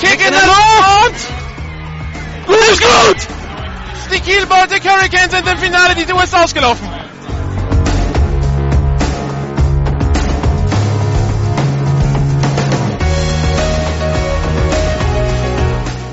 Kick 0.00 0.26
in 0.26 0.32
der 0.32 0.46
Luft! 0.46 1.28
Gut 2.46 2.68
ist 2.70 2.80
gut! 2.80 3.28
Die 4.12 4.20
Kiel 4.20 4.46
Baltic 4.46 4.84
Hurricanes 4.84 5.30
sind 5.30 5.48
im 5.48 5.58
Finale, 5.58 5.94
die 5.94 6.02
ist 6.02 6.34
ausgelaufen. 6.34 6.88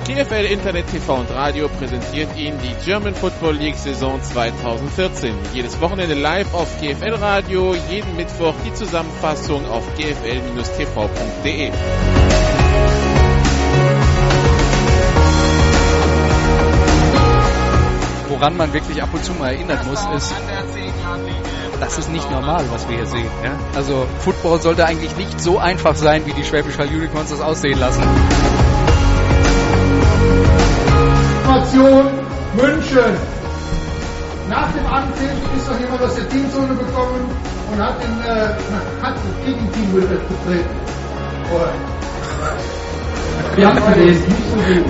GFL 0.05 0.45
Internet 0.51 0.87
TV 0.87 1.15
und 1.15 1.31
Radio 1.31 1.67
präsentiert 1.67 2.29
Ihnen 2.37 2.59
die 2.61 2.75
German 2.85 3.15
Football 3.15 3.55
League 3.55 3.75
Saison 3.75 4.21
2014. 4.21 5.33
Jedes 5.53 5.81
Wochenende 5.81 6.13
live 6.13 6.53
auf 6.53 6.79
GFL 6.79 7.15
Radio, 7.15 7.75
jeden 7.89 8.15
Mittwoch 8.15 8.53
die 8.65 8.73
Zusammenfassung 8.73 9.67
auf 9.67 9.83
gfl-tv.de. 9.97 11.71
woran 18.31 18.57
man 18.57 18.73
wirklich 18.73 19.03
ab 19.03 19.09
und 19.13 19.23
zu 19.23 19.33
mal 19.33 19.53
erinnern 19.53 19.79
muss, 19.85 19.99
ist, 20.15 20.33
das 21.79 21.99
ist 21.99 22.09
nicht 22.11 22.29
normal, 22.31 22.63
was 22.71 22.87
wir 22.87 22.97
hier 22.97 23.05
sehen. 23.05 23.29
Ja? 23.43 23.51
Also 23.75 24.07
Football 24.19 24.61
sollte 24.61 24.85
eigentlich 24.85 25.15
nicht 25.17 25.39
so 25.39 25.59
einfach 25.59 25.95
sein, 25.95 26.25
wie 26.25 26.33
die 26.33 26.43
Schwäbisch 26.43 26.77
Hall 26.77 26.87
Unicorns 26.87 27.29
das 27.29 27.41
aussehen 27.41 27.79
lassen. 27.79 28.01
Information 31.43 32.05
München. 32.55 33.15
Nach 34.49 34.71
dem 34.73 34.85
Anpfiff 34.85 35.31
ist 35.55 35.69
noch 35.69 35.79
jemand 35.79 36.01
aus 36.01 36.15
der 36.15 36.27
Teamzone 36.29 36.75
gekommen 36.75 37.29
und 37.71 37.81
hat 37.81 37.95
den, 38.03 38.21
äh, 38.21 39.01
hat 39.01 39.15
das 39.15 39.45
Gegenteam 39.45 39.93
betreten. 39.93 40.75
Wir 43.55 43.67
haben 43.67 43.93
gelesen, 43.93 44.25
nicht 44.27 44.49
so 44.49 44.57
gut. 44.57 44.85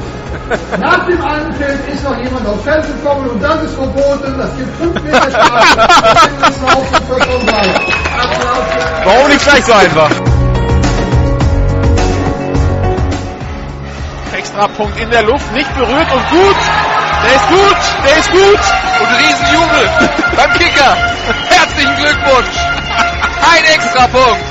Nach 0.79 1.05
dem 1.05 1.21
Anpfiff 1.21 1.87
ist 1.93 2.03
noch 2.03 2.17
jemand 2.17 2.47
aufs 2.47 2.63
Feld 2.63 2.85
gekommen 2.85 3.29
und 3.29 3.41
das 3.41 3.63
ist 3.63 3.75
verboten. 3.75 4.37
Das 4.37 4.55
gibt 4.57 4.77
5 4.77 5.03
Meter 5.03 5.29
Strafe. 5.29 5.87
Warum 9.03 9.27
nicht 9.29 9.43
gleich 9.43 9.65
so 9.65 9.73
einfach? 9.73 10.09
Extrapunkt 14.33 14.99
in 14.99 15.09
der 15.09 15.23
Luft, 15.23 15.51
nicht 15.53 15.73
berührt 15.75 16.11
und 16.11 16.29
gut. 16.29 16.55
Der 17.23 17.35
ist 17.35 17.47
gut, 17.49 17.77
der 18.05 18.17
ist 18.17 18.31
gut. 18.31 18.59
Und 18.99 19.09
Riesenjubel 19.19 19.89
beim 20.35 20.53
Kicker. 20.53 20.97
Herzlichen 21.49 21.95
Glückwunsch. 21.95 22.57
Ein 23.53 23.63
Extrapunkt. 23.75 24.50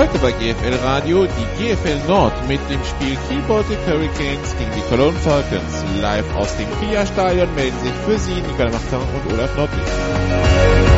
Heute 0.00 0.18
bei 0.18 0.32
GFL 0.32 0.76
Radio 0.82 1.26
die 1.26 1.62
GFL 1.62 2.08
Nord 2.08 2.32
mit 2.48 2.58
dem 2.70 2.82
Spiel 2.84 3.18
Kiel 3.28 3.42
Baltic 3.46 3.76
Hurricanes 3.86 4.56
gegen 4.56 4.70
die 4.74 4.80
Cologne 4.88 5.18
Falcons. 5.18 5.84
Live 6.00 6.24
aus 6.36 6.56
dem 6.56 6.68
Kia 6.80 7.04
Stadion 7.04 7.54
melden 7.54 7.78
sich 7.80 7.92
für 8.06 8.18
Sie 8.18 8.40
Nicola 8.40 8.70
Machtang 8.70 9.02
und 9.02 9.32
Olaf 9.34 9.54
Nordlich. 9.56 10.89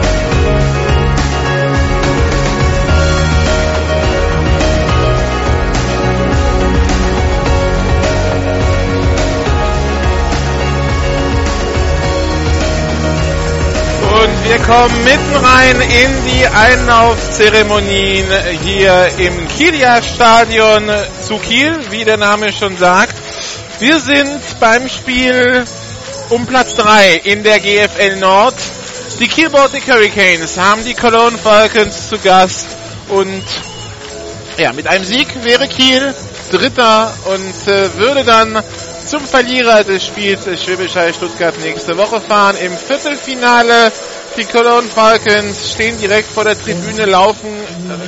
Und 14.22 14.44
wir 14.44 14.58
kommen 14.58 15.02
mitten 15.02 15.34
rein 15.34 15.80
in 15.80 16.24
die 16.26 16.46
Einlaufzeremonien 16.46 18.26
hier 18.62 19.08
im 19.18 19.48
Kielia 19.48 20.00
Stadion 20.00 20.88
zu 21.26 21.38
Kiel, 21.38 21.76
wie 21.90 22.04
der 22.04 22.18
Name 22.18 22.52
schon 22.52 22.76
sagt. 22.76 23.16
Wir 23.80 23.98
sind 23.98 24.40
beim 24.60 24.88
Spiel 24.88 25.64
um 26.28 26.46
Platz 26.46 26.76
3 26.76 27.14
in 27.24 27.42
der 27.42 27.58
GFL 27.58 28.20
Nord. 28.20 28.54
Die 29.18 29.26
Kiel 29.26 29.50
Baltic 29.50 29.88
Hurricanes 29.92 30.56
haben 30.56 30.84
die 30.84 30.94
Cologne 30.94 31.36
Falcons 31.36 32.08
zu 32.08 32.16
Gast 32.18 32.68
und 33.08 33.42
ja, 34.56 34.72
mit 34.72 34.86
einem 34.86 35.04
Sieg 35.04 35.26
wäre 35.42 35.66
Kiel 35.66 36.14
Dritter 36.52 37.12
und 37.24 37.72
äh, 37.72 37.96
würde 37.96 38.22
dann 38.22 38.62
zum 39.06 39.20
Verlierer 39.26 39.84
des 39.84 40.04
Spiels 40.04 40.44
Schwäbisch 40.62 40.94
Hall 40.94 41.12
Stuttgart 41.14 41.58
nächste 41.60 41.96
Woche 41.96 42.20
fahren. 42.20 42.56
Im 42.56 42.76
Viertelfinale 42.76 43.92
die 44.36 44.44
Cologne 44.44 44.88
Falcons 44.88 45.72
stehen 45.72 45.98
direkt 45.98 46.30
vor 46.30 46.44
der 46.44 46.58
Tribüne, 46.58 47.04
laufen 47.04 47.48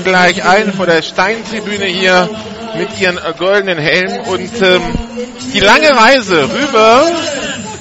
gleich 0.04 0.42
ein 0.44 0.72
vor 0.72 0.86
der 0.86 1.02
Steintribüne 1.02 1.86
hier 1.86 2.28
mit 2.76 2.98
ihren 2.98 3.20
goldenen 3.38 3.78
Helmen 3.78 4.20
und 4.20 4.62
ähm, 4.62 4.82
die 5.52 5.60
lange 5.60 5.90
Reise 5.90 6.48
rüber 6.50 7.04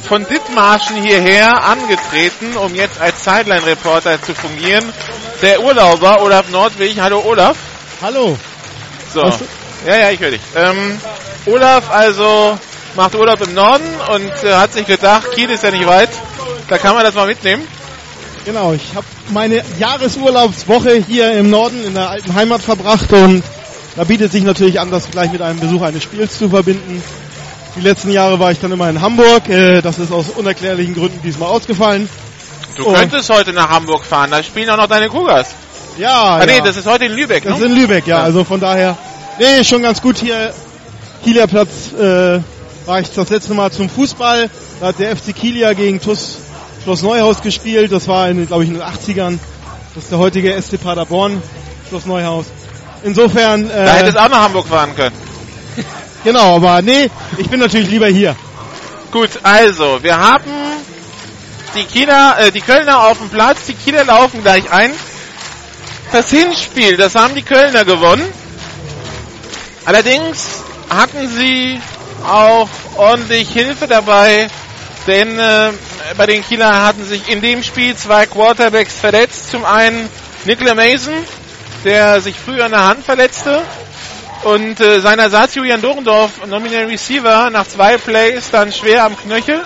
von 0.08 0.26
Dithmarschen 0.26 0.98
hierher 1.02 1.64
angetreten, 1.64 2.58
um 2.58 2.76
jetzt 2.76 3.00
als 3.00 3.24
Sideline-Reporter 3.24 4.22
zu 4.22 4.36
fungieren. 4.36 4.84
Der 5.42 5.62
Urlauber 5.62 6.22
Olaf 6.22 6.50
Nordwig. 6.50 7.00
Hallo 7.00 7.24
Olaf. 7.26 7.58
Hallo. 8.02 8.38
So. 9.14 9.22
Ja, 9.88 9.98
ja, 9.98 10.12
ich 10.12 10.20
höre 10.20 10.32
dich. 10.32 10.42
Ähm, 10.56 11.00
Olaf 11.46 11.90
also 11.90 12.58
macht 12.96 13.16
Urlaub 13.16 13.42
im 13.42 13.54
Norden 13.54 13.84
und 14.14 14.44
äh, 14.48 14.54
hat 14.56 14.74
sich 14.74 14.86
gedacht, 14.86 15.32
Kiel 15.34 15.50
ist 15.50 15.64
ja 15.64 15.72
nicht 15.72 15.86
weit, 15.88 16.10
da 16.70 16.78
kann 16.78 16.96
man 16.96 17.04
das 17.04 17.14
mal 17.16 17.28
mitnehmen. 17.28 17.68
Genau, 18.46 18.74
ich 18.74 18.84
habe 18.96 19.06
meine 19.30 19.64
Jahresurlaubswoche 19.80 20.96
hier 21.08 21.32
im 21.34 21.50
Norden 21.50 21.84
in 21.86 21.94
der 21.94 22.10
alten 22.10 22.34
Heimat 22.36 22.62
verbracht 22.62 23.12
und 23.14 23.42
da 23.96 24.04
bietet 24.04 24.32
sich 24.32 24.44
natürlich 24.44 24.80
an, 24.80 24.92
das 24.92 25.10
gleich 25.12 25.32
mit 25.32 25.42
einem 25.42 25.60
Besuch 25.60 25.82
eines 25.82 26.04
Spiels 26.04 26.38
zu 26.38 26.50
verbinden. 26.50 27.02
Die 27.76 27.82
letzten 27.82 28.12
Jahre 28.12 28.40
war 28.40 28.52
ich 28.52 28.60
dann 28.60 28.72
immer 28.72 28.90
in 28.90 29.02
Hamburg, 29.02 29.48
äh, 29.50 29.82
das 29.82 29.98
ist 30.00 30.12
aus 30.12 30.26
unerklärlichen 30.36 30.94
Gründen 30.94 31.22
diesmal 31.24 31.50
ausgefallen. 31.50 32.10
Du 32.76 32.88
Oh. 32.88 32.94
könntest 32.94 33.30
heute 33.30 33.54
nach 33.54 33.70
Hamburg 33.70 34.04
fahren, 34.06 34.32
da 34.32 34.42
spielen 34.44 34.70
auch 34.70 34.78
noch 34.78 34.88
deine 34.88 35.10
Cougars. 35.10 35.50
Ja, 35.98 36.38
Ah, 36.42 36.46
nee, 36.46 36.58
ja. 36.58 36.64
das 36.64 36.76
ist 36.76 36.88
heute 36.88 37.06
in 37.06 37.14
Lübeck, 37.14 37.44
Das 37.44 37.54
ist 37.54 37.60
ne? 37.60 37.66
in 37.68 37.76
Lübeck, 37.76 38.08
ja. 38.08 38.18
Ja. 38.18 38.24
Also 38.24 38.44
von 38.44 38.60
daher, 38.60 38.98
nee, 39.40 39.64
schon 39.64 39.84
ganz 39.84 40.02
gut 40.02 40.18
hier. 40.18 40.54
Kieler 41.24 41.48
Platz 41.48 41.94
äh, 41.94 42.40
war 42.86 43.00
ich 43.00 43.12
das 43.12 43.30
letzte 43.30 43.54
Mal 43.54 43.72
zum 43.72 43.90
Fußball. 43.90 44.50
Da 44.80 44.88
hat 44.88 45.00
der 45.00 45.16
FC 45.16 45.36
Kielia 45.36 45.74
gegen 45.74 46.02
TuS 46.02 46.38
Schloss 46.84 47.02
Neuhaus 47.02 47.42
gespielt. 47.42 47.92
Das 47.92 48.08
war, 48.08 48.30
in, 48.30 48.46
glaube 48.46 48.64
ich, 48.64 48.70
in 48.70 48.76
den 48.76 48.84
80ern. 48.84 49.40
Das 49.96 50.04
ist 50.04 50.12
der 50.12 50.20
heutige 50.20 50.60
SC 50.62 50.82
Paderborn, 50.82 51.42
Schloss 51.88 52.06
Neuhaus. 52.06 52.46
Insofern, 53.04 53.68
Da 53.68 53.86
äh, 53.86 53.90
hättest 53.90 54.16
du 54.16 54.24
auch 54.24 54.30
nach 54.30 54.42
Hamburg 54.42 54.68
fahren 54.68 54.96
können. 54.96 55.16
genau, 56.24 56.56
aber 56.56 56.82
nee, 56.82 57.10
ich 57.38 57.50
bin 57.50 57.60
natürlich 57.60 57.90
lieber 57.90 58.08
hier. 58.08 58.36
Gut, 59.12 59.30
also, 59.44 60.00
wir 60.02 60.18
haben 60.18 60.52
die 61.76 61.86
Kieler, 61.86 62.38
äh, 62.40 62.52
die 62.52 62.62
Kölner 62.62 63.08
auf 63.08 63.20
dem 63.20 63.30
Platz, 63.30 63.66
die 63.68 63.74
Kieler 63.74 64.04
laufen 64.04 64.42
gleich 64.42 64.72
ein. 64.72 64.92
Das 66.12 66.30
Hinspiel, 66.30 66.98
das 66.98 67.16
haben 67.16 67.36
die 67.36 67.42
Kölner 67.44 67.86
gewonnen. 67.86 68.24
Allerdings 69.86 70.64
hatten 70.90 71.28
sie 71.28 71.80
auch 72.24 72.70
ordentlich 72.98 73.50
Hilfe 73.50 73.88
dabei, 73.88 74.48
denn 75.08 75.38
äh, 75.38 75.72
bei 76.18 76.26
den 76.26 76.44
Kieler 76.44 76.86
hatten 76.86 77.06
sich 77.06 77.30
in 77.30 77.42
dem 77.42 77.64
Spiel 77.64 77.96
zwei 77.96 78.26
Quarterbacks 78.26 79.00
verletzt. 79.00 79.52
Zum 79.52 79.66
einen 79.66 80.10
Nicola 80.46 80.76
Mason, 80.76 81.14
der 81.84 82.22
sich 82.22 82.36
früher 82.38 82.66
an 82.66 82.72
der 82.72 82.86
Hand 82.86 83.06
verletzte 83.06 83.64
und 84.44 84.80
äh, 84.80 85.00
sein 85.00 85.20
Ersatz 85.20 85.56
Julian 85.56 85.82
Dorendorf, 85.82 86.46
Nominal 86.48 86.86
Receiver, 86.86 87.50
nach 87.50 87.68
zwei 87.68 87.98
Plays 87.98 88.50
dann 88.52 88.72
schwer 88.72 89.06
am 89.06 89.18
Knöchel. 89.18 89.64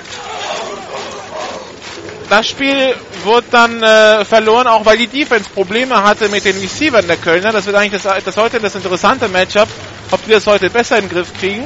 Das 2.30 2.48
Spiel 2.48 2.96
wurde 3.24 3.48
dann 3.52 3.82
äh, 3.82 4.26
verloren, 4.26 4.68
auch 4.68 4.86
weil 4.86 4.98
die 4.98 5.08
Defense 5.08 5.50
Probleme 5.50 6.04
hatte 6.04 6.30
mit 6.30 6.46
den 6.46 6.58
Receivern 6.60 7.08
der 7.08 7.18
Kölner. 7.18 7.52
Das 7.52 7.66
wird 7.66 7.76
eigentlich 7.76 8.02
das, 8.02 8.24
das 8.24 8.38
heute 8.38 8.60
das 8.60 8.76
interessante 8.76 9.28
Matchup, 9.28 9.70
ob 10.12 10.24
die 10.26 10.32
das 10.32 10.46
heute 10.46 10.70
besser 10.70 10.98
in 10.98 11.06
den 11.06 11.10
Griff 11.10 11.34
kriegen. 11.40 11.66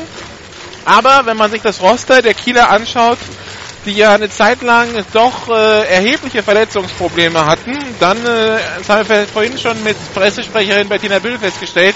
Aber 0.85 1.25
wenn 1.25 1.37
man 1.37 1.51
sich 1.51 1.61
das 1.61 1.81
Roster 1.81 2.21
der 2.21 2.33
Kieler 2.33 2.69
anschaut, 2.69 3.17
die 3.85 3.93
ja 3.93 4.13
eine 4.13 4.29
Zeit 4.29 4.61
lang 4.61 4.89
doch 5.13 5.49
äh, 5.49 5.87
erhebliche 5.87 6.43
Verletzungsprobleme 6.43 7.45
hatten, 7.45 7.77
dann, 7.99 8.17
äh, 8.17 8.57
das 8.77 8.89
haben 8.89 9.09
wir 9.09 9.27
vorhin 9.27 9.57
schon 9.57 9.81
mit 9.83 9.97
Pressesprecherin 10.13 10.87
Bettina 10.87 11.19
Büll 11.19 11.37
festgestellt, 11.39 11.95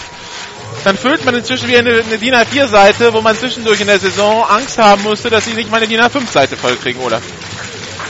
dann 0.84 0.98
füllt 0.98 1.26
man 1.26 1.36
inzwischen 1.36 1.68
wie 1.68 1.78
eine, 1.78 2.04
eine 2.04 2.18
DIN 2.18 2.34
A4-Seite, 2.34 3.14
wo 3.14 3.22
man 3.22 3.36
zwischendurch 3.36 3.82
in 3.82 3.88
der 3.88 4.00
Saison 4.00 4.44
Angst 4.44 4.78
haben 4.78 5.04
musste, 5.04 5.30
dass 5.30 5.46
sie 5.46 5.54
nicht 5.54 5.70
mal 5.70 5.78
eine 5.78 5.88
DIN 5.88 6.02
A5-Seite 6.02 6.58
vollkriegen, 6.58 7.02
oder? 7.02 7.22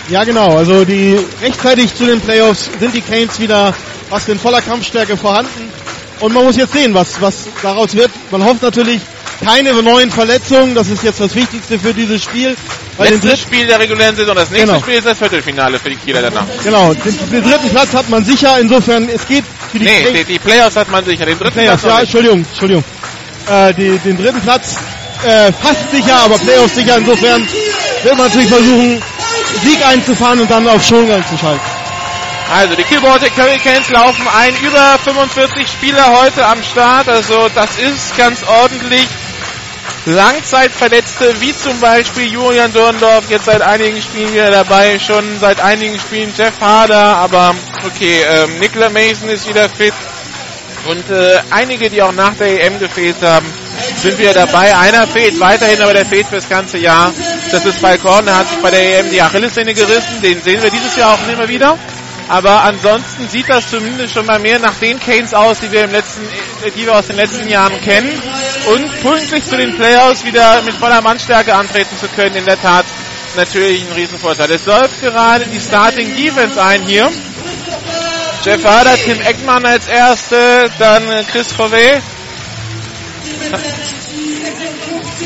Ja, 0.10 0.24
genau. 0.24 0.56
Also 0.56 0.86
die 0.86 1.18
rechtzeitig 1.42 1.96
zu 1.96 2.06
den 2.06 2.22
Playoffs 2.22 2.70
sind 2.80 2.94
die 2.94 3.02
Canes 3.02 3.40
wieder 3.40 3.74
fast 4.10 4.30
in 4.30 4.40
voller 4.40 4.62
Kampfstärke 4.62 5.18
vorhanden. 5.18 5.72
Und 6.20 6.34
man 6.34 6.46
muss 6.46 6.58
jetzt 6.58 6.74
sehen, 6.74 6.94
was, 6.94 7.20
was 7.22 7.48
daraus 7.62 7.94
wird. 7.96 8.12
Man 8.32 8.44
hofft 8.44 8.62
natürlich 8.62 9.02
keine 9.44 9.74
neuen 9.82 10.12
Verletzungen. 10.12 10.76
Das 10.76 10.90
ist 10.90 11.04
jetzt 11.04 11.20
das 11.20 11.36
Wichtigste 11.36 11.80
für 11.80 11.94
dieses 11.94 12.24
Spiel. 12.24 12.56
Bei 12.98 13.10
Letztes 13.10 13.42
Spiel 13.42 13.68
der 13.68 13.80
regulären 13.80 14.16
Saison. 14.16 14.36
Das 14.36 14.50
nächste 14.50 14.68
genau. 14.68 14.80
Spiel 14.80 14.96
ist 14.96 15.08
das 15.08 15.18
Viertelfinale 15.18 15.80
für 15.80 15.90
die 15.90 15.98
Kieler 15.98 16.22
danach. 16.22 16.46
Genau. 16.64 16.94
Den, 16.94 17.30
den, 17.30 17.44
dritten 17.44 17.70
Platz 17.70 17.94
hat 17.94 18.10
man 18.10 18.24
sicher. 18.24 18.58
Insofern, 18.60 19.10
es 19.10 19.28
geht 19.28 19.44
für 19.72 19.80
die, 19.80 19.86
nee, 19.86 20.12
die, 20.14 20.24
die 20.24 20.40
Playoffs 20.40 20.76
hat 20.76 20.90
man 20.90 21.06
sicher. 21.06 21.26
Den 21.26 21.38
dritten 21.38 21.54
Playoffs, 21.54 21.84
Platz 21.84 21.94
ja, 21.94 22.02
Entschuldigung, 22.02 22.46
Entschuldigung. 22.50 22.84
Äh, 23.50 23.74
die, 23.74 23.98
den 24.00 24.18
dritten 24.18 24.42
Platz 24.42 24.76
äh, 25.26 25.52
fast 25.52 25.92
sicher, 25.92 26.16
aber 26.24 26.38
Playoffs 26.38 26.76
sicher. 26.76 26.98
Insofern 26.98 27.48
wird 28.04 28.18
man 28.18 28.28
natürlich 28.28 28.50
versuchen, 28.50 29.02
Sieg 29.64 29.86
einzufahren 29.86 30.40
und 30.40 30.50
dann 30.50 30.68
auf 30.68 30.86
Schongang 30.86 31.24
zu 31.28 31.38
schalten. 31.38 31.62
Also 32.54 32.76
die 32.76 32.84
Keyboardic 32.84 33.36
Hurricanes 33.36 33.90
laufen 33.90 34.28
ein, 34.28 34.56
über 34.62 35.00
45 35.04 35.68
Spieler 35.68 36.22
heute 36.22 36.46
am 36.46 36.62
Start, 36.62 37.10
also 37.10 37.50
das 37.56 37.78
ist 37.78 38.16
ganz 38.18 38.44
ordentlich. 38.44 39.08
Langzeitverletzte, 40.06 41.42
wie 41.42 41.56
zum 41.56 41.80
Beispiel 41.80 42.32
Julian 42.32 42.72
Dorndorf, 42.72 43.30
jetzt 43.30 43.46
seit 43.46 43.62
einigen 43.62 44.02
Spielen 44.02 44.34
wieder 44.34 44.52
dabei, 44.52 45.00
schon 45.00 45.24
seit 45.40 45.60
einigen 45.60 46.00
Spielen 46.00 46.32
Jeff 46.38 46.60
Harder, 46.62 47.18
aber 47.18 47.56
okay, 47.86 48.22
ähm, 48.30 48.60
Nicola 48.60 48.90
Mason 48.90 49.30
ist 49.30 49.48
wieder 49.48 49.68
fit 49.68 49.94
und 50.88 51.10
äh, 51.10 51.40
einige, 51.50 51.90
die 51.90 52.02
auch 52.02 52.12
nach 52.12 52.36
der 52.36 52.64
EM 52.64 52.80
gefehlt 52.80 53.16
haben, 53.22 53.46
sind 53.98 54.18
wieder 54.20 54.34
dabei. 54.34 54.76
Einer 54.76 55.08
fehlt 55.08 55.40
weiterhin, 55.40 55.82
aber 55.82 55.94
der 55.94 56.06
fehlt 56.06 56.28
fürs 56.28 56.48
ganze 56.48 56.78
Jahr. 56.78 57.12
Das 57.52 57.66
ist 57.66 57.82
Balkon, 57.82 58.26
der 58.26 58.38
hat 58.38 58.48
sich 58.48 58.60
bei 58.60 58.72
der 58.72 59.00
EM 59.00 59.10
die 59.10 59.22
Achillessehne 59.22 59.74
gerissen, 59.74 60.22
den 60.22 60.42
sehen 60.42 60.62
wir 60.62 60.70
dieses 60.70 60.96
Jahr 60.96 61.14
auch 61.14 61.28
immer 61.28 61.48
wieder. 61.48 61.78
Aber 62.28 62.64
ansonsten 62.64 63.28
sieht 63.30 63.50
das 63.50 63.70
zumindest 63.70 64.14
schon 64.14 64.26
mal 64.26 64.40
mehr 64.40 64.58
nach 64.60 64.74
den 64.76 65.00
Canes 65.00 65.34
aus, 65.34 65.60
die 65.60 65.72
wir 65.72 65.84
im 65.84 65.92
letzten, 65.92 66.28
die 66.76 66.86
wir 66.86 66.96
aus 66.96 67.08
den 67.08 67.18
letzten 67.18 67.48
Jahren 67.48 67.80
kennen. 67.82 68.10
Und 68.68 69.02
pünktlich 69.02 69.46
zu 69.46 69.58
den 69.58 69.76
Playoffs 69.76 70.26
wieder 70.26 70.62
mit 70.64 70.74
voller 70.76 71.02
Mannstärke 71.02 71.54
antreten 71.54 71.96
zu 72.00 72.08
können, 72.08 72.36
in 72.36 72.46
der 72.46 72.60
Tat 72.60 72.86
natürlich 73.36 73.84
ein 73.86 73.94
Riesenvorteil. 73.94 74.50
Es 74.52 74.66
läuft 74.66 75.02
gerade 75.02 75.46
die 75.46 75.60
Starting 75.60 76.16
Defense 76.16 76.62
ein 76.62 76.82
hier. 76.84 77.12
Jeff 78.44 78.64
Harder, 78.64 78.96
Tim 78.96 79.20
Eckmann 79.22 79.66
als 79.66 79.88
Erste, 79.88 80.70
dann 80.80 81.04
Chris 81.32 81.56
Covey. 81.56 82.02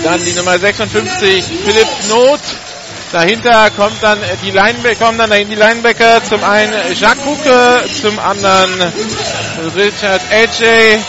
Dann 0.04 0.24
die 0.24 0.34
Nummer 0.34 0.58
56, 0.58 1.46
Philipp 1.66 1.88
Not. 2.08 2.40
Dahinter 3.12 3.72
kommt 3.72 4.04
dann 4.04 4.20
die 4.44 4.52
Linebacker, 4.52 5.06
kommen 5.06 5.18
dann 5.18 5.32
dahin 5.32 5.50
die 5.50 5.56
Linebacker. 5.56 6.24
Zum 6.24 6.44
einen 6.44 6.74
Jacques 6.94 7.26
Hucke, 7.26 7.84
zum 8.00 8.20
anderen 8.20 8.70
Richard 9.76 10.22
AJ. 10.32 11.00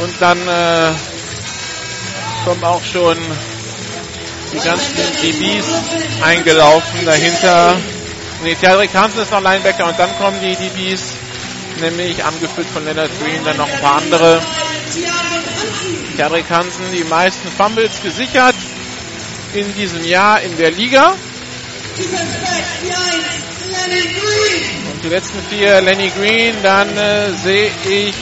Und 0.00 0.14
dann 0.20 0.38
äh, 0.46 0.92
kommen 2.44 2.64
auch 2.64 2.82
schon 2.84 3.16
die 4.52 4.58
ganzen 4.58 4.94
DBs 5.22 5.66
eingelaufen. 6.22 7.06
Dahinter, 7.06 7.76
nee, 8.42 8.54
Theodrik 8.54 8.94
Hansen 8.94 9.22
ist 9.22 9.30
noch 9.30 9.42
Linebacker 9.42 9.86
und 9.86 9.98
dann 9.98 10.10
kommen 10.18 10.38
die 10.42 10.54
DBs, 10.54 11.02
nämlich 11.80 12.22
angeführt 12.22 12.66
von 12.74 12.84
Leonard 12.84 13.10
Green, 13.22 13.42
dann 13.44 13.56
noch 13.56 13.70
ein 13.70 13.80
paar 13.80 13.96
andere. 13.96 14.42
Theodrik 16.18 16.50
Hansen 16.50 16.92
die 16.92 17.04
meisten 17.04 17.48
Fumbles 17.48 18.02
gesichert 18.02 18.54
in 19.54 19.74
diesem 19.74 20.04
Jahr 20.04 20.40
in 20.40 20.56
der 20.56 20.70
Liga. 20.70 21.14
Und 24.92 25.04
die 25.04 25.08
letzten 25.08 25.38
vier 25.48 25.80
Lenny 25.80 26.10
Green, 26.10 26.54
dann 26.62 26.96
äh, 26.96 27.32
sehe 27.42 27.70
ich 27.84 28.14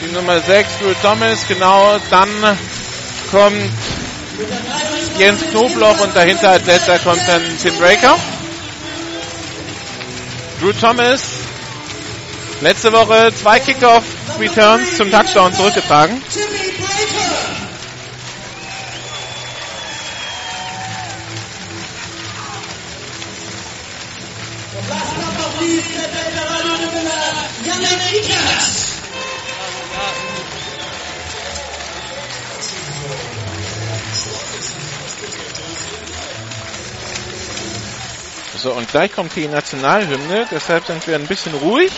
die 0.00 0.12
Nummer 0.12 0.40
6, 0.40 0.78
Drew 0.78 0.94
Thomas, 1.02 1.46
genau, 1.48 1.98
dann 2.10 2.58
kommt 3.30 3.70
Jens 5.18 5.40
Knobloch 5.50 6.00
und 6.00 6.14
dahinter 6.14 6.50
als 6.50 6.66
letzter 6.66 6.98
kommt 6.98 7.22
dann 7.26 7.42
Tim 7.60 7.76
Breaker. 7.78 8.16
Drew 10.60 10.72
Thomas 10.72 11.22
Letzte 12.60 12.92
Woche 12.92 13.30
zwei 13.34 13.58
Kickoff-Returns 14.24 14.96
zum 14.96 15.10
Touchdown 15.10 15.52
zurückgetragen. 15.52 16.22
So, 38.56 38.72
und 38.72 38.90
gleich 38.90 39.12
kommt 39.12 39.36
die 39.36 39.46
Nationalhymne, 39.46 40.46
deshalb 40.50 40.86
sind 40.86 41.06
wir 41.06 41.16
ein 41.16 41.26
bisschen 41.26 41.52
ruhig. 41.54 41.92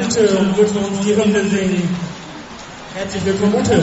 Ute 0.00 0.38
und 0.38 0.56
für 0.56 0.78
uns 0.78 1.00
die 1.04 1.16
Hymne 1.16 1.42
singen. 1.50 1.96
Herzlich 2.94 3.24
willkommen, 3.24 3.54
Ute. 3.54 3.82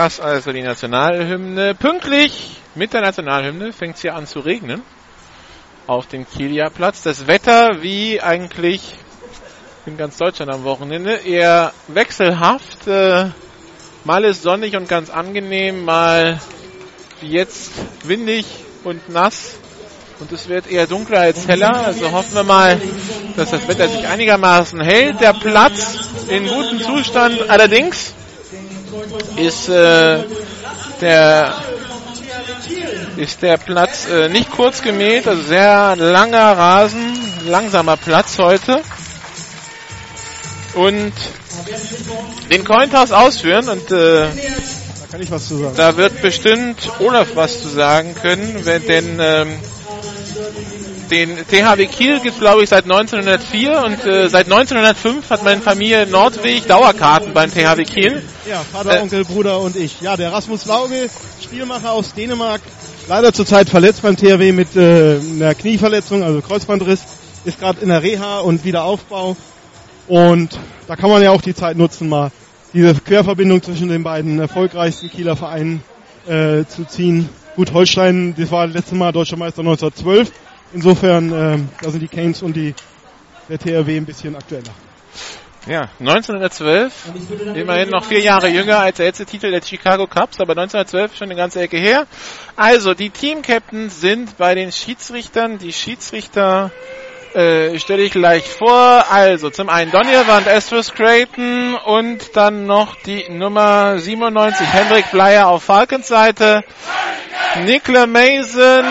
Das 0.00 0.18
also 0.18 0.50
die 0.50 0.62
Nationalhymne. 0.62 1.74
Pünktlich 1.74 2.56
mit 2.74 2.94
der 2.94 3.02
Nationalhymne 3.02 3.70
fängt 3.74 3.96
es 3.96 4.00
hier 4.00 4.14
an 4.14 4.26
zu 4.26 4.40
regnen 4.40 4.80
auf 5.86 6.06
dem 6.06 6.26
Kieler 6.26 6.70
Platz. 6.70 7.02
Das 7.02 7.26
Wetter 7.26 7.82
wie 7.82 8.18
eigentlich 8.18 8.94
in 9.84 9.98
ganz 9.98 10.16
Deutschland 10.16 10.50
am 10.50 10.64
Wochenende 10.64 11.16
eher 11.16 11.74
wechselhaft. 11.88 12.86
Äh, 12.86 13.26
mal 14.04 14.24
ist 14.24 14.42
sonnig 14.42 14.74
und 14.74 14.88
ganz 14.88 15.10
angenehm, 15.10 15.84
mal 15.84 16.40
wie 17.20 17.32
jetzt 17.32 17.70
windig 18.04 18.46
und 18.84 19.06
nass 19.10 19.58
und 20.18 20.32
es 20.32 20.48
wird 20.48 20.66
eher 20.66 20.86
dunkler 20.86 21.20
als 21.20 21.46
heller. 21.46 21.84
Also 21.84 22.10
hoffen 22.10 22.36
wir 22.36 22.44
mal, 22.44 22.80
dass 23.36 23.50
das 23.50 23.68
Wetter 23.68 23.86
sich 23.86 24.08
einigermaßen 24.08 24.80
hält. 24.80 25.20
Der 25.20 25.34
Platz 25.34 25.98
in 26.30 26.46
gutem 26.46 26.80
Zustand 26.80 27.50
allerdings 27.50 28.14
ist 29.36 29.68
äh, 29.68 30.24
der 31.00 31.54
ist 33.16 33.42
der 33.42 33.58
Platz 33.58 34.06
äh, 34.08 34.28
nicht 34.28 34.50
kurz 34.50 34.82
gemäht, 34.82 35.26
also 35.28 35.42
sehr 35.42 35.96
langer 35.96 36.56
Rasen, 36.56 37.18
langsamer 37.46 37.96
Platz 37.96 38.38
heute. 38.38 38.82
Und 40.74 41.12
den 42.50 42.64
Cointoss 42.64 43.10
ausführen 43.12 43.68
und 43.68 43.90
äh, 43.90 44.28
Da 44.28 44.28
kann 45.10 45.20
ich 45.22 45.30
was 45.30 45.48
zu 45.48 45.56
sagen. 45.58 45.74
da 45.76 45.96
wird 45.96 46.22
bestimmt 46.22 46.88
Olaf 47.00 47.28
was 47.34 47.60
zu 47.60 47.68
sagen 47.68 48.14
können, 48.14 48.60
wenn, 48.64 48.86
denn 48.86 49.18
ähm, 49.20 49.58
den 51.10 51.36
THW 51.36 51.86
Kiel 51.86 52.20
gibt 52.20 52.34
es 52.34 52.40
glaube 52.40 52.62
ich 52.62 52.68
seit 52.68 52.84
1904 52.84 53.82
und 53.84 54.04
äh, 54.04 54.28
seit 54.28 54.46
1905 54.46 55.28
hat 55.28 55.42
meine 55.44 55.60
Familie 55.60 56.06
Nordweg 56.06 56.66
Dauerkarten 56.66 57.32
beim 57.32 57.50
THW 57.50 57.84
Kiel. 57.84 58.22
Ja, 58.48 58.62
Vater, 58.72 58.96
Äh, 58.98 59.00
Onkel, 59.02 59.24
Bruder 59.24 59.60
und 59.60 59.76
ich. 59.76 60.00
Ja, 60.00 60.16
der 60.16 60.32
Rasmus 60.32 60.66
Lauge, 60.66 61.10
Spielmacher 61.42 61.92
aus 61.92 62.14
Dänemark, 62.14 62.60
leider 63.08 63.32
zurzeit 63.32 63.68
verletzt 63.68 64.02
beim 64.02 64.16
THW 64.16 64.52
mit 64.52 64.76
äh, 64.76 65.18
einer 65.18 65.54
Knieverletzung, 65.54 66.22
also 66.22 66.40
Kreuzbandriss, 66.40 67.00
ist 67.44 67.58
gerade 67.58 67.80
in 67.80 67.88
der 67.88 68.02
Reha 68.02 68.40
und 68.40 68.64
Wiederaufbau. 68.64 69.36
Und 70.08 70.58
da 70.86 70.96
kann 70.96 71.10
man 71.10 71.22
ja 71.22 71.30
auch 71.30 71.42
die 71.42 71.54
Zeit 71.54 71.76
nutzen, 71.76 72.08
mal 72.08 72.30
diese 72.72 72.94
Querverbindung 72.94 73.62
zwischen 73.62 73.88
den 73.88 74.02
beiden 74.02 74.38
erfolgreichsten 74.38 75.10
Kieler 75.10 75.36
Vereinen 75.36 75.82
äh, 76.26 76.64
zu 76.66 76.84
ziehen. 76.86 77.28
Gut, 77.56 77.72
Holstein, 77.72 78.34
das 78.38 78.50
war 78.50 78.66
das 78.66 78.76
letzte 78.76 78.94
Mal 78.94 79.12
Deutscher 79.12 79.36
Meister 79.36 79.60
1912. 79.60 80.30
Insofern, 80.72 81.32
ähm, 81.32 81.68
da 81.82 81.90
sind 81.90 82.00
die 82.00 82.08
Canes 82.08 82.42
und 82.42 82.54
die, 82.54 82.74
der 83.48 83.58
THW 83.58 83.96
ein 83.96 84.06
bisschen 84.06 84.36
aktueller. 84.36 84.72
Ja, 85.66 85.90
1912, 85.98 87.12
immerhin 87.54 87.90
noch 87.90 88.04
vier 88.04 88.20
Jahre 88.20 88.48
jünger 88.48 88.78
als 88.78 88.96
der 88.96 89.06
letzte 89.06 89.26
Titel 89.26 89.50
der 89.50 89.60
Chicago 89.60 90.06
Cubs, 90.06 90.40
aber 90.40 90.52
1912 90.52 91.16
schon 91.16 91.26
eine 91.26 91.36
ganze 91.36 91.60
Ecke 91.60 91.76
her. 91.76 92.06
Also, 92.56 92.94
die 92.94 93.10
Team-Captains 93.10 94.00
sind 94.00 94.38
bei 94.38 94.54
den 94.54 94.72
Schiedsrichtern. 94.72 95.58
Die 95.58 95.74
Schiedsrichter 95.74 96.70
äh, 97.34 97.78
stelle 97.78 98.02
ich 98.02 98.12
gleich 98.12 98.48
vor. 98.48 99.04
Also, 99.10 99.50
zum 99.50 99.68
einen 99.68 99.90
Donovan 99.90 100.46
Astros 100.48 100.92
Creighton 100.92 101.74
und 101.76 102.36
dann 102.36 102.66
noch 102.66 102.96
die 102.96 103.28
Nummer 103.28 103.98
97 103.98 104.66
Hendrik 104.66 105.10
Bleier 105.10 105.48
auf 105.48 105.64
Falkens 105.64 106.08
Seite. 106.08 106.62
Nikla 107.64 108.06
Mason, 108.06 108.84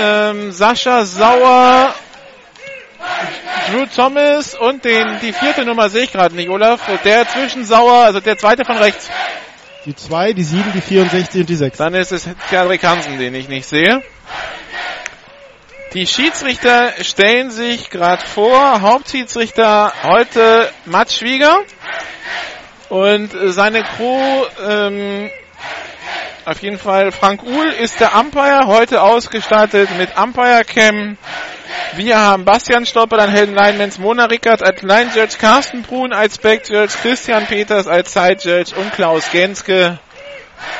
ähm, 0.00 0.52
Sascha 0.52 1.04
Sauer, 1.04 1.94
Drew 3.70 3.86
Thomas 3.94 4.54
und 4.54 4.84
den, 4.84 5.20
die 5.20 5.32
vierte 5.32 5.64
Nummer 5.64 5.88
sehe 5.88 6.04
ich 6.04 6.12
gerade 6.12 6.34
nicht, 6.34 6.48
Olaf. 6.48 6.80
Der 7.04 7.28
zwischen 7.28 7.64
Sauer, 7.64 8.04
also 8.04 8.20
der 8.20 8.36
zweite 8.38 8.64
von 8.64 8.76
rechts. 8.76 9.08
Die 9.84 9.96
2, 9.96 10.32
die 10.32 10.44
7, 10.44 10.72
die 10.72 10.80
64 10.80 11.40
und 11.40 11.48
die 11.48 11.56
6. 11.56 11.78
Dann 11.78 11.94
ist 11.94 12.12
es 12.12 12.28
Cedric 12.48 12.84
Hansen, 12.84 13.18
den 13.18 13.34
ich 13.34 13.48
nicht 13.48 13.66
sehe. 13.66 14.02
Die 15.94 16.06
Schiedsrichter 16.06 16.92
stellen 17.02 17.50
sich 17.50 17.90
gerade 17.90 18.22
vor. 18.22 18.80
Hauptschiedsrichter 18.80 19.92
heute 20.02 20.70
Matt 20.86 21.12
Schwieger. 21.12 21.58
Und 22.88 23.30
seine 23.46 23.82
Crew, 23.82 24.44
ähm, 24.66 25.30
auf 26.46 26.62
jeden 26.62 26.78
Fall 26.78 27.12
Frank 27.12 27.42
Uhl 27.42 27.66
ist 27.66 28.00
der 28.00 28.14
Umpire, 28.18 28.66
heute 28.68 29.02
ausgestattet 29.02 29.90
mit 29.98 30.16
Umpire 30.16 30.64
Cam. 30.64 31.18
Wir 31.96 32.18
haben 32.18 32.46
Bastian 32.46 32.86
Stopper, 32.86 33.18
dann 33.18 33.30
Helden 33.30 33.54
Linemans 33.54 33.98
Mona 33.98 34.24
Rickert 34.24 34.62
als 34.62 34.80
Line 34.80 35.10
Judge, 35.14 35.36
Carsten 35.38 35.82
Brun 35.82 36.14
als 36.14 36.38
Back 36.38 36.70
Judge, 36.70 36.94
Christian 37.02 37.44
Peters 37.44 37.86
als 37.86 38.14
Side 38.14 38.38
Judge 38.40 38.74
und 38.76 38.94
Klaus 38.94 39.30
Genske 39.30 39.98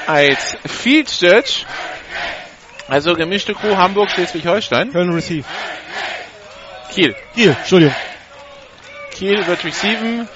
als 0.06 0.56
Field 0.66 1.10
Judge. 1.20 1.66
Also 2.92 3.14
gemischte 3.14 3.54
Crew 3.54 3.74
Hamburg, 3.74 4.10
Schleswig-Holstein. 4.10 4.92
Köln 4.92 5.14
Receive. 5.14 5.46
Kiel. 6.92 7.14
Kiel, 7.34 7.56
Entschuldigung. 7.58 7.94
Kiel 9.12 9.46
wird 9.46 9.64
receiven. 9.64 10.28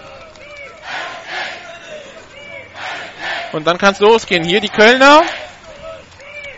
Und 3.53 3.67
dann 3.67 3.77
kann 3.77 3.93
es 3.93 4.01
losgehen. 4.01 4.43
Hier 4.43 4.63
die 4.63 4.71
Kölner. 4.71 5.23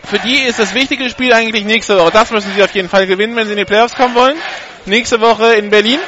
Für 0.05 0.21
die 0.21 0.39
ist 0.39 0.61
das 0.61 0.73
wichtige 0.73 1.11
Spiel 1.11 1.33
eigentlich 1.33 1.65
nächste 1.65 1.99
Woche. 1.99 2.13
Das 2.13 2.31
müssen 2.31 2.55
sie 2.55 2.63
auf 2.63 2.73
jeden 2.77 2.89
Fall 2.89 3.09
gewinnen, 3.09 3.35
wenn 3.35 3.47
sie 3.47 3.55
in 3.55 3.59
die 3.59 3.65
Playoffs 3.65 3.97
kommen 3.97 4.15
wollen. 4.15 4.37
Nächste 4.87 5.21
Woche 5.21 5.55
in 5.55 5.69
Berlin. 5.69 5.99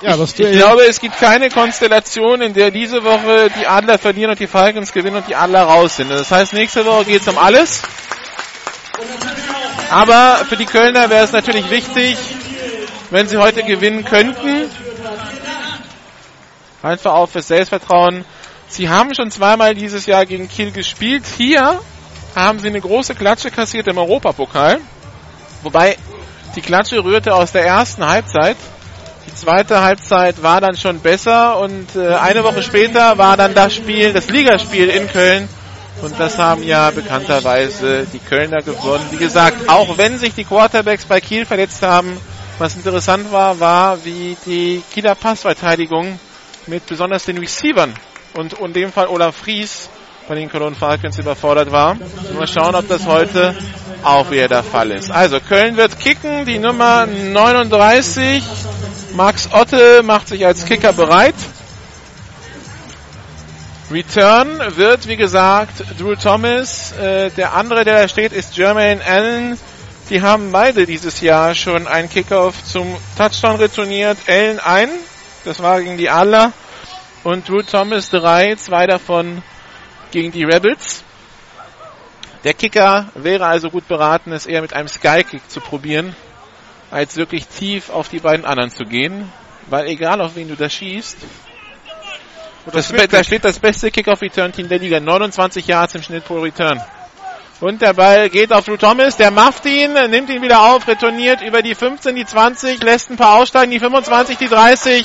Ja, 0.00 0.16
das 0.16 0.30
Ich 0.30 0.36
Duell. 0.36 0.56
glaube, 0.56 0.82
es 0.84 1.00
gibt 1.00 1.18
keine 1.18 1.50
Konstellation, 1.50 2.40
in 2.40 2.54
der 2.54 2.70
diese 2.70 3.02
Woche 3.02 3.50
die 3.58 3.66
Adler 3.66 3.98
verlieren 3.98 4.30
und 4.30 4.38
die 4.38 4.46
Falcons 4.46 4.92
gewinnen 4.92 5.16
und 5.16 5.28
die 5.28 5.34
Adler 5.34 5.62
raus 5.62 5.96
sind. 5.96 6.10
Das 6.10 6.30
heißt, 6.30 6.52
nächste 6.52 6.84
Woche 6.86 7.04
geht 7.06 7.22
es 7.22 7.28
um 7.28 7.36
alles. 7.36 7.82
Aber 9.90 10.44
für 10.48 10.56
die 10.56 10.66
Kölner 10.66 11.10
wäre 11.10 11.24
es 11.24 11.32
natürlich 11.32 11.68
wichtig, 11.70 12.16
wenn 13.10 13.26
sie 13.26 13.38
heute 13.38 13.64
gewinnen 13.64 14.04
könnten. 14.04 14.70
Einfach 16.82 17.14
auch 17.14 17.28
fürs 17.28 17.48
Selbstvertrauen. 17.48 18.24
Sie 18.68 18.88
haben 18.88 19.14
schon 19.14 19.30
zweimal 19.32 19.74
dieses 19.74 20.06
Jahr 20.06 20.26
gegen 20.26 20.48
Kiel 20.48 20.70
gespielt. 20.70 21.24
Hier 21.36 21.80
haben 22.36 22.60
sie 22.60 22.68
eine 22.68 22.80
große 22.80 23.14
Klatsche 23.16 23.50
kassiert 23.50 23.88
im 23.88 23.98
Europapokal. 23.98 24.78
Wobei 25.62 25.96
die 26.54 26.60
Klatsche 26.60 27.02
rührte 27.02 27.34
aus 27.34 27.50
der 27.50 27.64
ersten 27.66 28.06
Halbzeit. 28.06 28.56
Die 29.28 29.34
zweite 29.34 29.82
Halbzeit 29.82 30.42
war 30.42 30.62
dann 30.62 30.74
schon 30.74 31.00
besser 31.00 31.58
und 31.58 31.94
äh, 31.94 32.14
eine 32.14 32.44
Woche 32.44 32.62
später 32.62 33.18
war 33.18 33.36
dann 33.36 33.52
das 33.54 33.74
Spiel, 33.74 34.14
das 34.14 34.30
Ligaspiel 34.30 34.88
in 34.88 35.06
Köln. 35.06 35.48
Und 36.00 36.18
das 36.18 36.38
haben 36.38 36.62
ja 36.62 36.90
bekannterweise 36.90 38.06
die 38.10 38.20
Kölner 38.20 38.62
gewonnen. 38.62 39.04
Wie 39.10 39.18
gesagt, 39.18 39.68
auch 39.68 39.98
wenn 39.98 40.16
sich 40.16 40.32
die 40.32 40.44
Quarterbacks 40.44 41.04
bei 41.04 41.20
Kiel 41.20 41.44
verletzt 41.44 41.82
haben, 41.82 42.16
was 42.58 42.74
interessant 42.74 43.30
war, 43.30 43.60
war, 43.60 44.02
wie 44.04 44.34
die 44.46 44.82
Kieler 44.94 45.14
Passverteidigung 45.14 46.18
mit 46.66 46.86
besonders 46.86 47.24
den 47.26 47.36
Receivern 47.36 47.92
und 48.34 48.54
in 48.54 48.72
dem 48.72 48.92
Fall 48.92 49.08
Olaf 49.08 49.36
Fries 49.36 49.90
bei 50.26 50.36
den 50.36 50.50
Cologne 50.50 50.76
Falcons 50.76 51.18
überfordert 51.18 51.70
war. 51.70 51.96
Mal 52.34 52.46
schauen, 52.46 52.74
ob 52.74 52.88
das 52.88 53.04
heute 53.06 53.54
auch 54.02 54.30
wieder 54.30 54.48
der 54.48 54.62
Fall 54.62 54.90
ist. 54.90 55.10
Also 55.10 55.38
Köln 55.40 55.76
wird 55.76 55.98
kicken, 55.98 56.46
die 56.46 56.58
Nummer 56.58 57.06
39. 57.06 58.42
Max 59.18 59.48
Otte 59.52 60.04
macht 60.04 60.28
sich 60.28 60.46
als 60.46 60.64
Kicker 60.64 60.92
bereit. 60.92 61.34
Return 63.90 64.60
wird, 64.76 65.08
wie 65.08 65.16
gesagt, 65.16 65.82
Drew 65.98 66.14
Thomas. 66.14 66.92
Äh, 66.92 67.30
der 67.30 67.54
andere, 67.54 67.84
der 67.84 68.02
da 68.02 68.06
steht, 68.06 68.32
ist 68.32 68.56
Jermaine 68.56 69.04
Allen. 69.04 69.58
Die 70.08 70.22
haben 70.22 70.52
beide 70.52 70.86
dieses 70.86 71.20
Jahr 71.20 71.56
schon 71.56 71.88
einen 71.88 72.08
Kickoff 72.08 72.62
zum 72.62 72.96
Touchdown 73.16 73.56
retourniert. 73.56 74.18
Allen 74.28 74.60
ein, 74.60 74.88
das 75.44 75.60
war 75.60 75.82
gegen 75.82 75.98
die 75.98 76.10
Adler. 76.10 76.52
Und 77.24 77.48
Drew 77.48 77.62
Thomas 77.62 78.10
drei, 78.10 78.54
zwei 78.54 78.86
davon 78.86 79.42
gegen 80.12 80.30
die 80.30 80.44
Rebels. 80.44 81.02
Der 82.44 82.54
Kicker 82.54 83.08
wäre 83.16 83.46
also 83.46 83.68
gut 83.68 83.88
beraten, 83.88 84.30
es 84.30 84.46
eher 84.46 84.62
mit 84.62 84.74
einem 84.74 84.86
Skykick 84.86 85.50
zu 85.50 85.60
probieren, 85.60 86.14
als 86.90 87.16
wirklich 87.16 87.46
tief 87.46 87.90
auf 87.90 88.08
die 88.08 88.20
beiden 88.20 88.44
anderen 88.44 88.70
zu 88.70 88.84
gehen. 88.84 89.30
Weil 89.66 89.86
egal 89.88 90.20
auf 90.20 90.34
wen 90.34 90.48
du 90.48 90.56
da 90.56 90.70
schießt, 90.70 91.18
das, 92.72 92.92
da 92.92 93.24
steht 93.24 93.44
das 93.44 93.58
beste 93.58 93.90
Kickoff-Return-Team 93.90 94.68
der 94.68 94.78
Liga. 94.78 95.00
29 95.00 95.66
Yards 95.66 95.94
im 95.94 96.02
Schnitt 96.02 96.24
pro 96.24 96.40
Return. 96.40 96.80
Und 97.60 97.82
der 97.82 97.94
Ball 97.94 98.30
geht 98.30 98.52
auf 98.52 98.66
Drew 98.66 98.76
Thomas, 98.76 99.16
der 99.16 99.32
macht 99.32 99.66
ihn, 99.66 99.94
nimmt 100.10 100.30
ihn 100.30 100.42
wieder 100.42 100.62
auf, 100.62 100.86
retourniert 100.86 101.42
über 101.42 101.60
die 101.60 101.74
15, 101.74 102.14
die 102.14 102.24
20, 102.24 102.80
lässt 102.84 103.10
ein 103.10 103.16
paar 103.16 103.40
aussteigen, 103.40 103.72
die 103.72 103.80
25, 103.80 104.38
die 104.38 104.46
30, 104.46 105.04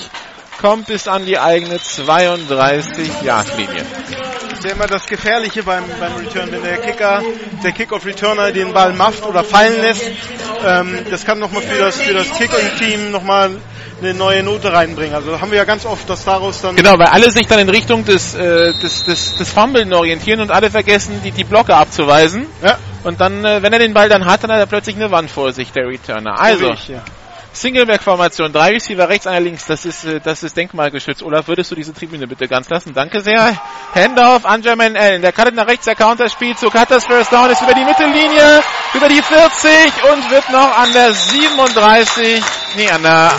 kommt 0.61 0.85
bis 0.85 1.07
an 1.07 1.25
die 1.25 1.39
eigene 1.39 1.77
32-Yard-Linie. 1.77 3.85
Das 4.09 4.32
ist 4.63 4.69
ja 4.69 4.75
immer 4.75 4.87
das 4.87 5.05
Gefährliche 5.07 5.63
beim, 5.63 5.83
beim 5.99 6.15
Return, 6.15 6.49
wenn 6.51 6.63
der 6.63 6.77
Kicker, 6.77 7.21
der 7.63 7.71
Kick-Off-Returner 7.73 8.51
den 8.53 8.71
Ball 8.71 8.93
mafft 8.93 9.25
oder 9.25 9.43
fallen 9.43 9.81
lässt. 9.81 10.09
Ähm, 10.65 10.99
das 11.09 11.25
kann 11.25 11.39
nochmal 11.39 11.61
für 11.61 11.77
das, 11.77 11.99
für 11.99 12.13
das 12.13 12.29
Kicking-Team 12.31 13.11
nochmal 13.11 13.51
eine 13.99 14.13
neue 14.13 14.41
Note 14.41 14.71
reinbringen. 14.71 15.15
Also 15.15 15.41
haben 15.41 15.51
wir 15.51 15.57
ja 15.57 15.65
ganz 15.65 15.85
oft, 15.85 16.09
dass 16.09 16.23
daraus 16.23 16.61
dann... 16.61 16.77
Genau, 16.77 16.97
weil 16.97 17.07
alle 17.07 17.29
sich 17.31 17.45
dann 17.45 17.59
in 17.59 17.67
Richtung 17.67 18.05
des, 18.05 18.35
äh, 18.35 18.71
des, 18.81 19.03
des, 19.03 19.35
des 19.35 19.49
Fumblen 19.51 19.91
orientieren 19.93 20.39
und 20.39 20.49
alle 20.49 20.71
vergessen, 20.71 21.19
die, 21.25 21.31
die 21.31 21.43
Blocke 21.43 21.75
abzuweisen. 21.75 22.45
Ja. 22.63 22.77
Und 23.03 23.19
dann, 23.19 23.43
äh, 23.43 23.61
wenn 23.61 23.73
er 23.73 23.79
den 23.79 23.93
Ball 23.93 24.07
dann 24.07 24.25
hat, 24.25 24.43
dann 24.43 24.51
hat 24.51 24.59
er 24.59 24.65
plötzlich 24.65 24.95
eine 24.95 25.11
Wand 25.11 25.29
vor 25.29 25.51
sich, 25.51 25.73
der 25.73 25.87
Returner. 25.87 26.39
Also, 26.39 26.71
Ich, 26.71 26.87
ja. 26.87 27.03
Singleback-Formation, 27.53 28.51
drei 28.51 28.71
Receiver 28.71 29.07
rechts, 29.07 29.27
einer 29.27 29.39
links, 29.39 29.65
das 29.65 29.85
ist, 29.85 30.03
äh, 30.05 30.19
das 30.19 30.43
ist 30.43 30.57
denkmalgeschützt. 30.57 31.21
Olaf, 31.21 31.47
würdest 31.47 31.69
du 31.71 31.75
diese 31.75 31.93
Tribüne 31.93 32.27
bitte 32.27 32.47
ganz 32.47 32.67
lassen? 32.69 32.93
Danke 32.93 33.21
sehr. 33.21 33.55
Handoff 33.93 34.45
an 34.45 34.63
Jermaine 34.63 34.99
Allen. 34.99 35.21
Der 35.21 35.31
cuttet 35.31 35.55
nach 35.55 35.67
rechts, 35.67 35.85
der 35.85 35.95
Counterspielzug, 35.95 36.73
hat 36.73 36.89
das 36.89 37.05
First 37.05 37.31
Down, 37.31 37.49
ist 37.51 37.61
über 37.61 37.73
die 37.73 37.85
Mittellinie, 37.85 38.61
über 38.93 39.07
die 39.07 39.21
40 39.21 39.71
und 40.11 40.31
wird 40.31 40.49
noch 40.51 40.77
an 40.77 40.91
der 40.93 41.13
37, 41.13 42.43
nee, 42.75 42.89
an 42.89 43.03
der 43.03 43.31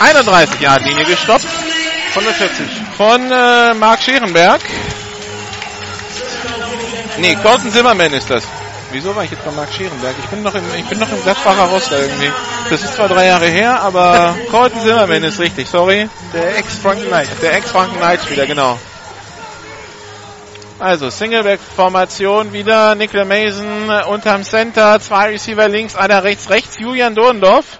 31 0.00 0.60
Yard 0.60 0.84
Linie 0.84 1.04
gestoppt. 1.04 1.46
Von 2.12 2.24
der 2.24 2.34
40. 2.34 2.66
Von 2.96 3.30
äh, 3.30 3.74
Marc 3.74 4.02
Scherenberg. 4.02 4.60
Nee, 7.18 7.36
Colton 7.36 7.70
Zimmerman 7.70 8.12
ist 8.12 8.28
das. 8.28 8.59
Wieso 8.92 9.14
war 9.14 9.24
ich 9.24 9.30
jetzt 9.30 9.44
bei 9.44 9.50
Marc 9.52 9.72
Scherenberg? 9.72 10.14
Ich 10.18 10.26
bin 10.26 10.42
noch 10.42 10.54
im, 10.54 10.64
ich 10.76 10.84
bin 10.86 10.98
noch 10.98 11.10
im 11.10 11.22
Gladbacher 11.22 11.64
Roster 11.64 12.00
irgendwie. 12.00 12.32
Das 12.68 12.82
ist 12.82 12.94
zwar 12.94 13.08
drei 13.08 13.26
Jahre 13.26 13.46
her, 13.46 13.80
aber 13.80 14.36
Colton 14.50 14.80
Zimmerman 14.80 15.22
ist 15.22 15.38
richtig, 15.38 15.68
sorry. 15.68 16.08
Der 16.34 16.58
Ex-Frank 16.58 17.06
Knight. 17.06 17.28
Der 17.40 17.54
Ex-Franken 17.54 17.96
Knight 17.98 18.20
Spieler, 18.22 18.46
genau. 18.46 18.78
Also, 20.80 21.10
Singleback-Formation 21.10 22.52
wieder. 22.52 22.94
Nicola 22.94 23.24
Mason 23.24 23.90
unterm 24.08 24.42
Center. 24.44 24.98
Zwei 24.98 25.28
Receiver 25.28 25.68
links, 25.68 25.94
einer 25.94 26.24
rechts, 26.24 26.48
rechts. 26.48 26.78
Julian 26.78 27.14
Dorndorf. 27.14 27.78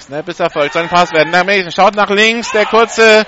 Snap 0.00 0.28
ist 0.28 0.38
erfolgt. 0.38 0.74
Soll 0.74 0.82
ein 0.82 0.88
Pass 0.88 1.12
werden. 1.12 1.32
Der 1.32 1.44
Mason 1.44 1.72
schaut 1.72 1.94
nach 1.96 2.10
links. 2.10 2.52
Der 2.52 2.66
kurze, 2.66 3.24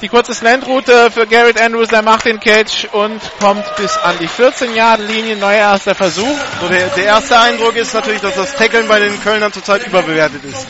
die 0.00 0.08
kurze 0.08 0.34
Slant-Route 0.34 1.10
für 1.10 1.26
Garrett 1.26 1.60
Andrews. 1.60 1.90
Er 1.92 2.02
macht 2.02 2.26
den 2.26 2.40
Catch 2.40 2.86
und 2.92 3.20
kommt 3.40 3.64
bis 3.76 3.96
an 3.98 4.16
die 4.20 4.28
14-Yard-Linie. 4.28 5.36
Neuer 5.36 5.56
erster 5.58 5.94
Versuch. 5.94 6.36
So, 6.60 6.68
der, 6.68 6.88
der 6.88 7.04
erste 7.06 7.38
Eindruck 7.38 7.76
ist 7.76 7.94
natürlich, 7.94 8.20
dass 8.20 8.34
das 8.34 8.54
Tackeln 8.54 8.86
bei 8.88 8.98
den 9.00 9.22
Kölnern 9.22 9.52
zurzeit 9.52 9.86
überbewertet 9.86 10.44
ist. 10.44 10.66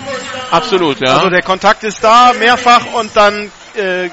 Absolut, 0.50 1.00
ja. 1.00 1.14
Also 1.16 1.30
der 1.30 1.42
Kontakt 1.42 1.82
ist 1.84 2.02
da, 2.04 2.32
mehrfach 2.38 2.86
und 2.94 3.16
dann 3.16 3.50
äh, 3.74 4.08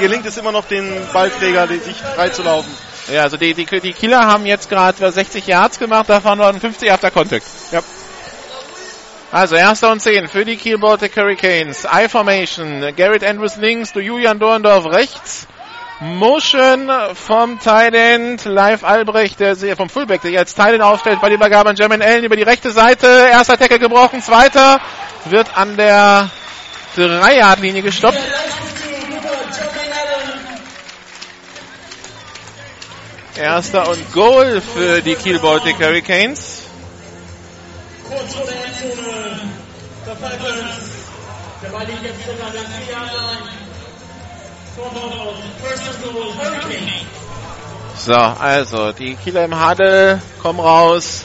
gelingt 0.00 0.26
es 0.26 0.36
immer 0.38 0.50
noch 0.52 0.64
den 0.64 1.06
Ballträger, 1.12 1.66
die- 1.68 1.78
sich 1.78 1.96
freizulaufen. 2.16 2.72
ja, 3.12 3.22
also 3.22 3.36
die, 3.36 3.54
die, 3.54 3.64
die 3.66 3.92
Kieler 3.92 4.26
haben 4.26 4.44
jetzt 4.46 4.68
gerade 4.68 5.12
60 5.12 5.46
Yards 5.46 5.78
gemacht. 5.78 6.08
Davon 6.08 6.38
waren 6.40 6.58
50 6.60 6.90
after 6.90 7.10
Contact. 7.12 7.46
Ja. 7.70 7.80
Also 9.34 9.56
erster 9.56 9.90
und 9.90 9.98
zehn 9.98 10.28
für 10.28 10.44
die 10.44 10.54
Kiel 10.54 10.78
Baltic 10.78 11.16
Hurricanes. 11.16 11.84
I-Formation. 11.92 12.94
Garrett 12.94 13.24
Andrews 13.24 13.56
links, 13.56 13.92
du 13.92 13.98
Julian 13.98 14.38
Dorndorf 14.38 14.86
rechts. 14.86 15.48
Motion 15.98 16.88
vom 17.14 17.58
End, 17.94 18.44
Live 18.44 18.84
Albrecht, 18.84 19.40
der 19.40 19.56
vom 19.76 19.90
Fullback, 19.90 20.22
der 20.22 20.30
jetzt 20.30 20.54
End 20.56 20.82
aufstellt, 20.82 21.20
bei 21.20 21.30
der 21.30 21.38
Übergabe 21.38 21.68
an 21.68 21.74
Jermaine 21.74 22.04
Allen 22.04 22.22
über 22.22 22.36
die 22.36 22.44
rechte 22.44 22.70
Seite. 22.70 23.08
Erster 23.08 23.58
Tackle 23.58 23.80
gebrochen, 23.80 24.22
zweiter 24.22 24.80
wird 25.24 25.58
an 25.58 25.76
der 25.76 26.30
3-Yard-Linie 26.96 27.82
gestoppt. 27.82 28.20
Erster 33.36 33.88
und 33.88 34.12
Goal 34.12 34.60
für 34.60 35.02
die 35.02 35.16
Kiel 35.16 35.40
Baltic 35.40 35.80
Hurricanes. 35.80 36.62
Kurz 40.14 40.20
vor 40.20 40.28
der 40.28 40.38
Endzone 40.38 40.56
der 40.56 40.68
Falcons. 40.68 40.90
Der 41.62 41.68
Ball 41.68 41.86
liegt 41.86 42.02
jetzt 42.02 42.26
sogar 42.26 42.46
an 42.46 42.52
der 42.52 42.62
4-Yard-Line. 42.62 43.50
Torwart 44.76 45.20
aus. 45.20 45.36
First 45.62 45.88
and 45.88 46.02
goal, 46.02 46.34
Hurricane. 46.34 47.06
So, 47.96 48.14
also 48.14 48.92
die 48.92 49.14
Kieler 49.16 49.44
im 49.44 49.68
Huddle 49.68 50.20
kommen 50.42 50.60
raus. 50.60 51.24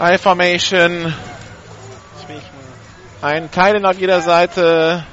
I 0.00 0.18
Formation. 0.18 1.14
Ein 3.22 3.50
Teilen 3.50 3.86
auf 3.86 3.98
jeder 3.98 4.20
Seite. 4.20 5.04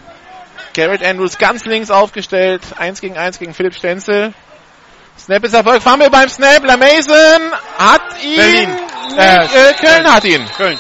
Garrett 0.74 1.04
Andrews 1.04 1.38
ganz 1.38 1.66
links 1.66 1.92
aufgestellt. 1.92 2.62
Eins 2.78 3.00
gegen 3.00 3.18
eins 3.18 3.38
gegen 3.38 3.54
Philipp 3.54 3.76
Stenzel. 3.76 4.34
Snap 5.20 5.44
ist 5.44 5.54
Erfolg. 5.54 5.82
Fahren 5.82 6.00
wir 6.00 6.10
beim 6.10 6.30
Snap. 6.30 6.66
La 6.66 6.78
Mason 6.78 7.54
hat 7.78 8.02
ihn. 8.24 8.36
Berlin. 8.36 8.70
Äh, 9.18 9.74
Köln 9.74 10.12
hat 10.12 10.24
ihn. 10.24 10.46
Köln. 10.58 10.80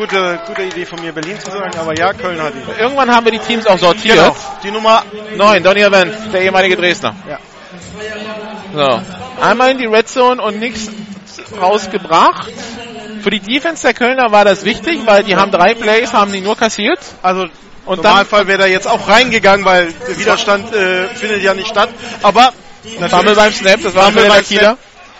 Gute, 0.00 0.40
gute 0.46 0.62
Idee 0.62 0.86
von 0.86 0.98
mir, 1.02 1.12
Berlin 1.12 1.38
zu 1.38 1.50
sagen, 1.50 1.78
aber 1.78 1.94
ja, 1.94 2.14
Köln 2.14 2.40
hat 2.40 2.54
ihn. 2.54 2.62
Irgendwann 2.78 3.14
haben 3.14 3.26
wir 3.26 3.32
die 3.32 3.38
Teams 3.38 3.66
auch 3.66 3.76
sortiert. 3.76 4.16
Genau. 4.16 4.34
Die 4.62 4.70
Nummer 4.70 5.02
Neun, 5.36 5.62
Donny 5.62 5.82
Event, 5.82 6.14
der 6.32 6.40
ehemalige 6.40 6.74
Dresdner. 6.74 7.14
Ja. 7.28 7.38
So. 8.72 9.02
Einmal 9.42 9.72
in 9.72 9.76
die 9.76 9.84
Red 9.84 10.08
Zone 10.08 10.40
und 10.40 10.58
nichts 10.58 10.88
rausgebracht. 11.60 12.50
Für 13.22 13.28
die 13.28 13.40
Defense 13.40 13.82
der 13.82 13.92
Kölner 13.92 14.32
war 14.32 14.46
das 14.46 14.64
wichtig, 14.64 15.00
weil 15.04 15.22
die 15.22 15.36
haben 15.36 15.50
drei 15.50 15.74
Plays, 15.74 16.14
haben 16.14 16.32
die 16.32 16.40
nur 16.40 16.56
kassiert. 16.56 17.00
Also 17.20 17.42
Und 17.84 17.98
im 17.98 18.02
Normalfall 18.02 18.46
wäre 18.46 18.60
da 18.60 18.66
jetzt 18.66 18.88
auch 18.88 19.06
reingegangen, 19.06 19.66
weil 19.66 19.92
der 20.08 20.18
Widerstand 20.18 20.72
äh, 20.72 21.08
findet 21.08 21.42
ja 21.42 21.52
nicht 21.52 21.68
statt. 21.68 21.90
Aber 22.22 22.54
Fumble 23.10 23.34
beim 23.34 23.52
Snap, 23.52 23.82
das 23.82 23.94
war 23.94 24.10
für 24.12 24.42
Kieler. 24.44 24.78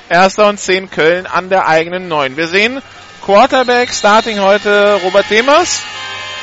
Erster 0.09 0.49
und 0.49 0.59
zehn 0.59 0.91
Köln 0.91 1.27
an 1.27 1.51
der 1.51 1.69
eigenen 1.69 2.09
neun. 2.09 2.39
Wir 2.39 2.49
sehen 2.49 2.81
Quarterback 3.25 3.93
Starting 3.93 4.41
heute 4.41 5.01
Robert 5.03 5.29
Demers. 5.31 5.83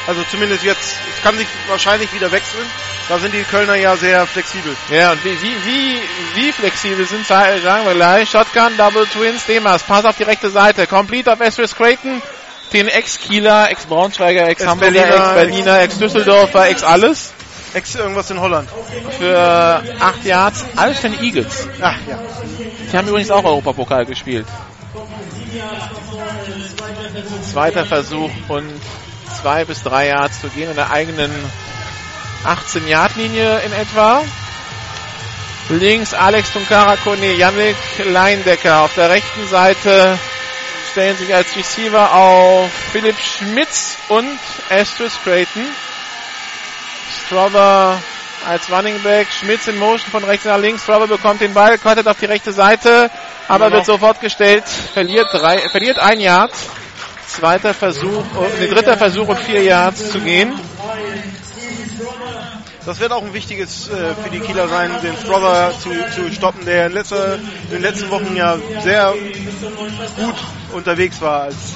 also 0.08 0.24
zumindest 0.30 0.63
jetzt, 0.63 0.96
es 1.16 1.24
kann 1.24 1.38
sich 1.38 1.48
wahrscheinlich 1.68 2.13
wieder 2.13 2.32
wechseln. 2.32 2.66
Da 3.10 3.18
sind 3.20 3.34
die 3.34 3.44
Kölner 3.44 3.76
ja 3.76 3.96
sehr 3.96 4.28
flexibel. 4.28 4.76
Ja, 4.92 5.13
und 5.13 5.24
wie, 5.24 5.32
wie, 5.42 5.56
wie, 5.66 6.02
wie 6.36 6.52
flexibel 6.52 7.06
sind 7.06 7.26
sagen 7.26 7.86
wir 7.86 7.94
gleich. 7.94 8.30
Shotgun, 8.30 8.76
Double 8.78 9.06
Twins, 9.06 9.46
Demers, 9.46 9.84
Pass 9.84 10.04
auf 10.06 10.18
die 10.18 10.24
rechte 10.24 10.50
Seite. 10.50 10.88
Complete 10.88 11.32
auf 11.32 11.40
Estris 11.40 11.74
Creighton, 11.76 12.22
den 12.74 12.90
Ex-Kieler, 12.90 13.72
Ex-Braunschweiger, 13.72 14.50
Ex-Hamburger, 14.50 15.00
Ex-Berliner, 15.00 15.26
Ex-Berliner, 15.26 15.82
Ex-Düsseldorfer, 15.82 16.68
Ex-Alles. 16.70 17.34
Ex 17.74 17.96
irgendwas 17.96 18.30
in 18.32 18.40
Holland. 18.40 18.70
Für 19.20 19.84
acht 20.00 20.24
Yards 20.26 20.66
Alphen 20.76 21.22
Eagles. 21.22 21.68
Ach 21.82 21.96
ja. 22.08 22.20
Die 22.92 22.98
haben 22.98 23.08
übrigens 23.08 23.30
auch 23.30 23.44
Europapokal 23.44 24.06
gespielt. 24.06 24.48
Zweiter 27.52 27.86
Versuch 27.86 28.32
und 28.48 28.82
zwei 29.42 29.66
bis 29.66 29.84
drei 29.84 30.08
Yards 30.08 30.42
zu 30.42 30.50
gehen 30.50 30.70
in 30.70 30.76
der 30.76 30.92
eigenen 30.92 31.32
18-Yard-Linie 32.44 33.60
in 33.62 33.74
etwa. 33.74 34.24
Links 35.70 36.14
Alex 36.14 36.54
Tunkara 36.54 36.96
Kone, 36.98 37.34
Yannick 37.34 37.76
Leindecker. 38.06 38.82
Auf 38.84 38.94
der 38.96 39.10
rechten 39.10 39.48
Seite 39.48 40.18
stellen 40.92 41.18
sich 41.18 41.34
als 41.34 41.56
Receiver 41.56 42.14
auf 42.14 42.72
Philipp 42.92 43.18
Schmitz 43.20 43.98
und 44.10 44.40
Astrid 44.70 45.12
Creighton. 45.24 45.66
Strobber 47.26 48.02
als 48.48 48.72
Running 48.72 49.02
Back, 49.04 49.28
Schmitz 49.28 49.68
in 49.68 49.78
Motion 49.78 50.10
von 50.10 50.24
rechts 50.24 50.46
nach 50.46 50.58
links, 50.58 50.84
Strobber 50.84 51.08
bekommt 51.08 51.42
den 51.42 51.54
Ball, 51.54 51.78
cuttet 51.78 52.08
auf 52.08 52.18
die 52.18 52.26
rechte 52.26 52.54
Seite, 52.54 53.12
aber 53.48 53.72
wird 53.72 53.86
sofort 53.86 54.22
gestellt, 54.22 54.64
verliert 54.66 55.28
drei, 55.32 55.60
verliert 55.70 56.00
ein 56.00 56.20
Yard. 56.20 56.52
Zweiter 57.28 57.74
Versuch, 57.74 58.24
äh, 58.62 58.68
dritter 58.68 58.98
Versuch 58.98 59.28
und 59.28 59.38
vier 59.40 59.62
Yards 59.62 60.12
zu 60.12 60.22
gehen. 60.22 60.58
Das 62.86 63.02
wird 63.02 63.12
auch 63.12 63.22
ein 63.22 63.34
wichtiges 63.34 63.90
äh, 63.90 64.16
für 64.16 64.30
die 64.30 64.40
Kieler 64.40 64.70
sein, 64.70 64.92
den 65.04 65.18
Strother 65.18 65.74
zu, 65.78 65.90
zu 66.16 66.34
stoppen, 66.34 66.66
der 66.66 66.88
in, 66.88 66.94
letzter, 66.94 67.36
in 67.36 67.70
den 67.70 67.82
letzten 67.82 68.10
Wochen 68.10 68.34
ja 68.34 68.58
sehr 68.82 69.14
gut 70.16 70.36
unterwegs 70.72 71.20
war 71.20 71.42
als 71.42 71.74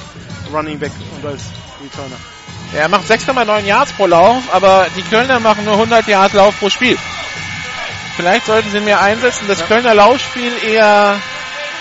Running 0.50 0.78
Back 0.78 0.92
und 1.16 1.26
als 1.28 1.42
Returner. 1.84 2.16
Er 2.74 2.88
macht 2.88 3.04
6,9 3.10 3.60
Yards 3.60 3.92
pro 3.92 4.06
Lauf, 4.06 4.42
aber 4.52 4.86
die 4.96 5.02
Kölner 5.02 5.40
machen 5.40 5.64
nur 5.64 5.74
100 5.74 6.06
Yards 6.08 6.34
Lauf 6.34 6.58
pro 6.58 6.70
Spiel. 6.70 6.98
Vielleicht 8.16 8.46
sollten 8.46 8.70
sie 8.70 8.80
mehr 8.80 9.00
einsetzen, 9.00 9.46
das 9.48 9.66
Kölner 9.66 9.94
Laufspiel 9.94 10.52
eher 10.64 11.18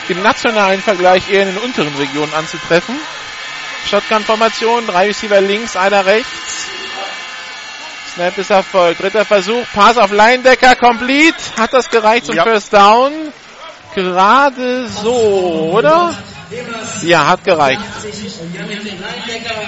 im 0.10 0.22
nationalen 0.22 0.82
Vergleich 0.82 1.30
eher 1.30 1.44
in 1.44 1.56
den 1.56 1.58
unteren 1.60 1.96
Regionen 1.96 2.34
anzutreffen. 2.34 2.96
Shotgun-Formation, 3.90 4.88
drei 4.88 5.08
Receiver 5.08 5.42
links, 5.42 5.76
einer 5.76 6.06
rechts. 6.06 6.68
Snap 8.14 8.38
ist 8.38 8.50
Erfolg. 8.50 8.98
Dritter 8.98 9.24
Versuch, 9.24 9.66
Pass 9.74 9.98
auf 9.98 10.12
Leindecker, 10.12 10.76
complete. 10.76 11.36
Hat 11.58 11.74
das 11.74 11.90
gereicht 11.90 12.26
zum 12.26 12.36
Ja. 12.36 12.44
First 12.44 12.74
Down? 12.74 13.12
Gerade 13.96 14.88
so, 14.88 15.72
oder? 15.74 16.14
Ja, 17.04 17.28
hat 17.28 17.44
gereicht. 17.44 17.82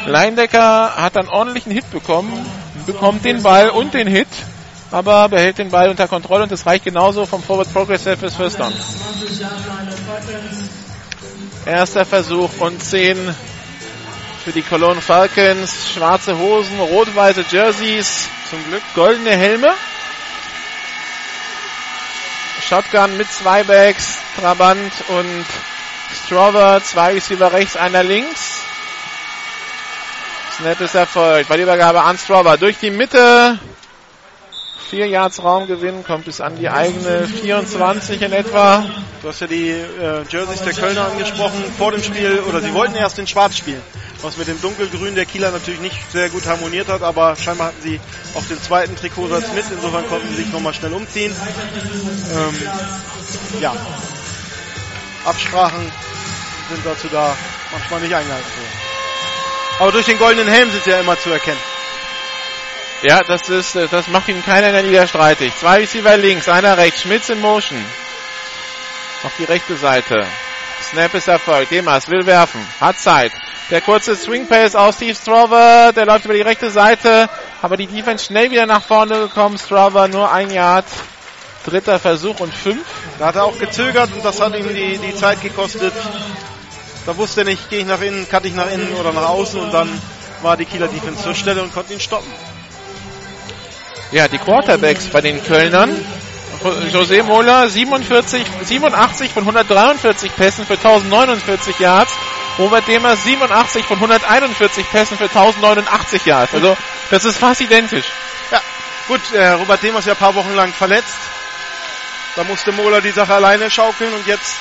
Leindecker 0.05 0.95
hat 0.95 1.17
einen 1.17 1.29
ordentlichen 1.29 1.71
Hit 1.71 1.89
bekommen, 1.91 2.45
bekommt 2.85 3.25
den 3.25 3.41
Ball 3.41 3.69
und 3.69 3.93
den 3.93 4.07
Hit, 4.07 4.27
aber 4.91 5.29
behält 5.29 5.57
den 5.57 5.69
Ball 5.69 5.89
unter 5.89 6.07
Kontrolle 6.07 6.43
und 6.43 6.51
das 6.51 6.65
reicht 6.65 6.83
genauso 6.83 7.25
vom 7.25 7.41
Forward 7.41 7.71
Progress 7.71 8.05
her 8.05 8.17
fürs 8.17 8.35
First 8.35 8.59
Down. 8.59 8.73
Erster 11.65 12.05
Versuch 12.05 12.49
und 12.59 12.83
10 12.83 13.35
für 14.43 14.51
die 14.51 14.61
Cologne 14.61 15.01
Falcons. 15.01 15.91
Schwarze 15.93 16.37
Hosen, 16.37 16.79
rot-weiße 16.79 17.45
Jerseys, 17.49 18.27
zum 18.49 18.63
Glück 18.65 18.83
goldene 18.93 19.31
Helme. 19.31 19.73
Shotgun 22.67 23.17
mit 23.17 23.31
zwei 23.31 23.63
Bags, 23.63 24.17
Trabant 24.39 24.91
und 25.09 25.45
Strover, 26.25 26.81
zwei 26.83 27.13
Receiver 27.13 27.51
rechts, 27.51 27.75
einer 27.75 28.03
links. 28.03 28.63
Snap 30.57 30.79
ist 30.81 30.95
erfolgt. 30.95 31.49
Bei 31.49 31.55
der 31.55 31.65
Übergabe 31.65 32.01
an 32.01 32.17
Strover 32.17 32.57
durch 32.57 32.77
die 32.77 32.91
Mitte. 32.91 33.59
Vier 34.89 35.07
Yards 35.07 35.43
Raumgewinn, 35.43 36.03
kommt 36.03 36.25
bis 36.25 36.39
an 36.39 36.55
die 36.55 36.69
eigene 36.69 37.27
24 37.27 38.21
in 38.21 38.31
etwa. 38.31 38.85
Du 39.23 39.29
hast 39.29 39.41
ja 39.41 39.47
die 39.47 39.69
äh, 39.69 40.23
Jerseys 40.29 40.61
der 40.61 40.73
Kölner 40.73 41.05
angesprochen 41.05 41.63
vor 41.77 41.91
dem 41.91 42.03
Spiel, 42.03 42.41
oder 42.47 42.61
sie 42.61 42.73
wollten 42.75 42.95
erst 42.95 43.17
in 43.17 43.25
Schwarz 43.25 43.57
spielen, 43.57 43.81
was 44.21 44.37
mit 44.37 44.47
dem 44.47 44.61
Dunkelgrün 44.61 45.15
der 45.15 45.25
Kieler 45.25 45.49
natürlich 45.49 45.79
nicht 45.79 46.11
sehr 46.11 46.29
gut 46.29 46.45
harmoniert 46.45 46.89
hat, 46.89 47.01
aber 47.01 47.35
scheinbar 47.35 47.67
hatten 47.67 47.81
sie 47.81 47.99
auch 48.35 48.43
den 48.45 48.61
zweiten 48.61 48.95
Trikotsatz 48.95 49.51
mit, 49.55 49.65
insofern 49.71 50.07
konnten 50.07 50.27
sie 50.29 50.43
sich 50.43 50.51
nochmal 50.51 50.75
schnell 50.75 50.93
umziehen. 50.93 51.33
Ähm, 52.35 53.61
ja, 53.61 53.73
Absprachen 55.25 55.91
sind 56.69 56.85
dazu 56.85 57.07
da, 57.07 57.35
manchmal 57.71 58.01
nicht 58.01 58.13
eingehalten 58.13 58.51
werden. 58.51 58.83
Aber 59.79 59.91
durch 59.91 60.05
den 60.05 60.19
goldenen 60.19 60.47
Helm 60.47 60.69
sind 60.69 60.83
sie 60.83 60.91
ja 60.91 60.99
immer 60.99 61.17
zu 61.19 61.31
erkennen. 61.31 61.59
Ja, 63.03 63.21
das 63.21 63.49
ist, 63.49 63.75
äh, 63.75 63.87
das 63.89 64.07
macht 64.07 64.29
ihn 64.29 64.43
keiner 64.45 64.67
in 64.67 64.73
der 64.73 64.83
Liga 64.83 65.07
streitig. 65.07 65.53
Zwei 65.59 65.79
Receiver 65.79 66.15
links, 66.17 66.47
einer 66.47 66.77
rechts, 66.77 67.01
Schmitz 67.01 67.29
in 67.29 67.41
Motion. 67.41 67.83
Auf 69.23 69.33
die 69.37 69.43
rechte 69.43 69.75
Seite. 69.75 70.25
Snap 70.81 71.13
ist 71.13 71.27
erfolgt. 71.27 71.71
Demas 71.71 72.09
will 72.09 72.25
werfen. 72.25 72.65
Hat 72.79 72.99
Zeit. 72.99 73.31
Der 73.69 73.81
kurze 73.81 74.15
Swing 74.15 74.47
Pace 74.47 74.75
aus 74.75 74.95
Steve 74.95 75.15
Strover. 75.15 75.91
Der 75.93 76.05
läuft 76.05 76.25
über 76.25 76.33
die 76.33 76.41
rechte 76.41 76.69
Seite. 76.69 77.29
Aber 77.61 77.77
die 77.77 77.87
Defense 77.87 78.25
schnell 78.25 78.51
wieder 78.51 78.65
nach 78.65 78.83
vorne 78.83 79.19
gekommen. 79.19 79.57
Strover 79.57 80.07
nur 80.07 80.31
ein 80.31 80.49
Yard. 80.51 80.85
Dritter 81.65 81.99
Versuch 81.99 82.39
und 82.39 82.53
fünf. 82.53 82.85
Da 83.19 83.27
hat 83.27 83.35
er 83.35 83.45
auch 83.45 83.57
gezögert 83.57 84.11
und 84.13 84.23
das 84.23 84.39
hat 84.41 84.55
ihm 84.55 84.67
die, 84.67 84.97
die 84.97 85.15
Zeit 85.15 85.41
gekostet. 85.41 85.93
Da 87.05 87.17
wusste 87.17 87.41
er 87.41 87.45
nicht, 87.45 87.69
gehe 87.69 87.79
ich 87.79 87.85
nach 87.85 88.01
innen, 88.01 88.27
kann 88.29 88.45
ich 88.45 88.53
nach 88.53 88.71
innen 88.71 88.93
oder 88.95 89.11
nach 89.11 89.29
außen 89.29 89.59
und 89.59 89.73
dann 89.73 89.89
war 90.41 90.57
die 90.57 90.65
Kieler 90.65 90.87
Defense 90.87 91.23
zur 91.23 91.35
Stelle 91.35 91.61
und 91.61 91.73
konnte 91.73 91.93
ihn 91.93 91.99
stoppen. 91.99 92.31
Ja, 94.11 94.27
die 94.27 94.37
Quarterbacks 94.37 95.05
bei 95.05 95.21
den 95.21 95.43
Kölnern. 95.43 95.89
José 96.93 97.23
Mola 97.23 97.67
47, 97.67 98.45
87 98.63 99.31
von 99.31 99.43
143 99.43 100.35
Pässen 100.35 100.65
für 100.65 100.75
1049 100.75 101.79
Yards. 101.79 102.13
Robert 102.59 102.87
Demers 102.87 103.23
87 103.23 103.85
von 103.85 103.97
141 103.97 104.89
Pässen 104.91 105.17
für 105.17 105.25
1089 105.25 106.25
Yards. 106.25 106.53
Also 106.53 106.77
das 107.09 107.25
ist 107.25 107.37
fast 107.37 107.61
identisch. 107.61 108.05
Ja, 108.51 108.61
gut, 109.07 109.21
äh, 109.33 109.49
Robert 109.49 109.81
Demers 109.81 110.05
ja 110.05 110.13
ein 110.13 110.19
paar 110.19 110.35
Wochen 110.35 110.53
lang 110.53 110.71
verletzt. 110.71 111.17
Da 112.35 112.43
musste 112.43 112.71
Mola 112.71 112.99
die 112.99 113.11
Sache 113.11 113.33
alleine 113.33 113.69
schaukeln 113.69 114.13
und 114.13 114.25
jetzt 114.25 114.55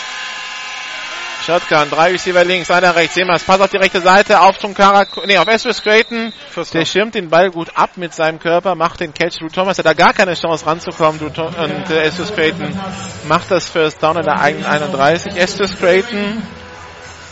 Shotgun, 1.44 1.90
drei 1.90 2.12
Receiver 2.12 2.44
links, 2.44 2.70
einer 2.70 2.94
rechts. 2.94 3.14
Demers, 3.14 3.42
Pass 3.42 3.61
auf 3.61 3.70
die 3.70 3.76
rechte 3.76 4.00
Seite, 4.00 4.40
auf 4.40 4.58
zum 4.58 4.74
Karak, 4.74 5.08
nee, 5.26 5.37
auf 5.38 5.48
Esvis 5.48 5.82
Creighton. 5.82 6.32
Der 6.72 6.85
schirmt 6.85 7.16
den 7.16 7.30
Ball 7.30 7.50
gut 7.50 7.70
ab 7.74 7.96
mit 7.96 8.14
seinem 8.14 8.38
Körper, 8.38 8.76
macht 8.76 9.00
den 9.00 9.12
Catch. 9.12 9.40
Drew 9.40 9.48
Thomas 9.48 9.76
hat 9.78 9.87
da 9.87 9.92
gar 9.92 10.12
keine 10.12 10.35
Chance 10.35 10.64
ranzukommen. 10.64 11.18
Drew 11.18 11.42
und 11.42 11.90
äh, 11.90 12.04
Esvis 12.04 12.32
Creighton 12.32 12.78
macht 13.26 13.50
das 13.50 13.68
First 13.68 14.00
Down 14.00 14.18
in 14.18 14.22
der 14.22 14.38
eigenen 14.38 14.66
31. 14.66 15.35
Esvis 15.37 15.76
Creighton, 15.76 16.46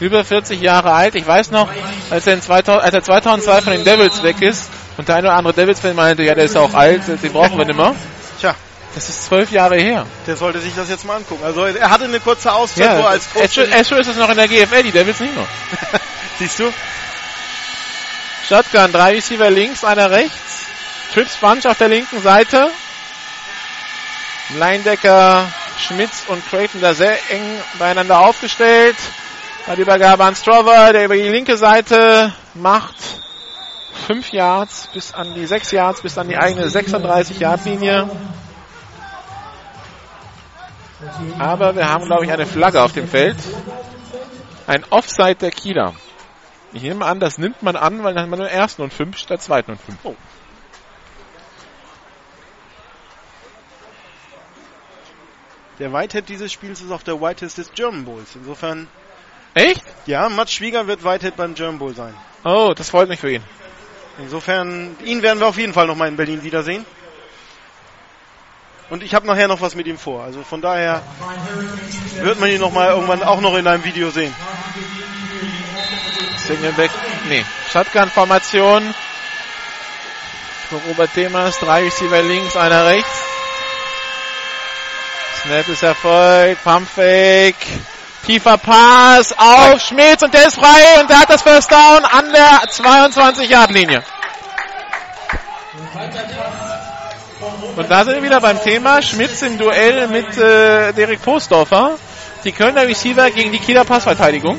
über 0.00 0.24
40 0.24 0.61
Jahre 0.61 0.92
alt. 0.92 1.14
Ich 1.14 1.26
weiß 1.26 1.53
noch, 1.53 1.68
als 2.11 2.26
er, 2.26 2.35
in 2.35 2.42
2000, 2.42 2.83
als 2.83 2.94
er 2.94 3.03
2002 3.03 3.61
von 3.61 3.72
den 3.74 3.85
Devils 3.85 4.24
weg 4.24 4.42
ist 4.42 4.70
und 4.96 5.07
der 5.07 5.16
eine 5.16 5.29
oder 5.29 5.37
andere 5.37 5.55
Devils-Fan 5.55 5.94
meinte, 5.94 6.24
ja, 6.24 6.35
der 6.35 6.44
ist 6.44 6.57
auch 6.57 6.74
alt, 6.74 7.03
den 7.07 7.33
brauchen 7.33 7.57
wir 7.59 7.64
nicht 7.64 7.76
mehr. 7.76 7.94
Tja, 8.40 8.57
Das 8.94 9.09
ist 9.09 9.24
zwölf 9.24 9.50
Jahre 9.53 9.76
her. 9.76 10.07
der 10.26 10.37
sollte 10.37 10.61
sich 10.61 10.74
das 10.74 10.88
jetzt 10.88 11.05
mal 11.05 11.16
angucken. 11.16 11.44
Also 11.44 11.64
er 11.64 11.90
hatte 11.90 12.05
eine 12.05 12.18
kurze 12.18 12.53
Auszeit, 12.53 12.85
Ja, 12.85 13.07
als 13.07 13.33
Coach 13.33 13.59
Escher 13.59 14.00
ist 14.00 14.09
es 14.09 14.16
noch 14.16 14.29
in 14.31 14.37
der 14.37 14.48
GFL, 14.48 14.83
die 14.83 14.90
Devils 14.90 15.20
nicht 15.20 15.37
noch. 15.37 15.46
Siehst 16.38 16.59
du? 16.59 16.72
Shotgun, 18.48 18.90
drei 18.90 19.12
Receiver 19.12 19.48
links, 19.48 19.85
einer 19.85 20.11
rechts. 20.11 20.66
Trips 21.14 21.37
Bunch 21.37 21.66
auf 21.66 21.79
der 21.79 21.88
linken 21.88 22.20
Seite. 22.20 22.68
Linedecker, 24.59 25.46
Schmitz 25.79 26.24
und 26.26 26.44
Creighton 26.48 26.81
da 26.81 26.94
sehr 26.94 27.12
eng 27.31 27.61
beieinander 27.79 28.18
aufgestellt. 28.20 28.96
Bei 29.66 29.76
der 29.76 29.85
Übergabe 29.85 30.24
an 30.24 30.35
Strover, 30.35 30.92
der 30.92 31.05
über 31.05 31.14
die 31.14 31.29
linke 31.29 31.57
Seite 31.57 32.33
macht 32.55 32.96
fünf 34.07 34.33
Yards 34.33 34.88
bis 34.92 35.14
an 35.14 35.35
die 35.35 35.46
sechs 35.46 35.70
Yards, 35.70 36.03
bis 36.03 36.18
an 36.18 36.29
die 36.29 36.37
eigene 36.37 36.68
36 36.68 37.38
Yard 37.38 37.64
Linie. 37.64 38.11
Aber 41.39 41.75
wir 41.77 41.89
haben, 41.89 42.05
glaube 42.05 42.25
ich, 42.25 42.33
eine 42.33 42.47
Flagge 42.47 42.83
auf 42.83 42.93
dem 42.93 43.09
Feld. 43.09 43.37
Ein 44.67 44.85
Offside 44.91 45.37
der 45.37 45.51
Kieler. 45.51 45.95
Ich 46.73 46.83
nehme 46.83 47.05
an, 47.05 47.19
das 47.19 47.39
nimmt 47.39 47.63
man 47.63 47.77
an, 47.77 48.05
weil 48.05 48.15
dann 48.15 48.25
hat 48.25 48.31
man 48.31 48.39
nur 48.39 48.49
ersten 48.49 48.83
und 48.83 48.93
fünf 48.93 49.19
statt 49.19 49.43
zweiten 49.43 49.73
und 49.73 49.81
fünf. 49.81 49.99
Oh. 50.05 50.15
Der 55.79 55.93
Whitehead 55.93 56.29
dieses 56.29 56.53
Spiels 56.53 56.83
ist 56.83 56.93
auch 56.93 57.03
der 57.03 57.21
Whitehead 57.21 57.57
des 57.57 57.73
German 57.73 58.05
Bowls. 58.05 58.37
Insofern, 58.37 58.87
Echt? 59.55 59.83
ja, 60.07 60.29
Mats 60.29 60.53
Schwieger 60.53 60.87
wird 60.87 61.03
Whitehead 61.03 61.37
beim 61.37 61.55
German 61.55 61.79
Bowl 61.79 61.95
sein. 61.95 62.15
Oh, 62.45 62.73
das 62.77 62.91
freut 62.91 63.09
mich 63.09 63.19
für 63.19 63.33
ihn. 63.33 63.43
Insofern, 64.19 64.97
ihn 65.03 65.23
werden 65.23 65.41
wir 65.41 65.47
auf 65.47 65.57
jeden 65.57 65.73
Fall 65.73 65.87
nochmal 65.87 66.09
in 66.09 66.17
Berlin 66.17 66.43
wiedersehen. 66.43 66.85
Und 68.90 69.05
ich 69.05 69.14
habe 69.14 69.26
nachher 69.26 69.46
noch 69.46 69.61
was 69.61 69.76
mit 69.76 69.87
ihm 69.87 69.98
vor. 69.98 70.24
Also 70.24 70.42
von 70.42 70.61
daher 70.61 71.03
wird 72.16 72.40
man 72.40 72.50
ihn 72.50 72.61
noch 72.61 72.72
mal 72.72 72.88
irgendwann 72.88 73.22
auch 73.22 73.40
noch 73.40 73.57
in 73.57 73.66
einem 73.66 73.85
Video 73.85 74.11
sehen. 74.11 74.35
Singleback, 76.46 76.90
nee, 77.29 77.44
Shotgun-Formation. 77.72 78.94
Robert 80.88 81.11
Demas, 81.16 81.59
drei 81.59 81.85
Receiver 81.85 82.22
links, 82.22 82.57
einer 82.57 82.87
rechts. 82.87 83.11
Snap 85.42 85.68
ist 85.68 85.83
erfolgt, 85.83 86.62
Pumpfake. 86.64 87.66
Tiefer 88.26 88.59
Pass 88.59 89.33
auf 89.38 89.81
Schmitz 89.81 90.22
und 90.22 90.35
der 90.35 90.46
ist 90.46 90.57
frei 90.57 91.00
und 91.00 91.09
der 91.09 91.20
hat 91.20 91.31
das 91.31 91.42
First 91.42 91.72
Down 91.72 92.05
an 92.05 92.33
der 92.33 92.68
22-Yard-Linie. 92.68 94.05
Und 97.81 97.90
da 97.90 98.05
sind 98.05 98.16
wir 98.16 98.23
wieder 98.23 98.43
beim 98.43 98.62
Thema 98.62 99.01
Schmitz 99.01 99.40
im 99.40 99.57
Duell 99.57 100.07
mit 100.09 100.37
äh, 100.37 100.93
Derek 100.93 101.23
Postdorfer. 101.23 101.97
Die 102.45 102.53
Kölner 102.53 102.87
Receiver 102.87 103.31
gegen 103.31 103.53
die 103.53 103.59
Kieler 103.59 103.87
Passverteidigung. 103.87 104.59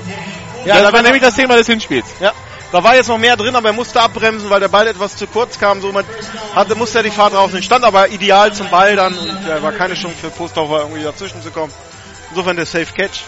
Ja, 0.65 0.77
das 0.77 0.87
da 0.87 0.93
war 0.93 1.03
nämlich 1.03 1.21
das 1.21 1.35
Thema 1.35 1.55
des 1.55 1.67
Hinspiels. 1.67 2.07
Ja, 2.19 2.31
da 2.71 2.83
war 2.83 2.95
jetzt 2.95 3.09
noch 3.09 3.19
mehr 3.19 3.37
drin, 3.37 3.55
aber 3.55 3.69
er 3.69 3.73
musste 3.73 4.01
abbremsen, 4.01 4.49
weil 4.49 4.59
der 4.59 4.69
Ball 4.69 4.87
etwas 4.87 5.17
zu 5.17 5.27
kurz 5.27 5.59
kam. 5.59 5.81
Somit 5.81 6.07
hatte, 6.55 6.73
musste 6.73 6.97
er 6.97 7.03
die 7.03 7.11
Fahrt 7.11 7.35
rausnehmen. 7.35 7.61
Stand 7.61 7.85
aber 7.85 8.09
ideal 8.09 8.53
zum 8.53 8.71
Ball 8.71 8.95
dann 8.95 9.15
und 9.15 9.47
äh, 9.47 9.61
war 9.61 9.71
keine 9.73 9.93
Chance 9.93 10.17
für 10.19 10.31
Postdorfer 10.31 10.79
irgendwie 10.79 11.03
dazwischen 11.03 11.43
zu 11.43 11.51
kommen. 11.51 11.71
Insofern 12.31 12.55
der 12.55 12.65
Safe 12.65 12.87
Catch 12.91 13.21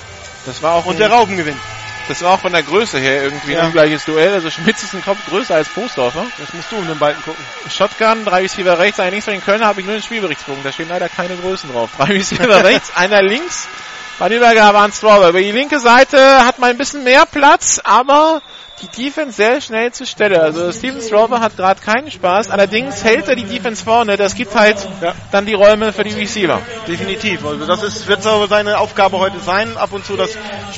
Das 0.48 0.64
war 0.64 0.74
auch 0.74 0.88
und 0.88 0.98
der 0.98 1.12
Raubengewinn. 1.12 1.60
Das 2.08 2.22
war 2.22 2.34
auch 2.34 2.42
von 2.42 2.52
der 2.52 2.64
Größe 2.64 3.00
her 3.00 3.24
irgendwie 3.24 3.54
Ja. 3.54 3.62
ein 3.62 3.66
ungleiches 3.68 4.04
Duell. 4.06 4.34
Also 4.34 4.50
Schmitz 4.52 4.84
ist 4.84 4.94
ein 4.94 5.04
Kopf 5.04 5.20
größer 5.30 5.56
als 5.56 5.70
Postdorfer. 5.70 6.26
Jetzt 6.38 6.54
musst 6.54 6.72
du 6.72 6.76
um 6.78 6.88
den 6.88 7.00
Balken 7.00 7.22
gucken. 7.24 7.44
Shotgun, 7.70 8.26
drei 8.26 8.42
Receiver 8.42 8.78
rechts, 8.78 9.00
einer 9.00 9.12
links 9.12 9.26
von 9.26 9.34
den 9.34 9.44
Kölner 9.44 9.68
habe 9.68 9.80
ich 9.80 9.86
nur 9.86 9.96
den 9.96 10.04
Spielberichtsbogen. 10.04 10.64
Da 10.64 10.72
stehen 10.72 10.90
leider 10.90 11.08
keine 11.08 11.38
Größen 11.38 11.72
drauf. 11.72 11.92
Drei 11.98 12.06
Receiver 12.12 12.64
rechts, 12.64 12.92
einer 12.96 13.22
links. 13.22 13.68
Bei 14.20 14.30
der 14.30 14.38
Übergabe 14.38 14.78
an 14.78 14.92
Strawber. 14.92 15.30
Über 15.30 15.40
die 15.40 15.52
linke 15.52 15.80
Seite 15.80 16.46
hat 16.46 16.60
man 16.60 16.70
ein 16.70 16.78
bisschen 16.78 17.04
mehr 17.04 17.26
Platz, 17.26 17.82
aber 17.84 18.42
die 18.82 18.88
Defense 19.04 19.36
sehr 19.38 19.60
schnell 19.62 19.92
zur 19.92 20.06
Stelle. 20.06 20.42
Also 20.42 20.72
Steven 20.72 21.02
Strawber 21.02 21.40
hat 21.40 21.58
gerade 21.58 21.82
keinen 21.82 22.12
Spaß. 22.12 22.50
Allerdings 22.50 23.04
hält 23.04 23.28
er 23.28 23.36
die 23.36 23.44
Defense 23.44 23.84
vorne. 23.84 24.18
Das 24.18 24.36
gibt 24.36 24.54
halt 24.56 24.78
Ja. 25.02 25.14
dann 25.32 25.46
die 25.46 25.54
Räume 25.54 25.94
für 25.94 26.04
die 26.04 26.14
Receiver. 26.14 26.62
Definitiv. 26.88 27.46
Also 27.46 27.66
das 27.66 27.82
ist, 27.82 28.08
wird 28.08 28.22
so 28.24 28.46
seine 28.48 28.78
Aufgabe 28.80 29.18
heute 29.20 29.40
sein, 29.40 29.78
ab 29.78 29.92
und 29.94 30.06
zu 30.06 30.16
das 30.16 30.32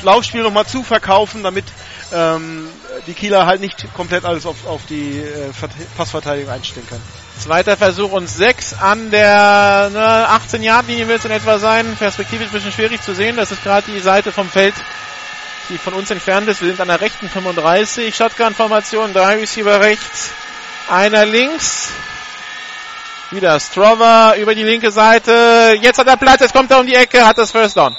Laufspiel 0.04 0.44
nochmal 0.44 0.66
zu 0.66 0.84
verkaufen, 0.84 1.44
damit 1.44 1.66
ähm, 2.14 2.70
die 3.08 3.14
Kieler 3.14 3.46
halt 3.46 3.62
nicht 3.62 3.86
komplett 3.94 4.26
alles 4.26 4.46
auf, 4.46 4.66
auf 4.68 4.82
die 4.90 5.20
äh, 5.20 5.54
Vert- 5.54 5.72
Passverteidigung 5.98 6.52
einstellen 6.52 6.88
können. 6.88 7.04
Zweiter 7.40 7.76
Versuch 7.78 8.12
und 8.12 8.30
sechs 8.30 8.74
an 8.74 9.12
der 9.12 9.90
ne, 9.92 10.28
18-Yard-Linie 10.30 11.08
wird 11.08 11.20
es 11.20 11.26
in 11.26 11.32
etwa 11.32 11.60
sein. 11.60 11.96
Perspektivisch 11.98 12.48
ein 12.48 12.54
bisschen 12.54 12.72
schwierig 12.72 13.02
zu 13.02 13.14
sehen. 13.14 13.36
Das 13.36 13.52
ist 13.52 13.64
gerade 13.64 13.92
die 13.92 14.00
Seite 14.00 14.32
vom 14.32 14.50
Feld, 14.50 14.74
die 15.70 15.78
von 15.78 15.94
uns 15.94 16.10
entfernt 16.12 16.48
ist. 16.48 16.62
Wir 16.62 16.70
sind 16.70 16.80
an 16.82 16.88
der 16.88 17.02
rechten 17.02 17.28
35. 17.30 18.16
Shotgun-Formation, 18.16 19.14
drei 19.14 19.36
Receiver 19.36 19.82
rechts, 19.82 20.30
einer 20.90 21.26
links. 21.26 21.90
Wieder 23.32 23.60
Strover 23.60 24.36
über 24.38 24.56
die 24.56 24.64
linke 24.64 24.92
Seite. 24.92 25.78
Jetzt 25.82 25.98
hat 25.98 26.08
er 26.08 26.16
Platz, 26.16 26.42
jetzt 26.42 26.54
kommt 26.54 26.72
er 26.72 26.80
um 26.80 26.88
die 26.88 26.96
Ecke, 26.96 27.26
hat 27.26 27.38
das 27.38 27.52
First 27.52 27.76
Down. 27.76 27.96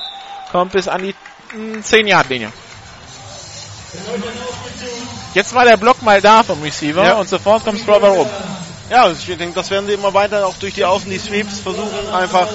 Kommt 0.53 0.73
bis 0.73 0.89
an 0.89 1.03
die 1.03 1.15
mm, 1.55 1.81
10-Yard-Linie. 1.81 2.53
Jetzt 5.37 5.53
war 5.53 5.67
der 5.67 5.77
Block 5.77 6.01
mal 6.01 6.23
da 6.23 6.43
vom 6.43 6.63
Receiver 6.63 7.05
Ja. 7.05 7.13
und 7.17 7.29
sofort 7.29 7.63
kommt 7.63 7.79
Strover 7.79 8.09
rum. 8.09 8.31
Ja, 8.89 9.03
also 9.03 9.21
ich 9.21 9.37
denke, 9.37 9.55
das 9.55 9.69
werden 9.69 9.87
sie 9.87 9.93
immer 9.93 10.15
weiter 10.15 10.47
auch 10.47 10.57
durch 10.57 10.73
die 10.73 10.87
Außen, 10.87 11.11
die 11.11 11.19
Sweeps 11.19 11.61
versuchen, 11.61 12.09
einfach. 12.11 12.49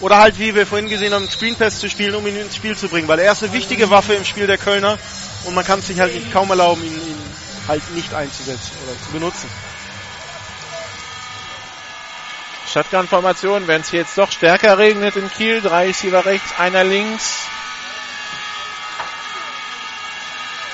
Oder 0.00 0.18
halt, 0.18 0.38
wie 0.38 0.54
wir 0.54 0.66
vorhin 0.66 0.90
gesehen 0.90 1.14
haben, 1.14 1.26
Screen 1.30 1.56
Pass 1.56 1.80
zu 1.80 1.88
spielen, 1.88 2.14
um 2.14 2.26
ihn 2.26 2.36
ins 2.36 2.54
Spiel 2.54 2.76
zu 2.76 2.88
bringen. 2.88 3.08
Weil 3.08 3.20
er 3.20 3.32
ist 3.32 3.42
eine 3.42 3.54
wichtige 3.54 3.88
Waffe 3.88 4.12
im 4.12 4.26
Spiel 4.26 4.46
der 4.46 4.58
Kölner 4.58 4.98
und 5.44 5.54
man 5.54 5.64
kann 5.64 5.78
es 5.78 5.86
sich 5.86 5.98
halt 5.98 6.14
nicht 6.14 6.30
kaum 6.34 6.50
erlauben, 6.50 6.84
ihn, 6.84 6.92
ihn 6.92 7.22
halt 7.66 7.90
nicht 7.94 8.12
einzusetzen 8.12 8.72
oder 8.86 8.92
zu 9.06 9.10
benutzen. 9.10 9.48
Shotgun-Formation, 12.70 13.68
wenn 13.68 13.80
es 13.80 13.90
jetzt 13.90 14.18
doch 14.18 14.30
stärker 14.30 14.76
regnet 14.76 15.16
in 15.16 15.30
Kiel. 15.30 15.62
Drei 15.62 15.86
Receiver 15.86 16.26
rechts, 16.26 16.58
einer 16.58 16.84
links. 16.84 17.46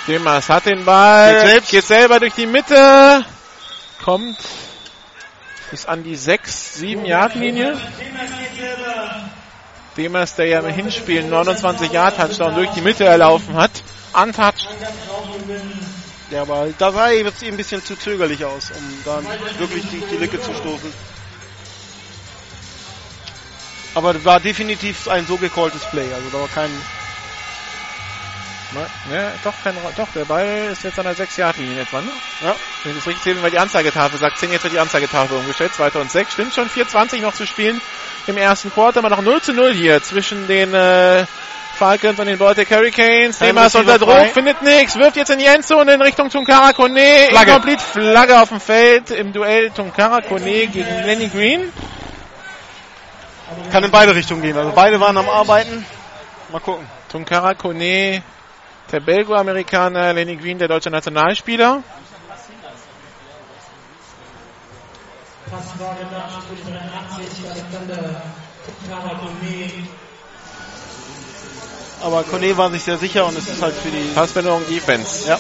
Demas 0.06 0.48
hat 0.48 0.66
den 0.66 0.84
Ball, 0.84 1.34
Geht 1.34 1.50
selbst. 1.50 1.70
geht 1.70 1.84
selber 1.86 2.20
durch 2.20 2.34
die 2.34 2.46
Mitte, 2.46 3.24
kommt 4.02 4.38
bis 5.70 5.86
an 5.86 6.02
die 6.02 6.16
6, 6.16 6.74
7 6.74 7.04
Yard 7.04 7.34
Linie. 7.34 7.78
Demas, 9.96 10.34
der 10.34 10.46
ja 10.46 10.60
im 10.60 10.72
Hinspiel 10.72 11.22
29 11.24 11.92
Yard 11.92 12.16
Touchdown 12.16 12.54
durch 12.54 12.70
die 12.70 12.80
Mitte 12.80 13.04
erlaufen 13.04 13.54
hat, 13.54 13.70
untouched. 14.12 14.68
Ja, 16.30 16.42
aber 16.42 16.68
da 16.78 16.92
sah 16.92 17.08
er 17.08 17.22
jetzt 17.22 17.42
ein 17.42 17.56
bisschen 17.56 17.84
zu 17.84 17.96
zögerlich 17.96 18.44
aus, 18.44 18.70
um 18.70 19.02
dann 19.04 19.26
wirklich 19.58 19.84
die, 19.90 20.00
die 20.00 20.16
Lücke 20.16 20.40
zu 20.40 20.54
stoßen. 20.54 20.92
Aber 23.94 24.24
war 24.24 24.38
definitiv 24.38 25.08
ein 25.08 25.26
so 25.26 25.36
gecalltes 25.36 25.82
Play, 25.90 26.06
also 26.14 26.30
da 26.30 26.40
war 26.40 26.48
kein, 26.48 26.70
Ja, 28.72 29.32
doch, 29.42 29.54
kein, 29.64 29.74
doch, 29.96 30.08
der 30.14 30.24
Ball 30.24 30.68
ist 30.70 30.84
jetzt 30.84 30.98
an 30.98 31.04
der 31.04 31.14
6 31.14 31.36
Yard 31.38 31.56
Linie 31.56 31.82
etwa, 31.82 32.00
ne? 32.00 32.10
ja, 32.42 32.54
Wenn 32.84 32.92
ich 32.92 32.98
das 32.98 33.06
richtig 33.08 33.24
sehe, 33.24 33.42
weil 33.42 33.50
die 33.50 33.58
Anzeigetafel 33.58 34.18
sagt 34.18 34.38
10, 34.38 34.52
jetzt 34.52 34.62
wird 34.62 34.74
die 34.74 34.78
Anzeigetafel 34.78 35.36
umgestellt, 35.36 35.74
2. 35.74 35.88
und 36.00 36.10
6. 36.10 36.32
Stimmt 36.32 36.54
schon, 36.54 36.68
4.20 36.70 37.20
noch 37.20 37.34
zu 37.34 37.46
spielen 37.46 37.80
im 38.28 38.36
ersten 38.36 38.72
Quarter, 38.72 39.00
aber 39.00 39.10
noch 39.10 39.22
0 39.22 39.42
zu 39.42 39.52
0 39.52 39.72
hier 39.74 40.00
zwischen 40.02 40.46
den 40.46 40.72
äh, 40.72 41.26
Falcons 41.76 42.20
und 42.20 42.26
den 42.26 42.38
Baltic 42.38 42.70
Hurricanes. 42.70 43.38
Demas 43.38 43.74
Receiver 43.74 43.80
unter 43.80 43.98
Druck, 43.98 44.14
frei. 44.14 44.28
findet 44.28 44.62
nichts, 44.62 44.96
wirft 44.96 45.16
jetzt 45.16 45.30
in 45.30 45.38
die 45.38 45.46
Endzone 45.46 45.94
in 45.94 46.02
Richtung 46.02 46.28
Tunkara 46.30 46.72
Kone. 46.72 47.26
Flagge. 47.30 47.50
Incomplete 47.50 47.82
Flagge 47.82 48.40
auf 48.40 48.50
dem 48.50 48.60
Feld 48.60 49.10
im 49.10 49.32
Duell 49.32 49.70
Tunkara 49.70 50.20
Kone 50.20 50.66
gegen 50.68 51.04
Lenny 51.06 51.28
Green. 51.28 51.72
kann 53.72 53.82
in 53.82 53.90
beide 53.90 54.14
Richtungen 54.14 54.42
gehen. 54.42 54.56
Also 54.56 54.72
beide 54.74 55.00
waren 55.00 55.16
am 55.16 55.28
Arbeiten. 55.28 55.84
Mal 56.52 56.60
gucken. 56.60 56.86
Tunkara 57.10 57.54
Kone, 57.54 58.22
der 58.90 59.00
Belgo-Amerikaner, 59.00 60.12
Lenny 60.12 60.36
Green, 60.36 60.58
der 60.58 60.68
deutsche 60.68 60.90
Nationalspieler. 60.90 61.82
Passfrage 65.50 66.04
nach 66.12 66.42
83, 67.18 67.50
Alexander 67.50 68.22
Karakome. 68.88 69.88
Aber 72.02 72.22
Kone 72.22 72.56
war 72.56 72.70
sich 72.70 72.82
sehr 72.82 72.96
sicher 72.96 73.26
und 73.26 73.36
es 73.36 73.48
ist 73.48 73.62
halt 73.62 73.74
für 73.74 73.90
die. 73.90 74.12
Passbindung 74.14 74.66
Defense. 74.68 75.28
Ja, 75.28 75.38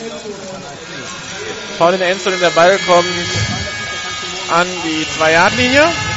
Foul 1.78 1.94
in 1.94 2.00
der 2.00 2.10
Endzone, 2.10 2.36
der 2.36 2.50
Ball 2.50 2.78
kommt 2.86 3.08
an 4.50 4.66
die 4.84 5.06
2-Yard-Linie. 5.18 6.09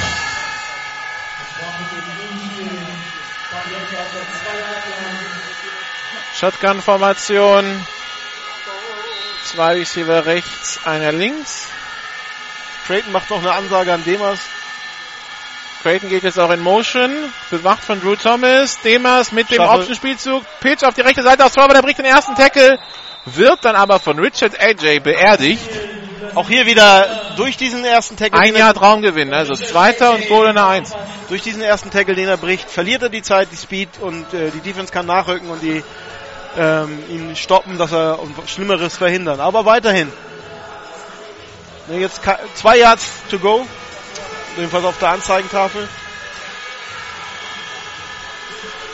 Shotgun-Formation. 6.44 7.64
Zwei 9.46 9.74
Receiver 9.76 10.26
rechts, 10.26 10.78
einer 10.84 11.14
links. 11.14 11.70
Creighton 12.86 13.14
macht 13.14 13.30
noch 13.30 13.40
eine 13.40 13.54
Ansage 13.54 13.94
an 13.94 14.04
Demas. 14.04 14.40
Creighton 15.84 16.10
geht 16.10 16.24
jetzt 16.24 16.38
auch 16.38 16.50
in 16.52 16.60
Motion, 16.60 17.12
bewacht 17.50 17.86
von 17.86 18.02
Drew 18.02 18.18
Thomas. 18.18 18.78
Demas 18.82 19.32
mit 19.32 19.52
dem. 19.52 19.62
Option-Spielzug. 19.62 20.44
Pitch 20.60 20.84
auf 20.84 20.96
die 20.96 21.00
rechte 21.00 21.24
Seite 21.24 21.46
aus 21.46 21.54
Torwart, 21.54 21.78
der 21.78 21.82
bricht 21.82 22.00
den 22.00 22.06
ersten 22.06 22.36
Tackle. 22.36 22.78
Wird 23.24 23.64
dann 23.64 23.78
aber 23.78 24.02
von 24.02 24.20
Richard 24.20 24.60
AJ 24.60 25.00
beerdigt. 25.00 25.70
Auch 26.36 26.50
hier 26.50 26.66
wieder 26.66 27.36
durch 27.38 27.56
diesen 27.56 27.86
ersten 27.86 28.18
Tackle, 28.18 28.38
Ein 28.38 28.56
er, 28.56 28.60
Jahr 28.60 28.74
Traumgewinn, 28.74 29.34
also 29.34 29.54
zweiter 29.54 30.12
und 30.12 30.28
Goal 30.28 30.50
in 30.50 30.56
der 30.56 30.68
1. 30.68 30.92
durch 31.30 31.42
diesen 31.42 31.62
ersten 31.62 31.90
Tackle, 31.90 32.16
den 32.16 32.28
er 32.28 32.38
bricht, 32.38 32.70
verliert 32.70 33.02
er 33.02 33.10
die 33.10 33.22
Zeit, 33.22 33.50
die 33.52 33.56
Speed 33.56 33.90
und 34.02 34.34
äh, 34.34 34.52
die 34.52 34.60
Defense 34.60 34.92
kann 34.92 35.06
nachrücken 35.06 35.50
und 35.50 35.62
die 35.62 35.84
ähm, 36.58 37.04
ihn 37.10 37.36
stoppen, 37.36 37.78
dass 37.78 37.92
er 37.92 38.20
Schlimmeres 38.48 38.98
verhindern. 38.98 39.40
Aber 39.40 39.66
weiterhin. 39.66 40.12
Jetzt 41.90 42.22
zwei 42.56 42.78
Yards 42.78 43.06
to 43.30 43.40
go. 43.40 43.66
Jedenfalls 44.56 44.86
auf 44.86 44.98
der 45.00 45.10
Anzeigentafel. 45.10 45.88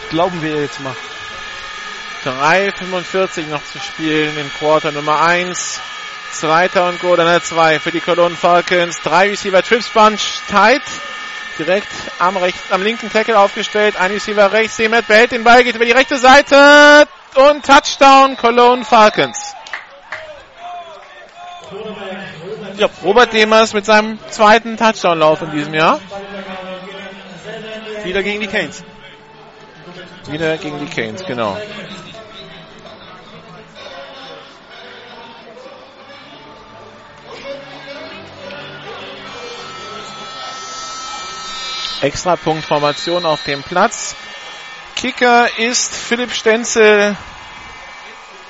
Glauben 0.10 0.41
wir 0.41 0.62
jetzt 0.62 0.80
mal. 0.80 0.95
3,45 2.26 3.48
noch 3.48 3.63
zu 3.63 3.80
spielen 3.80 4.38
in 4.38 4.52
Quarter 4.58 4.91
Nummer 4.91 5.22
1. 5.22 5.80
Zweiter 6.32 6.88
und 6.88 7.00
Goal 7.00 7.19
an 7.19 7.28
der 7.28 7.43
2 7.43 7.80
für 7.80 7.91
die 7.91 8.02
Cologne 8.02 8.36
Falcons. 8.36 9.00
Drei 9.02 9.30
Receiver 9.30 9.63
Trips 9.63 9.89
Bunch 9.89 10.41
tight. 10.50 10.82
Direkt 11.58 11.88
am, 12.19 12.38
rechts, 12.38 12.72
am 12.72 12.82
linken 12.82 13.12
Tackle 13.12 13.38
aufgestellt. 13.38 13.95
Ein 13.98 14.12
Receiver 14.12 14.52
rechts. 14.52 14.78
Demet 14.78 15.08
behält 15.08 15.32
den 15.32 15.43
Ball, 15.43 15.63
geht 15.63 15.76
über 15.76 15.86
die 15.86 15.91
rechte 15.91 16.17
Seite. 16.17 17.08
Und 17.35 17.65
Touchdown 17.65 18.35
Cologne 18.37 18.83
Falcons. 18.83 19.55
Ja, 22.77 22.89
Robert 23.03 23.33
Demers 23.33 23.73
mit 23.73 23.85
seinem 23.85 24.19
zweiten 24.29 24.77
Touchdown-Lauf 24.77 25.41
in 25.41 25.51
diesem 25.51 25.73
Jahr. 25.73 25.99
Wieder 28.03 28.23
gegen 28.23 28.39
die 28.39 28.47
Canes. 28.47 28.83
Wieder 30.27 30.57
gegen 30.57 30.79
die 30.79 30.85
Canes, 30.85 31.25
genau. 31.25 31.57
Extrapunktformation 42.01 43.25
auf 43.25 43.43
dem 43.43 43.61
Platz. 43.61 44.15
Kicker 44.99 45.47
ist 45.57 45.95
Philipp 45.95 46.33
Stenzel. 46.33 47.15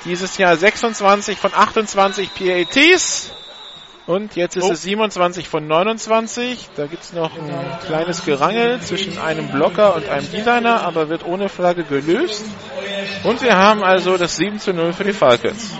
Dieses 0.04 0.36
Jahr 0.36 0.56
26 0.56 1.38
von 1.38 1.54
28 1.54 2.30
PATs. 2.34 3.30
Und 4.08 4.34
jetzt 4.34 4.56
ist 4.56 4.64
Oh. 4.64 4.72
es 4.72 4.82
27 4.82 5.48
von 5.48 5.68
29. 5.68 6.70
Da 6.74 6.86
gibt's 6.86 7.12
noch 7.12 7.30
ein 7.36 7.78
kleines 7.86 8.24
Gerangel 8.24 8.80
zwischen 8.80 9.16
einem 9.18 9.52
Blocker 9.52 9.94
und 9.94 10.08
einem 10.08 10.28
D-Liner, 10.28 10.80
aber 10.80 11.08
wird 11.08 11.24
ohne 11.24 11.48
Flagge 11.48 11.84
gelöst. 11.84 12.44
Und 13.22 13.42
wir 13.42 13.56
haben 13.56 13.84
also 13.84 14.16
das 14.16 14.34
7 14.36 14.58
zu 14.58 14.72
0 14.72 14.92
für 14.92 15.04
die 15.04 15.12
Falcons. 15.12 15.70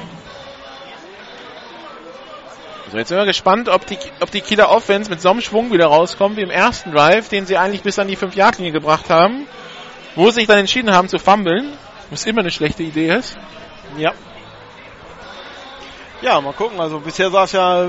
So, 2.93 2.97
jetzt 2.97 3.09
sind 3.09 3.19
wir 3.19 3.27
gespannt, 3.27 3.69
ob 3.69 3.87
die, 3.87 3.99
ob 4.21 4.31
die 4.31 4.41
Kieler 4.41 4.71
Offense 4.71 5.11
mit 5.11 5.21
so 5.21 5.31
einem 5.31 5.41
Schwung 5.41 5.73
wieder 5.73 5.87
rauskommt 5.87 6.37
wie 6.37 6.43
im 6.43 6.51
ersten 6.51 6.93
Drive, 6.93 7.29
den 7.29 7.45
sie 7.45 7.57
eigentlich 7.57 7.83
bis 7.83 7.99
an 7.99 8.07
die 8.07 8.17
5-Yard-Linie 8.17 8.71
gebracht 8.73 9.11
haben, 9.11 9.49
wo 10.15 10.27
sie 10.27 10.41
sich 10.41 10.47
dann 10.47 10.59
entschieden 10.59 10.93
haben 10.93 11.09
zu 11.09 11.19
fummeln, 11.19 11.73
was 12.11 12.27
immer 12.27 12.41
eine 12.41 12.51
schlechte 12.51 12.83
Idee 12.83 13.15
ist. 13.15 13.37
Ja. 13.97 14.13
Ja, 16.23 16.41
mal 16.41 16.53
gucken. 16.53 16.81
Also 16.81 17.01
bisher 17.01 17.33
es 17.33 17.53
ja, 17.53 17.89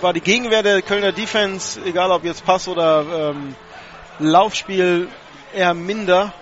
war 0.00 0.12
die 0.12 0.20
Gegenwehr 0.20 0.62
der 0.62 0.82
Kölner 0.82 1.12
Defense, 1.12 1.80
egal 1.84 2.10
ob 2.10 2.24
jetzt 2.24 2.44
Pass 2.44 2.66
oder 2.66 3.30
ähm, 3.30 3.54
Laufspiel, 4.18 5.08
eher 5.54 5.74
minder. 5.74 6.32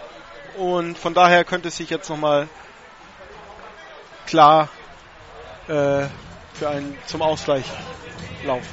Und 0.56 0.98
von 0.98 1.14
daher 1.14 1.44
könnte 1.44 1.68
es 1.68 1.76
sich 1.76 1.90
jetzt 1.90 2.08
nochmal 2.08 2.48
klar 4.26 4.68
äh, 5.68 6.06
für 6.54 6.68
einen 6.68 6.96
zum 7.06 7.22
Ausgleich 7.22 7.64
laufen. 8.44 8.68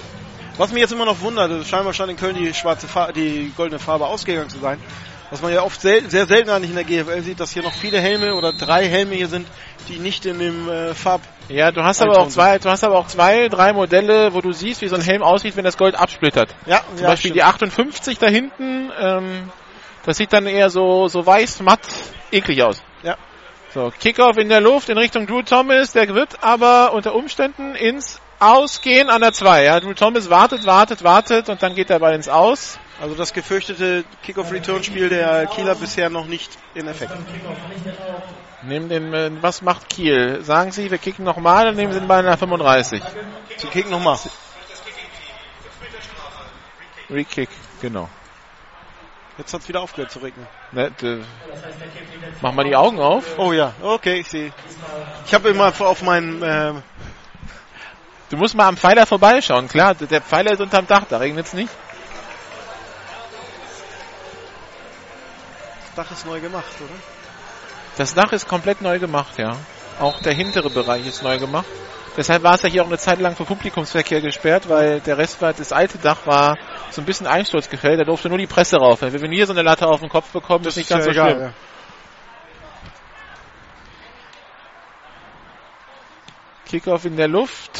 Was 0.57 0.71
mich 0.71 0.81
jetzt 0.81 0.91
immer 0.91 1.05
noch 1.05 1.21
wundert, 1.21 1.51
ist, 1.51 1.69
scheinbar 1.69 1.93
scheint 1.93 2.09
in 2.09 2.17
Köln 2.17 2.35
die 2.35 2.53
schwarze 2.53 2.87
Farbe, 2.87 3.13
die 3.13 3.51
goldene 3.55 3.79
Farbe 3.79 4.07
ausgegangen 4.07 4.49
zu 4.49 4.59
sein. 4.59 4.81
Was 5.29 5.41
man 5.41 5.53
ja 5.53 5.61
oft 5.61 5.81
sel 5.81 6.09
sehr 6.09 6.25
selten 6.25 6.49
eigentlich 6.49 6.69
in 6.69 6.75
der 6.75 6.85
GFL 6.85 7.21
sieht, 7.21 7.39
dass 7.39 7.51
hier 7.51 7.63
noch 7.63 7.73
viele 7.73 7.99
Helme 7.99 8.35
oder 8.35 8.53
drei 8.53 8.87
Helme 8.87 9.15
hier 9.15 9.27
sind, 9.27 9.47
die 9.89 9.99
nicht 9.99 10.25
in 10.25 10.39
dem 10.39 10.69
äh, 10.69 10.93
Farb. 10.93 11.21
Ja, 11.49 11.71
du 11.71 11.83
hast 11.83 12.01
aber 12.01 12.19
auch 12.19 12.29
zwei, 12.29 12.59
du 12.59 12.69
hast 12.69 12.83
aber 12.83 12.97
auch 12.97 13.07
zwei, 13.07 13.49
drei 13.49 13.73
Modelle, 13.73 14.33
wo 14.33 14.41
du 14.41 14.53
siehst, 14.53 14.81
wie 14.81 14.87
so 14.87 14.95
ein 14.95 15.01
Helm 15.01 15.23
aussieht, 15.23 15.57
wenn 15.57 15.65
das 15.65 15.77
Gold 15.77 15.95
absplittert. 15.95 16.55
Ja, 16.65 16.81
Zum 16.95 17.05
Beispiel 17.05 17.31
die 17.31 17.43
58 17.43 18.19
da 18.19 18.27
hinten, 18.27 18.91
ähm, 18.99 19.51
das 20.05 20.17
sieht 20.17 20.31
dann 20.31 20.45
eher 20.45 20.69
so, 20.69 21.09
so 21.09 21.25
weiß, 21.25 21.61
matt, 21.61 21.81
eklig 22.31 22.63
aus. 22.63 22.81
Ja. 23.03 23.17
So, 23.73 23.91
Kickoff 23.99 24.37
in 24.37 24.47
der 24.47 24.61
Luft 24.61 24.87
in 24.87 24.97
Richtung 24.97 25.27
Drew 25.27 25.41
Thomas, 25.41 25.91
der 25.91 26.07
wird 26.15 26.41
aber 26.41 26.93
unter 26.93 27.13
Umständen 27.13 27.75
ins 27.75 28.21
Ausgehen 28.39 29.09
an 29.09 29.21
der 29.21 29.33
2. 29.33 29.63
Ja, 29.63 29.79
Drew 29.79 29.93
Thomas 29.93 30.29
wartet, 30.29 30.65
wartet, 30.65 31.03
wartet 31.03 31.49
und 31.49 31.61
dann 31.61 31.75
geht 31.75 31.89
der 31.89 31.99
Ball 31.99 32.13
ins 32.13 32.29
Aus. 32.29 32.79
Also 32.99 33.13
das 33.15 33.33
gefürchtete 33.33 34.05
Kickoff-Return-Spiel 34.23 35.09
der 35.09 35.45
Kieler 35.47 35.75
bisher 35.75 36.09
noch 36.09 36.25
nicht 36.25 36.57
in 36.73 36.87
Effekt. 36.87 37.13
Nehmen 38.63 38.89
den, 38.89 39.13
äh, 39.13 39.31
was 39.41 39.61
macht 39.61 39.87
Kiel? 39.89 40.41
Sagen 40.43 40.71
Sie, 40.71 40.89
wir 40.89 40.97
kicken 40.97 41.23
nochmal, 41.23 41.65
dann 41.65 41.75
nehmen 41.75 41.93
Sie 41.93 41.99
den 41.99 42.07
Ball 42.07 42.23
nach 42.23 42.39
35. 42.39 43.03
Sie 43.57 43.67
kicken 43.67 43.91
nochmal. 43.91 44.17
Re-Kick, 47.09 47.49
genau. 47.81 48.09
Jetzt 49.37 49.53
hat's 49.53 49.69
wieder 49.69 49.81
aufgehört 49.81 50.11
zu 50.11 50.19
regnen. 50.19 50.47
Ne, 50.71 50.91
mach 52.41 52.51
mal 52.53 52.63
die 52.63 52.75
Augen 52.75 52.99
auf. 52.99 53.37
Oh 53.37 53.53
ja, 53.53 53.73
okay, 53.83 54.21
ich 54.21 54.27
sehe. 54.27 54.51
Ich 55.27 55.33
habe 55.33 55.49
immer 55.49 55.71
auf 55.79 56.01
meinen 56.01 56.41
äh, 56.41 56.73
Du 58.29 58.35
musst 58.35 58.55
mal 58.55 58.67
am 58.67 58.75
Pfeiler 58.75 59.05
vorbeischauen. 59.05 59.69
Klar, 59.69 59.95
der 59.95 60.21
Pfeiler 60.21 60.51
ist 60.51 60.59
unterm 60.59 60.85
Dach, 60.85 61.03
da 61.07 61.17
regnet's 61.17 61.53
nicht. 61.53 61.71
Dach 65.97 66.11
ist 66.11 66.27
neu 66.27 66.39
gemacht, 66.39 66.75
oder? 66.79 66.93
Das 67.97 68.13
Dach 68.13 68.31
ist 68.31 68.47
komplett 68.47 68.81
neu 68.81 68.99
gemacht, 68.99 69.39
ja. 69.39 69.57
Auch 69.99 70.21
der 70.21 70.33
hintere 70.33 70.69
Bereich 70.69 71.07
ist 71.07 71.23
neu 71.23 71.39
gemacht. 71.39 71.65
Deshalb 72.15 72.43
war 72.43 72.53
es 72.53 72.61
ja 72.61 72.69
hier 72.69 72.83
auch 72.83 72.87
eine 72.87 72.99
Zeit 72.99 73.19
lang 73.19 73.35
für 73.35 73.45
Publikumsverkehr 73.45 74.21
gesperrt, 74.21 74.69
weil 74.69 74.99
der 74.99 75.17
Rest 75.17 75.41
war, 75.41 75.53
das 75.53 75.71
alte 75.71 75.97
Dach 75.97 76.25
war 76.25 76.57
so 76.91 77.01
ein 77.01 77.05
bisschen 77.05 77.25
einsturzgefällt, 77.25 77.99
da 77.99 78.03
durfte 78.03 78.29
nur 78.29 78.37
die 78.37 78.45
Presse 78.45 78.77
rauf. 78.77 79.01
Wenn 79.01 79.13
wir 79.13 79.29
hier 79.29 79.47
so 79.47 79.53
eine 79.53 79.63
Latte 79.63 79.87
auf 79.87 79.99
den 79.99 80.09
Kopf 80.09 80.31
bekommen, 80.31 80.65
ist 80.65 80.77
nicht 80.77 80.89
ganz 80.89 81.05
so 81.05 81.11
ja 81.11 81.29
schlimm. 81.29 81.41
ja. 81.41 81.53
Kickoff 86.67 87.05
in 87.05 87.17
der 87.17 87.27
Luft 87.27 87.79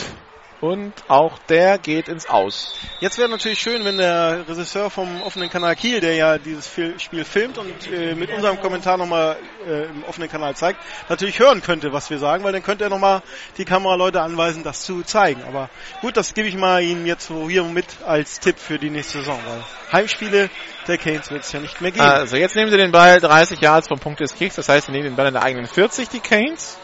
und 0.61 0.93
auch 1.07 1.37
der 1.49 1.77
geht 1.77 2.07
ins 2.07 2.27
Aus. 2.27 2.79
Jetzt 2.99 3.17
wäre 3.17 3.29
natürlich 3.29 3.59
schön, 3.59 3.85
wenn 3.85 3.97
der 3.97 4.45
Regisseur 4.47 4.89
vom 4.89 5.21
offenen 5.21 5.49
Kanal 5.49 5.75
Kiel, 5.75 5.99
der 5.99 6.15
ja 6.15 6.37
dieses 6.37 6.67
Spiel 6.97 7.25
filmt 7.25 7.57
und 7.57 7.91
äh, 7.91 8.15
mit 8.15 8.31
unserem 8.31 8.59
Kommentar 8.59 8.97
nochmal 8.97 9.37
äh, 9.67 9.85
im 9.85 10.03
offenen 10.05 10.29
Kanal 10.29 10.55
zeigt, 10.55 10.79
natürlich 11.09 11.39
hören 11.39 11.61
könnte, 11.61 11.93
was 11.93 12.09
wir 12.09 12.17
sagen, 12.17 12.43
weil 12.43 12.53
dann 12.53 12.63
könnte 12.63 12.85
er 12.85 12.89
nochmal 12.89 13.21
die 13.57 13.65
Kameraleute 13.65 14.21
anweisen, 14.21 14.63
das 14.63 14.81
zu 14.81 15.03
zeigen. 15.03 15.43
Aber 15.47 15.69
gut, 16.01 16.17
das 16.17 16.33
gebe 16.33 16.47
ich 16.47 16.55
mal 16.55 16.81
Ihnen 16.81 17.05
jetzt 17.05 17.27
so 17.27 17.47
hier 17.49 17.63
mit 17.63 17.85
als 18.05 18.39
Tipp 18.39 18.57
für 18.57 18.79
die 18.79 18.89
nächste 18.89 19.19
Saison, 19.19 19.39
weil 19.45 19.63
Heimspiele 19.91 20.49
der 20.87 20.97
Canes 20.97 21.29
wird 21.29 21.43
es 21.43 21.51
ja 21.51 21.59
nicht 21.59 21.81
mehr 21.81 21.91
geben. 21.91 22.03
Also 22.03 22.35
jetzt 22.35 22.55
nehmen 22.55 22.71
sie 22.71 22.77
den 22.77 22.91
Ball 22.91 23.19
30 23.19 23.59
Yards 23.61 23.87
vom 23.87 23.99
Punkt 23.99 24.21
des 24.21 24.33
Kicks, 24.33 24.55
das 24.55 24.69
heißt, 24.69 24.87
sie 24.87 24.91
nehmen 24.91 25.03
den 25.03 25.15
Ball 25.15 25.27
in 25.27 25.33
der 25.33 25.43
eigenen 25.43 25.67
40, 25.67 26.09
die 26.09 26.19
Canes. 26.19 26.77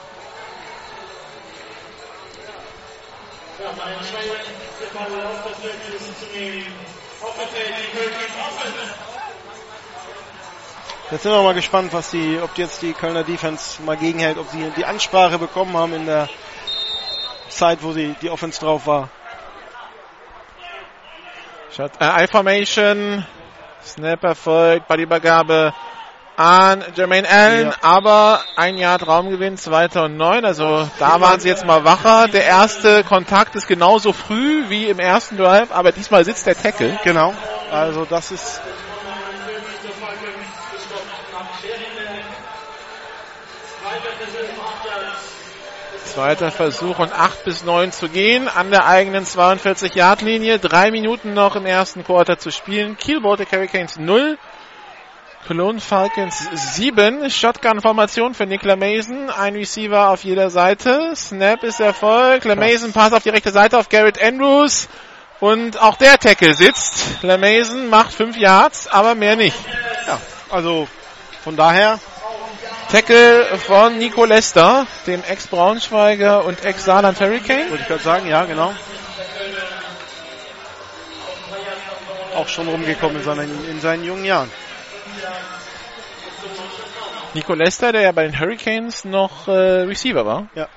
Jetzt 11.12 11.24
sind 11.24 11.32
wir 11.32 11.44
mal 11.44 11.54
gespannt, 11.54 11.94
was 11.94 12.12
die, 12.12 12.40
ob 12.42 12.58
jetzt 12.58 12.82
die 12.82 12.94
Kölner 12.94 13.24
Defense 13.24 13.82
mal 13.84 13.98
gegenhält, 13.98 14.38
ob 14.38 14.50
sie 14.50 14.72
die 14.76 14.86
Ansprache 14.86 15.38
bekommen 15.38 15.78
haben 15.78 15.94
in 15.94 16.06
der 16.06 16.28
Zeit, 17.50 17.84
wo 17.84 17.92
sie 17.92 18.16
die 18.22 18.30
Offense 18.30 18.60
drauf 18.60 18.88
war. 18.88 19.10
Shot, 21.76 21.92
äh, 22.00 22.24
I-Formation. 22.24 23.26
Snap 23.86 24.24
erfolgt, 24.24 24.88
Ballübergabe 24.88 25.74
an 26.36 26.84
Jermaine 26.96 27.30
Allen, 27.30 27.68
Ja. 27.68 27.76
aber 27.82 28.44
ein 28.56 28.78
Yard 28.78 29.08
Raumgewinn, 29.08 29.58
zweiter 29.58 30.06
und 30.06 30.18
neun, 30.18 30.46
also 30.46 30.90
da 31.00 31.22
waren 31.22 31.40
sie 31.40 31.50
jetzt 31.50 31.66
mal 31.66 31.84
wacher. 31.86 32.28
Der 32.28 32.44
erste 32.44 33.04
Kontakt 33.04 33.56
ist 33.56 33.68
genauso 33.68 34.14
früh 34.14 34.70
wie 34.70 34.88
im 34.88 35.00
ersten 35.00 35.38
Drive, 35.38 35.72
aber 35.72 35.92
diesmal 35.92 36.26
sitzt 36.26 36.46
der 36.48 36.60
Tackle. 36.60 37.00
Genau. 37.04 37.34
Also 37.72 38.06
das 38.06 38.32
ist 38.32 38.62
Zweiter 46.06 46.52
Versuch 46.52 47.00
und 47.00 47.12
8 47.12 47.44
bis 47.44 47.64
9 47.64 47.92
zu 47.92 48.08
gehen 48.08 48.48
an 48.48 48.70
der 48.70 48.86
eigenen 48.86 49.26
42-Yard-Linie. 49.26 50.60
Drei 50.60 50.92
Minuten 50.92 51.34
noch 51.34 51.56
im 51.56 51.66
ersten 51.66 52.04
Quarter 52.04 52.38
zu 52.38 52.52
spielen. 52.52 52.98
Kiel 52.98 53.20
Baltic 53.22 53.52
Hurricanes 53.52 53.98
0. 53.98 54.38
Cologne 55.48 55.82
Falcons 55.82 56.48
7. 56.54 57.30
Shotgun-Formation 57.30 58.34
für 58.34 58.46
Nick 58.46 58.64
Mason. 58.64 59.30
Ein 59.30 59.56
Receiver 59.56 60.10
auf 60.10 60.24
jeder 60.24 60.50
Seite. 60.50 61.14
Snap 61.16 61.64
ist 61.64 61.82
Erfolg. 61.82 62.46
Mason 62.46 62.94
Pass 62.94 63.12
auf 63.12 63.24
die 63.24 63.30
rechte 63.30 63.52
Seite 63.52 63.78
auf 63.78 63.90
Garrett 63.90 64.22
Andrews. 64.24 64.88
Und 65.42 65.82
auch 65.82 65.98
der 65.98 66.18
Tackle 66.18 66.54
sitzt. 66.54 67.22
Mason 67.24 67.90
macht 67.90 68.14
5 68.14 68.38
Yards, 68.38 68.88
aber 68.88 69.16
mehr 69.16 69.36
nicht. 69.36 69.58
ja, 70.08 70.22
also 70.50 70.88
von 71.44 71.58
daher 71.58 72.00
Tackle 72.90 73.58
von 73.58 73.98
Nico 73.98 74.24
Lester, 74.24 74.88
dem 75.08 75.22
Ex-Braunschweiger 75.24 76.46
und 76.46 76.64
Ex-Saarland 76.64 77.20
Hurricane. 77.20 77.70
wollte 77.70 77.82
ich 77.82 77.88
gerade 77.90 78.04
sagen, 78.04 78.30
ja 78.30 78.46
genau. 78.46 78.74
Auch 82.38 82.48
schon 82.48 82.70
rumgekommen 82.70 83.18
in 83.18 83.24
seinen, 83.24 83.70
in 83.70 83.82
seinen 83.82 84.06
jungen 84.06 84.24
Jahren. 84.24 84.50
Nico 87.34 87.54
Lester, 87.56 87.92
der 87.92 88.02
ja 88.02 88.12
bei 88.12 88.24
den 88.24 88.40
Hurricanes 88.40 89.06
noch 89.06 89.48
äh, 89.48 89.52
Receiver 89.52 90.26
war. 90.26 90.48
Ja. 90.56 90.68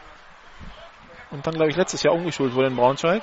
Und 1.31 1.47
dann, 1.47 1.55
glaube 1.55 1.71
ich, 1.71 1.77
letztes 1.77 2.03
Jahr 2.03 2.15
umgeschult 2.15 2.55
wurde 2.55 2.69
in 2.69 2.77
Braunschweig. 2.77 3.23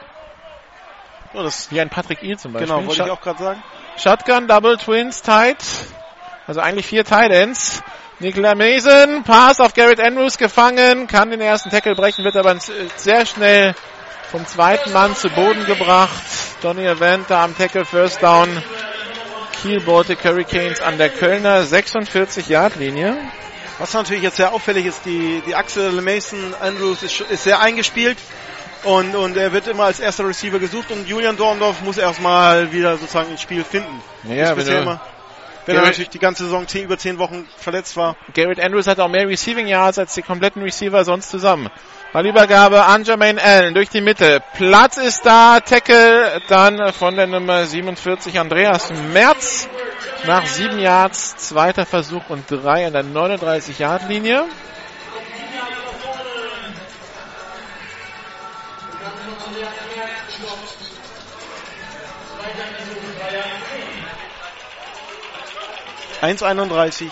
Ja, 1.33 1.41
das, 1.43 1.71
Wie 1.71 1.81
ein 1.81 1.89
Patrick 1.89 2.21
Eel 2.21 2.37
zum 2.37 2.53
Beispiel. 2.53 2.67
genau, 2.67 2.79
wollte 2.85 2.91
ich 2.91 2.97
Shot- 3.07 3.09
auch 3.09 3.21
gerade 3.21 3.43
sagen. 3.43 3.63
Shotgun, 3.97 4.47
Double 4.47 4.77
Twins, 4.77 5.21
Tight. 5.23 5.57
Also 6.45 6.59
eigentlich 6.61 6.85
vier 6.85 7.05
Tight 7.05 7.31
Ends. 7.31 7.81
Nicola 8.19 8.53
Mason, 8.53 9.23
Pass 9.23 9.59
auf 9.59 9.73
Garrett 9.73 9.99
Andrews 9.99 10.37
gefangen, 10.37 11.07
kann 11.07 11.31
den 11.31 11.41
ersten 11.41 11.71
Tackle 11.71 11.95
brechen, 11.95 12.23
wird 12.23 12.35
aber 12.37 12.55
sehr 12.59 13.25
schnell 13.25 13.73
vom 14.29 14.45
zweiten 14.45 14.93
Mann 14.93 15.15
zu 15.15 15.29
Boden 15.29 15.65
gebracht. 15.65 16.11
Donny 16.61 16.85
Event 16.85 17.25
da 17.29 17.43
am 17.43 17.57
Tackle, 17.57 17.83
First 17.83 18.21
Down. 18.21 18.47
Kiel 19.63 19.79
Baltic 19.79 20.25
Hurricanes 20.25 20.81
an 20.81 20.97
der 20.97 21.09
Kölner 21.09 21.63
46-Yard-Linie. 21.63 23.15
Was 23.79 23.93
natürlich 23.93 24.21
jetzt 24.21 24.35
sehr 24.35 24.51
auffällig 24.51 24.85
ist, 24.85 25.05
die, 25.05 25.41
die 25.47 25.55
Achse 25.55 25.89
Mason 26.01 26.53
Andrews 26.59 27.01
ist, 27.01 27.21
ist 27.21 27.45
sehr 27.45 27.61
eingespielt 27.61 28.17
und, 28.83 29.15
und 29.15 29.37
er 29.37 29.53
wird 29.53 29.67
immer 29.69 29.85
als 29.85 30.01
erster 30.01 30.27
Receiver 30.27 30.59
gesucht 30.59 30.91
und 30.91 31.07
Julian 31.07 31.37
Dorndorf 31.37 31.79
muss 31.81 31.97
erstmal 31.97 32.73
wieder 32.73 32.97
sozusagen 32.97 33.31
ins 33.31 33.41
Spiel 33.41 33.63
finden. 33.63 34.01
Ja, 34.23 34.51
Ist 34.51 34.67
wenn 34.67 34.85
du- 34.85 34.99
wenn 35.65 35.75
er 35.75 35.81
Garrett- 35.81 35.93
natürlich 35.93 36.09
die 36.09 36.19
ganze 36.19 36.43
Saison 36.43 36.67
zehn, 36.67 36.83
über 36.85 36.97
zehn 36.97 37.17
Wochen 37.19 37.47
verletzt 37.57 37.95
war. 37.97 38.15
Garrett 38.33 38.59
Andrews 38.59 38.87
hat 38.87 38.99
auch 38.99 39.07
mehr 39.07 39.27
Receiving 39.27 39.67
Yards 39.67 39.97
als 39.97 40.13
die 40.13 40.21
kompletten 40.21 40.61
Receiver 40.61 41.03
sonst 41.05 41.29
zusammen. 41.29 41.69
Ballübergabe 42.11 42.83
an 42.85 43.03
Jermaine 43.03 43.41
Allen 43.41 43.73
durch 43.73 43.89
die 43.89 44.01
Mitte. 44.01 44.41
Platz 44.55 44.97
ist 44.97 45.25
da. 45.25 45.59
Tackle 45.61 46.41
dann 46.47 46.93
von 46.93 47.15
der 47.15 47.25
Nummer 47.27 47.65
47 47.65 48.39
Andreas 48.39 48.91
Merz. 49.11 49.67
Nach 50.27 50.45
sieben 50.45 50.79
Yards. 50.79 51.35
Zweiter 51.37 51.85
Versuch 51.85 52.29
und 52.29 52.49
drei 52.49 52.85
an 52.85 52.93
der 52.93 53.03
39 53.03 53.79
Yard 53.79 54.07
Linie. 54.09 54.45
Ja. 63.31 64.12
1,31 66.23 67.11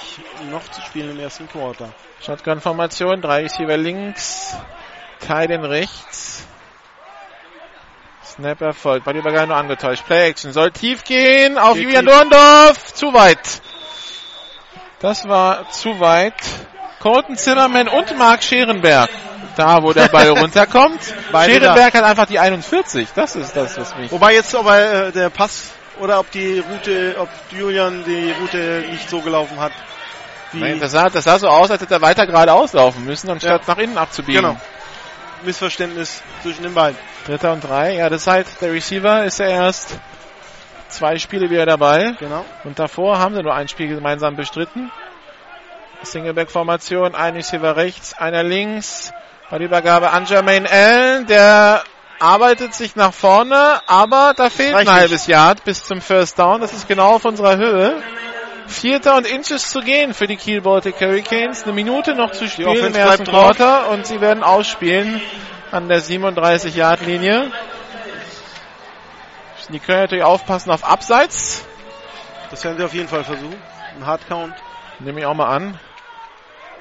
noch 0.49 0.63
zu 0.71 0.81
spielen 0.81 1.11
im 1.11 1.19
ersten 1.19 1.49
Quarter. 1.49 1.89
Shotgun-Formation. 2.21 3.21
Drei 3.21 3.41
Receiver 3.41 3.75
links. 3.75 4.55
Teilen 5.19 5.65
rechts. 5.65 6.45
Snap 8.23 8.61
erfolgt. 8.61 9.03
Ballübergabe 9.03 9.47
nur 9.47 9.57
angetäuscht. 9.57 10.05
Play 10.05 10.29
Action. 10.29 10.53
Soll 10.53 10.71
tief 10.71 11.03
gehen. 11.03 11.57
Auf 11.57 11.73
Geht 11.73 11.83
Julian. 11.83 12.05
Dorndorf. 12.05 12.93
Zu 12.93 13.13
weit. 13.13 13.61
Das 14.99 15.27
war 15.27 15.69
zu 15.71 15.99
weit. 15.99 16.41
Colton 17.01 17.35
Zimmerman 17.35 17.89
und 17.89 18.17
Marc 18.17 18.43
Scherenberg. 18.43 19.09
Da, 19.57 19.83
wo 19.83 19.91
der 19.91 20.07
Ball 20.07 20.29
runterkommt. 20.39 21.01
Scherenberg 21.31 21.93
hat 21.93 22.03
einfach 22.03 22.27
die 22.27 22.39
41. 22.39 23.09
Das 23.13 23.35
ist 23.35 23.57
das, 23.57 23.77
was 23.77 23.93
mich. 23.97 24.09
Wobei 24.09 24.35
jetzt 24.35 24.55
aber 24.55 24.79
äh, 24.79 25.11
der 25.11 25.29
Pass 25.29 25.73
oder 25.99 26.19
ob 26.19 26.31
die 26.31 26.59
Route, 26.59 27.15
ob 27.19 27.29
Julian 27.51 28.03
die 28.05 28.31
Route 28.39 28.85
nicht 28.89 29.09
so 29.09 29.21
gelaufen 29.21 29.59
hat. 29.59 29.71
Nein, 30.53 30.79
das, 30.79 30.91
sah, 30.91 31.09
das 31.09 31.23
sah 31.23 31.39
so 31.39 31.47
aus, 31.47 31.71
als 31.71 31.81
hätte 31.81 31.93
er 31.93 32.01
weiter 32.01 32.27
geradeaus 32.27 32.73
laufen 32.73 33.05
müssen, 33.05 33.29
anstatt 33.29 33.61
Ja. 33.67 33.73
nach 33.73 33.81
innen 33.81 33.97
abzubiegen. 33.97 34.41
genau. 34.41 34.57
Missverständnis 35.43 36.21
zwischen 36.43 36.63
den 36.63 36.73
beiden. 36.73 36.97
Dritter 37.25 37.53
und 37.53 37.61
drei. 37.61 37.95
Ja, 37.95 38.09
das 38.09 38.21
ist 38.21 38.27
halt, 38.27 38.47
der 38.61 38.73
Receiver 38.73 39.23
ist 39.23 39.39
ja 39.39 39.47
erst 39.47 39.97
zwei 40.89 41.17
Spiele 41.17 41.49
wieder 41.49 41.65
dabei. 41.65 42.13
Genau. 42.19 42.45
Und 42.63 42.77
davor 42.79 43.17
haben 43.19 43.33
sie 43.35 43.41
nur 43.41 43.53
ein 43.55 43.67
Spiel 43.67 43.87
gemeinsam 43.87 44.35
bestritten. 44.35 44.91
Singleback-Formation, 46.03 47.15
ein 47.15 47.35
Receiver 47.35 47.75
rechts, 47.75 48.13
einer 48.17 48.43
links. 48.43 49.13
Bei 49.49 49.57
der 49.57 49.67
Übergabe 49.67 50.11
an 50.11 50.25
Jermaine 50.25 50.69
Allen, 50.69 51.25
der 51.27 51.83
arbeitet 52.21 52.73
sich 52.73 52.95
nach 52.95 53.13
vorne, 53.13 53.81
aber 53.87 54.33
da 54.35 54.49
fehlt 54.49 54.73
Reicht 54.73 54.89
ein 54.89 54.95
halbes 54.95 55.27
Yard 55.27 55.63
bis 55.63 55.83
zum 55.83 56.01
First 56.01 56.37
Down. 56.37 56.61
Das 56.61 56.73
ist 56.73 56.87
genau 56.87 57.15
auf 57.15 57.25
unserer 57.25 57.57
Höhe. 57.57 58.01
Vierter 58.67 59.17
und 59.17 59.27
Inches 59.27 59.69
zu 59.69 59.81
gehen 59.81 60.13
für 60.13 60.27
die 60.27 60.37
Kiel 60.37 60.61
Baltic 60.61 61.01
Hurricanes. 61.01 61.63
Eine 61.63 61.73
Minute 61.73 62.15
noch 62.15 62.31
zu 62.31 62.47
spielen 62.47 62.85
im 62.85 62.95
ersten. 62.95 63.25
Quarter 63.25 63.89
und 63.89 64.05
sie 64.05 64.21
werden 64.21 64.43
ausspielen 64.43 65.21
an 65.71 65.87
der 65.87 66.01
37-Yard-Linie. 66.01 67.51
Die 69.69 69.79
können 69.79 70.01
natürlich 70.01 70.23
aufpassen 70.23 70.69
auf 70.71 70.83
Abseits. 70.83 71.65
Das 72.49 72.63
werden 72.63 72.77
sie 72.77 72.83
auf 72.83 72.93
jeden 72.93 73.07
Fall 73.07 73.23
versuchen. 73.23 73.55
Ein 73.95 74.05
Hardcount. 74.05 74.53
Nehme 74.99 75.21
ich 75.21 75.25
auch 75.25 75.33
mal 75.33 75.47
an. 75.47 75.79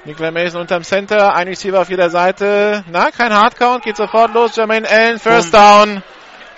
Nikolai 0.04 0.30
Mason 0.30 0.60
unterm 0.62 0.82
Center, 0.82 1.34
ein 1.34 1.46
Receiver 1.48 1.80
auf 1.80 1.90
jeder 1.90 2.08
Seite. 2.10 2.84
Na, 2.90 3.10
kein 3.10 3.32
Hardcount, 3.34 3.84
geht 3.84 3.96
sofort 3.96 4.32
los. 4.32 4.56
Jermaine 4.56 4.88
Allen, 4.88 5.18
First 5.18 5.52
Down 5.52 6.02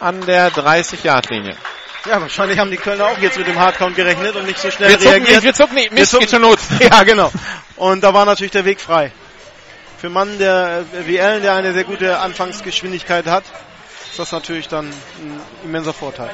an 0.01 0.21
der 0.27 0.51
30-Yard-Linie. 0.53 1.57
Ja, 2.09 2.21
wahrscheinlich 2.21 2.59
haben 2.59 2.71
die 2.71 2.77
Kölner 2.77 3.07
auch 3.07 3.19
jetzt 3.19 3.39
mit 3.39 3.47
dem 3.47 3.59
Hardcount 3.59 3.95
gerechnet 3.97 4.35
und 4.37 4.47
nicht 4.47 4.59
so 4.59 4.71
schnell 4.71 4.89
Wir 4.91 4.99
zucken 4.99 5.11
reagiert. 5.13 5.31
nicht, 5.31 5.43
wir 5.45 5.55
zucken 5.55 5.75
nicht. 5.75 5.93
Mist, 5.93 6.13
Wir 6.13 6.21
geht 6.21 6.29
zucken- 6.31 6.43
schon 6.43 6.51
los. 6.51 6.59
ja, 6.81 7.03
genau. 7.05 7.31
Und 7.77 8.03
da 8.03 8.13
war 8.15 8.25
natürlich 8.25 8.53
der 8.53 8.65
Weg 8.65 8.81
frei. 8.81 9.11
Für 9.99 10.07
einen 10.09 10.15
Mann, 10.15 10.39
der 10.39 10.85
äh, 10.93 11.07
wie 11.07 11.21
Allen, 11.21 11.43
der 11.43 11.55
eine 11.55 11.73
sehr 11.73 11.85
gute 11.85 12.19
Anfangsgeschwindigkeit 12.19 13.27
hat, 13.27 13.45
ist 14.11 14.19
das 14.19 14.33
natürlich 14.33 14.67
dann 14.69 14.87
ein 14.87 15.41
immenser 15.65 15.93
Vorteil. 15.93 16.31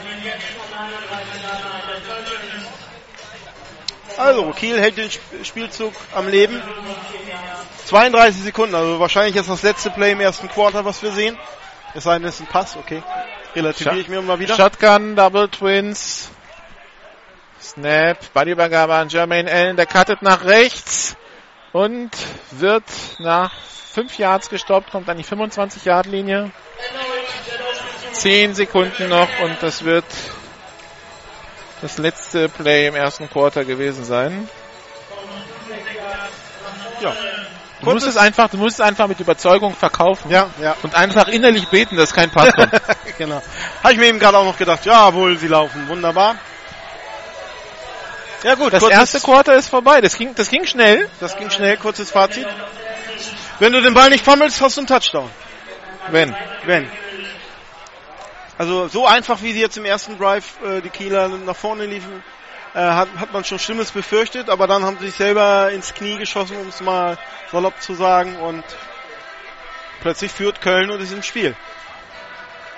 Also, 4.18 4.50
Kiel 4.52 4.80
hält 4.80 4.96
den 4.96 5.08
Sp- 5.08 5.44
Spielzug 5.44 5.92
am 6.14 6.28
Leben. 6.28 6.60
32 7.86 8.42
Sekunden, 8.42 8.74
also 8.74 9.00
wahrscheinlich 9.00 9.36
ist 9.36 9.48
das 9.48 9.62
letzte 9.62 9.90
Play 9.90 10.12
im 10.12 10.20
ersten 10.20 10.48
Quarter, 10.48 10.84
was 10.84 11.02
wir 11.02 11.12
sehen. 11.12 11.38
Es 11.94 12.04
sei 12.04 12.18
denn, 12.18 12.28
es 12.28 12.34
ist 12.34 12.40
ein 12.40 12.46
Pass, 12.46 12.76
okay. 12.76 13.02
Relativiere 13.54 13.98
ich 13.98 14.08
mir 14.08 14.20
mal 14.20 14.38
wieder. 14.38 14.56
Shotgun, 14.56 15.16
Double 15.16 15.48
Twins. 15.48 16.30
Snap, 17.60 18.18
Ballübergabe 18.34 18.94
an 18.94 19.08
Jermaine 19.08 19.50
Allen, 19.50 19.76
der 19.76 19.86
cuttet 19.86 20.22
nach 20.22 20.44
rechts 20.44 21.16
und 21.72 22.10
wird 22.52 22.84
nach 23.18 23.52
5 23.92 24.16
Yards 24.18 24.48
gestoppt, 24.48 24.90
kommt 24.92 25.08
an 25.08 25.16
die 25.16 25.24
25 25.24 25.84
Yard 25.84 26.06
Linie. 26.06 26.50
10 28.12 28.54
Sekunden 28.54 29.08
noch 29.08 29.28
und 29.42 29.56
das 29.60 29.84
wird 29.84 30.04
das 31.82 31.98
letzte 31.98 32.48
Play 32.48 32.86
im 32.86 32.94
ersten 32.94 33.28
Quarter 33.30 33.64
gewesen 33.64 34.04
sein. 34.04 34.48
Ja. 37.00 37.14
Du 37.80 37.90
musst 37.92 38.06
es 38.06 38.16
einfach, 38.16 38.50
du 38.50 38.56
musst 38.56 38.80
es 38.80 38.80
einfach 38.80 39.06
mit 39.06 39.20
Überzeugung 39.20 39.74
verkaufen 39.74 40.30
Ja, 40.30 40.50
ja. 40.60 40.76
und 40.82 40.96
einfach 40.96 41.28
innerlich 41.28 41.68
beten, 41.68 41.96
dass 41.96 42.12
kein 42.12 42.30
Pass 42.30 42.52
kommt. 42.52 42.72
genau. 43.18 43.40
Habe 43.82 43.92
ich 43.92 43.98
mir 43.98 44.06
eben 44.06 44.18
gerade 44.18 44.36
auch 44.36 44.44
noch 44.44 44.58
gedacht, 44.58 44.84
jawohl, 44.84 45.38
sie 45.38 45.46
laufen. 45.46 45.86
Wunderbar. 45.88 46.36
Ja 48.42 48.54
gut, 48.54 48.72
Das 48.72 48.82
erste 48.82 49.20
Quarter 49.20 49.54
ist 49.54 49.68
vorbei. 49.68 50.00
Das 50.00 50.16
ging, 50.16 50.34
das 50.34 50.48
ging 50.48 50.64
schnell. 50.64 51.08
das 51.20 51.36
ging 51.36 51.50
schnell, 51.50 51.76
kurzes 51.76 52.10
Fazit. 52.10 52.46
Wenn 53.58 53.72
du 53.72 53.80
den 53.80 53.94
Ball 53.94 54.10
nicht 54.10 54.24
fummelst, 54.24 54.60
hast 54.60 54.76
du 54.76 54.80
einen 54.80 54.86
Touchdown. 54.88 55.30
Wenn. 56.10 56.34
Wenn. 56.64 56.88
Also 58.58 58.88
so 58.88 59.06
einfach, 59.06 59.40
wie 59.42 59.52
sie 59.52 59.60
jetzt 59.60 59.78
im 59.78 59.84
ersten 59.84 60.18
Drive 60.18 60.60
äh, 60.64 60.80
die 60.80 60.90
Kieler 60.90 61.28
nach 61.28 61.56
vorne 61.56 61.86
liefen, 61.86 62.24
äh, 62.74 62.80
hat, 62.80 63.08
hat 63.16 63.32
man 63.32 63.44
schon 63.44 63.60
Schlimmes 63.60 63.92
befürchtet, 63.92 64.50
aber 64.50 64.66
dann 64.66 64.84
haben 64.84 64.98
sie 64.98 65.06
sich 65.06 65.14
selber 65.14 65.70
ins 65.70 65.94
Knie 65.94 66.18
geschossen, 66.18 66.56
um 66.56 66.68
es 66.68 66.80
mal 66.80 67.16
salopp 67.52 67.80
zu 67.80 67.94
sagen, 67.94 68.36
und 68.36 68.64
plötzlich 70.00 70.32
führt 70.32 70.60
Köln 70.60 70.90
und 70.90 71.00
ist 71.00 71.12
im 71.12 71.22
Spiel. 71.22 71.54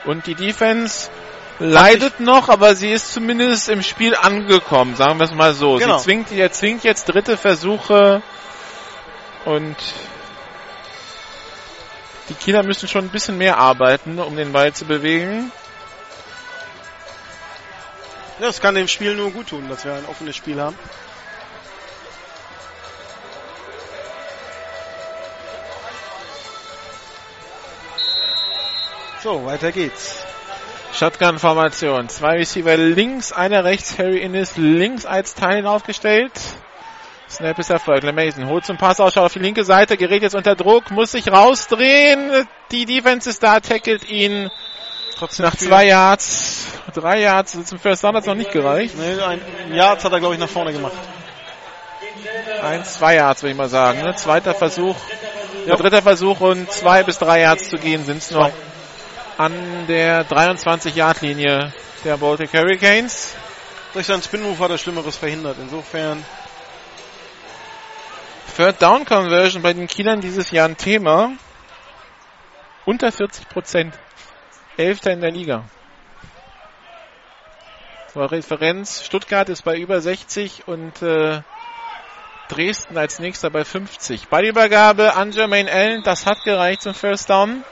Und 0.04 0.26
die 0.26 0.34
Defense 0.34 1.08
leidet 1.58 2.20
noch, 2.20 2.50
aber 2.50 2.74
sie 2.74 2.90
ist 2.92 3.12
zumindest 3.12 3.68
im 3.70 3.82
Spiel 3.82 4.14
angekommen, 4.14 4.96
sagen 4.96 5.18
wir 5.18 5.24
es 5.24 5.34
mal 5.34 5.54
so. 5.54 5.76
Genau. 5.76 5.98
Sie 5.98 6.04
zwingt, 6.04 6.32
er 6.32 6.52
zwingt 6.52 6.84
jetzt 6.84 7.06
dritte 7.06 7.36
Versuche 7.36 8.22
und 9.44 9.76
die 12.28 12.34
Kieler 12.34 12.62
müssen 12.62 12.86
schon 12.86 13.06
ein 13.06 13.10
bisschen 13.10 13.38
mehr 13.38 13.58
arbeiten, 13.58 14.18
um 14.18 14.36
den 14.36 14.52
Ball 14.52 14.72
zu 14.72 14.84
bewegen. 14.84 15.50
Das 18.40 18.60
kann 18.60 18.74
dem 18.74 18.88
Spiel 18.88 19.14
nur 19.14 19.30
gut 19.30 19.48
tun, 19.48 19.68
dass 19.68 19.84
wir 19.84 19.92
ein 19.92 20.06
offenes 20.06 20.34
Spiel 20.34 20.60
haben. 20.60 20.76
So, 29.22 29.44
weiter 29.44 29.70
geht's. 29.70 30.24
Shotgun-Formation. 30.94 32.08
Zwei 32.08 32.38
Receiver 32.38 32.78
links, 32.78 33.32
einer 33.32 33.64
rechts. 33.64 33.98
Harry 33.98 34.20
Innes 34.20 34.56
links 34.56 35.04
als 35.04 35.34
Teil 35.34 35.66
aufgestellt. 35.66 36.32
Snap 37.28 37.58
ist 37.58 37.68
erfolgt. 37.68 38.04
LeMason 38.04 38.48
holt 38.48 38.64
zum 38.64 38.78
Passausschau 38.78 39.26
auf 39.26 39.32
die 39.34 39.38
linke 39.38 39.64
Seite, 39.64 39.98
gerät 39.98 40.22
jetzt 40.22 40.34
unter 40.34 40.56
Druck, 40.56 40.90
muss 40.90 41.12
sich 41.12 41.30
rausdrehen. 41.30 42.46
Die 42.72 42.86
Defense 42.86 43.28
ist 43.28 43.42
da, 43.42 43.60
tackelt 43.60 44.08
ihn 44.10 44.50
Trotzdem 45.20 45.44
nach 45.44 45.56
zwei 45.56 45.84
Yards, 45.84 46.64
drei 46.94 47.20
Yards. 47.20 47.52
Zum 47.66 47.78
First 47.78 48.02
Down 48.02 48.16
hat 48.16 48.22
es 48.22 48.26
noch 48.26 48.34
nicht 48.34 48.52
gereicht. 48.52 48.94
Nee, 48.96 49.20
ein 49.20 49.74
Yards 49.74 50.02
hat 50.02 50.12
er, 50.12 50.18
glaube 50.18 50.34
ich, 50.34 50.40
nach 50.40 50.48
vorne 50.48 50.72
gemacht. 50.72 50.94
Eins, 52.62 52.94
zwei 52.94 53.16
Yards, 53.16 53.42
würde 53.42 53.50
ich 53.50 53.58
mal 53.58 53.68
sagen. 53.68 54.00
Ne? 54.00 54.14
Zweiter 54.14 54.54
Versuch, 54.54 54.96
ja. 55.66 55.76
dritter 55.76 56.00
Versuch 56.00 56.40
und 56.40 56.72
zwei 56.72 57.02
bis 57.02 57.18
drei 57.18 57.42
Yards 57.42 57.68
zu 57.68 57.76
gehen 57.76 58.02
sind 58.06 58.16
es 58.16 58.30
noch 58.30 58.50
an 59.36 59.52
der 59.88 60.26
23-Yard-Linie 60.26 61.74
der 62.02 62.16
Baltic 62.16 62.54
Hurricanes. 62.54 63.34
Durch 63.92 64.06
seinen 64.06 64.22
Spin-Move 64.22 64.58
hat 64.58 64.70
er 64.70 64.78
Schlimmeres 64.78 65.18
verhindert. 65.18 65.58
Insofern, 65.60 66.24
Third 68.56 68.80
Down 68.80 69.04
Conversion 69.04 69.60
bei 69.60 69.74
den 69.74 69.86
Kielern 69.86 70.22
dieses 70.22 70.50
Jahr 70.50 70.66
ein 70.66 70.78
Thema. 70.78 71.32
Unter 72.86 73.12
40 73.12 73.50
Prozent. 73.50 73.94
Elfter 74.80 75.12
in 75.12 75.20
der 75.20 75.30
Liga. 75.30 75.64
Zur 78.12 78.30
Referenz. 78.30 79.04
Stuttgart 79.04 79.48
ist 79.48 79.62
bei 79.62 79.76
über 79.76 80.00
60 80.00 80.66
und 80.66 81.02
äh, 81.02 81.42
Dresden 82.48 82.98
als 82.98 83.18
nächster 83.18 83.50
bei 83.50 83.64
50. 83.64 84.28
Ballübergabe 84.28 85.14
an 85.14 85.30
Jermaine 85.32 85.70
Allen. 85.70 86.02
Das 86.02 86.26
hat 86.26 86.42
gereicht 86.44 86.82
zum 86.82 86.94
First 86.94 87.30
Down. 87.30 87.62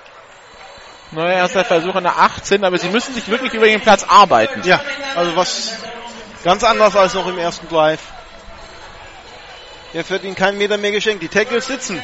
Neuer 1.10 1.32
erster 1.32 1.64
Versuch 1.64 1.94
an 1.94 2.04
der 2.04 2.18
18, 2.18 2.62
aber 2.64 2.76
sie 2.76 2.90
müssen 2.90 3.14
sich 3.14 3.28
wirklich 3.28 3.54
über 3.54 3.66
den 3.66 3.80
Platz 3.80 4.04
arbeiten. 4.04 4.62
ja, 4.64 4.80
also 5.16 5.34
was 5.34 5.78
ganz 6.44 6.62
anders 6.62 6.94
als 6.94 7.14
noch 7.14 7.26
im 7.26 7.38
ersten 7.38 7.66
Drive. 7.68 8.02
Jetzt 9.94 10.10
wird 10.10 10.24
ihnen 10.24 10.36
kein 10.36 10.58
Meter 10.58 10.76
mehr 10.76 10.92
geschenkt. 10.92 11.22
Die 11.22 11.28
Tackles 11.28 11.66
sitzen. 11.66 12.00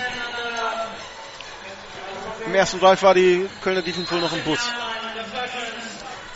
Im 2.46 2.54
ersten 2.54 2.80
Drive 2.80 3.02
war 3.02 3.14
die 3.14 3.46
Kölner 3.62 3.82
Defense 3.82 4.10
wohl 4.10 4.20
noch 4.20 4.32
im 4.32 4.42
Bus. 4.42 4.70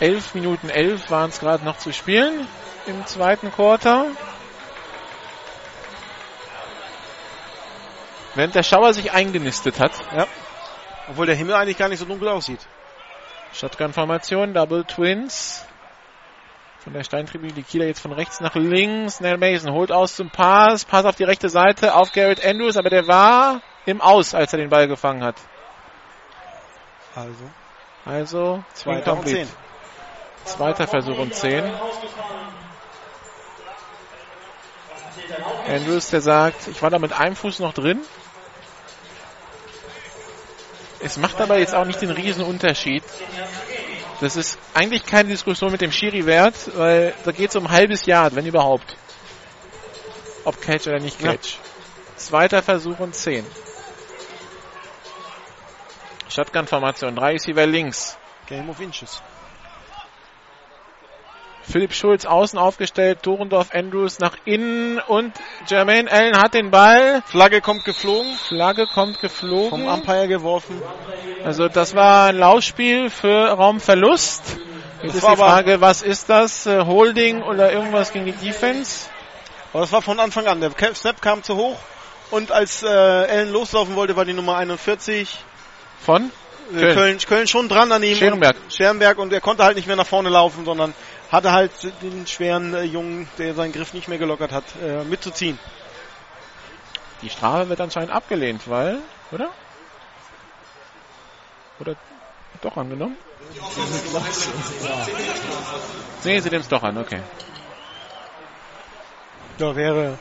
11 0.00 0.34
Minuten 0.34 0.68
11 0.68 1.10
waren 1.10 1.30
es 1.30 1.40
gerade 1.40 1.64
noch 1.64 1.78
zu 1.78 1.92
spielen 1.92 2.46
im 2.86 3.04
zweiten 3.06 3.50
Quarter. 3.52 4.06
Während 8.34 8.54
der 8.54 8.62
Schauer 8.62 8.92
sich 8.92 9.12
eingenistet 9.12 9.80
hat. 9.80 9.92
Ja. 10.16 10.26
Obwohl 11.08 11.26
der 11.26 11.34
Himmel 11.34 11.54
eigentlich 11.54 11.78
gar 11.78 11.88
nicht 11.88 11.98
so 11.98 12.04
dunkel 12.04 12.28
aussieht. 12.28 12.60
Shotgun-Formation, 13.52 14.54
Double 14.54 14.84
Twins. 14.84 15.66
Von 16.78 16.92
der 16.92 17.02
Steintribüne 17.02 17.52
die 17.52 17.62
Kieler 17.64 17.86
jetzt 17.86 18.00
von 18.00 18.12
rechts 18.12 18.40
nach 18.40 18.54
links. 18.54 19.20
Nell 19.20 19.38
Mason 19.38 19.72
holt 19.72 19.90
aus 19.90 20.14
zum 20.14 20.30
Pass. 20.30 20.84
Pass 20.84 21.04
auf 21.04 21.16
die 21.16 21.24
rechte 21.24 21.48
Seite 21.48 21.94
auf 21.94 22.12
Garrett 22.12 22.44
Andrews, 22.44 22.76
aber 22.76 22.90
der 22.90 23.08
war 23.08 23.60
im 23.84 24.00
Aus, 24.00 24.34
als 24.34 24.52
er 24.52 24.58
den 24.58 24.68
Ball 24.68 24.86
gefangen 24.86 25.24
hat. 25.24 25.36
Also. 27.14 27.50
Also, 28.04 28.64
zwei 28.74 29.00
Down 29.00 29.24
Zweiter 30.48 30.86
Versuch 30.86 31.18
und 31.18 31.34
10. 31.34 31.64
Andrews, 35.68 36.08
der 36.10 36.20
sagt, 36.22 36.68
ich 36.68 36.82
war 36.82 36.90
da 36.90 36.98
mit 36.98 37.12
einem 37.12 37.36
Fuß 37.36 37.58
noch 37.58 37.74
drin. 37.74 38.00
Es 41.00 41.16
macht 41.18 41.40
aber 41.40 41.58
jetzt 41.58 41.74
auch 41.74 41.84
nicht 41.84 42.00
den 42.00 42.10
riesen 42.10 42.42
Unterschied. 42.44 43.04
Das 44.20 44.36
ist 44.36 44.58
eigentlich 44.74 45.04
keine 45.04 45.28
Diskussion 45.28 45.70
mit 45.70 45.80
dem 45.80 45.92
Schiri 45.92 46.26
wert, 46.26 46.54
weil 46.74 47.14
da 47.24 47.30
geht 47.30 47.50
es 47.50 47.56
um 47.56 47.66
ein 47.66 47.72
halbes 47.72 48.06
Jahr, 48.06 48.34
wenn 48.34 48.46
überhaupt. 48.46 48.96
Ob 50.44 50.60
Catch 50.60 50.88
oder 50.88 50.98
nicht 50.98 51.20
Ja. 51.20 51.32
Catch. 51.32 51.58
Zweiter 52.16 52.62
Versuch 52.62 52.98
und 52.98 53.14
10. 53.14 53.46
Shotgun-Formation, 56.30 57.14
drei 57.14 57.32
Receiver 57.32 57.66
links. 57.66 58.16
Game 58.46 58.68
of 58.70 58.80
Inches. 58.80 59.22
Philipp 61.70 61.92
Schulz 61.92 62.24
außen 62.24 62.58
aufgestellt, 62.58 63.22
Torendorf 63.22 63.74
Andrews 63.74 64.18
nach 64.18 64.36
innen 64.44 64.98
und 64.98 65.32
Jermaine 65.66 66.10
Allen 66.10 66.36
hat 66.38 66.54
den 66.54 66.70
Ball. 66.70 67.22
Flagge 67.26 67.60
kommt 67.60 67.84
geflogen, 67.84 68.32
Flagge 68.36 68.86
kommt 68.86 69.20
geflogen. 69.20 69.70
vom 69.70 69.86
Umpire 69.86 70.28
geworfen. 70.28 70.80
Also 71.44 71.68
das 71.68 71.94
war 71.94 72.28
ein 72.28 72.38
Laufspiel 72.38 73.10
für 73.10 73.50
Raumverlust. 73.50 74.58
Jetzt 75.02 75.14
ist 75.14 75.28
die 75.28 75.36
Frage, 75.36 75.80
was 75.80 76.02
ist 76.02 76.28
das? 76.28 76.66
Äh, 76.66 76.84
Holding 76.84 77.42
oder 77.42 77.70
irgendwas 77.72 78.12
gegen 78.12 78.24
die 78.24 78.32
Defense? 78.32 79.08
Aber 79.72 79.82
das 79.82 79.92
war 79.92 80.02
von 80.02 80.18
Anfang 80.18 80.46
an. 80.46 80.60
Der 80.60 80.72
Snap 80.94 81.20
kam 81.20 81.42
zu 81.42 81.56
hoch 81.56 81.78
und 82.30 82.50
als 82.50 82.82
äh, 82.82 82.86
Allen 82.88 83.52
loslaufen 83.52 83.94
wollte, 83.94 84.16
war 84.16 84.24
die 84.24 84.32
Nummer 84.32 84.56
41 84.56 85.38
Von? 86.00 86.32
äh, 86.72 86.80
Köln. 86.80 86.94
Köln. 86.94 87.18
Köln, 87.18 87.46
schon 87.46 87.68
dran 87.68 87.92
an 87.92 88.02
ihm. 88.02 88.16
Scherenberg. 88.16 88.56
Scherenberg 88.68 89.18
und 89.18 89.32
er 89.32 89.40
konnte 89.40 89.64
halt 89.64 89.76
nicht 89.76 89.86
mehr 89.86 89.96
nach 89.96 90.06
vorne 90.06 90.28
laufen, 90.28 90.64
sondern 90.64 90.94
hatte 91.30 91.52
halt 91.52 91.72
den 92.02 92.26
schweren 92.26 92.74
äh, 92.74 92.82
Jungen, 92.82 93.28
der 93.38 93.54
seinen 93.54 93.72
Griff 93.72 93.92
nicht 93.92 94.08
mehr 94.08 94.18
gelockert 94.18 94.52
hat, 94.52 94.64
äh, 94.82 95.04
mitzuziehen. 95.04 95.58
Die 97.22 97.30
Strafe 97.30 97.68
wird 97.68 97.80
anscheinend 97.80 98.12
abgelehnt, 98.12 98.68
weil, 98.68 98.98
oder? 99.32 99.50
Oder 101.80 101.94
doch 102.60 102.76
angenommen? 102.76 103.16
Nee, 106.24 106.40
sie 106.40 106.50
nehmen 106.50 106.62
es 106.62 106.68
doch 106.68 106.82
an, 106.82 106.98
okay. 106.98 107.20
Da 109.58 109.74
wäre 109.74 110.18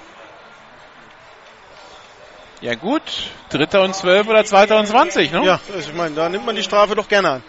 Ja 2.59 2.73
gut, 2.73 3.03
dritter 3.49 3.83
und 3.83 3.95
zwölf 3.95 4.27
oder 4.27 4.43
zweiter 4.45 4.79
und 4.79 4.87
zwanzig, 4.87 5.31
ne? 5.31 5.45
Ja, 5.45 5.59
also 5.73 5.89
ich 5.89 5.95
meine, 5.95 6.15
da 6.15 6.27
nimmt 6.27 6.45
man 6.45 6.55
die 6.55 6.63
Strafe 6.63 6.95
doch 6.95 7.07
gerne 7.07 7.29
an. 7.29 7.43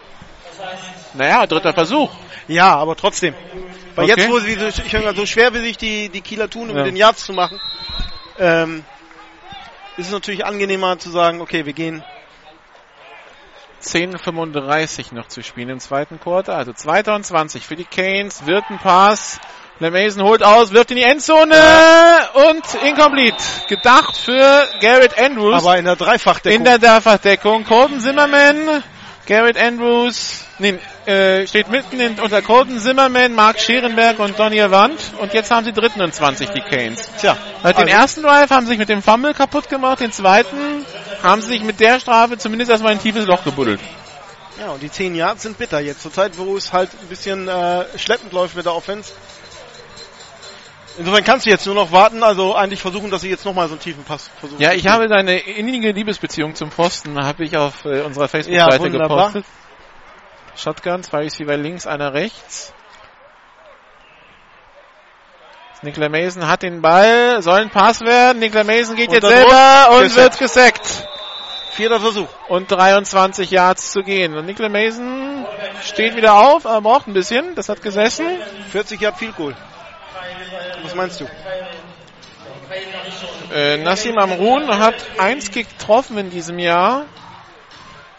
Naja, 1.14 1.46
dritter 1.46 1.72
Versuch. 1.72 2.10
Ja, 2.48 2.74
aber 2.76 2.96
trotzdem. 2.96 3.34
Weil 3.94 4.10
Okay. 4.10 4.20
jetzt, 4.20 4.30
wo 4.30 4.38
sie 4.40 4.54
so, 4.54 4.66
ich 4.66 4.92
mal, 4.92 5.14
so 5.14 5.26
schwer 5.26 5.52
wie 5.54 5.58
sich 5.60 5.76
die, 5.76 6.08
die 6.08 6.20
Kieler 6.22 6.48
tun, 6.48 6.70
um 6.70 6.76
Ja. 6.76 6.84
den 6.84 6.96
Yards 6.96 7.24
zu 7.24 7.32
machen, 7.32 7.60
ähm, 8.38 8.84
ist 9.96 10.06
es 10.06 10.12
natürlich 10.12 10.44
angenehmer 10.46 10.98
zu 10.98 11.10
sagen, 11.10 11.40
okay, 11.40 11.66
wir 11.66 11.72
gehen 11.72 12.02
10,35 13.82 15.14
noch 15.14 15.28
zu 15.28 15.42
spielen 15.42 15.68
im 15.68 15.80
zweiten 15.80 16.18
Quarter. 16.18 16.56
Also 16.56 16.72
zweiter 16.72 17.14
und 17.14 17.24
20 17.24 17.64
für 17.64 17.76
die 17.76 17.84
Canes. 17.84 18.46
Wird 18.46 18.64
ein 18.70 18.78
Pass. 18.78 19.38
LeMason 19.80 20.24
holt 20.24 20.42
aus, 20.42 20.72
wirft 20.72 20.90
in 20.90 20.96
die 20.96 21.04
Endzone 21.04 21.54
und 22.50 22.82
incomplete. 22.84 23.36
Gedacht 23.68 24.16
für 24.16 24.66
Garrett 24.80 25.16
Andrews. 25.16 25.54
aber 25.62 25.78
in 25.78 25.84
der 25.84 25.94
Dreifachdeckung. 25.94 26.56
in 26.58 26.64
der 26.64 26.78
Dreifachdeckung. 26.80 27.64
Colton 27.64 28.00
Zimmerman, 28.00 28.82
Garrett 29.28 29.58
Andrews, 29.58 30.46
nee, 30.58 30.78
äh, 31.04 31.46
steht 31.46 31.68
mitten 31.68 32.00
in, 32.00 32.18
unter 32.18 32.40
Colton 32.40 32.78
Zimmerman, 32.78 33.34
Mark 33.34 33.60
Scherenberg 33.60 34.18
und 34.20 34.38
Donny 34.38 34.58
Avant. 34.58 34.98
Und 35.20 35.34
jetzt 35.34 35.50
haben 35.50 35.66
sie 35.66 35.72
dritten 35.74 36.00
und 36.00 36.14
20, 36.14 36.48
die 36.48 36.62
Canes. 36.62 37.10
Tja, 37.20 37.36
Also 37.62 37.78
den 37.78 37.88
ersten 37.88 38.22
Drive 38.22 38.48
haben 38.50 38.64
sie 38.64 38.70
sich 38.70 38.78
mit 38.78 38.88
dem 38.88 39.02
Fumble 39.02 39.34
kaputt 39.34 39.68
gemacht, 39.68 40.00
den 40.00 40.12
zweiten 40.12 40.86
haben 41.22 41.42
sie 41.42 41.48
sich 41.48 41.62
mit 41.62 41.78
der 41.78 42.00
Strafe 42.00 42.38
zumindest 42.38 42.70
erstmal 42.70 42.92
in 42.92 42.98
ein 42.98 43.02
tiefes 43.02 43.26
Loch 43.26 43.44
gebuddelt. 43.44 43.80
ja, 44.58 44.70
und 44.70 44.82
die 44.82 44.90
10 44.90 45.14
Yards 45.14 45.42
sind 45.42 45.58
bitter 45.58 45.80
jetzt. 45.80 46.00
Zur 46.00 46.12
Zeit, 46.12 46.38
wo 46.38 46.56
es 46.56 46.72
halt 46.72 46.88
ein 47.02 47.08
bisschen 47.08 47.48
äh, 47.48 47.84
schleppend 47.98 48.32
läuft 48.32 48.56
mit 48.56 48.64
der 48.64 48.74
Offense. 48.74 49.12
Insofern 50.98 51.22
kannst 51.22 51.46
du 51.46 51.50
jetzt 51.50 51.64
nur 51.64 51.76
noch 51.76 51.92
warten, 51.92 52.22
also 52.24 52.54
eigentlich 52.56 52.80
versuchen, 52.80 53.10
dass 53.10 53.20
sie 53.20 53.30
jetzt 53.30 53.44
nochmal 53.44 53.68
so 53.68 53.74
einen 53.74 53.80
tiefen 53.80 54.02
Pass 54.04 54.30
versuchen. 54.40 54.60
Ja, 54.60 54.72
ich 54.72 54.88
habe 54.88 55.06
deine 55.06 55.38
innige 55.38 55.92
Liebesbeziehung 55.92 56.56
zum 56.56 56.72
Pfosten, 56.72 57.24
habe 57.24 57.44
ich 57.44 57.56
auf 57.56 57.84
äh, 57.84 58.00
unserer 58.00 58.24
Ja, 58.24 58.28
Facebook-Seite 58.28 58.80
wunderbar. 58.80 59.26
gepostet. 59.28 59.44
Shotgun, 60.56 61.02
zwei 61.04 61.18
Receiver 61.20 61.56
links, 61.56 61.86
einer 61.86 62.14
rechts. 62.14 62.74
Nicola 65.82 66.08
Mason 66.08 66.48
hat 66.48 66.62
den 66.62 66.82
Ball, 66.82 67.40
soll 67.42 67.60
ein 67.60 67.70
Pass 67.70 68.00
werden. 68.00 68.40
Nicola 68.40 68.64
Mason 68.64 68.96
geht 68.96 69.12
jetzt 69.12 69.26
selber 69.26 69.90
und 69.92 70.02
gesackt. 70.02 70.16
wird 70.16 70.38
gesackt. 70.40 71.08
Vierter 71.70 72.00
Versuch. 72.00 72.26
Und 72.48 72.72
23 72.72 73.52
Yards 73.52 73.92
zu 73.92 74.02
gehen. 74.02 74.36
Und 74.36 74.46
Nicola 74.46 74.68
Mason 74.68 75.46
steht 75.84 76.16
wieder 76.16 76.34
auf, 76.34 76.66
aber 76.66 76.80
braucht 76.80 77.06
ein 77.06 77.12
bisschen. 77.12 77.54
Das 77.54 77.68
hat 77.68 77.80
gesessen. 77.82 78.26
40 78.72 79.00
Yard 79.00 79.16
Field 79.16 79.36
Goal. 79.36 79.54
Was 80.82 80.94
meinst 80.94 81.20
du? 81.20 81.26
Äh, 83.52 83.78
Nassim 83.78 84.18
Amrun 84.18 84.68
hat 84.78 84.94
eins 85.18 85.50
getroffen 85.50 86.18
in 86.18 86.30
diesem 86.30 86.58
Jahr. 86.58 87.06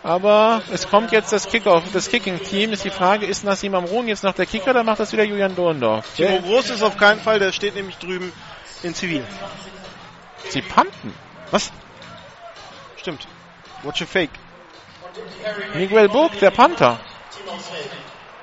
Aber 0.01 0.61
es 0.71 0.87
kommt 0.87 1.11
jetzt 1.11 1.33
das 1.33 1.49
Kickoff, 1.49 1.83
das 1.91 2.09
Kicking-Team. 2.09 2.71
Ist 2.71 2.85
die 2.85 2.89
Frage, 2.89 3.25
ist 3.25 3.43
Nassim 3.43 3.75
Amrun 3.75 4.07
jetzt 4.07 4.23
noch 4.23 4.33
der 4.33 4.45
Kicker 4.45 4.71
oder 4.71 4.83
macht 4.83 4.99
das 4.99 5.11
wieder 5.11 5.23
Julian 5.23 5.55
Dorndorf? 5.55 6.15
Timo 6.15 6.39
Groß 6.39 6.69
ist 6.69 6.83
auf 6.83 6.95
keinen 6.97 7.19
Fall, 7.19 7.39
der 7.39 7.51
steht 7.51 7.75
nämlich 7.75 7.97
drüben 7.97 8.31
in 8.81 8.95
Zivil. 8.95 9.25
Sie 10.47 10.61
panten. 10.61 11.13
Was? 11.51 11.71
Stimmt. 12.95 13.27
Watch 13.83 14.01
a 14.01 14.05
fake. 14.05 14.31
Miguel 15.73 16.07
Burg, 16.07 16.39
der 16.39 16.51
Panther. 16.51 16.99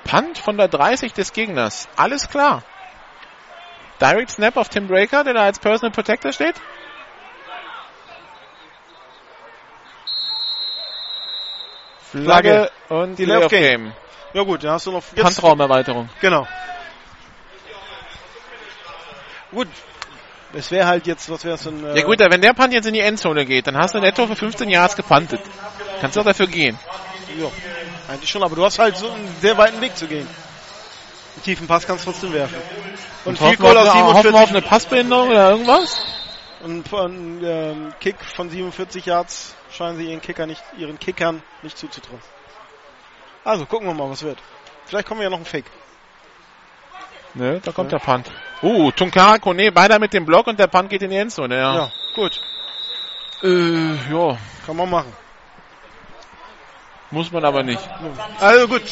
Punt 0.04 0.38
von 0.38 0.57
der 0.57 0.68
30 0.68 1.12
des 1.14 1.32
Gegners. 1.32 1.88
Alles 1.96 2.28
klar. 2.28 2.62
Direct 4.01 4.30
Snap 4.30 4.57
auf 4.57 4.68
Tim 4.68 4.88
Breaker, 4.88 5.24
der 5.24 5.34
da 5.34 5.42
als 5.44 5.59
Personal 5.59 5.90
Protector 5.92 6.32
steht. 6.32 6.57
Flagge 12.11 12.70
und 12.88 13.18
Delay 13.18 13.26
Delay 13.26 13.36
of 13.38 13.44
of 13.44 13.51
Game. 13.51 13.62
Game. 13.84 13.92
Ja 14.32 14.42
gut, 14.42 14.64
dann 14.64 14.72
hast 14.72 14.86
du 14.86 14.92
noch 14.92 15.03
jetzt, 15.14 15.22
Pantraumerweiterung. 15.22 16.09
Genau. 16.20 16.47
Gut. 19.51 19.68
Es 20.53 20.70
wäre 20.70 20.86
halt 20.86 21.07
jetzt, 21.07 21.28
was 21.28 21.44
wäre 21.44 21.57
es 21.57 21.64
denn? 21.64 21.84
Äh, 21.84 21.99
Ja 21.99 22.05
gut, 22.05 22.18
wenn 22.18 22.40
der 22.40 22.53
Punt 22.53 22.72
jetzt 22.72 22.86
in 22.86 22.94
die 22.94 23.01
Endzone 23.01 23.44
geht, 23.44 23.66
dann 23.66 23.76
hast 23.76 23.94
du 23.94 23.99
netto 24.01 24.26
für 24.26 24.36
15 24.36 24.68
Yards 24.70 24.97
gepuntet. 24.97 25.40
Kannst 26.01 26.16
du 26.16 26.20
auch 26.20 26.24
dafür 26.24 26.47
gehen. 26.47 26.78
Ja, 27.38 27.49
eigentlich 28.09 28.30
schon, 28.30 28.42
aber 28.42 28.57
du 28.57 28.64
hast 28.64 28.78
halt 28.78 28.97
so 28.97 29.11
einen 29.11 29.36
sehr 29.40 29.57
weiten 29.59 29.80
Weg 29.80 29.97
zu 29.97 30.07
gehen. 30.07 30.26
Einen 31.34 31.42
tiefen 31.42 31.66
Pass 31.66 31.86
kannst 31.86 32.07
du 32.07 32.11
trotzdem 32.11 32.32
werfen. 32.32 32.57
Und, 33.27 33.39
Field 33.39 33.61
wir 33.61 33.74
Goal 33.74 33.77
auf 33.79 33.89
aus 33.89 33.95
eine, 33.95 34.05
hoffen 34.14 34.33
wir 34.33 34.43
auf 34.43 34.49
47 34.49 34.51
eine 34.51 34.62
Passbehinderung 34.62 35.29
oder 35.29 35.51
irgendwas? 35.51 36.01
und 36.66 36.89
von 36.89 37.45
ähm, 37.45 37.93
Kick 38.01 38.16
von 38.24 38.51
47 38.51 39.07
Yards 39.07 39.55
scheinen 39.70 39.97
sie 39.99 40.07
ihren 40.11 40.20
Kicker 40.20 40.47
nicht, 40.47 40.62
ihren 40.77 40.99
Kickern 40.99 41.43
nicht 41.62 41.79
zuzutrauen. 41.79 42.20
Also 43.45 43.66
gucken 43.66 43.87
wir 43.87 43.95
mal, 43.95 44.11
was 44.11 44.22
wird. 44.22 44.39
Vielleicht 44.87 45.07
kommen 45.07 45.20
wir 45.20 45.24
ja 45.24 45.31
noch 45.31 45.39
ein 45.39 45.45
Fake. 45.45 45.70
Nö, 47.35 47.61
da 47.62 47.72
kommt 47.72 47.93
der 47.93 47.99
Punt. 47.99 48.31
Uh, 48.62 48.91
Tunkara 48.91 49.39
Kone, 49.39 49.70
beide 49.70 49.99
mit 49.99 50.12
dem 50.12 50.24
Block 50.24 50.47
und 50.47 50.59
der 50.59 50.66
Punt 50.66 50.89
geht 50.91 51.03
in 51.03 51.11
die 51.11 51.16
Endzone, 51.16 51.57
ja. 51.57 51.74
Ja, 51.74 51.93
gut, 52.14 52.41
Äh, 53.43 53.95
ja, 54.11 54.39
kann 54.64 54.77
man 54.77 54.91
machen. 54.91 55.12
muss 57.11 57.31
man 57.31 57.45
aber 57.45 57.62
nicht. 57.62 57.83
Also 58.41 58.66
gut, 58.66 58.83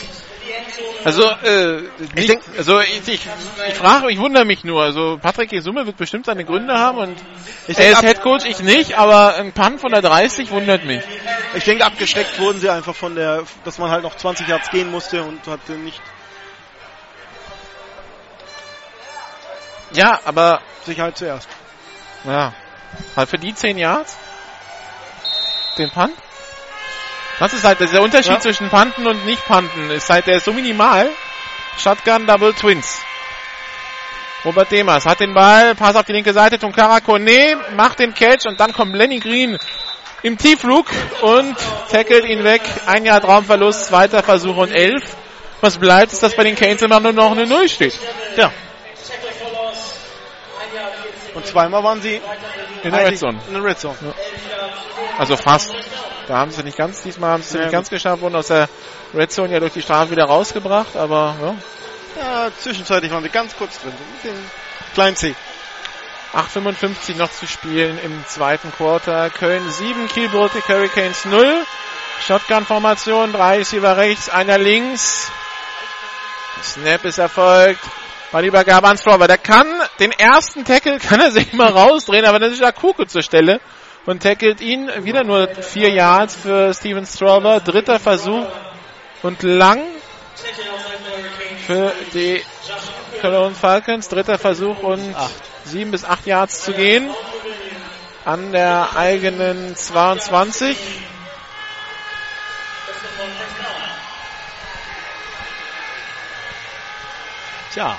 Also, 1.04 1.22
äh, 1.22 1.82
nicht, 2.14 2.28
denk- 2.30 2.42
also 2.56 2.80
ich, 2.80 3.06
ich, 3.08 3.20
ich 3.68 3.74
frage, 3.74 4.10
ich 4.10 4.18
wundere 4.18 4.44
mich 4.44 4.64
nur. 4.64 4.82
Also 4.82 5.18
Patrick 5.20 5.50
Gesumme 5.50 5.84
wird 5.86 5.96
bestimmt 5.98 6.26
seine 6.26 6.44
Gründe 6.44 6.78
haben 6.78 6.98
und 6.98 7.16
ich 7.68 7.76
er 7.78 7.84
denke, 7.84 7.98
ist 7.98 8.02
Headcoach, 8.02 8.44
ich 8.46 8.60
nicht, 8.60 8.96
aber 8.96 9.34
ein 9.36 9.52
Punt 9.52 9.80
von 9.80 9.92
der 9.92 10.00
30 10.02 10.50
wundert 10.50 10.84
mich. 10.84 11.02
ich 11.54 11.64
denke, 11.64 11.84
abgeschreckt 11.84 12.38
wurden 12.38 12.58
sie 12.58 12.70
einfach 12.70 12.94
von 12.94 13.14
der, 13.14 13.44
dass 13.64 13.78
man 13.78 13.90
halt 13.90 14.02
noch 14.02 14.16
20 14.16 14.48
Yards 14.48 14.70
gehen 14.70 14.90
musste 14.90 15.22
und 15.22 15.46
hatte 15.46 15.72
nicht 15.72 16.00
Ja, 19.92 20.20
aber 20.24 20.60
Sicherheit 20.84 21.16
zuerst. 21.16 21.48
Ja. 22.24 22.52
Halt 23.16 23.28
für 23.28 23.38
die 23.38 23.54
10 23.54 23.78
Yards? 23.78 24.16
Den 25.78 25.90
Punt? 25.90 26.12
Das 27.38 27.52
ist 27.52 27.64
halt 27.64 27.80
der 27.80 28.02
Unterschied 28.02 28.32
Ja. 28.32 28.40
zwischen 28.40 28.70
Punten 28.70 29.06
und 29.06 29.24
nicht 29.26 29.44
Punten. 29.46 29.90
Ist 29.90 30.08
halt, 30.10 30.26
der 30.26 30.36
ist 30.36 30.44
so 30.44 30.52
minimal. 30.52 31.10
Shotgun 31.78 32.26
Double 32.26 32.52
Twins. 32.54 33.00
Robert 34.44 34.70
Demers 34.70 35.06
hat 35.06 35.20
den 35.20 35.32
Ball, 35.32 35.74
Pass 35.74 35.96
auf 35.96 36.04
die 36.04 36.12
linke 36.12 36.32
Seite, 36.32 36.58
Tunkara 36.58 37.00
Kone 37.00 37.56
macht 37.76 37.98
den 37.98 38.12
Catch 38.14 38.46
und 38.46 38.60
dann 38.60 38.72
kommt 38.72 38.94
Lenny 38.94 39.18
Green 39.18 39.58
im 40.22 40.36
Tiefflug 40.38 40.86
und 41.22 41.56
tackelt 41.90 42.26
ihn 42.26 42.44
weg. 42.44 42.60
Ein 42.86 43.04
Jahr 43.06 43.20
Traumverlust, 43.20 43.86
zweiter 43.86 44.22
Versuch 44.22 44.56
und 44.56 44.70
elf. 44.70 45.02
Was 45.60 45.78
bleibt, 45.78 46.12
ist, 46.12 46.22
dass 46.22 46.36
bei 46.36 46.44
den 46.44 46.56
Canes 46.56 46.82
immer 46.82 47.00
nur 47.00 47.12
noch 47.12 47.32
eine 47.32 47.46
Null 47.46 47.68
steht. 47.68 47.94
Ja. 48.36 48.52
Und 51.34 51.46
zweimal 51.46 51.82
waren 51.82 52.00
sie 52.02 52.20
In 52.84 52.92
der 52.92 53.06
Red 53.06 53.18
Zone. 53.18 53.40
In 53.48 53.54
der 53.54 53.64
Red 53.64 53.78
Zone. 53.78 53.96
Also 55.18 55.36
fast. 55.36 55.74
Da 56.28 56.38
haben 56.38 56.50
sie 56.50 56.62
nicht 56.62 56.76
ganz, 56.76 57.02
diesmal 57.02 57.30
haben 57.30 57.42
sie 57.42 57.56
Ja, 57.56 57.64
nicht 57.64 57.72
ganz 57.72 57.90
geschafft, 57.90 58.22
wurden 58.22 58.36
aus 58.36 58.48
der 58.48 58.68
Red 59.14 59.32
Zone 59.32 59.52
ja 59.52 59.60
durch 59.60 59.72
die 59.72 59.82
Strafe 59.82 60.10
wieder 60.10 60.24
rausgebracht, 60.24 60.96
aber 60.96 61.36
ja. 61.42 61.54
Ja, 62.16 62.50
zwischenzeitlich 62.58 63.10
waren 63.10 63.22
sie 63.22 63.28
ganz 63.28 63.56
kurz 63.56 63.80
drin. 63.80 63.92
Dem 64.22 64.34
kleinen 64.94 65.16
C. 65.16 65.34
8,55 66.32 67.16
noch 67.16 67.30
zu 67.30 67.46
spielen 67.46 67.98
im 68.02 68.24
zweiten 68.26 68.72
Quarter. 68.72 69.30
Köln 69.30 69.68
7, 69.70 70.08
Kiel 70.08 70.28
Baltic 70.28 70.68
Hurricanes 70.68 71.24
0. 71.24 71.64
Shotgun-Formation, 72.26 73.32
drei 73.32 73.58
Receiver 73.58 73.96
rechts, 73.96 74.28
einer 74.28 74.58
links. 74.58 75.30
Snap 76.62 77.04
ist 77.04 77.18
erfolgt. 77.18 77.80
Ballübergabe 78.34 78.88
an 78.88 78.98
Strover. 78.98 79.28
Der 79.28 79.38
kann 79.38 79.68
den 80.00 80.10
ersten 80.10 80.64
Tackle, 80.64 80.98
kann 81.08 81.20
er 81.20 81.30
sich 81.30 81.52
mal 81.52 81.70
rausdrehen, 81.70 82.24
aber 82.24 82.40
dann 82.40 82.50
ist 82.50 82.64
Akuku 82.64 83.04
zur 83.04 83.22
Stelle 83.22 83.60
und 84.06 84.24
tackelt 84.24 84.60
ihn. 84.60 84.90
Wieder 85.04 85.22
nur 85.22 85.46
vier 85.54 85.90
Yards 85.90 86.34
für 86.34 86.74
Steven 86.74 87.06
Strover. 87.06 87.60
Dritter 87.60 88.00
Versuch 88.00 88.44
und 89.22 89.44
lang 89.44 89.80
für 91.64 91.92
die 92.12 92.42
Cologne 93.20 93.54
Falcons. 93.54 94.08
Dritter 94.08 94.36
Versuch 94.36 94.82
und 94.82 95.14
sieben 95.62 95.92
bis 95.92 96.04
acht 96.04 96.26
Yards 96.26 96.64
zu 96.64 96.72
gehen. 96.72 97.08
An 98.24 98.50
der 98.50 98.96
eigenen 98.96 99.76
22. 99.76 100.76
Tja, 107.72 107.96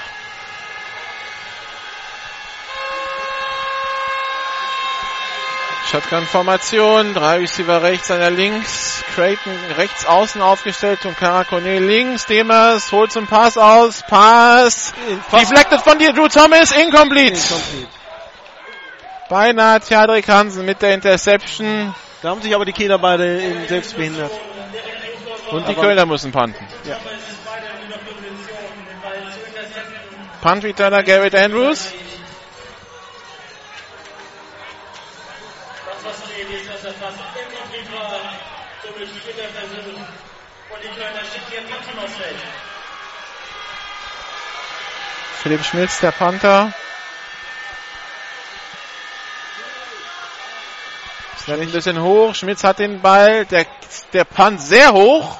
Shotgun-Formation, 5.91 7.13
drei 7.13 7.37
Receiver 7.37 7.81
rechts, 7.81 8.09
einer 8.09 8.31
links, 8.31 9.03
Creighton 9.13 9.53
rechts 9.77 10.05
außen 10.05 10.41
aufgestellt 10.41 11.05
und 11.05 11.15
Karakone 11.17 11.79
links. 11.79 12.25
Demers 12.25 12.91
holt 12.91 13.11
zum 13.11 13.27
Pass 13.27 13.57
aus, 13.57 14.01
Pass, 14.07 14.93
deflected 15.31 15.81
von 15.81 15.99
dir, 15.99 16.11
Drew 16.11 16.27
Thomas, 16.27 16.71
incomplete. 16.71 17.35
incomplete. 17.37 17.87
Beinahe 19.29 19.79
Theodrik 19.79 20.27
Hansen 20.27 20.65
mit 20.65 20.81
der 20.81 20.93
Interception 20.95 21.93
Da 22.21 22.29
haben 22.29 22.41
sich 22.41 22.53
aber 22.53 22.65
die 22.65 22.73
Kieler 22.73 22.97
beide 22.99 23.41
eben 23.41 23.67
selbst 23.67 23.95
behindert. 23.95 24.31
und 25.51 25.67
die 25.67 25.73
Aber- 25.73 25.81
Kölner 25.81 26.05
müssen 26.07 26.31
punten. 26.31 26.67
Ja. 26.83 26.97
Punt 30.41 30.63
Returner 30.63 31.03
Garrett 31.03 31.33
Andrews. 31.35 31.91
Lesen, 36.49 36.67
dass 36.71 36.81
das 36.81 36.95
fast 36.95 37.17
incomplete 37.35 37.91
war. 37.93 38.19
Somit 38.83 39.09
steht 39.21 39.37
der 39.37 39.49
Versuch. 39.49 39.99
Und 40.69 40.83
die 40.83 40.87
Kölner 40.87 41.19
schickt 41.19 41.49
hier 41.49 41.61
Panton 41.61 42.03
aufs 42.03 42.15
Feld. 42.15 42.35
Philipp 45.41 45.63
Schmitz, 45.63 45.99
der 45.99 46.11
Panther. 46.11 46.73
Snap 51.45 51.59
ein 51.59 51.71
bisschen 51.71 52.01
hoch. 52.01 52.33
Schmitz 52.33 52.63
hat 52.63 52.79
den 52.79 53.01
Ball. 53.01 53.45
Der, 53.45 53.67
der 54.13 54.23
Punt 54.23 54.59
sehr 54.59 54.93
hoch. 54.93 55.39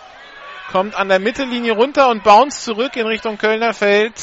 Kommt 0.72 0.93
an 0.95 1.10
der 1.10 1.20
Mittellinie 1.20 1.74
runter 1.74 2.10
und 2.10 2.24
bounce 2.24 2.64
zurück 2.64 2.95
in 2.95 3.08
Richtung 3.08 3.39
Kölner 3.39 3.74
Feld. 3.74 4.14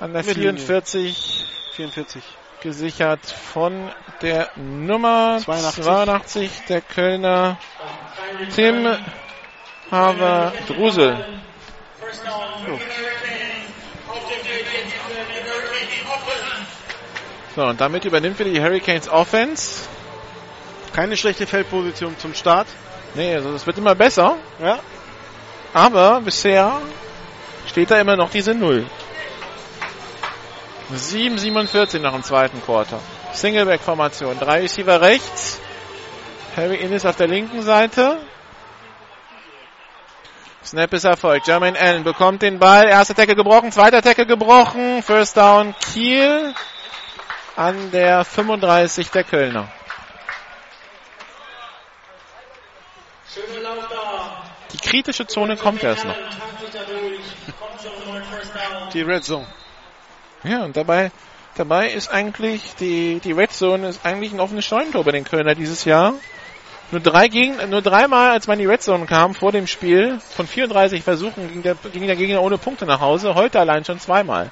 An 0.00 0.12
der 0.12 0.24
Mittellinie. 0.24 0.58
44 0.58 1.46
44. 1.76 2.22
gesichert 2.60 3.24
von 3.24 3.92
der 4.22 4.50
Nummer 4.56 5.38
82. 5.42 5.84
82 5.84 6.50
der 6.68 6.80
Kölner 6.80 7.58
Tim 8.54 8.86
Haver 9.90 10.52
Drusel. 10.66 11.12
Offense. 16.06 16.50
So, 17.56 17.64
und 17.64 17.80
damit 17.80 18.04
übernimmt 18.04 18.38
wieder 18.38 18.50
die 18.50 18.62
Hurricanes 18.62 19.08
Offense. 19.08 19.88
Keine 20.92 21.16
schlechte 21.16 21.46
Feldposition 21.46 22.18
zum 22.18 22.34
Start. 22.34 22.66
Nee, 23.14 23.34
also 23.34 23.52
es 23.54 23.66
wird 23.66 23.78
immer 23.78 23.94
besser. 23.94 24.36
Ja. 24.60 24.78
Aber 25.72 26.20
bisher 26.20 26.80
steht 27.66 27.90
da 27.90 28.00
immer 28.00 28.16
noch 28.16 28.30
diese 28.30 28.54
Null. 28.54 28.86
7,47 30.92 32.00
nach 32.00 32.12
dem 32.12 32.24
zweiten 32.24 32.60
Quarter. 32.62 32.98
Singleback-Formation. 33.32 34.38
Drei 34.38 34.60
Receiver 34.60 35.00
rechts. 35.00 35.60
Harry 36.56 36.76
Innes 36.76 37.06
auf 37.06 37.16
der 37.16 37.28
linken 37.28 37.62
Seite. 37.62 38.18
Snap 40.64 40.92
ist 40.92 41.04
erfolgt. 41.04 41.46
Jermaine 41.46 41.78
Allen 41.78 42.04
bekommt 42.04 42.42
den 42.42 42.58
Ball. 42.58 42.88
Erster 42.88 43.14
Tackle 43.14 43.34
gebrochen, 43.34 43.72
zweiter 43.72 44.02
Tackle 44.02 44.26
gebrochen. 44.26 45.02
First 45.02 45.36
down 45.36 45.74
Kiel 45.80 46.54
an 47.56 47.90
der 47.90 48.24
35 48.24 49.10
der 49.10 49.24
Kölner. 49.24 49.68
Die 54.72 54.78
kritische 54.78 55.26
Zone 55.26 55.56
kommt 55.56 55.82
erst 55.82 56.04
noch. 56.04 56.16
Die 58.92 59.02
Red 59.02 59.24
Zone. 59.24 59.46
Ja, 60.42 60.64
und 60.64 60.76
dabei, 60.76 61.10
dabei 61.60 61.90
ist 61.90 62.10
eigentlich 62.10 62.74
die, 62.80 63.20
die 63.22 63.32
Red 63.32 63.52
Zone 63.52 63.88
ist 63.88 64.04
eigentlich 64.04 64.32
ein 64.32 64.40
offenes 64.40 64.64
Scheunentor 64.64 65.04
bei 65.04 65.12
den 65.12 65.24
Kölner 65.24 65.54
dieses 65.54 65.84
Jahr. 65.84 66.14
Nur 66.90 67.00
drei 67.00 67.28
gegen, 67.28 67.56
nur 67.68 67.82
dreimal, 67.82 68.30
als 68.32 68.48
man 68.48 68.58
in 68.58 68.66
die 68.66 68.70
Red 68.70 68.82
Zone 68.82 69.06
kam 69.06 69.34
vor 69.34 69.52
dem 69.52 69.68
Spiel, 69.68 70.18
von 70.34 70.46
34 70.46 71.04
Versuchen 71.04 71.48
ging 71.52 71.62
der, 71.62 71.76
ging 71.92 72.06
der 72.06 72.16
Gegner 72.16 72.42
ohne 72.42 72.58
Punkte 72.58 72.86
nach 72.86 73.00
Hause. 73.00 73.34
Heute 73.34 73.60
allein 73.60 73.84
schon 73.84 74.00
zweimal. 74.00 74.50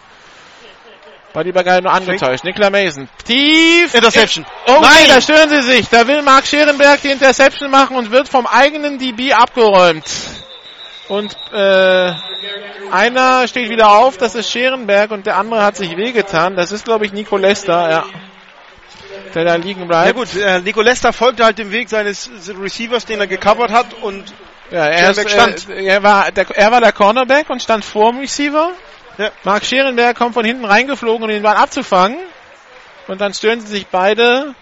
War 1.32 1.44
die 1.44 1.52
Bagage 1.52 1.82
nur 1.82 1.92
angetäuscht. 1.92 2.44
Nikla 2.44 2.70
Mason. 2.70 3.08
Tief. 3.24 3.92
Interception. 3.92 4.46
Oh 4.66 4.72
nein, 4.72 4.82
Nein! 4.82 5.08
da 5.08 5.20
stören 5.20 5.48
sie 5.50 5.62
sich. 5.62 5.88
Da 5.88 6.06
will 6.06 6.22
Mark 6.22 6.46
Scherenberg 6.46 7.02
die 7.02 7.10
Interception 7.10 7.70
machen 7.70 7.96
und 7.96 8.10
wird 8.10 8.28
vom 8.28 8.46
eigenen 8.46 8.98
DB 8.98 9.32
abgeräumt. 9.32 10.04
Und 11.08 11.36
äh, 11.52 12.12
einer 12.90 13.48
steht 13.48 13.70
wieder 13.70 13.90
auf, 13.90 14.18
das 14.18 14.34
ist 14.34 14.50
Scherenberg 14.50 15.10
und 15.10 15.26
der 15.26 15.36
andere 15.38 15.62
hat 15.62 15.76
sich 15.76 15.96
wehgetan. 15.96 16.54
Das 16.54 16.70
ist, 16.70 16.84
glaube 16.84 17.06
ich, 17.06 17.12
Nico 17.12 17.36
Lester, 17.36 17.90
ja. 17.90 18.04
Der 19.34 19.44
da 19.44 19.54
liegen 19.56 19.86
bleibt. 19.88 20.06
Ja 20.06 20.12
gut, 20.12 20.36
äh, 20.36 20.60
Nico 20.60 20.82
Lester 20.82 21.12
folgte 21.12 21.44
halt 21.44 21.58
dem 21.58 21.70
Weg 21.70 21.88
seines 21.88 22.30
Receivers, 22.60 23.06
den 23.06 23.20
er 23.20 23.26
gecovert 23.26 23.70
hat 23.70 23.94
und 24.02 24.32
Ja, 24.70 24.86
er, 24.86 25.10
ist, 25.10 25.30
stand. 25.30 25.68
äh, 25.70 25.84
er, 25.84 26.02
war 26.02 26.30
der, 26.30 26.46
er 26.54 26.70
war 26.72 26.80
der 26.80 26.92
Cornerback 26.92 27.48
und 27.50 27.62
stand 27.62 27.84
vor 27.84 28.12
dem 28.12 28.20
Receiver. 28.20 28.70
Ja. 29.16 29.30
Mark 29.44 29.64
Scherenberg 29.64 30.16
kommt 30.16 30.34
von 30.34 30.44
hinten 30.44 30.64
reingeflogen, 30.64 31.24
um 31.24 31.28
den 31.28 31.42
Ball 31.42 31.56
abzufangen. 31.56 32.18
Und 33.06 33.20
dann 33.20 33.32
stören 33.32 33.60
sie 33.60 33.66
sich 33.66 33.86
beide. 33.86 34.54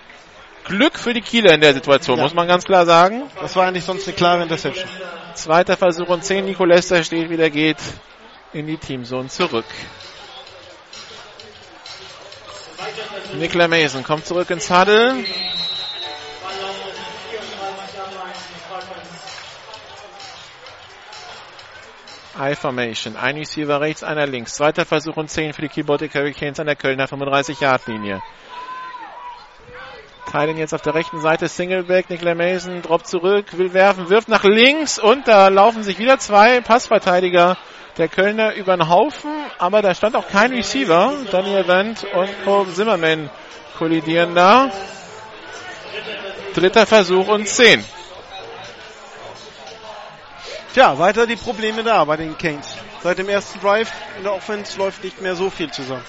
Glück 0.67 0.99
für 0.99 1.15
die 1.15 1.21
Kieler 1.21 1.55
in 1.55 1.61
der 1.61 1.75
Situation, 1.75 2.17
Ja. 2.19 2.25
muss 2.25 2.35
man 2.35 2.49
ganz 2.49 2.65
klar 2.65 2.87
sagen. 2.87 3.23
das 3.41 3.55
war 3.57 3.67
eigentlich 3.67 3.85
sonst 3.85 4.07
eine 4.07 4.17
klare 4.17 4.43
Interception. 4.43 4.89
Zweiter 5.35 5.77
Versuch 5.77 6.09
und 6.09 6.25
10. 6.25 6.45
Nico 6.45 6.65
Lester 6.65 7.03
steht 7.05 7.31
wieder, 7.31 7.51
geht 7.51 7.79
in 8.53 8.67
die 8.67 8.77
Teamzone 8.77 9.29
zurück. 9.29 9.67
Nicola 13.35 13.69
Mason 13.69 14.03
kommt 14.03 14.27
zurück 14.27 14.51
ins 14.51 14.71
Huddle. 14.71 15.25
I-Formation. 22.39 23.17
Ein 23.17 23.37
Receiver 23.37 23.81
rechts, 23.81 24.03
einer 24.05 24.27
links. 24.27 24.55
Zweiter 24.55 24.85
Versuch 24.85 25.17
und 25.17 25.31
10 25.31 25.55
für 25.55 25.63
die 25.63 25.69
Keyboard 25.69 26.03
Hurricanes 26.15 26.61
an 26.61 26.67
der 26.67 26.77
Kölner 26.77 27.07
35-Yard-Linie. 27.07 28.23
Teilen 30.27 30.59
jetzt 30.59 30.75
auf 30.75 30.83
der 30.83 30.95
rechten 30.95 31.21
Seite 31.21 31.49
Singleback. 31.49 32.11
Nicola 32.11 32.35
Mason 32.35 32.83
droppt 32.83 33.07
zurück, 33.07 33.57
will 33.57 33.73
werfen, 33.73 34.11
wirft 34.11 34.29
nach 34.29 34.45
links 34.45 34.99
und 34.99 35.27
da 35.29 35.49
laufen 35.49 35.83
sich 35.83 35.99
wieder 35.99 36.19
zwei 36.19 36.61
Passverteidiger 36.61 37.57
der 37.97 38.09
Kölner 38.09 38.55
über 38.55 38.77
den 38.77 38.89
Haufen, 38.89 39.31
aber 39.59 39.81
da 39.81 39.95
stand 39.95 40.17
auch 40.17 40.29
kein 40.29 40.53
Receiver. 40.53 41.15
Daniel 41.31 41.67
Wendt 41.67 42.05
und 42.05 42.45
Paul 42.45 42.67
Zimmerman 42.69 43.31
kollidieren 43.79 44.35
da. 44.35 44.71
Dritter 46.55 46.87
Versuch 46.87 47.29
und 47.29 47.49
10. 47.49 47.85
Tja, 50.75 50.99
weiter 50.99 51.27
die 51.27 51.37
Probleme 51.37 51.83
da 51.83 52.05
bei 52.05 52.17
den 52.17 52.37
Canes. 52.37 52.77
Seit 53.03 53.19
dem 53.19 53.29
ersten 53.29 53.61
Drive 53.61 53.91
in 54.19 54.25
der 54.25 54.35
Offense 54.35 54.77
läuft 54.79 55.03
nicht 55.03 55.23
mehr 55.23 55.37
so 55.37 55.49
viel 55.49 55.71
zusammen. 55.71 56.05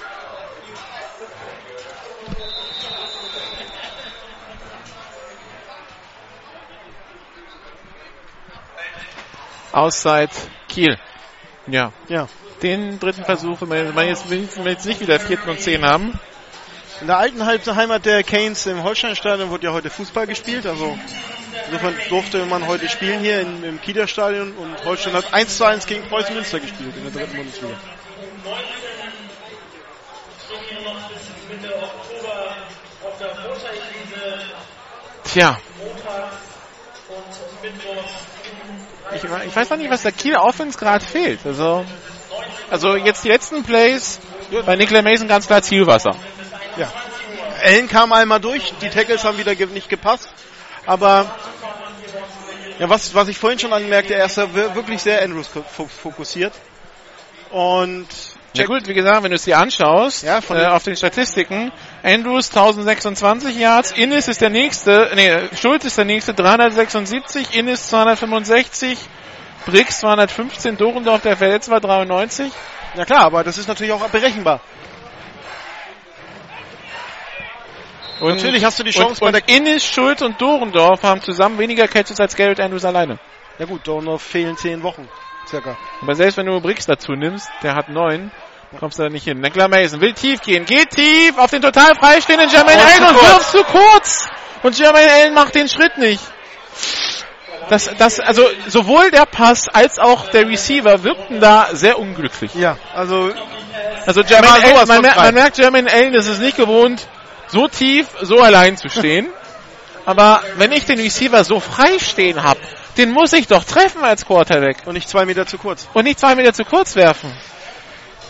Auszeit 9.72 10.30
Kiel. 10.68 10.98
Ja, 11.68 11.92
Ja. 12.08 12.28
den 12.62 13.00
dritten 13.00 13.26
Versuch, 13.26 13.58
wenn 13.62 13.96
wir 13.96 14.04
jetzt, 14.06 14.30
wenn 14.30 14.48
wir 14.66 14.72
jetzt 14.72 14.86
nicht 14.86 15.00
wieder 15.02 15.20
vierten 15.20 15.50
und 15.50 15.60
zehn 15.60 15.86
haben. 15.86 16.20
In 17.02 17.08
der 17.08 17.18
alten 17.18 17.46
Heim- 17.46 17.62
Heimat 17.76 18.06
der 18.06 18.24
Canes 18.24 18.66
im 18.66 18.82
Holsteinstadion 18.84 19.50
wurde 19.52 19.66
ja 19.68 19.74
heute 19.74 19.90
Fußball 19.90 20.26
gespielt. 20.26 20.66
Also 20.66 20.98
insofern 21.68 21.96
durfte 22.10 22.44
man 22.46 22.66
heute 22.66 22.90
spielen 22.90 23.20
hier 23.20 23.42
in, 23.42 23.64
im 23.64 23.82
Kieler 23.82 24.08
Stadion 24.08 24.54
und 24.54 24.84
Holstein 24.86 25.14
hat 25.14 25.32
1 25.34 25.58
zu 25.58 25.66
1 25.66 25.86
gegen 25.86 26.08
Preußen 26.08 26.34
Münster 26.34 26.60
gespielt 26.60 26.96
in 26.96 27.04
der 27.04 27.12
dritten 27.12 27.38
Bundesliga. 27.38 27.76
Tja, 35.24 35.58
Montag 35.78 36.32
und 37.10 37.62
Mittwoch. 37.64 38.27
Ich, 39.16 39.24
ich 39.24 39.56
weiß 39.56 39.70
noch 39.70 39.78
nicht, 39.78 39.90
was 39.90 40.04
der 40.04 40.12
Kieler 40.12 40.44
Offense 40.44 40.78
gerade 40.78 41.04
fehlt. 41.04 41.40
Also, 41.46 41.86
also 42.70 42.96
jetzt 42.96 43.24
die 43.24 43.30
letzten 43.30 43.64
Plays 43.64 44.20
bei 44.66 44.76
Nicola 44.76 45.02
Mason 45.02 45.28
ganz 45.28 45.48
klar 45.48 45.62
Zielwasser. 45.62 46.16
Ja. 46.78 46.92
Allen 47.64 47.88
kam 47.88 48.14
einmal 48.14 48.40
durch, 48.40 48.74
die 48.82 48.90
Tackles 48.90 49.24
haben 49.24 49.38
wieder 49.38 49.54
nicht 49.68 49.90
gepasst. 49.90 50.30
Aber 50.86 51.26
ja, 52.80 52.90
was, 52.90 53.14
was 53.16 53.28
ich 53.28 53.38
vorhin 53.38 53.60
schon 53.60 53.74
anmerkte, 53.74 54.14
er 54.14 54.26
ist 54.26 54.38
ja 54.38 54.54
wir- 54.54 54.76
wirklich 54.76 55.02
sehr 55.02 55.22
Andrews 55.24 55.48
fo- 55.50 55.88
fokussiert. 55.88 56.54
Und 57.50 58.08
Ja 58.58 58.66
gut, 58.66 58.88
wie 58.88 58.94
gesagt, 58.94 59.24
wenn 59.24 59.32
du 59.32 59.36
es 59.36 59.44
dir 59.44 59.58
anschaust, 59.58 60.24
Ja, 60.24 60.40
äh, 60.50 60.66
auf 60.68 60.84
den 60.84 60.96
Statistiken, 60.96 61.72
Andrews 62.04 62.50
1026 62.50 63.58
Yards, 63.58 63.92
Innis 63.92 64.28
ist 64.28 64.42
der 64.42 64.50
nächste, 64.50 65.12
nee, 65.16 65.32
Schulz 65.56 65.86
ist 65.86 65.98
der 65.98 66.06
nächste 66.06 66.34
376, 66.34 67.56
Innis 67.56 67.88
265, 67.88 68.98
Briggs 69.66 70.00
215, 70.00 70.78
Dorendorf 70.78 71.22
der 71.22 71.38
verletzt 71.38 71.70
war 71.70 71.80
93. 71.80 72.52
Ja 72.96 73.06
klar, 73.06 73.26
aber 73.26 73.44
das 73.44 73.58
ist 73.58 73.68
natürlich 73.68 73.94
auch 73.94 74.08
berechenbar. 74.10 74.62
Und, 78.20 78.36
Natürlich 78.36 78.66
hast 78.66 78.80
du 78.80 78.84
die 78.84 78.92
Chance 78.92 79.24
und, 79.24 79.32
bei 79.32 79.40
und 79.40 79.52
Innis, 79.52 79.86
Schulz 79.86 80.22
und 80.22 80.42
Dorendorf 80.42 81.04
haben 81.04 81.22
zusammen 81.22 81.60
weniger 81.60 81.88
Catches 81.88 82.20
als 82.20 82.36
Garrett 82.36 82.60
Andrews 82.60 82.84
alleine. 82.84 83.20
Ja 83.60 83.66
gut, 83.66 83.86
noch 83.86 84.20
fehlen 84.20 84.58
zehn 84.58 84.82
Wochen. 84.82 85.08
Circa. 85.48 85.78
Aber 86.02 86.16
selbst 86.16 86.38
wenn 86.38 86.46
du 86.46 86.60
Briggs 86.60 86.86
dazu 86.86 87.14
nimmst, 87.14 87.50
der 87.64 87.76
hat 87.76 87.90
neun, 87.90 88.32
kommst 88.80 89.00
du 89.00 89.04
da 89.04 89.10
nicht 89.10 89.24
hin. 89.24 89.40
Nicola 89.40 89.68
Mason 89.68 90.02
will 90.02 90.14
tief 90.14 90.42
gehen, 90.42 90.66
geht 90.66 90.92
tief 90.92 91.38
auf 91.38 91.50
den 91.50 91.62
total 91.62 91.96
freistehenden 91.96 92.50
Jermaine 92.50 92.82
Und 92.82 92.88
Allen 92.88 93.16
und 93.16 93.22
wirft 93.22 93.52
zu 93.52 93.64
kurz. 93.64 94.28
Und 94.64 94.78
Jermaine 94.78 95.12
Allen 95.12 95.34
macht 95.34 95.56
den 95.56 95.70
Schritt 95.70 95.98
nicht. 95.98 96.22
Das, 97.70 97.90
das, 97.98 98.20
also 98.20 98.48
sowohl 98.68 99.12
der 99.12 99.26
Pass 99.26 99.68
als 99.68 100.00
auch 100.00 100.28
der 100.30 100.48
Receiver 100.48 101.04
wirkten 101.04 101.40
da 101.40 101.68
sehr 101.74 102.00
unglücklich. 102.00 102.56
Ja, 102.56 102.78
also 102.94 103.32
Also 104.06 104.22
Jermaine 104.22 104.64
Allen, 104.64 104.88
man, 104.88 105.02
man 105.02 105.34
merkt, 105.34 105.58
Jermaine 105.58 105.92
Allen 105.92 106.14
ist 106.14 106.28
es 106.28 106.40
nicht 106.40 106.56
gewohnt, 106.56 107.08
so 107.48 107.68
tief, 107.68 108.08
so 108.22 108.42
allein 108.42 108.78
zu 108.78 108.90
stehen. 108.90 109.28
Aber 110.06 110.42
wenn 110.56 110.72
ich 110.72 110.86
den 110.86 111.00
Receiver 111.00 111.44
so 111.44 111.60
frei 111.60 112.00
stehen 112.00 112.42
hab, 112.42 112.58
den 112.98 113.12
muss 113.12 113.34
ich 113.34 113.48
doch 113.48 113.66
treffen 113.66 114.04
als 114.06 114.26
Quarterback 114.26 114.78
und 114.86 114.94
nicht 114.94 115.10
zwei 115.10 115.26
Meter 115.26 115.46
zu 115.46 115.58
kurz. 115.58 115.88
und 115.94 116.06
nicht 116.06 116.20
zwei 116.20 116.36
Meter 116.36 116.54
zu 116.54 116.64
kurz 116.64 116.96
werfen. 116.96 117.34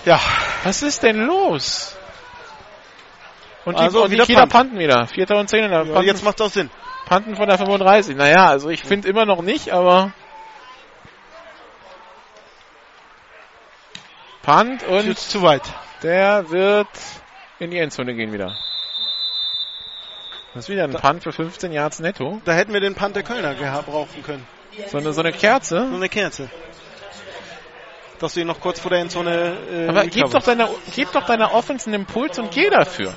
Ja, 0.08 0.22
Was 0.64 0.84
ist 0.84 1.03
denn 1.03 1.26
los? 1.26 1.93
Und 3.66 3.78
die, 3.78 3.84
Also 3.84 4.03
und 4.03 4.10
die 4.10 4.14
wieder 4.14 4.26
Kieler 4.26 4.39
Punt. 4.43 4.53
panten 4.53 4.80
wieder. 4.80 5.05
Vierter 5.08 5.38
und 5.38 5.49
Zehner. 5.49 5.84
ja 5.84 6.01
jetzt 6.01 6.24
macht 6.24 6.41
auch 6.41 6.49
Sinn. 6.49 6.70
panten 7.05 7.36
von 7.36 7.45
der 7.49 7.58
35. 7.58 8.16
Naja, 8.16 8.47
also 8.47 8.70
ich 8.70 8.84
finde 8.84 9.10
immer 9.10 9.26
noch 9.26 9.41
nicht, 9.41 9.72
aber 9.72 10.14
Punt 14.43 14.84
und 14.84 15.08
Jetzt 15.08 15.30
zu 15.30 15.41
weit. 15.41 15.64
der 16.03 16.49
wird 16.51 16.88
in 17.60 17.72
die 17.72 17.78
Endzone 17.80 18.14
gehen 18.16 18.32
wieder. 18.32 18.55
Das 20.53 20.64
ist 20.64 20.70
wieder 20.70 20.86
ein 20.86 20.93
Punt 20.93 21.24
für 21.24 21.34
15 21.34 21.74
Yards 21.74 21.99
netto. 21.99 22.41
Da 22.45 22.53
hätten 22.53 22.72
wir 22.72 22.80
den 22.80 22.95
Punt 22.95 23.18
der 23.18 23.24
Kölner 23.24 23.55
gehabt, 23.55 23.88
brauchen 23.88 24.24
können. 24.24 24.47
So 24.88 24.99
eine, 24.99 25.12
so 25.12 25.20
eine 25.20 25.34
Kerze. 25.34 25.86
So 25.89 25.95
eine 25.97 26.08
Kerze. 26.08 26.49
Dass 28.20 28.34
du 28.34 28.41
ihn 28.41 28.47
noch 28.47 28.59
kurz 28.59 28.80
vor 28.80 28.89
der 28.89 28.99
Endzone 28.99 29.57
äh, 29.72 29.88
Aber 29.88 30.05
gib 30.07 30.30
doch, 30.32 30.41
deiner, 30.41 30.70
gib 30.95 31.11
doch 31.11 31.26
deiner 31.26 31.53
Offense 31.53 31.86
einen 31.86 32.01
Impuls 32.01 32.39
und 32.39 32.51
geh 32.51 32.70
dafür. 32.70 33.13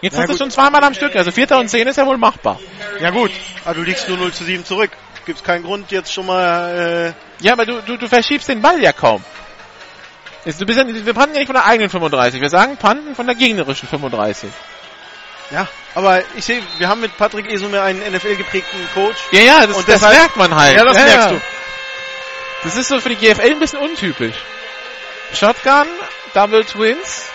Jetzt 0.00 0.14
Ja, 0.14 0.22
hast 0.22 0.32
du 0.32 0.36
schon 0.36 0.50
zweimal 0.50 0.82
am 0.84 0.94
Stück. 0.94 1.14
Also 1.16 1.30
Vierter 1.30 1.58
und 1.58 1.68
Zehn 1.68 1.86
ist 1.86 1.96
ja 1.96 2.06
wohl 2.06 2.18
machbar. 2.18 2.58
Ja 3.00 3.10
gut, 3.10 3.30
aber 3.64 3.74
du 3.74 3.82
liegst 3.82 4.08
nur 4.08 4.18
0 4.18 4.32
zu 4.32 4.44
7 4.44 4.64
zurück. 4.64 4.90
Gibt's 5.26 5.42
keinen 5.42 5.64
Grund 5.64 5.90
jetzt 5.90 6.12
schon 6.12 6.26
mal 6.26 7.14
äh, 7.40 7.44
Ja, 7.44 7.52
aber 7.52 7.64
du, 7.64 7.80
du, 7.80 7.96
du 7.96 8.08
verschiebst 8.08 8.48
den 8.48 8.60
Ball 8.60 8.82
ja 8.82 8.92
kaum. 8.92 9.24
Jetzt, 10.44 10.60
du 10.60 10.66
bist 10.66 10.78
ja, 10.78 10.84
wir 10.86 11.14
panten 11.14 11.34
ja 11.34 11.40
nicht 11.40 11.46
von 11.46 11.54
der 11.54 11.64
eigenen 11.64 11.88
35. 11.88 12.40
Wir 12.40 12.50
sagen 12.50 12.76
panten 12.76 13.14
von 13.14 13.26
der 13.26 13.34
gegnerischen 13.34 13.88
35. 13.88 14.50
Ja, 15.50 15.68
aber 15.94 16.22
ich 16.36 16.44
sehe, 16.44 16.62
wir 16.78 16.88
haben 16.88 17.00
mit 17.00 17.16
Patrick 17.16 17.50
Esumer 17.50 17.82
einen 17.82 18.00
NFL-geprägten 18.00 18.80
Coach. 18.94 19.16
Ja, 19.30 19.40
ja, 19.40 19.66
das, 19.66 19.76
Und 19.76 19.88
das 19.88 20.00
merkt 20.02 20.36
man 20.36 20.54
halt. 20.54 20.76
Ja, 20.76 20.84
das 20.84 20.96
merkst 20.96 21.30
du. 21.30 21.40
Das 22.64 22.76
ist 22.76 22.88
so 22.88 22.98
für 22.98 23.10
die 23.10 23.16
GFL 23.16 23.42
ein 23.42 23.58
bisschen 23.58 23.78
untypisch. 23.78 24.36
Shotgun, 25.34 25.86
Double 26.32 26.64
Twins. 26.64 27.26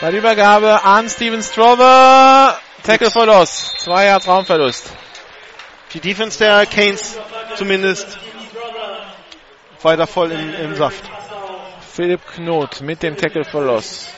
Bei 0.00 0.10
der 0.10 0.20
Übergabe 0.20 0.84
an 0.84 1.10
Steven 1.10 1.42
Strover. 1.42 2.58
Tackle 2.82 3.10
for 3.10 3.26
Loss. 3.26 3.74
Zwei 3.78 4.06
Yards 4.06 4.26
Raumverlust. 4.26 4.90
Die 5.92 6.00
Defense 6.00 6.38
der 6.38 6.64
Canes 6.64 7.18
zumindest 7.56 8.18
weiter 9.82 10.06
voll 10.06 10.32
im, 10.32 10.54
im 10.54 10.74
Saft. 10.76 11.04
Philipp 11.92 12.26
Knot 12.34 12.80
mit 12.80 13.02
dem 13.02 13.16
Tackle 13.16 13.44
for 13.44 13.62
Loss. 13.62 14.08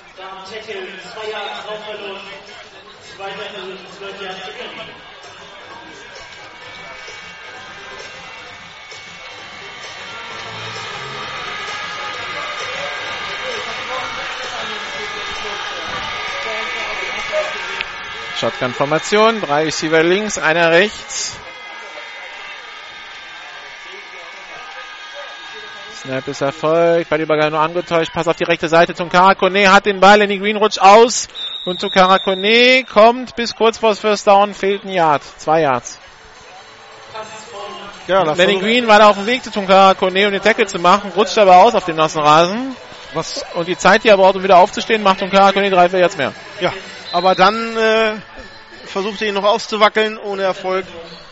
Shotgun-Formation. 18.41 19.43
Drei 19.43 19.65
Receiver 19.65 20.03
links, 20.03 20.39
einer 20.39 20.71
rechts. 20.71 21.37
Snap 26.01 26.27
ist 26.27 26.41
erfolgt. 26.41 27.13
Übergabe 27.13 27.51
nur 27.51 27.61
angetäuscht. 27.61 28.13
Pass 28.15 28.27
auf 28.27 28.37
die 28.37 28.45
rechte 28.45 28.69
Seite 28.69 28.95
zum 28.95 29.11
Karakone. 29.11 29.71
Hat 29.71 29.85
den 29.85 30.01
Ball. 30.01 30.19
Lenny 30.21 30.39
Green 30.39 30.57
rutscht 30.57 30.81
aus. 30.81 31.29
Und 31.67 31.81
zu 31.81 31.91
Karakone 31.91 32.85
kommt 32.91 33.37
bis 33.37 33.55
kurz 33.55 33.77
vor 33.77 33.91
das 33.91 33.99
First 33.99 34.27
Down. 34.27 34.55
Fehlt 34.55 34.85
ein 34.85 34.91
Yard. 34.91 35.23
Zwei 35.37 35.61
Yards. 35.61 35.99
Ja, 38.07 38.23
Lenny 38.33 38.59
Green 38.59 38.89
war 38.89 39.01
da 39.01 39.11
auf 39.11 39.17
dem 39.17 39.27
Weg 39.27 39.45
zu 39.45 39.51
Karakone, 39.51 40.27
um 40.27 40.33
den 40.33 40.43
Tackle 40.43 40.67
zu 40.67 40.79
machen. 40.79 41.13
Rutscht 41.15 41.37
aber 41.37 41.59
aus 41.59 41.75
auf 41.75 41.85
dem 41.85 41.97
nassen 41.97 42.23
Rasen. 42.23 42.75
was, 43.13 43.45
Und 43.53 43.69
die 43.69 43.77
Zeit, 43.77 44.03
die 44.03 44.09
er 44.09 44.17
braucht, 44.17 44.37
um 44.37 44.43
wieder 44.43 44.57
aufzustehen, 44.57 45.03
macht 45.03 45.19
Karakone 45.19 45.69
drei, 45.69 45.91
vier 45.91 45.99
Yards 45.99 46.17
mehr. 46.17 46.33
ja, 46.61 46.73
aber 47.13 47.35
dann 47.35 47.77
äh, 47.77 48.13
versucht 48.87 49.23
er 49.23 49.29
ihn 49.29 49.35
noch 49.35 49.45
auszuwackeln, 49.45 50.19
ohne 50.19 50.43
Erfolg. 50.43 50.85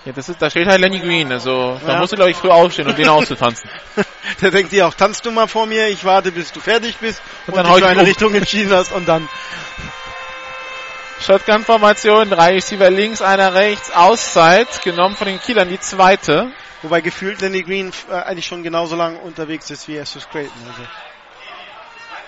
Ja, 0.04 0.12
das 0.12 0.28
ist, 0.28 0.40
da 0.40 0.48
steht 0.48 0.66
halt 0.68 0.80
Lenny 0.80 1.00
Green. 1.00 1.30
Also, 1.32 1.78
da 1.84 1.94
Ja. 1.94 1.98
musst 1.98 2.12
du, 2.12 2.16
glaube 2.16 2.30
ich, 2.30 2.36
früh 2.36 2.48
aufstehen, 2.48 2.88
um 2.88 2.94
den 2.96 3.08
auszutanzen. 3.16 3.68
Der 4.40 4.50
denkt 4.50 4.70
sich 4.70 4.82
auch, 4.82 4.94
tanzt 4.94 5.24
du 5.26 5.30
mal 5.30 5.48
vor 5.48 5.66
mir, 5.66 5.88
ich 5.88 6.04
warte, 6.04 6.32
bis 6.32 6.52
du 6.52 6.60
fertig 6.60 6.96
bist 6.98 7.20
Und 7.46 7.54
und, 7.54 7.56
dann 7.56 7.66
dich 7.66 7.72
für 7.74 7.78
ich 7.80 7.84
eine 7.86 8.00
um. 8.00 8.06
Richtung 8.06 8.34
entschieden 8.34 8.72
hast 8.72 8.92
und 8.92 9.08
dann 9.08 9.28
Shotgun-Formation, 11.20 12.30
drei 12.30 12.52
Receiver 12.54 12.90
links, 12.90 13.22
einer 13.22 13.54
rechts, 13.54 13.90
Auszeit, 13.90 14.82
genommen 14.82 15.16
von 15.16 15.26
den 15.26 15.40
Kielern, 15.40 15.68
die 15.68 15.80
zweite. 15.80 16.52
Wobei 16.82 17.00
gefühlt 17.00 17.40
Lenny 17.40 17.62
Green 17.62 17.92
äh, 18.08 18.14
eigentlich 18.14 18.46
schon 18.46 18.62
genauso 18.62 18.94
lang 18.94 19.16
unterwegs 19.18 19.68
ist 19.70 19.88
wie 19.88 19.96
Estes 19.96 20.28
Creighton. 20.28 20.52
Also 20.68 20.82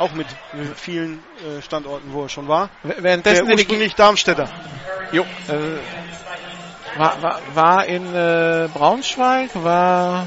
auch 0.00 0.12
mit 0.12 0.26
vielen 0.76 1.22
äh, 1.46 1.60
Standorten, 1.62 2.12
wo 2.12 2.22
er 2.24 2.28
schon 2.28 2.48
war. 2.48 2.70
Währenddessen 2.82 3.46
der 3.46 3.54
ursprünglich 3.54 3.94
Darmstädter. 3.94 4.48
jo, 5.12 5.22
äh, 5.22 5.78
war, 6.98 7.22
war, 7.22 7.40
war 7.54 7.84
in 7.86 8.14
äh, 8.14 8.68
Braunschweig, 8.72 9.50
war, 9.54 10.26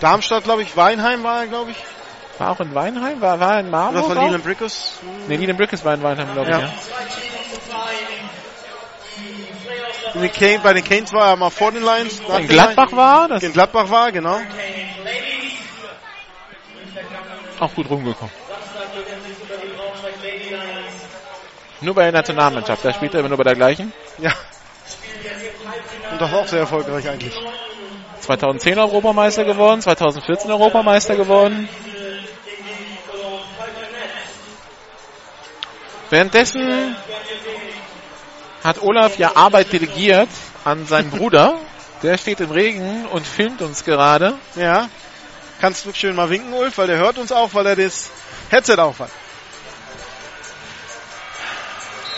Darmstadt, 0.00 0.44
glaube 0.44 0.62
ich, 0.62 0.76
Weinheim 0.76 1.24
war 1.24 1.40
er, 1.40 1.46
glaube 1.48 1.72
ich. 1.72 1.76
war 2.38 2.50
auch 2.50 2.60
in 2.60 2.74
Weinheim, 2.74 3.20
war, 3.20 3.40
war 3.40 3.54
er 3.54 3.60
in 3.60 3.68
Oder 3.68 3.76
Marburg 3.76 4.04
von 4.06 4.18
auch? 4.18 4.24
Leland 4.26 4.44
Brickus. 4.44 5.00
Nee, 5.26 5.36
Leland 5.36 5.58
Brickes 5.58 5.84
war 5.84 5.94
in 5.94 6.02
Weinheim, 6.02 6.32
glaube 6.32 6.50
ich, 6.50 6.56
Ja. 6.56 6.60
ja. 6.60 6.72
In 10.14 10.22
den 10.22 10.32
Cane, 10.32 10.58
bei 10.62 10.72
den 10.74 10.84
Canes 10.84 11.12
war 11.12 11.28
er 11.30 11.36
mal 11.36 11.50
vor 11.50 11.70
den 11.72 11.82
Lions. 11.84 12.20
In 12.20 12.48
Gladbach 12.48 12.92
war 12.92 13.28
Lions. 13.28 13.40
das 13.40 13.42
In 13.44 13.52
Gladbach 13.52 13.88
war, 13.90 14.10
genau. 14.12 14.40
auch 17.60 17.74
gut 17.74 17.88
rumgekommen. 17.90 18.32
Nur 21.82 21.94
bei 21.94 22.02
der 22.02 22.12
Nationalmannschaft, 22.12 22.84
da 22.84 22.92
spielt 22.92 23.14
er 23.14 23.20
immer 23.20 23.30
nur 23.30 23.38
bei 23.38 23.44
der 23.44 23.54
gleichen. 23.54 23.92
Ja. 24.18 24.32
Und 26.12 26.20
das 26.20 26.32
auch 26.32 26.46
sehr 26.46 26.60
erfolgreich 26.60 27.08
eigentlich. 27.08 27.34
2010 28.20 28.78
Europameister 28.78 29.44
geworden, 29.44 29.80
2014 29.80 30.50
Europameister 30.50 31.16
geworden. 31.16 31.68
Währenddessen 36.10 36.96
hat 38.64 38.82
Olaf 38.82 39.16
ja 39.18 39.36
Arbeit 39.36 39.72
delegiert 39.72 40.28
an 40.64 40.86
seinen 40.86 41.10
Bruder. 41.16 41.58
Der 42.02 42.18
steht 42.18 42.40
im 42.40 42.50
Regen 42.50 43.06
und 43.06 43.26
filmt 43.26 43.62
uns 43.62 43.84
gerade. 43.84 44.34
Ja. 44.56 44.88
Kannst 45.60 45.84
du 45.84 45.92
schön 45.92 46.16
mal 46.16 46.30
winken, 46.30 46.54
Ulf, 46.54 46.78
weil 46.78 46.86
der 46.86 46.96
hört 46.96 47.18
uns 47.18 47.32
auch, 47.32 47.52
weil 47.52 47.66
er 47.66 47.76
das 47.76 48.10
Headset 48.50 48.78
aufhat. 48.78 49.10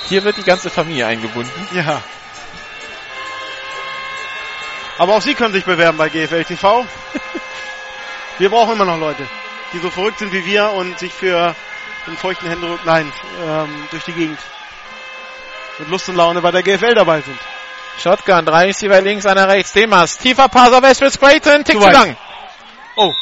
Hier 0.08 0.24
wird 0.24 0.36
die 0.36 0.42
ganze 0.42 0.70
Familie 0.70 1.06
eingebunden. 1.06 1.50
Ja. 1.74 2.02
Aber 4.98 5.16
auch 5.16 5.22
Sie 5.22 5.34
können 5.34 5.52
sich 5.52 5.64
bewerben 5.64 5.98
bei 5.98 6.08
GFL 6.08 6.44
TV. 6.44 6.86
wir 8.38 8.50
brauchen 8.50 8.74
immer 8.74 8.84
noch 8.84 8.98
Leute, 8.98 9.26
die 9.72 9.78
so 9.78 9.90
verrückt 9.90 10.18
sind 10.18 10.32
wie 10.32 10.44
wir 10.44 10.70
und 10.72 10.98
sich 10.98 11.12
für 11.12 11.54
einen 12.06 12.16
feuchten 12.16 12.48
Händedruck, 12.48 12.84
nein, 12.84 13.10
ähm, 13.44 13.88
durch 13.90 14.04
die 14.04 14.12
Gegend 14.12 14.38
mit 15.78 15.88
Lust 15.88 16.08
und 16.08 16.16
Laune 16.16 16.40
bei 16.42 16.50
der 16.50 16.62
GFL 16.62 16.94
dabei 16.94 17.20
sind. 17.20 17.38
Shotgun, 17.98 18.44
drei 18.44 18.66
Receiver 18.66 19.00
links, 19.00 19.26
einer 19.26 19.48
rechts. 19.48 19.72
Demas, 19.72 20.18
tiefer 20.18 20.48
Pass 20.48 20.72
auf 20.72 20.82
Ashford 20.82 21.18
Creighton, 21.18 21.64
Tick 21.64 21.76
Zu 21.76 21.82
zu 21.82 21.90
lang. 21.90 22.16
Oh. 22.96 23.12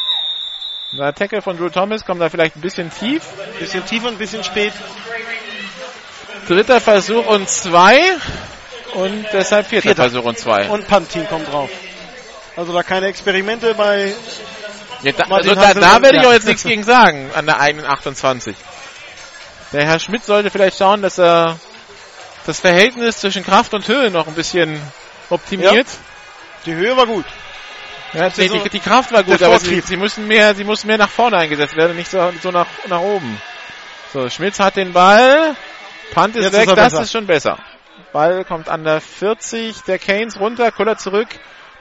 Der 0.93 1.15
Tackle 1.15 1.41
von 1.41 1.57
Drew 1.57 1.69
Thomas 1.69 2.05
kommt 2.05 2.21
da 2.21 2.29
vielleicht 2.29 2.57
ein 2.57 2.61
bisschen 2.61 2.91
tief. 2.91 3.23
Bisschen 3.59 3.85
tief 3.87 4.03
und 4.05 4.13
ein 4.13 4.19
bisschen 4.19 4.43
spät. 4.43 4.73
Dritter 6.51 6.81
Versuch 6.81 7.27
und 7.27 7.49
zwei. 7.49 7.97
Und 8.95 9.25
deshalb 9.33 9.69
vierter, 9.69 9.83
Vierter. 9.83 10.03
Versuch 10.03 10.25
und 10.25 10.37
zwei. 10.37 10.69
Und 10.69 10.89
Punt-Team 10.89 11.29
kommt 11.29 11.47
drauf. 11.47 11.71
Also 12.57 12.73
da 12.73 12.83
keine 12.83 13.07
Experimente 13.07 13.73
bei. 13.75 14.13
Ja, 15.03 15.13
da, 15.13 15.25
also 15.33 15.55
da, 15.55 15.75
da 15.75 16.03
werde 16.03 16.17
ich 16.17 16.23
ja. 16.25 16.29
auch 16.29 16.33
jetzt 16.33 16.49
nichts 16.49 16.65
gegen 16.65 16.83
sagen, 16.83 17.31
an 17.37 17.47
der 17.47 17.61
eigenen 17.61 17.87
28. 17.87 18.57
Der 19.73 19.87
Herr 19.87 20.01
Schmidt 20.01 20.25
sollte 20.25 20.51
vielleicht 20.51 20.77
schauen, 20.77 21.03
dass 21.03 21.19
er 21.19 21.57
das 22.47 22.59
Verhältnis 22.59 23.19
zwischen 23.19 23.45
Kraft 23.45 23.73
und 23.73 23.87
Höhe 23.87 24.11
noch 24.11 24.27
ein 24.27 24.35
bisschen 24.35 24.83
optimiert. 25.31 25.87
Die 26.67 26.75
Höhe 26.75 26.97
war 26.97 27.07
gut. 27.07 27.27
Ja, 28.13 28.29
nee, 28.37 28.49
so 28.49 28.59
die, 28.59 28.71
die 28.71 28.81
Kraft 28.81 29.13
war 29.13 29.23
gut, 29.23 29.41
aber 29.41 29.61
sie, 29.61 29.81
sie 29.83 29.97
müssen 29.97 30.27
mehr, 30.27 30.57
sie 30.57 30.65
müssen 30.65 30.89
mehr 30.89 30.99
nach 30.99 31.11
vorne 31.11 31.37
eingesetzt 31.37 31.77
werden, 31.77 31.97
nicht 31.97 32.11
so, 32.11 32.33
so 32.43 32.51
nach, 32.51 32.67
nach 32.89 33.01
oben. 33.01 33.41
So, 34.13 34.29
Schmitz 34.29 34.59
hat 34.59 34.75
den 34.75 34.93
Ball. 34.93 35.55
Punt 36.13 36.37
ist 36.37 36.45
Jetzt 36.45 36.53
weg, 36.53 36.69
ist 36.69 36.77
das 36.77 36.93
besser. 36.93 37.03
ist 37.03 37.13
schon 37.13 37.27
besser. 37.27 37.59
Ball 38.13 38.45
kommt 38.45 38.69
an 38.69 38.85
der 38.85 39.01
40 39.01 39.83
der 39.83 39.99
Canes 39.99 40.39
runter, 40.41 40.71
Kuller 40.73 40.97
zurück. 40.97 41.29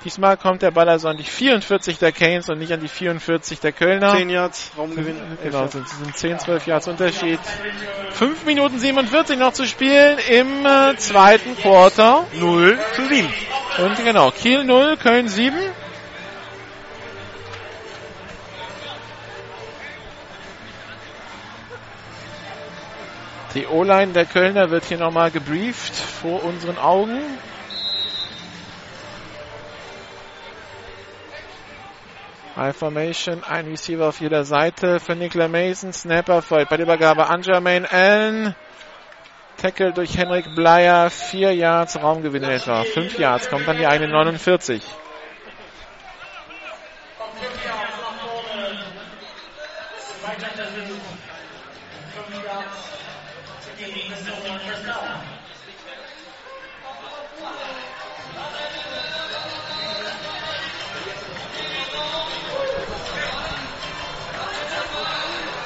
Diesmal 0.05 0.37
kommt 0.37 0.61
der 0.61 0.71
Ball 0.71 0.87
also 0.87 1.09
an 1.09 1.17
die 1.17 1.25
44 1.25 1.97
der 1.97 2.13
Canes 2.13 2.49
und 2.49 2.59
nicht 2.59 2.71
an 2.71 2.79
die 2.79 2.87
44 2.87 3.59
der 3.59 3.73
Kölner. 3.73 4.15
10 4.15 4.29
Yards, 4.29 4.71
Raumgewinn. 4.77 5.17
Genau, 5.43 5.67
sind, 5.67 5.89
sind 5.89 6.15
10, 6.15 6.39
12 6.39 6.67
Yards 6.67 6.87
Unterschied. 6.87 7.39
5 8.11 8.45
Minuten 8.45 8.79
47 8.79 9.37
noch 9.37 9.51
zu 9.51 9.65
spielen 9.65 10.17
im 10.29 10.65
äh, 10.65 10.95
zweiten 10.95 11.57
Quarter. 11.57 12.25
0 12.33 12.79
zu 12.95 13.07
7. 13.07 13.27
Und 13.79 14.05
genau, 14.05 14.31
Kiel 14.31 14.63
0, 14.63 14.95
Köln 14.97 15.27
7. 15.27 15.57
Die 23.55 23.65
O-Line 23.65 24.13
der 24.13 24.25
Kölner 24.25 24.69
wird 24.69 24.85
hier 24.85 24.99
nochmal 24.99 25.31
gebrieft 25.31 25.95
vor 25.95 26.43
unseren 26.43 26.77
Augen. 26.77 27.19
High 32.55 32.75
Formation, 32.75 33.43
ein 33.43 33.67
Receiver 33.67 34.09
auf 34.09 34.19
jeder 34.19 34.43
Seite 34.43 34.99
für 34.99 35.15
Nicola 35.15 35.47
Mason, 35.47 35.93
Snapper 35.93 36.41
für, 36.41 36.65
bei 36.65 36.77
der 36.77 36.85
Übergabe 36.85 37.27
an 37.27 37.41
Jermaine 37.41 37.91
Allen. 37.91 38.55
Tackle 39.57 39.93
durch 39.93 40.17
Henrik 40.17 40.55
Bleier, 40.55 41.09
4 41.09 41.55
Yards, 41.55 42.01
Raumgewinn 42.01 42.43
etwa, 42.43 42.83
5 42.83 43.17
Yards, 43.17 43.49
kommt 43.49 43.67
dann 43.67 43.77
die 43.77 43.87
eine 43.87 44.07
49. 44.07 44.83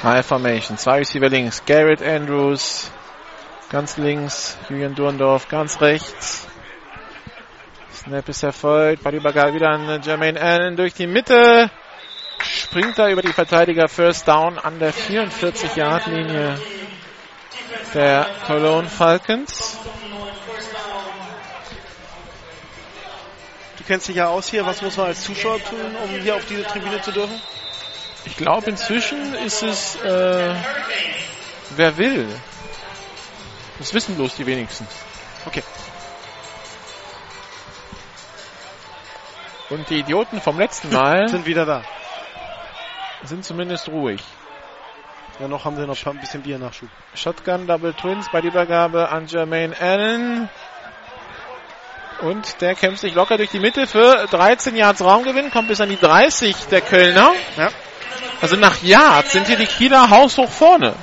High 0.04 0.26
Formation, 0.26 0.78
zwei 0.78 0.98
Receiver 0.98 1.30
links, 1.30 1.64
Garrett 1.66 2.02
Andrews, 2.02 2.92
ganz 3.70 3.96
links, 3.96 4.58
Julian 4.70 4.96
Durndorf, 4.96 5.48
ganz 5.48 5.80
rechts. 5.80 6.46
Snap 7.94 8.28
ist 8.28 8.44
erfolgt, 8.44 9.02
bei 9.02 9.12
der 9.12 9.22
Übergabe 9.22 9.54
wieder 9.54 9.70
an 9.70 10.02
Jermaine 10.02 10.42
Allen 10.42 10.76
durch 10.76 10.94
die 10.94 11.08
Mitte. 11.08 11.72
Springt 12.42 13.00
da 13.00 13.10
über 13.10 13.22
die 13.22 13.32
Verteidiger 13.32 13.88
First 13.88 14.28
Down 14.28 14.60
an 14.60 14.78
der 14.78 14.94
44-Yard-Linie 14.94 16.60
der 17.94 18.28
Cologne 18.46 18.90
Falcons. 18.90 19.78
Du 23.78 23.84
kennst 23.86 24.10
dich 24.10 24.18
ja 24.18 24.28
aus 24.28 24.50
hier. 24.50 24.66
Was 24.66 24.82
muss 24.82 24.98
man 24.98 25.08
als 25.08 25.24
Zuschauer 25.24 25.64
tun, 25.64 25.96
um 26.04 26.10
hier 26.20 26.36
auf 26.36 26.46
diese 26.46 26.64
Tribüne 26.64 27.02
zu 27.02 27.14
dürfen? 27.14 27.40
Ich 28.26 28.38
glaube, 28.38 28.70
inzwischen 28.70 29.34
ist 29.36 29.64
es, 29.64 29.96
äh, 29.98 30.56
wer 31.72 31.98
will. 31.98 32.28
Das 33.80 33.94
wissen 33.94 34.16
bloß 34.16 34.36
die 34.36 34.46
wenigsten. 34.46 34.88
Okay. 35.46 35.64
Und 39.70 39.90
die 39.90 40.00
Idioten 40.00 40.40
vom 40.42 40.58
letzten 40.60 40.90
Mal 40.94 41.28
Sind 41.28 41.46
wieder 41.46 41.66
da. 41.66 41.84
sind 43.24 43.44
zumindest 43.44 43.90
ruhig. 43.90 44.22
Ja, 45.40 45.48
noch 45.48 45.66
haben 45.66 45.76
sie 45.76 45.88
noch 45.88 45.98
ein 46.06 46.20
bisschen 46.20 46.44
Biernachschub. 46.44 46.90
Shotgun 47.16 47.66
Double 47.66 47.94
Twins 47.94 48.30
bei 48.32 48.42
der 48.42 48.52
Übergabe 48.52 49.10
an 49.10 49.26
Jermaine 49.26 49.76
Allen. 49.80 50.50
Und 52.22 52.62
der 52.62 52.76
kämpft 52.76 53.02
sich 53.02 53.16
locker 53.16 53.38
durch 53.38 53.50
die 53.50 53.60
Mitte 53.60 53.88
für 53.88 54.28
13 54.30 54.76
Yards 54.76 55.02
Raumgewinn, 55.02 55.50
kommt 55.52 55.68
bis 55.68 55.82
an 55.82 55.90
die 55.90 55.98
30 56.00 56.56
der 56.68 56.82
Kölner. 56.82 57.32
Ja. 57.58 57.70
Also 58.42 58.56
nach 58.56 58.82
Yards 58.82 59.32
sind 59.32 59.48
hier 59.48 59.58
die 59.58 59.66
Kieler 59.66 60.10
haushoch 60.10 60.50
vorne. 60.50 60.96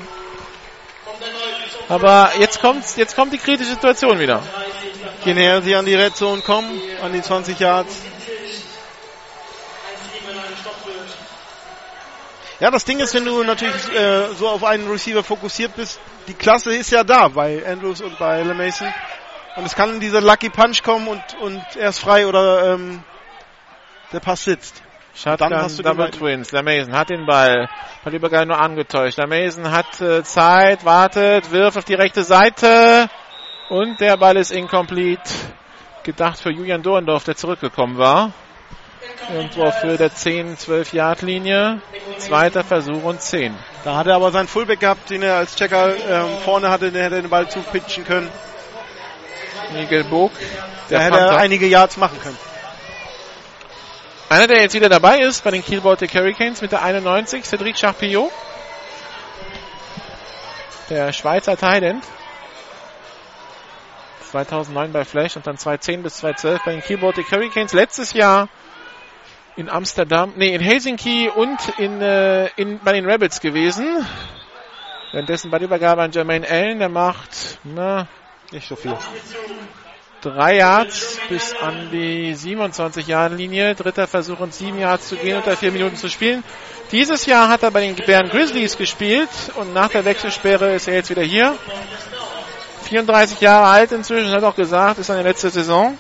Aber 1.89 2.31
jetzt 2.39 2.61
kommt, 2.61 2.85
jetzt 2.97 3.17
kommt 3.17 3.33
die 3.33 3.39
kritische 3.39 3.71
Situation 3.71 4.19
wieder. 4.19 4.43
Je 5.25 5.35
näher 5.35 5.61
sie 5.61 5.75
an 5.75 5.87
die 5.87 5.95
Red 5.95 6.17
Zone 6.17 6.41
kommen, 6.43 6.81
an 7.03 7.13
die 7.13 7.21
20 7.21 7.59
Yards. 7.59 8.03
Ja, 12.61 12.71
das 12.71 12.85
Ding 12.85 13.01
ist, 13.01 13.15
wenn 13.15 13.25
du 13.25 13.43
natürlich 13.43 13.75
äh, 13.95 14.35
so 14.35 14.49
auf 14.49 14.63
einen 14.65 14.89
Receiver 14.91 15.25
fokussiert 15.25 15.75
bist, 15.77 15.99
die 16.29 16.35
Klasse 16.35 16.75
ist 16.75 16.91
ja 16.91 17.03
da 17.05 17.29
bei 17.29 17.65
Andrews 17.67 18.03
und 18.03 18.19
bei 18.19 18.43
LeMason. 18.43 18.93
Und 19.57 19.65
es 19.65 19.75
kann 19.75 19.99
dieser 19.99 20.21
Lucky 20.21 20.51
Punch 20.51 20.83
kommen 20.83 21.09
und, 21.09 21.23
und 21.41 21.65
er 21.77 21.89
ist 21.89 21.99
frei 21.99 22.27
oder 22.27 22.75
ähm, 22.75 23.03
der 24.13 24.21
Pass 24.21 24.45
sitzt. 24.45 24.83
Shotgun 25.15 25.51
Dann 25.51 25.63
hast 25.63 25.79
du 25.79 25.83
Double 25.83 26.11
Twins. 26.11 26.49
Der 26.49 26.63
Mason 26.63 26.95
hat 26.95 27.11
den 27.11 27.27
Ball. 27.27 27.69
Hat 28.05 28.13
überall 28.13 28.47
nur 28.47 28.59
angetäuscht. 28.59 29.19
Der 29.19 29.27
Mason 29.27 29.71
hat 29.71 30.01
äh, 30.01 30.23
Zeit, 30.23 30.85
wartet, 30.85 31.51
wirft 31.51 31.77
auf 31.77 31.85
die 31.85 31.95
rechte 31.95 32.25
Seite. 32.25 33.09
Und 33.69 34.01
der 34.01 34.17
Ball 34.17 34.37
ist 34.37 34.51
incomplete. 34.51 35.23
Gedacht 36.03 36.41
für 36.41 36.51
Julian 36.51 36.83
Dorndorf, 36.83 37.25
der 37.25 37.37
zurückgekommen 37.37 37.99
war. 37.99 38.33
Irgendwo 39.33 39.71
Höhe 39.83 39.97
der 39.97 40.15
10, 40.15 40.57
12 40.57 40.93
Yard 40.93 41.23
Linie. 41.23 41.81
Zweiter 42.19 42.65
Versuch 42.65 43.05
und 43.05 43.21
10. 43.21 43.55
Da 43.85 43.97
hat 43.97 44.07
er 44.07 44.17
aber 44.17 44.31
seinen 44.33 44.49
Fullback 44.49 44.81
gehabt, 44.81 45.11
den 45.11 45.23
er 45.23 45.37
als 45.37 45.57
Checker 45.57 45.95
ähm, 45.95 46.27
vorne 46.45 46.71
hatte, 46.71 46.91
der 46.91 47.05
hätte 47.05 47.21
den 47.21 47.31
Ball 47.31 47.49
zupitchen 47.49 48.05
können. 48.05 48.29
Nigel 49.73 50.05
Bog. 50.05 50.33
Da 50.89 50.97
Der 50.97 51.01
hätte 51.01 51.19
er 51.19 51.37
einige 51.37 51.67
Yards 51.67 51.97
machen 51.97 52.19
können. 52.21 52.37
Einer, 54.31 54.47
der 54.47 54.61
jetzt 54.61 54.75
wieder 54.75 54.89
dabei 54.89 55.19
ist 55.23 55.43
bei 55.43 55.51
den 55.51 55.61
Kiel 55.61 55.81
Baltic 55.81 56.15
Hurricanes 56.15 56.63
mit 56.63 56.71
der 56.71 56.83
91, 56.85 57.45
Cedric 57.45 57.77
Charpillot. 57.77 58.31
Der 60.89 61.13
Schweizer 61.13 61.57
Thailand. 61.57 62.05
2009 64.31 64.93
bei 64.93 65.05
Flash 65.05 65.35
und 65.35 65.49
dann 65.49 65.59
2010 65.59 66.05
bis 66.05 66.19
2012 66.19 66.65
bei 66.65 66.71
den 66.71 66.81
Kiel 66.81 66.99
Baltic 66.99 67.29
Hurricanes. 67.33 67.73
Letztes 67.73 68.13
Jahr 68.13 68.49
in 69.57 69.69
Amsterdam, 69.69 70.33
nee, 70.37 70.55
in 70.55 70.61
Helsinki 70.61 71.29
und 71.29 71.59
in, 71.81 72.01
äh, 72.01 72.47
in, 72.55 72.79
bei 72.85 72.93
den 72.93 73.11
Rabbits 73.11 73.41
gewesen. 73.41 74.07
Währenddessen 75.11 75.51
bei 75.51 75.59
der 75.59 75.67
Übergabe 75.67 76.03
an 76.03 76.13
Jermaine 76.13 76.49
Allen, 76.49 76.79
der 76.79 76.89
macht, 76.89 77.59
na, 77.65 78.07
Nicht 78.53 78.69
so 78.69 78.77
viel. 78.77 78.97
Drei 80.21 80.57
Yards 80.57 81.19
bis 81.29 81.55
an 81.61 81.91
die 81.91 82.35
27 82.35 83.07
Yard 83.07 83.33
Linie. 83.33 83.75
Dritter 83.75 84.07
Versuch 84.07 84.41
und 84.41 84.55
sieben 84.55 84.79
Yards 84.79 85.09
zu 85.09 85.17
gehen 85.17 85.37
unter 85.37 85.57
vier 85.57 85.73
Minuten 85.73 85.97
zu 85.97 86.09
spielen. 86.09 86.45
Dieses 86.93 87.27
Jahr 87.27 87.49
hat 87.49 87.63
er 87.63 87.71
bei 87.71 87.81
den 87.81 87.95
Bären 87.95 88.29
Grizzlies 88.29 88.77
gespielt 88.77 89.29
und 89.57 89.73
nach 89.73 89.89
der 89.89 90.05
Wechselsperre 90.05 90.75
ist 90.75 90.89
er 90.89 90.95
jetzt 90.95 91.11
wieder 91.11 91.23
hier. 91.23 91.57
34 92.85 93.41
Jahre 93.41 93.69
alt 93.69 93.93
inzwischen, 93.93 94.33
hat 94.33 94.43
auch 94.43 94.57
gesagt, 94.57 94.99
ist 94.99 95.07
seine 95.07 95.23
letzte 95.23 95.51
Saison. 95.51 95.97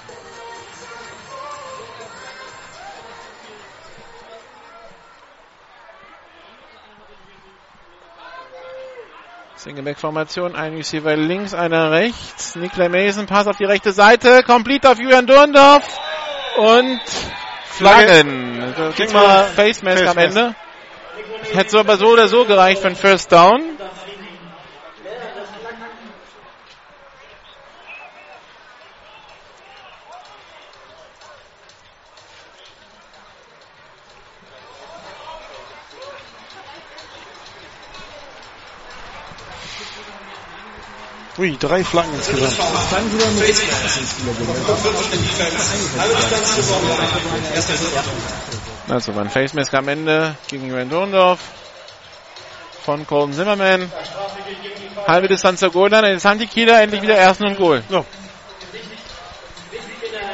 Singleback-Formation, 9.61 10.56
ein 10.56 10.74
Receiver 10.74 11.16
links, 11.16 11.52
einer 11.52 11.90
rechts. 11.90 12.56
Nikolai 12.56 12.88
Mason, 12.88 13.26
Pass 13.26 13.46
auf 13.46 13.58
die 13.58 13.66
rechte 13.66 13.92
Seite, 13.92 14.42
complete 14.42 14.88
auf 14.88 14.98
Julian 14.98 15.26
Durndorf 15.26 15.98
und 16.56 17.00
Flaggen. 17.66 18.72
Krieg 18.74 18.96
gibt's 18.96 19.12
mal 19.12 19.44
Face 19.44 19.82
Mask 19.82 20.06
am 20.06 20.16
Ende. 20.16 20.54
Hätte 21.52 21.70
so 21.70 21.78
aber 21.78 21.98
so 21.98 22.06
oder 22.06 22.26
so 22.28 22.46
gereicht 22.46 22.80
für 22.80 22.86
einen 22.86 22.96
First 22.96 23.32
Down. 23.32 23.61
Ui, 41.41 41.57
drei 41.57 41.82
Flanken 41.82 42.16
insgesamt. 42.16 42.61
Also 48.91 49.14
war 49.14 49.22
ein 49.22 49.30
Face 49.30 49.55
Mask 49.55 49.72
am 49.72 49.88
Ende 49.88 50.36
gegen 50.49 50.68
Julian 50.68 50.91
Dorndorf 50.91 51.41
von 52.84 53.07
Colton 53.07 53.32
Zimmerman. 53.32 53.91
Halbe 55.07 55.28
Distanz 55.28 55.61
zur 55.61 55.70
Goal, 55.70 55.88
dann 55.88 56.05
jetzt 56.05 56.26
haben 56.26 56.38
die 56.38 56.47
Kieler 56.47 56.82
endlich 56.82 57.01
wieder 57.01 57.16
ersten 57.16 57.47
und 57.47 57.57
Goal. 57.57 57.82
Ja. 57.88 58.05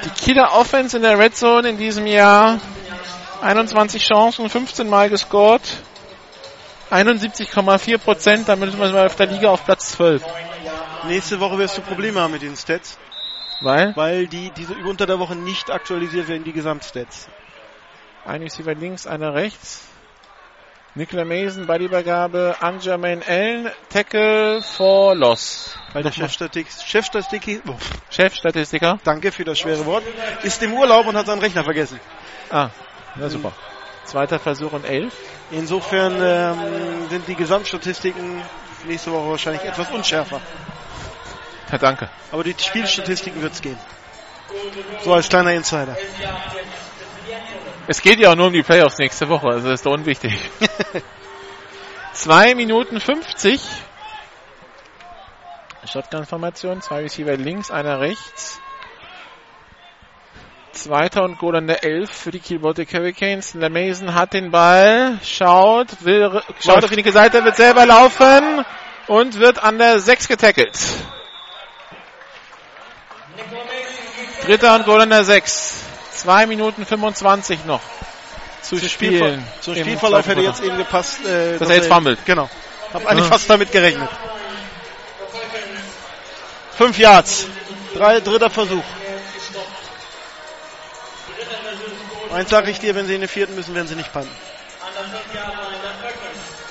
Die 0.06 0.24
Kieler 0.24 0.54
Offense 0.54 0.96
in 0.96 1.04
der 1.04 1.16
Red 1.16 1.36
Zone 1.36 1.68
in 1.68 1.78
diesem 1.78 2.08
Jahr 2.08 2.58
21 3.42 4.02
Chancen, 4.02 4.50
15 4.50 4.88
Mal 4.88 5.08
gescored. 5.08 5.62
71,4 6.90 7.98
Prozent, 7.98 8.48
damit 8.48 8.72
sind 8.72 8.80
wir 8.80 9.06
auf 9.06 9.14
der 9.14 9.26
Liga 9.26 9.50
auf 9.50 9.64
Platz 9.64 9.92
12. 9.92 10.22
Nächste 11.08 11.38
Woche 11.40 11.58
wirst 11.58 11.78
du 11.78 11.82
Probleme 11.82 12.20
haben 12.20 12.32
mit 12.32 12.42
den 12.42 12.56
Stats, 12.56 12.98
Weil 13.60 13.94
weil 13.96 14.26
die 14.26 14.50
diese 14.50 14.74
unter 14.74 15.06
der 15.06 15.18
Woche 15.18 15.36
nicht 15.36 15.70
aktualisiert 15.70 16.28
werden, 16.28 16.44
die 16.44 16.52
Gesamtstats. 16.52 17.28
ein 18.24 18.42
Receiver 18.42 18.74
links, 18.74 19.06
einer 19.06 19.34
rechts. 19.34 19.82
Nicola 20.96 21.24
Mason 21.24 21.66
bei 21.66 21.78
die 21.78 21.84
Übergabe 21.84 22.56
an 22.60 22.80
Jermaine 22.80 23.22
Allen. 23.26 23.70
Tackle 23.90 24.62
for 24.62 25.14
Loss. 25.14 25.78
Weil 25.92 26.02
der 26.02 26.10
Chefstatistik, 26.10 26.66
Chefstatistik, 26.84 27.62
oh, 27.68 27.74
Chefstatistiker. 28.10 28.98
danke 29.04 29.30
für 29.30 29.44
das 29.44 29.58
schwere 29.58 29.84
Wort, 29.86 30.02
ist 30.42 30.62
im 30.62 30.72
Urlaub 30.72 31.06
und 31.06 31.16
hat 31.16 31.26
seinen 31.26 31.40
Rechner 31.40 31.64
vergessen. 31.64 32.00
Ah, 32.50 32.70
na 33.14 33.28
super. 33.28 33.52
Zweiter 34.04 34.38
Versuch 34.38 34.72
und 34.72 34.84
elf. 34.84 35.14
Insofern 35.50 36.16
ähm, 36.20 37.08
sind 37.10 37.28
die 37.28 37.34
Gesamtstatistiken 37.34 38.42
nächste 38.86 39.12
Woche 39.12 39.30
wahrscheinlich 39.30 39.64
etwas 39.64 39.90
unschärfer. 39.90 40.40
Ja, 41.70 41.78
danke. 41.78 42.08
Aber 42.32 42.44
die 42.44 42.54
Spielstatistiken 42.58 43.42
wird's 43.42 43.60
gehen. 43.60 43.78
So 45.02 45.12
als 45.12 45.28
kleiner 45.28 45.52
Insider. 45.52 45.96
Es 47.88 48.02
geht 48.02 48.18
ja 48.18 48.30
auch 48.30 48.36
nur 48.36 48.48
um 48.48 48.52
die 48.52 48.62
Playoffs 48.62 48.98
nächste 48.98 49.28
Woche, 49.28 49.48
also 49.48 49.70
ist 49.70 49.86
doch 49.86 49.92
unwichtig. 49.92 50.32
Zwei 52.12 52.54
Minuten 52.54 53.00
50. 53.00 53.60
Shotgun-Formation, 55.86 56.80
zwei 56.80 57.02
Receiver 57.02 57.36
links, 57.36 57.70
einer 57.70 58.00
rechts. 58.00 58.60
Zweiter 60.72 61.22
und 61.22 61.38
Goal 61.38 61.56
an 61.56 61.66
der 61.66 61.84
11 61.84 62.10
für 62.10 62.30
die 62.30 62.40
Kiel 62.40 62.58
Baltic 62.58 62.92
Hurricanes. 62.92 63.52
Der 63.52 63.70
Mason 63.70 64.14
hat 64.14 64.32
den 64.32 64.50
Ball, 64.50 65.18
schaut, 65.22 66.04
will, 66.04 66.42
schaut 66.60 66.82
auf 66.82 66.90
die 66.90 66.96
linke 66.96 67.12
Seite, 67.12 67.44
wird 67.44 67.56
selber 67.56 67.86
laufen 67.86 68.64
und 69.06 69.38
wird 69.38 69.62
an 69.62 69.78
der 69.78 70.00
6 70.00 70.28
getackelt. 70.28 70.76
Dritter 74.46 74.76
und 74.76 74.84
Goal 74.84 75.00
an 75.00 75.10
der 75.10 75.24
6. 75.24 75.72
Zwei 76.14 76.46
Minuten 76.46 76.86
25 76.86 77.64
noch 77.64 77.80
zu 78.62 78.76
Zum 78.76 78.88
spielen. 78.88 79.14
Spielver 79.14 79.60
zum 79.60 79.74
Spielverlauf 79.74 80.26
hätte 80.26 80.40
jetzt 80.40 80.62
eben 80.62 80.76
gepasst, 80.76 81.24
äh, 81.24 81.58
Dass 81.58 81.68
er 81.68 81.76
jetzt 81.76 81.88
fummelt. 81.88 82.18
Genau. 82.24 82.48
Hab 82.92 83.06
eigentlich 83.06 83.26
fast 83.26 83.48
damit 83.50 83.70
gerechnet. 83.72 84.08
Fünf 86.76 86.98
Yards. 86.98 87.46
Drei, 87.94 88.20
dritter 88.20 88.50
Versuch. 88.50 88.84
Eins 92.32 92.50
sage 92.50 92.70
ich 92.70 92.78
dir, 92.78 92.94
wenn 92.94 93.06
sie 93.06 93.14
in 93.14 93.20
den 93.20 93.28
vierten 93.28 93.54
müssen, 93.54 93.74
werden 93.74 93.88
sie 93.88 93.94
nicht 93.94 94.12
panten. 94.12 94.30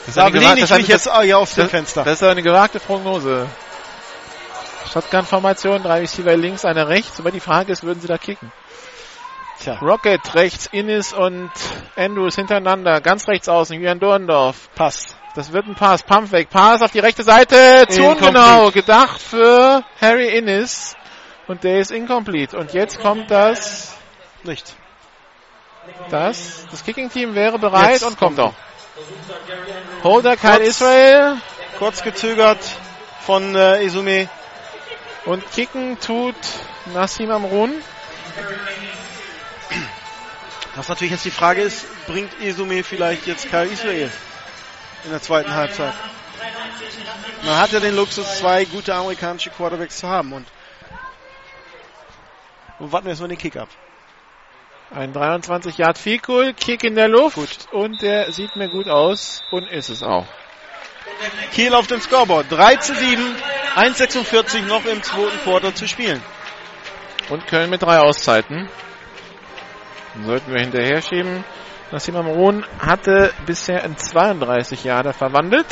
Das 0.06 0.10
ist 0.10 0.18
Da 0.18 0.28
lehne 0.28 0.60
ich 0.60 0.70
mich 0.70 0.88
jetzt 0.88 1.10
ah, 1.10 1.22
hier 1.22 1.40
das, 1.40 1.70
Fenster. 1.70 2.04
Das 2.04 2.22
ist 2.22 2.24
eine 2.24 2.44
gewagte 2.44 2.80
Prognose. 2.80 3.48
Shotgun-Formation, 4.96 5.84
drei 5.84 6.00
Receiver 6.00 6.38
links, 6.38 6.64
einer 6.64 6.88
rechts. 6.88 7.20
Aber 7.20 7.30
die 7.30 7.42
Frage 7.42 7.74
ist, 7.74 7.84
würden 7.84 8.00
sie 8.00 8.08
da 8.08 8.18
kicken? 8.18 8.50
Tja, 9.60 9.78
Rocket 9.82 10.36
rechts, 10.36 10.68
Innis 10.72 11.12
und 11.12 11.52
Andrews 11.98 12.36
hintereinander. 12.36 13.02
Ganz 13.02 13.28
rechts 13.28 13.50
außen, 13.50 13.76
Julian 13.76 14.00
Dorndorf. 14.00 14.70
passt. 14.74 15.18
Das 15.36 15.52
wird 15.52 15.68
ein 15.68 15.76
Pass. 15.76 16.02
Pump 16.02 16.32
weg. 16.32 16.50
Pass 16.50 16.82
auf 16.82 16.92
die 16.92 17.00
rechte 17.00 17.24
Seite. 17.24 17.86
Zu 17.90 18.06
ungenau. 18.06 18.72
Gedacht 18.72 19.22
für 19.22 19.84
Harry 20.00 20.30
Innis. 20.30 20.96
Und 21.48 21.66
der 21.66 21.80
ist 21.82 21.92
incomplete. 21.92 22.58
Und 22.58 22.74
jetzt 22.74 23.02
kommt 23.02 23.30
das, 23.30 23.98
Nicht. 24.44 24.74
das, 26.10 26.66
das 26.72 26.86
Kicking-Team 26.86 27.36
wäre 27.36 27.60
bereit 27.60 27.92
Jetzt 27.92 28.04
und 28.04 28.18
kommt 28.18 28.40
auch. 28.40 28.54
Holder 30.04 30.38
Kyle. 30.38 30.64
Israel. 30.64 31.36
Kurz 31.80 32.02
gezögert 32.02 32.60
von 33.20 33.54
äh, 33.56 33.84
Isume. 33.84 34.30
Und 35.26 35.52
kicken 35.52 36.00
tut 36.00 36.36
Nassim 36.94 37.32
Amrun. 37.32 37.74
Was 40.76 40.88
natürlich 40.88 41.12
jetzt 41.12 41.26
die 41.26 41.32
Frage 41.32 41.62
ist, 41.62 41.86
bringt 42.06 42.40
Isume 42.42 42.84
vielleicht 42.84 43.26
jetzt 43.26 43.50
Kyle 43.50 43.66
Israel 43.66 44.12
in 45.04 45.10
der 45.10 45.22
zweiten 45.22 45.54
Halbzeit? 45.54 45.94
Man 47.44 47.58
hat 47.58 47.72
ja 47.72 47.80
den 47.80 47.96
Luxus, 47.96 48.40
zwei 48.40 48.66
gute 48.66 48.94
amerikanische 48.94 49.50
Quarterbacks 49.50 49.98
zu 49.98 50.08
haben 50.08 50.34
und, 50.34 50.48
und 52.80 52.92
warten 52.92 53.06
wir 53.06 53.12
erstmal 53.12 53.30
den 53.30 53.38
Kick 53.38 53.56
ab. 53.56 53.70
Ein 54.92 55.14
23 55.14 55.78
Yard 55.78 55.98
Field 55.98 56.24
Goal, 56.24 56.54
Kick 56.54 56.84
in 56.84 56.96
der 56.96 57.08
Luft 57.08 57.36
Gut. 57.36 57.68
und 57.72 58.02
der 58.02 58.32
sieht 58.32 58.56
mir 58.56 58.70
gut 58.70 58.88
aus 58.88 59.42
und 59.50 59.68
ist 59.68 59.90
es 59.90 60.04
auch. 60.04 60.28
Kiel 61.52 61.74
auf 61.74 61.88
dem 61.88 62.02
Scoreboard. 62.02 62.48
3 62.50 62.76
zu 62.78 62.96
7, 62.96 63.22
1,46 63.76 64.66
noch 64.68 64.86
im 64.86 65.02
zweiten 65.04 65.38
Quarter 65.44 65.74
zu 65.74 65.88
spielen. 65.88 66.22
Und 67.30 67.48
Köln 67.48 67.70
mit 67.70 67.82
drei 67.82 68.00
Auszeiten. 68.00 68.70
Sollten 70.26 70.54
wir 70.54 70.62
hinterher 70.62 71.02
schieben. 71.02 71.44
Nassim 71.92 72.16
Amrun 72.16 72.66
hatte 72.80 73.34
bisher 73.46 73.84
in 73.84 73.98
32 73.98 74.84
Jahre 74.84 75.14
verwandelt. 75.14 75.68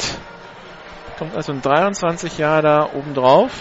Kommt 1.17 1.35
also 1.35 1.53
ein 1.53 1.61
23 1.61 2.37
Jahre 2.37 2.89
obendrauf. 2.93 3.51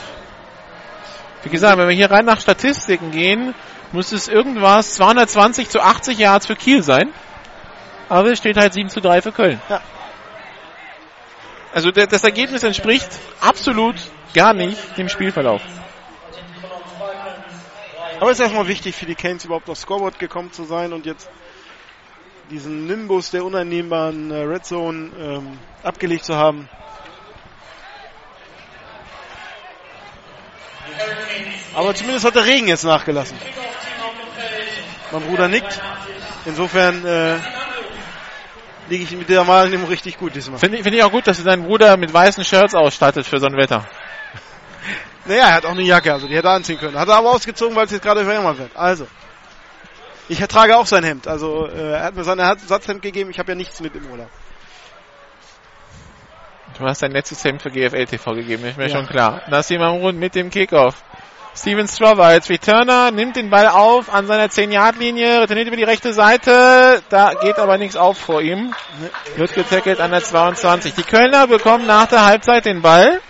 Wie 1.42 1.50
gesagt, 1.50 1.76
wenn 1.76 1.88
wir 1.88 1.94
hier 1.94 2.10
rein 2.10 2.24
nach 2.24 2.40
Statistiken 2.40 3.10
gehen, 3.10 3.54
muss 3.92 4.12
es 4.12 4.28
irgendwas 4.28 4.94
220 4.94 5.68
zu 5.68 5.80
80 5.80 6.18
Yards 6.18 6.46
für 6.46 6.56
Kiel 6.56 6.82
sein. 6.82 7.10
Aber 8.08 8.30
es 8.30 8.38
steht 8.38 8.56
halt 8.56 8.72
7 8.72 8.88
zu 8.88 9.00
3 9.00 9.22
für 9.22 9.32
Köln. 9.32 9.60
Ja. 9.68 9.80
Also 11.72 11.90
das 11.90 12.22
Ergebnis 12.22 12.62
entspricht 12.62 13.08
absolut 13.40 13.96
gar 14.34 14.52
nicht 14.52 14.78
dem 14.98 15.08
Spielverlauf. 15.08 15.62
Aber 18.20 18.30
es 18.30 18.38
ist 18.38 18.44
erstmal 18.44 18.68
wichtig 18.68 18.94
für 18.94 19.06
die 19.06 19.14
Canes 19.14 19.44
überhaupt 19.44 19.68
aufs 19.68 19.80
Scoreboard 19.80 20.18
gekommen 20.18 20.52
zu 20.52 20.64
sein 20.64 20.92
und 20.92 21.06
jetzt 21.06 21.28
diesen 22.50 22.86
Nimbus 22.86 23.30
der 23.30 23.44
uneinnehmbaren 23.44 24.30
äh, 24.30 24.42
Red 24.42 24.64
Zone 24.66 25.10
ähm, 25.18 25.58
abgelegt 25.82 26.24
zu 26.24 26.36
haben. 26.36 26.68
Aber 31.74 31.94
zumindest 31.94 32.26
hat 32.26 32.34
der 32.34 32.44
Regen 32.44 32.68
jetzt 32.68 32.84
nachgelassen. 32.84 33.38
Mein 35.10 35.22
Bruder 35.22 35.48
nickt. 35.48 35.80
Insofern 36.44 37.04
äh, 37.04 37.38
liege 38.92 39.04
ich 39.04 39.16
mit 39.16 39.28
der 39.30 39.46
Wahrnehmung 39.46 39.88
richtig 39.88 40.18
gut 40.18 40.34
diesmal. 40.34 40.58
Finde 40.58 40.76
ich, 40.76 40.82
finde 40.82 40.98
ich 40.98 41.04
auch 41.04 41.10
gut, 41.10 41.26
dass 41.26 41.38
du 41.38 41.44
deinen 41.44 41.64
Bruder 41.64 41.96
mit 41.96 42.12
weißen 42.12 42.44
Shirts 42.44 42.74
ausstattet 42.74 43.26
für 43.26 43.38
so 43.38 43.46
ein 43.46 43.56
Wetter. 43.56 43.86
Naja, 45.24 45.48
er 45.48 45.54
hat 45.54 45.64
auch 45.64 45.70
eine 45.70 45.82
Jacke, 45.82 46.12
also 46.12 46.26
die 46.28 46.34
hätte 46.36 46.48
er 46.48 46.54
anziehen 46.54 46.78
können. 46.78 46.98
Hat 46.98 47.08
er 47.08 47.16
aber 47.16 47.30
ausgezogen, 47.30 47.74
weil 47.74 47.86
es 47.86 47.92
jetzt 47.92 48.02
gerade 48.02 48.26
wärmer 48.26 48.56
wird. 48.58 48.76
Also. 48.76 49.06
Ich 50.28 50.38
trage 50.40 50.76
auch 50.76 50.86
sein 50.86 51.04
Hemd. 51.04 51.26
Also 51.26 51.66
äh, 51.68 51.92
er 51.92 52.04
hat 52.04 52.14
mir 52.14 52.24
sein 52.24 52.38
Ersatzhemd 52.38 53.02
gegeben. 53.02 53.30
Ich 53.30 53.38
habe 53.38 53.52
ja 53.52 53.54
nichts 53.56 53.80
mit 53.80 53.94
im 53.96 54.06
Urlaub. 54.10 54.30
Du 56.78 56.84
hast 56.84 57.02
dein 57.02 57.12
letztes 57.12 57.42
Hemd 57.44 57.62
für 57.62 57.70
GFL 57.70 58.06
TV 58.06 58.32
gegeben, 58.34 58.64
ist 58.64 58.76
mir 58.76 58.88
Ja. 58.88 58.96
schon 58.96 59.06
klar. 59.06 59.42
Nassim 59.48 59.80
Amrun 59.82 60.18
mit 60.18 60.34
dem 60.34 60.50
Kickoff. 60.50 61.02
Steven 61.54 61.86
Strover 61.86 62.24
als 62.24 62.48
Returner 62.48 63.10
nimmt 63.10 63.36
den 63.36 63.50
Ball 63.50 63.68
auf 63.68 64.12
an 64.12 64.26
seiner 64.26 64.46
10-Yard-Linie, 64.46 65.42
returniert 65.42 65.68
über 65.68 65.76
die 65.76 65.84
rechte 65.84 66.14
Seite. 66.14 67.02
Da 67.10 67.34
geht 67.34 67.58
aber 67.58 67.76
nichts 67.76 67.94
auf 67.94 68.16
vor 68.16 68.40
ihm. 68.40 68.74
Wird 69.36 69.54
getackelt 69.54 70.00
an 70.00 70.12
der 70.12 70.22
22. 70.24 70.94
Die 70.94 71.02
Kölner 71.02 71.46
bekommen 71.46 71.86
nach 71.86 72.06
der 72.06 72.24
Halbzeit 72.24 72.64
den 72.64 72.80
Ball. 72.80 73.20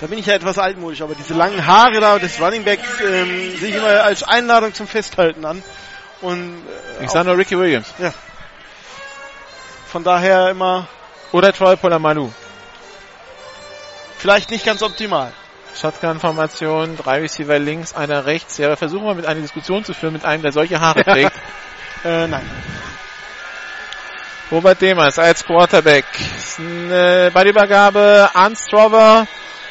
Da 0.00 0.06
bin 0.08 0.18
ich 0.18 0.26
ja 0.26 0.34
etwas 0.34 0.58
altmodisch, 0.58 1.00
aber 1.00 1.14
diese 1.14 1.32
langen 1.32 1.66
Haare 1.66 2.00
da 2.00 2.18
des 2.18 2.38
Running 2.38 2.64
Backs 2.64 3.00
ähm, 3.00 3.56
sehe 3.56 3.70
ich 3.70 3.76
immer 3.76 4.02
als 4.02 4.22
Einladung 4.22 4.74
zum 4.74 4.86
Festhalten 4.86 5.44
an. 5.46 5.62
Und 6.20 6.62
äh, 7.00 7.04
Ich 7.04 7.10
sage 7.10 7.28
nur 7.28 7.38
Ricky 7.38 7.58
Williams. 7.58 7.86
von 9.86 10.04
daher 10.04 10.50
immer 10.50 10.86
Oder 11.36 11.52
Troy 11.52 11.76
Polamalu. 11.76 12.30
vielleicht 14.16 14.50
nicht 14.50 14.64
ganz 14.64 14.82
optimal. 14.82 15.34
Shotgun-Formation, 15.78 16.96
drei 16.96 17.20
Receiver 17.20 17.58
links, 17.58 17.94
einer 17.94 18.24
rechts. 18.24 18.56
Ja, 18.56 18.70
wir 18.70 18.78
versuchen 18.78 19.04
mal 19.04 19.14
mit 19.14 19.26
einer 19.26 19.42
Diskussion 19.42 19.84
zu 19.84 19.92
führen 19.92 20.14
mit 20.14 20.24
einem, 20.24 20.42
der 20.42 20.52
solche 20.52 20.80
Haare 20.80 21.04
trägt. 21.04 21.32
Äh, 22.04 22.28
nein. 22.28 22.48
Robert 24.52 24.80
Demers 24.80 25.18
als 25.18 25.44
Quarterback. 25.44 26.04
Äh, 26.58 27.30
bei 27.30 27.42
der 27.42 27.50
Übergabe 27.50 28.30
an 28.32 28.54
Strover 28.54 29.26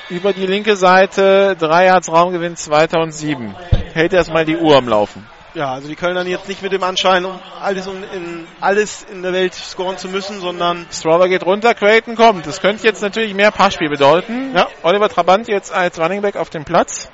über 0.10 0.34
die 0.34 0.46
linke 0.46 0.76
Seite. 0.76 1.56
Drei 1.58 1.86
Yards 1.86 2.12
Raumgewinn, 2.12 2.58
zweiter 2.58 3.00
und 3.00 3.12
sieben. 3.12 3.56
Hält 3.94 4.12
erstmal 4.12 4.44
die 4.44 4.58
Uhr 4.58 4.76
am 4.76 4.90
Laufen. 4.90 5.26
Ja, 5.56 5.72
also 5.72 5.88
die 5.88 5.96
Kölner 5.96 6.26
jetzt 6.26 6.50
nicht 6.50 6.62
mit 6.62 6.74
dem 6.74 6.84
Anschein, 6.84 7.24
um 7.24 7.40
alles, 7.62 7.88
um 7.88 8.04
in, 8.14 8.46
alles 8.60 9.06
in 9.10 9.24
der 9.24 9.32
Welt 9.32 9.54
scoren 9.54 9.98
zu 9.98 10.10
müssen, 10.10 10.42
sondern 10.42 10.86
Strover 10.92 11.30
geht 11.30 11.46
runter, 11.46 11.74
Creighton 11.74 12.18
kommt. 12.18 12.46
Das 12.46 12.60
könnte 12.60 12.86
jetzt 12.86 13.02
natürlich 13.02 13.34
mehr 13.34 13.52
Passspiel 13.52 13.90
bedeuten. 13.90 14.54
Ja. 14.54 14.68
Oliver 14.84 15.08
Trabant 15.08 15.48
jetzt 15.48 15.72
als 15.72 15.98
Running 15.98 16.22
Back 16.22 16.36
auf 16.36 16.50
dem 16.50 16.66
Platz. 16.66 17.10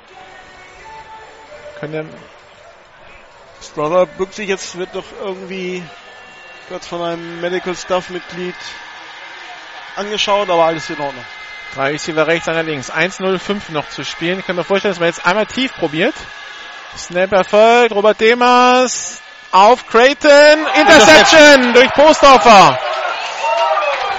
Können 1.78 1.92
der 1.92 2.04
Stroller 3.62 4.06
bückt 4.06 4.34
sich 4.34 4.48
jetzt, 4.48 4.76
wird 4.76 4.90
doch 4.92 5.04
irgendwie 5.22 5.84
kurz 6.68 6.88
von 6.88 7.00
einem 7.00 7.40
Medical 7.40 7.76
Staff 7.76 8.10
Mitglied 8.10 8.56
angeschaut, 9.94 10.50
aber 10.50 10.64
alles 10.64 10.90
in 10.90 10.98
Ordnung. 10.98 11.24
Drei 11.76 11.92
Receiver 11.92 12.26
rechts, 12.26 12.48
einer 12.48 12.64
links. 12.64 12.92
1-0-5 12.92 13.70
noch 13.70 13.88
zu 13.88 14.04
spielen. 14.04 14.40
Ich 14.40 14.46
kann 14.46 14.56
mir 14.56 14.64
vorstellen, 14.64 14.92
dass 14.92 15.00
man 15.00 15.08
jetzt 15.08 15.24
einmal 15.24 15.46
tief 15.46 15.72
probiert. 15.74 16.14
Snap 16.96 17.32
erfolgt. 17.32 17.94
Robert 17.94 18.20
Demers 18.20 19.20
auf 19.50 19.86
Creighton. 19.86 20.66
Interception 20.74 21.72
durch 21.74 21.92
Postdorfer. 21.94 22.78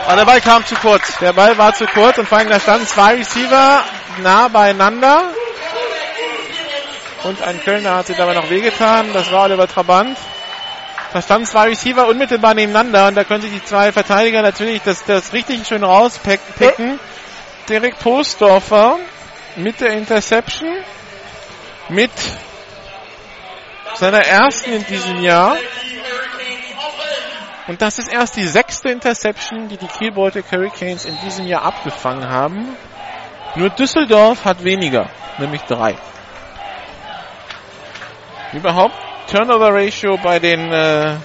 Aber 0.06 0.16
der 0.18 0.26
Ball 0.26 0.42
kam 0.42 0.66
zu 0.66 0.76
kurz. 0.76 1.18
Der 1.20 1.34
Ball 1.34 1.58
war 1.58 1.74
zu 1.74 1.86
kurz 1.86 2.18
und 2.18 2.28
vor 2.28 2.38
allem 2.38 2.50
da 2.50 2.60
standen 2.60 2.88
zwei 2.88 3.16
Receiver 3.16 3.84
nah 4.22 4.48
beieinander. 4.50 5.24
Und 7.24 7.42
ein 7.42 7.62
Kölner 7.64 7.96
hat 7.96 8.08
sich 8.08 8.18
dabei 8.18 8.34
noch 8.34 8.50
wehgetan. 8.50 9.14
Das 9.14 9.32
war 9.32 9.44
Oliver 9.44 9.68
Trabant. 9.68 10.18
Da 11.14 11.22
standen 11.22 11.46
zwei 11.46 11.68
Receiver 11.68 12.08
unmittelbar 12.08 12.54
nebeneinander 12.54 13.08
und 13.08 13.16
da 13.16 13.24
können 13.24 13.42
sich 13.42 13.52
die 13.52 13.64
zwei 13.64 13.92
Verteidiger 13.92 14.42
natürlich 14.42 14.82
das, 14.84 15.06
das 15.06 15.32
richtig 15.32 15.66
schön 15.68 15.84
rauspicken. 15.84 17.00
Derek 17.70 18.00
Postdorfer 18.00 18.98
mit 19.56 19.80
der 19.80 19.94
Interception. 19.94 20.74
Mit 21.88 22.12
seiner 23.96 24.26
ersten 24.26 24.74
in 24.74 24.86
diesem 24.86 25.22
Jahr. 25.22 25.58
Und 27.68 27.82
das 27.82 27.98
ist 27.98 28.12
erst 28.12 28.36
die 28.36 28.46
sechste 28.46 28.90
Interception, 28.90 29.70
die 29.70 29.78
die 29.78 29.88
Kiel 29.88 30.12
Baltic 30.12 30.52
Hurricanes 30.52 31.06
in 31.06 31.18
diesem 31.24 31.48
Jahr 31.48 31.64
abgefangen 31.64 32.28
haben. 32.28 32.76
Nur 33.56 33.70
Düsseldorf 33.70 34.44
hat 34.44 34.64
weniger, 34.64 35.10
nämlich 35.38 35.62
drei. 35.62 35.96
Überhaupt 38.52 38.96
Turnover 39.28 39.74
Ratio 39.74 40.18
bei 40.18 40.40
den 40.40 40.72
äh, 40.72 41.16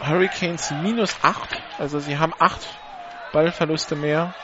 Hurricanes 0.00 0.70
minus 0.82 1.14
8. 1.22 1.62
Also 1.78 1.98
sie 2.00 2.18
haben 2.18 2.32
8 2.38 2.58
Ballverluste 3.32 3.94
mehr 3.94 4.34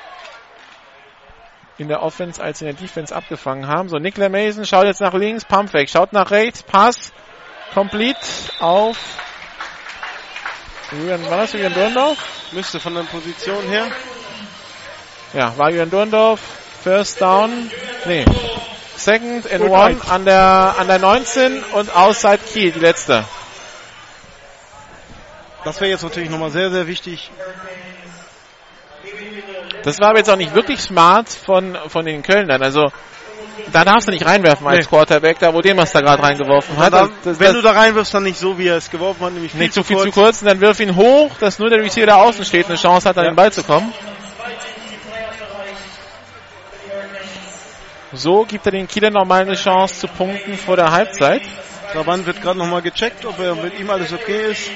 in 1.78 1.88
der 1.88 2.02
Offense 2.02 2.42
als 2.42 2.60
in 2.60 2.66
der 2.66 2.74
Defense 2.74 3.14
abgefangen 3.14 3.66
haben. 3.66 3.88
So, 3.88 3.98
Nicola 3.98 4.28
Mason 4.28 4.64
schaut 4.64 4.84
jetzt 4.84 5.00
nach 5.00 5.14
links, 5.14 5.44
Pump 5.44 5.72
weg, 5.72 5.88
schaut 5.90 6.12
nach 6.12 6.30
rechts, 6.30 6.62
Pass, 6.62 7.12
complete 7.72 8.18
auf 8.60 8.96
Julian, 10.92 11.28
war 11.28 11.38
das 11.38 11.52
Julian 11.52 11.74
Dorndorf? 11.74 12.18
Müsste 12.52 12.78
von 12.78 12.94
der 12.94 13.02
Position 13.02 13.66
her. 13.68 13.86
Ja, 15.32 15.56
war 15.56 15.70
Julian 15.70 15.90
Dorndorf, 15.90 16.40
First 16.82 17.20
Down, 17.20 17.70
nee, 18.04 18.24
Second 18.96 19.50
and 19.50 19.62
Gut 19.62 19.70
One 19.70 20.00
an 20.08 20.24
der, 20.24 20.76
an 20.78 20.86
der 20.86 20.98
19 20.98 21.64
und 21.72 21.96
Outside 21.96 22.38
Kiel, 22.38 22.70
die 22.70 22.80
letzte. 22.80 23.24
Das 25.64 25.80
wäre 25.80 25.90
jetzt 25.90 26.02
natürlich 26.02 26.30
nochmal 26.30 26.50
sehr, 26.50 26.70
sehr 26.70 26.86
wichtig. 26.86 27.30
Das 29.84 30.00
war 30.00 30.08
aber 30.10 30.18
jetzt 30.18 30.30
auch 30.30 30.36
nicht 30.36 30.54
wirklich 30.54 30.80
smart 30.80 31.28
von, 31.28 31.76
von 31.88 32.04
den 32.06 32.22
Kölnern. 32.22 32.62
Also, 32.62 32.90
da 33.72 33.84
darfst 33.84 34.08
du 34.08 34.12
nicht 34.12 34.24
reinwerfen 34.26 34.66
als 34.66 34.78
Nee. 34.80 34.84
Quarterback, 34.88 35.38
da 35.38 35.52
wo 35.54 35.60
Demas 35.60 35.92
da 35.92 36.00
gerade 36.00 36.22
reingeworfen 36.22 36.76
hat. 36.78 36.92
Da, 36.92 37.08
Das, 37.22 37.38
wenn 37.38 37.46
das, 37.48 37.56
du 37.56 37.62
da 37.62 37.72
reinwirfst, 37.72 38.12
dann 38.14 38.22
nicht 38.24 38.38
so, 38.38 38.58
wie 38.58 38.68
er 38.68 38.76
es 38.76 38.90
geworfen 38.90 39.24
hat, 39.24 39.32
nämlich 39.32 39.52
viel 39.52 39.60
nicht 39.60 39.74
zu 39.74 39.84
viel 39.84 39.96
kurz. 39.96 40.06
zu 40.06 40.12
kurz 40.20 40.42
und 40.42 40.48
dann 40.48 40.60
wirf 40.60 40.80
ihn 40.80 40.96
hoch, 40.96 41.30
dass 41.38 41.58
nur 41.58 41.68
der 41.70 41.80
Receiver 41.80 42.06
da 42.06 42.16
außen 42.16 42.44
steht 42.44 42.66
eine 42.66 42.76
Chance 42.76 43.08
hat, 43.08 43.16
an 43.18 43.24
Ja. 43.24 43.30
den 43.30 43.36
Ball 43.36 43.52
zu 43.52 43.62
kommen. 43.62 43.92
So 48.12 48.44
gibt 48.44 48.64
er 48.66 48.72
den 48.72 48.86
Kieler 48.86 49.10
nochmal 49.10 49.42
eine 49.42 49.54
Chance 49.54 50.00
zu 50.00 50.08
punkten 50.08 50.56
vor 50.56 50.76
der 50.76 50.90
Halbzeit. 50.92 51.42
Trabant 51.92 52.26
wird 52.26 52.40
gerade 52.42 52.58
nochmal 52.58 52.80
gecheckt, 52.82 53.24
ob 53.24 53.38
er 53.40 53.54
mit 53.56 53.78
ihm 53.78 53.90
alles 53.90 54.12
okay 54.12 54.50
ist. 54.52 54.70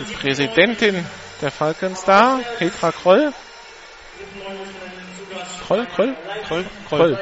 Die 0.00 0.14
Präsidentin 0.14 1.04
der 1.42 1.50
Falcons 1.50 2.04
da, 2.04 2.40
Petra 2.58 2.90
Kroll. 2.90 3.32
Kroll, 5.66 5.86
Kroll? 5.94 6.16
Toll. 6.48 6.64
Kroll. 6.88 7.18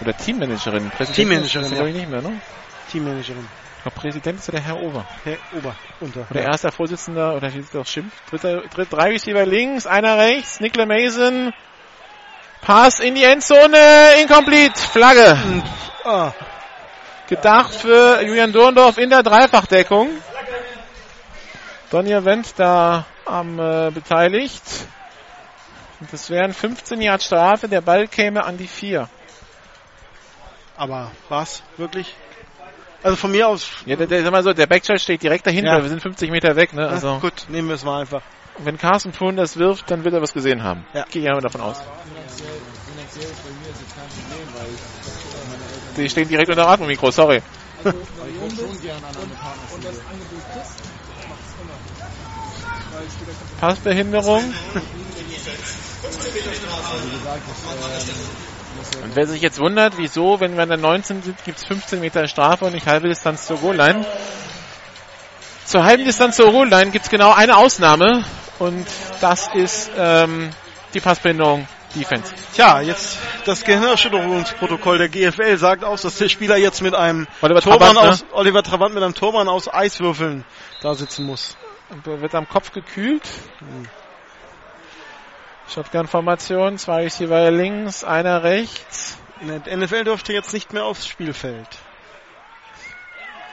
Oder 0.00 0.16
Teammanagerin. 0.16 0.90
Teammanagerin, 1.14 1.76
ja. 1.76 1.86
ich 1.86 1.94
nicht 1.94 2.08
mehr, 2.08 2.22
ne? 2.22 2.40
Teammanagerin. 2.90 3.46
Glaube, 3.82 4.00
Präsident 4.00 4.38
ist 4.38 4.46
ja 4.46 4.52
der 4.52 4.62
Herr 4.62 4.80
Ober. 4.80 5.04
Herr 5.24 5.36
Ober. 5.56 5.76
Unter. 6.00 6.26
Oder 6.30 6.42
erster 6.42 6.70
Vorsitzender, 6.70 7.34
oder 7.34 7.52
wie 7.52 7.58
ist 7.58 7.74
das 7.74 7.90
Schimpf? 7.90 8.12
Dritter, 8.30 8.62
dritt, 8.68 8.92
drei 8.92 9.10
Receiver 9.10 9.44
links, 9.44 9.86
einer 9.86 10.16
rechts, 10.16 10.60
Nicola 10.60 10.86
Mason. 10.86 11.52
Pass 12.62 13.00
in 13.00 13.16
die 13.16 13.24
Endzone, 13.24 14.20
incomplete, 14.22 14.78
Flagge. 14.80 15.36
Ah, 16.04 16.32
Gedacht 17.28 17.74
für 17.74 18.22
Julian 18.22 18.52
Dorndorf 18.52 18.98
in 18.98 19.10
der 19.10 19.22
Dreifachdeckung. 19.22 20.10
Donny 21.90 22.24
Wendt 22.24 22.54
da 22.56 23.04
am 23.26 23.58
äh, 23.58 23.90
beteiligt. 23.90 24.62
Und 26.00 26.12
das 26.12 26.30
wären 26.30 26.52
15 26.54 27.00
Yard 27.00 27.22
Strafe, 27.22 27.68
der 27.68 27.80
Ball 27.80 28.06
käme 28.08 28.44
an 28.44 28.56
die 28.58 28.66
4. 28.68 29.08
aber 30.76 31.10
was? 31.28 31.62
Wirklich? 31.76 32.14
Also 33.02 33.16
von 33.16 33.32
mir 33.32 33.48
aus. 33.48 33.68
Ja, 33.86 33.96
der, 33.96 34.06
der, 34.06 34.22
sag 34.22 34.30
mal 34.32 34.42
so, 34.44 34.52
der 34.52 34.66
Backshot 34.66 35.00
steht 35.00 35.22
direkt 35.22 35.46
dahinter, 35.46 35.76
Ja. 35.78 35.82
wir 35.82 35.88
sind 35.88 36.00
50 36.00 36.30
Meter 36.30 36.54
weg, 36.54 36.72
ne? 36.72 36.88
Also, 36.88 37.18
gut, 37.18 37.46
nehmen 37.48 37.68
wir 37.68 37.74
es 37.74 37.84
mal 37.84 38.00
einfach. 38.02 38.22
Wenn 38.58 38.78
Carsten 38.78 39.12
Pfund 39.12 39.38
das 39.38 39.56
wirft, 39.56 39.90
dann 39.90 40.04
wird 40.04 40.14
er 40.14 40.22
was 40.22 40.32
gesehen 40.32 40.62
haben. 40.62 40.84
Ja. 40.94 41.04
Gehe 41.10 41.22
ich 41.22 41.28
einfach 41.28 41.42
davon 41.42 41.60
aus. 41.62 41.80
Die 45.96 46.08
stehen 46.08 46.28
direkt 46.28 46.48
unter 46.50 46.62
dem 46.62 46.68
Atmomikro, 46.68 47.10
sorry. 47.10 47.42
Passbehinderung. 53.60 54.54
Und 59.02 59.16
wer 59.16 59.26
sich 59.26 59.42
jetzt 59.42 59.58
wundert, 59.58 59.96
wieso, 59.96 60.40
wenn 60.40 60.54
wir 60.54 60.62
an 60.62 60.68
der 60.68 60.78
19 60.78 61.22
sind, 61.22 61.44
gibt 61.44 61.58
es 61.58 61.64
15 61.64 62.00
Meter 62.00 62.26
Strafe 62.28 62.64
und 62.66 62.72
nicht 62.72 62.86
halbe 62.86 63.08
Distanz 63.08 63.46
zur 63.46 63.58
Goal-Line. 63.58 64.06
Zur 65.64 65.84
halben 65.84 66.04
Distanz 66.04 66.36
zur 66.36 66.50
Goal-Line 66.52 66.90
gibt 66.90 67.04
es 67.04 67.10
genau 67.10 67.32
eine 67.32 67.56
Ausnahme 67.56 68.24
und 68.58 68.86
das 69.20 69.48
ist 69.54 69.90
ähm, 69.96 70.50
die 70.94 71.00
Passbehinderung 71.00 71.66
Defense. 71.94 72.32
Tja, 72.54 72.80
jetzt 72.80 73.18
das 73.44 73.64
Gehirnerschütterungsprotokoll 73.64 74.98
der 74.98 75.08
GFL 75.08 75.56
sagt 75.58 75.84
aus, 75.84 76.02
dass 76.02 76.16
der 76.16 76.28
Spieler 76.28 76.56
jetzt 76.56 76.80
mit 76.82 76.94
einem 76.94 77.26
Oliver 77.42 77.60
Turban 77.60 77.94
Trabant, 77.94 78.02
ne? 78.04 78.10
aus 78.10 78.24
Oliver 78.32 78.62
Trabant 78.62 78.94
mit 78.94 79.02
einem 79.02 79.14
Turban 79.14 79.48
aus 79.48 79.72
Eiswürfeln 79.72 80.44
da 80.80 80.94
sitzen 80.94 81.26
muss. 81.26 81.56
Und 81.90 82.06
er 82.06 82.20
wird 82.20 82.34
am 82.34 82.48
Kopf 82.48 82.72
gekühlt. 82.72 83.28
Shotgun-Formation, 85.68 86.78
zwei 86.78 87.02
Receiver 87.02 87.50
links, 87.50 88.04
einer 88.04 88.42
rechts. 88.42 89.18
In 89.40 89.48
der 89.48 89.76
NFL 89.76 90.04
dürfte 90.04 90.32
jetzt 90.32 90.52
nicht 90.52 90.72
mehr 90.72 90.84
aufs 90.84 91.06
Spielfeld. 91.06 91.68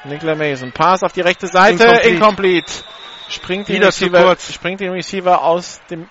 Nicola 0.05 0.35
Mason, 0.35 0.71
Pass 0.71 1.03
auf 1.03 1.11
die 1.11 1.21
rechte 1.21 1.47
Seite, 1.47 1.83
Incomplete. 1.83 2.09
incomplete. 2.09 2.71
Springt 3.29 3.69
den, 3.69 3.83
Receiver, 3.83 4.23
kurz. 4.23 4.51
springt 4.51 4.79
den 4.79 4.91
Receiver 4.91 5.43
aus 5.43 5.81
dem 5.89 6.07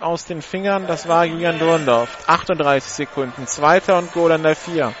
aus 0.00 0.26
den 0.26 0.42
Fingern, 0.42 0.86
das 0.86 1.08
war 1.08 1.24
Julian 1.24 1.58
Dorndorf. 1.58 2.10
38 2.26 2.90
Sekunden, 2.90 3.46
zweiter 3.46 3.96
und 3.96 4.12
Goal 4.12 4.32
an 4.32 4.42
der 4.42 4.54
4. 4.54 4.94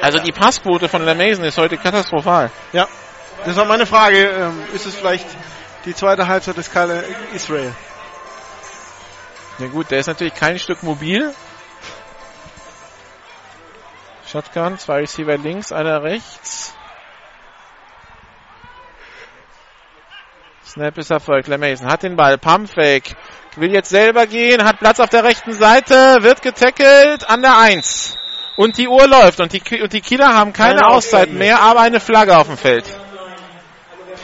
Also 0.00 0.18
die 0.20 0.32
Passquote 0.32 0.88
von 0.88 1.04
La 1.04 1.14
Mason 1.14 1.44
ist 1.44 1.58
heute 1.58 1.76
katastrophal. 1.76 2.50
Ja, 2.72 2.88
das 3.44 3.56
war 3.56 3.66
meine 3.66 3.84
Frage. 3.84 4.16
Ähm, 4.16 4.62
ist 4.72 4.86
es 4.86 4.96
vielleicht 4.96 5.26
die 5.84 5.94
zweite 5.94 6.26
Halbzeit 6.26 6.56
des 6.56 6.70
Kyle 6.70 7.04
Israel? 7.34 7.74
Na 9.58 9.66
gut, 9.66 9.90
der 9.90 9.98
ist 9.98 10.06
natürlich 10.06 10.34
kein 10.34 10.58
Stück 10.58 10.82
mobil. 10.82 11.34
Shotgun, 14.26 14.78
zwei 14.78 15.00
Receiver 15.00 15.36
links, 15.36 15.72
einer 15.72 16.02
rechts. 16.02 16.74
Snap 20.70 20.96
ist 20.98 21.10
erfolgt. 21.10 21.48
LeMason 21.48 21.88
hat 21.88 22.04
den 22.04 22.16
Ball. 22.16 22.38
Pumpfake. 22.38 23.16
Will 23.56 23.72
jetzt 23.72 23.88
selber 23.88 24.26
gehen. 24.26 24.64
Hat 24.64 24.78
Platz 24.78 25.00
auf 25.00 25.08
der 25.08 25.24
rechten 25.24 25.52
Seite. 25.52 26.18
Wird 26.20 26.42
getackelt 26.42 27.28
an 27.28 27.42
der 27.42 27.58
1. 27.58 28.16
Und 28.56 28.78
die 28.78 28.86
Uhr 28.86 29.08
läuft. 29.08 29.40
Und 29.40 29.52
die, 29.52 29.82
und 29.82 29.92
die 29.92 30.00
Kieler 30.00 30.34
haben 30.34 30.52
keine, 30.52 30.80
Keine 30.80 30.94
Auszeit 30.94 31.32
mehr, 31.32 31.60
aber 31.60 31.80
eine 31.80 31.98
Flagge 31.98 32.36
auf 32.36 32.46
dem 32.46 32.56
Feld. 32.56 32.84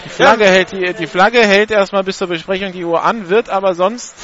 Die 0.05 0.09
Flagge, 0.09 0.45
hält, 0.45 0.71
die, 0.71 0.95
die 0.95 1.07
Flagge 1.09 1.45
hält 1.45 1.73
erstmal 1.73 2.05
bis 2.05 2.19
zur 2.19 2.29
Besprechung 2.29 2.71
die 2.71 2.85
Uhr 2.85 3.03
an, 3.03 3.29
wird 3.29 3.51
aber 3.51 3.75
sonst 3.75 4.15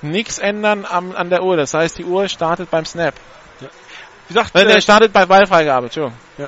nichts 0.00 0.38
ändern 0.38 0.86
am, 0.88 1.16
an 1.16 1.28
der 1.28 1.42
Uhr. 1.42 1.56
Das 1.56 1.74
heißt, 1.74 1.98
die 1.98 2.04
Uhr 2.04 2.28
startet 2.28 2.70
beim 2.70 2.84
Snap. 2.84 3.14
Wie 4.28 4.34
gesagt, 4.34 4.54
Äh, 4.54 4.64
der 4.64 4.80
startet 4.80 5.12
bei 5.12 5.26
Ballfreigabe. 5.26 5.86
Entschuldigung. 5.86 6.16
wie 6.36 6.44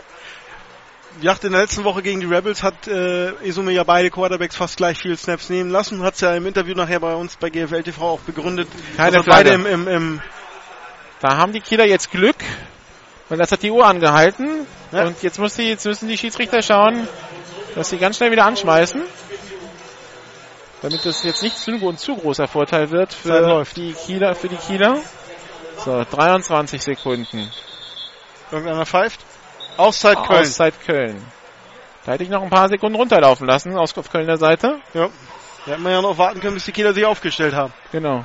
gesagt, 1.21 1.45
in 1.45 1.53
der 1.53 1.63
letzten 1.63 1.85
Woche 1.85 2.03
gegen 2.03 2.21
die 2.21 2.27
Rebels 2.27 2.63
hat 2.63 2.89
äh, 2.89 3.33
Isume 3.43 3.73
ja 3.73 3.85
beide 3.85 4.11
Quarterbacks 4.11 4.57
fast 4.57 4.77
gleich 4.77 4.99
viel 4.99 5.17
Snaps 5.17 5.49
nehmen 5.51 5.71
lassen. 5.71 6.03
Hat 6.03 6.15
es 6.15 6.21
ja 6.21 6.35
im 6.35 6.47
Interview 6.47 6.75
nachher 6.75 7.01
bei 7.01 7.15
uns 7.15 7.37
bei 7.37 7.51
GFL 7.51 7.83
TV 7.83 8.03
auch 8.03 8.21
begründet. 8.21 8.69
Keine 8.97 9.23
beide 9.23 9.51
im, 9.51 9.67
im, 9.67 9.89
im 9.89 10.23
Da 11.21 11.37
haben 11.37 11.53
die 11.53 11.61
Kieler 11.61 11.87
jetzt 11.87 12.11
Glück, 12.11 12.37
weil 13.29 13.39
das 13.39 13.53
hat 13.53 13.63
die 13.63 13.71
Uhr 13.71 13.87
angehalten. 13.87 14.67
Ja. 14.93 15.05
Und 15.05 15.23
jetzt, 15.23 15.39
muss 15.39 15.55
die, 15.55 15.69
jetzt 15.69 15.87
müssen 15.87 16.09
die 16.09 16.19
Schiedsrichter 16.19 16.63
schauen, 16.63 17.07
dass 17.75 17.91
sie 17.91 17.99
ganz 17.99 18.17
schnell 18.17 18.33
wieder 18.33 18.45
anschmeißen. 18.45 19.03
Damit 20.83 21.05
das 21.05 21.23
jetzt 21.25 21.43
nicht 21.43 21.59
zu, 21.59 21.73
ein 21.73 21.99
zu 21.99 22.17
großer 22.17 22.49
Vorteil 22.49 22.91
wird 22.91 23.13
für 23.13 23.65
die 23.77 23.93
Kieler, 23.93 24.35
für 24.35 24.49
die 24.49 24.57
Kieler. 24.57 24.99
So, 25.85 26.05
23 26.11 26.83
Sekunden. 26.83 27.51
irgendeiner 28.51 28.87
pfeift. 28.87 29.21
Auszeit 29.77 30.17
Köln. 30.25 30.41
Auszeit 30.41 30.75
Köln. 30.85 31.27
Da 32.05 32.13
hätte 32.13 32.25
ich 32.25 32.31
noch 32.31 32.43
ein 32.43 32.51
paar 32.51 32.69
Sekunden 32.69 32.97
runterlaufen 32.97 33.47
lassen 33.47 33.77
aus 33.77 33.97
auf 33.97 34.11
Kölner 34.11 34.37
Seite. 34.37 34.81
Ja. 34.95 35.09
Da 35.67 35.73
hätten 35.73 35.83
wir 35.83 35.91
ja 35.91 36.03
noch 36.03 36.17
warten 36.17 36.41
können, 36.41 36.55
bis 36.55 36.65
die 36.65 36.73
Kieler 36.73 36.95
sich 36.95 37.05
aufgestellt 37.05 37.55
haben. 37.55 37.73
Genau. 37.93 38.25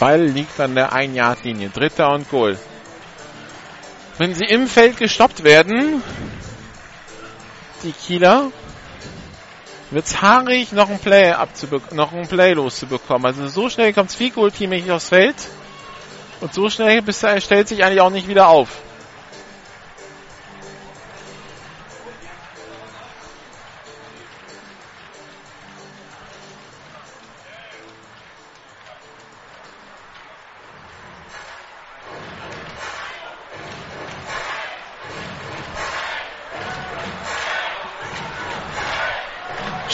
Ball 0.00 0.22
liegt 0.22 0.58
an 0.58 0.74
der 0.74 0.92
1-Yard-Linie. 0.92 1.68
Dritter 1.68 2.10
und 2.12 2.28
Goal. 2.30 2.58
Wenn 4.16 4.34
sie 4.34 4.46
im 4.46 4.66
Feld 4.66 4.96
gestoppt 4.96 5.44
werden, 5.44 6.02
die 7.82 7.92
Kieler, 7.92 8.50
wird's 9.90 10.22
haarig, 10.22 10.72
noch 10.72 10.88
ein 10.88 10.98
Play 10.98 11.32
Play 12.28 12.54
loszubekommen. 12.54 13.26
Also 13.26 13.46
so 13.48 13.68
schnell 13.68 13.92
kommt's 13.92 14.14
viel 14.14 14.30
Team 14.50 14.70
nicht 14.70 14.90
aufs 14.90 15.10
Feld. 15.10 15.36
Und 16.40 16.54
so 16.54 16.70
schnell 16.70 17.02
bis 17.02 17.22
er 17.22 17.40
stellt 17.42 17.68
sich 17.68 17.84
eigentlich 17.84 18.00
auch 18.00 18.10
nicht 18.10 18.26
wieder 18.26 18.48
auf. 18.48 18.80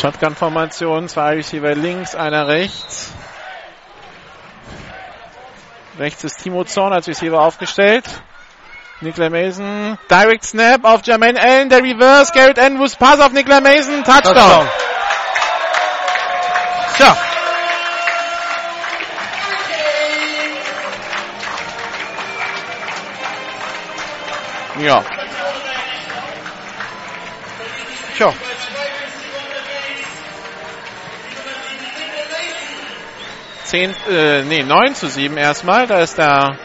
Shotgun-Formation, 0.06 1.08
zwei 1.08 1.34
Receiver 1.34 1.74
links, 1.74 2.14
einer 2.14 2.46
rechts. 2.46 3.10
Rechts 5.98 6.22
ist 6.22 6.40
Timo 6.40 6.62
Zorn 6.62 6.92
als 6.92 7.08
Receiver 7.08 7.40
aufgestellt. 7.40 8.04
Nicola 9.00 9.30
Mason, 9.30 9.98
Direct 10.08 10.44
Snap 10.44 10.84
auf 10.84 11.04
Jermaine 11.04 11.40
Allen, 11.40 11.68
der 11.70 11.82
Reverse, 11.82 12.32
Garrett 12.32 12.56
Andrews, 12.56 12.94
Pass 12.94 13.18
auf 13.18 13.32
Nicola 13.32 13.60
Mason, 13.60 14.04
Touchdown. 14.04 14.68
Tja. 16.96 17.16
Ja. 24.78 25.04
Tja, 28.16 28.32
10, 33.66 33.94
äh, 34.08 34.42
nee, 34.42 34.62
9 34.62 34.94
zu 34.94 35.08
7 35.08 35.36
erstmal. 35.36 35.86
Da 35.86 36.00
ist 36.00 36.18
der. 36.18 36.58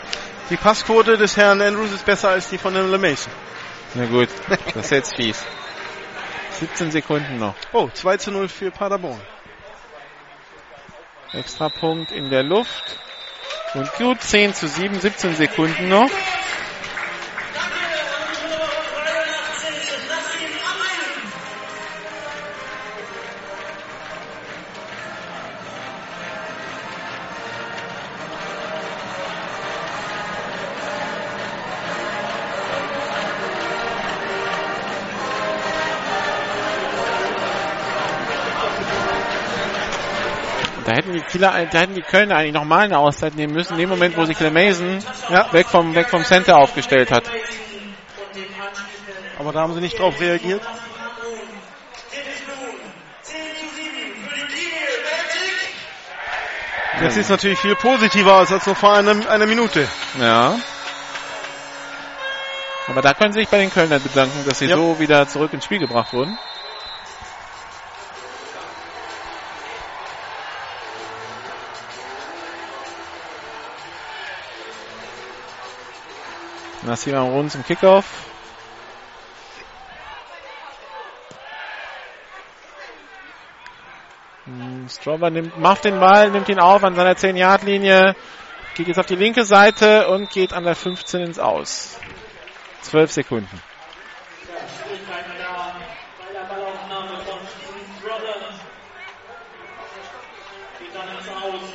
die 0.50 0.58
Passquote 0.58 1.18
des 1.18 1.36
Herrn 1.38 1.62
Andrews 1.62 1.92
ist 1.92 2.06
besser 2.06 2.30
als 2.30 2.50
die 2.50 2.58
von 2.58 2.74
dem 2.74 2.92
LeMason. 2.92 3.32
Na 3.96 4.06
gut, 4.06 4.30
das 4.74 4.86
ist 4.86 4.92
jetzt 4.92 5.16
fies. 5.16 5.44
17 6.60 6.92
Sekunden 6.92 7.40
noch. 7.40 7.56
Oh, 7.74 7.90
2 7.92 8.18
zu 8.18 8.32
0 8.32 8.48
für 8.48 8.72
Paderborn. 8.72 9.20
Extra 11.34 11.70
Punkt 11.70 12.12
in 12.12 12.30
der 12.30 12.44
Luft. 12.44 13.00
Und 13.74 13.92
gut, 13.94 14.22
10 14.22 14.54
zu 14.54 14.68
7, 14.68 15.00
17 15.00 15.36
Sekunden 15.36 15.88
noch. 15.88 16.10
Da 40.92 40.98
hätten 40.98 41.14
die 41.14 41.22
Kieler, 41.22 41.54
da 41.72 41.80
hätten 41.80 41.96
die 41.96 42.02
Kölner 42.02 42.36
eigentlich 42.36 42.52
nochmal 42.54 42.82
eine 42.82 42.98
Auszeit 42.98 43.34
nehmen 43.36 43.54
müssen, 43.54 43.76
in 43.76 43.80
dem 43.80 43.90
Moment, 43.90 44.18
wo 44.18 44.26
sich 44.26 44.38
Mason 44.42 45.00
Ja. 45.30 45.48
weg 45.54 45.68
vom, 45.68 45.96
weg 45.96 46.10
vom 46.10 46.26
Center 46.26 46.58
aufgestellt 46.58 47.12
hat. 47.12 47.24
Aber 49.40 49.54
da 49.54 49.62
haben 49.62 49.74
sie 49.74 49.80
nicht 49.80 49.98
drauf 49.98 50.20
reagiert. 50.20 50.62
Jetzt 57.00 57.14
sieht 57.14 57.24
es 57.24 57.30
natürlich 57.30 57.60
viel 57.60 57.76
positiver 57.78 58.36
aus 58.36 58.52
als 58.52 58.68
noch 58.68 58.76
vor 58.76 58.94
einer, 58.94 59.30
einer 59.30 59.46
Minute. 59.46 59.88
Ja. 60.20 60.60
Aber 62.88 63.02
da 63.02 63.14
können 63.14 63.32
Sie 63.32 63.40
sich 63.40 63.50
bei 63.50 63.60
den 63.60 63.72
Kölnern 63.72 64.04
bedanken, 64.04 64.44
dass 64.46 64.60
sie 64.60 64.66
Ja. 64.66 64.76
so 64.76 65.00
wieder 65.00 65.26
zurück 65.26 65.54
ins 65.54 65.64
Spiel 65.64 65.80
gebracht 65.80 66.12
wurden. 66.12 66.38
Nassima 76.92 77.22
Rund 77.22 77.50
zum 77.50 77.64
Kickoff. 77.64 78.04
Hm, 84.44 84.90
Strober 84.90 85.30
nimmt, 85.30 85.58
macht 85.58 85.86
den 85.86 86.02
Ball, 86.02 86.32
nimmt 86.32 86.50
ihn 86.50 86.60
auf 86.60 86.84
an 86.84 86.94
seiner 86.96 87.14
10-Yard-Linie, 87.14 88.14
geht 88.76 88.90
jetzt 88.90 89.00
auf 89.00 89.06
die 89.06 89.16
linke 89.16 89.46
Seite 89.46 90.10
und 90.10 90.32
geht 90.32 90.52
an 90.52 90.66
der 90.66 90.76
15 90.76 91.22
ins 91.22 91.40
Aus. 91.40 91.98
12 92.82 93.10
Sekunden. 93.10 93.62
Schwierigkeiten 94.84 95.32
da 95.40 95.76
bei 96.20 96.34
der 96.34 96.44
Ballaufnahme 96.44 97.24
von 97.24 97.40
Steven 97.48 98.02
Brothers. 98.04 98.60
Geht 100.78 100.94
dann 100.94 101.08
ins 101.08 101.30
Aus. 101.30 101.70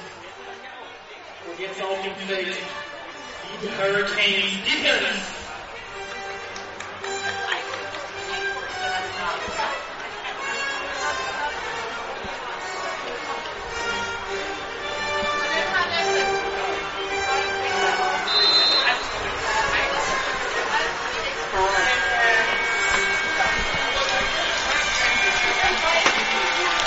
Und 1.47 1.59
jetzt 1.59 1.83
auf 1.83 2.03
dem 2.03 2.29
Feld 2.29 2.59
Defense. 3.62 5.33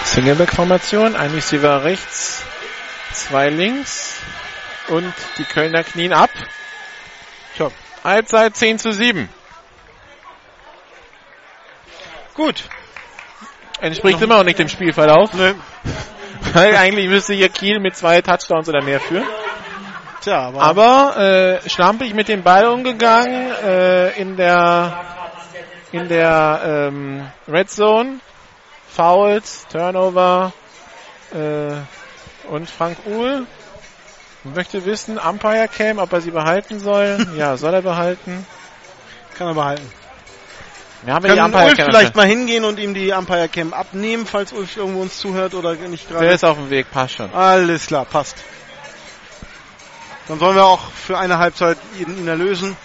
Singleback-Formation, 0.05 1.15
ein 1.15 1.31
Receiver 1.31 1.83
rechts, 1.83 2.43
zwei 3.13 3.49
links 3.49 4.19
und 4.89 5.13
die 5.37 5.45
Kölner 5.45 5.83
knien 5.83 6.13
ab. 6.13 6.29
Tja, 7.59 7.71
Halbzeit 8.05 8.55
10 8.55 8.79
zu 8.79 8.93
7. 8.93 9.27
Gut. 12.33 12.63
Entspricht 13.81 14.21
immer 14.21 14.37
noch 14.37 14.45
nicht 14.45 14.59
dem 14.59 14.69
Spielverlauf. 14.69 15.33
Nö. 15.33 15.55
Weil 16.53 16.77
eigentlich 16.77 17.09
müsste 17.09 17.33
hier 17.33 17.49
Kiel 17.49 17.81
mit 17.81 17.97
zwei 17.97 18.21
Touchdowns 18.21 18.69
oder 18.69 18.81
mehr 18.81 19.01
führen. 19.01 19.27
Tja, 20.21 20.39
aber, 20.39 20.61
Aber 20.61 21.17
äh, 21.17 21.69
schlampig 21.69 22.13
mit 22.13 22.29
dem 22.29 22.43
Ball 22.43 22.65
umgegangen 22.67 23.51
äh, 23.61 24.11
in 24.11 24.37
der 24.37 25.01
in 25.91 26.07
der 26.07 26.61
ähm, 26.63 27.27
Red 27.45 27.69
Zone. 27.69 28.19
Fouls, 28.87 29.67
Turnover 29.69 30.53
äh, 31.33 32.47
und 32.49 32.69
Frank 32.69 32.99
Uhl 33.05 33.45
möchte 34.43 34.85
wissen, 34.85 35.17
Umpire 35.17 35.67
Cam, 35.67 35.99
ob 35.99 36.13
er 36.13 36.21
sie 36.21 36.31
behalten 36.31 36.79
soll. 36.79 37.27
ja, 37.37 37.57
soll 37.57 37.73
er 37.73 37.81
behalten. 37.81 38.45
kann 39.37 39.47
er 39.47 39.53
behalten. 39.53 39.91
Wir 41.03 41.13
haben 41.13 41.25
ja 41.25 41.33
die 41.33 41.39
Umpire 41.39 41.65
Ulf 41.65 41.77
Cam. 41.77 41.85
vielleicht 41.85 42.15
mal 42.15 42.25
hingehen 42.25 42.65
und 42.65 42.77
ihm 42.79 42.93
die 42.93 43.11
Umpire 43.11 43.47
Cam 43.47 43.73
abnehmen, 43.73 44.25
falls 44.25 44.51
Ulf 44.51 44.75
irgendwo 44.75 45.01
uns 45.01 45.17
zuhört 45.17 45.53
oder 45.53 45.75
nicht 45.75 46.09
Der 46.09 46.17
gerade. 46.17 46.31
ist 46.31 46.43
auf 46.43 46.57
dem 46.57 46.69
Weg, 46.69 46.91
passt 46.91 47.15
schon. 47.15 47.33
Alles 47.33 47.87
klar, 47.87 48.05
passt. 48.05 48.35
Dann 50.27 50.39
sollen 50.39 50.55
wir 50.55 50.65
auch 50.65 50.91
für 50.91 51.17
eine 51.17 51.37
Halbzeit 51.39 51.77
ihn, 51.99 52.17
ihn 52.17 52.27
erlösen. 52.27 52.75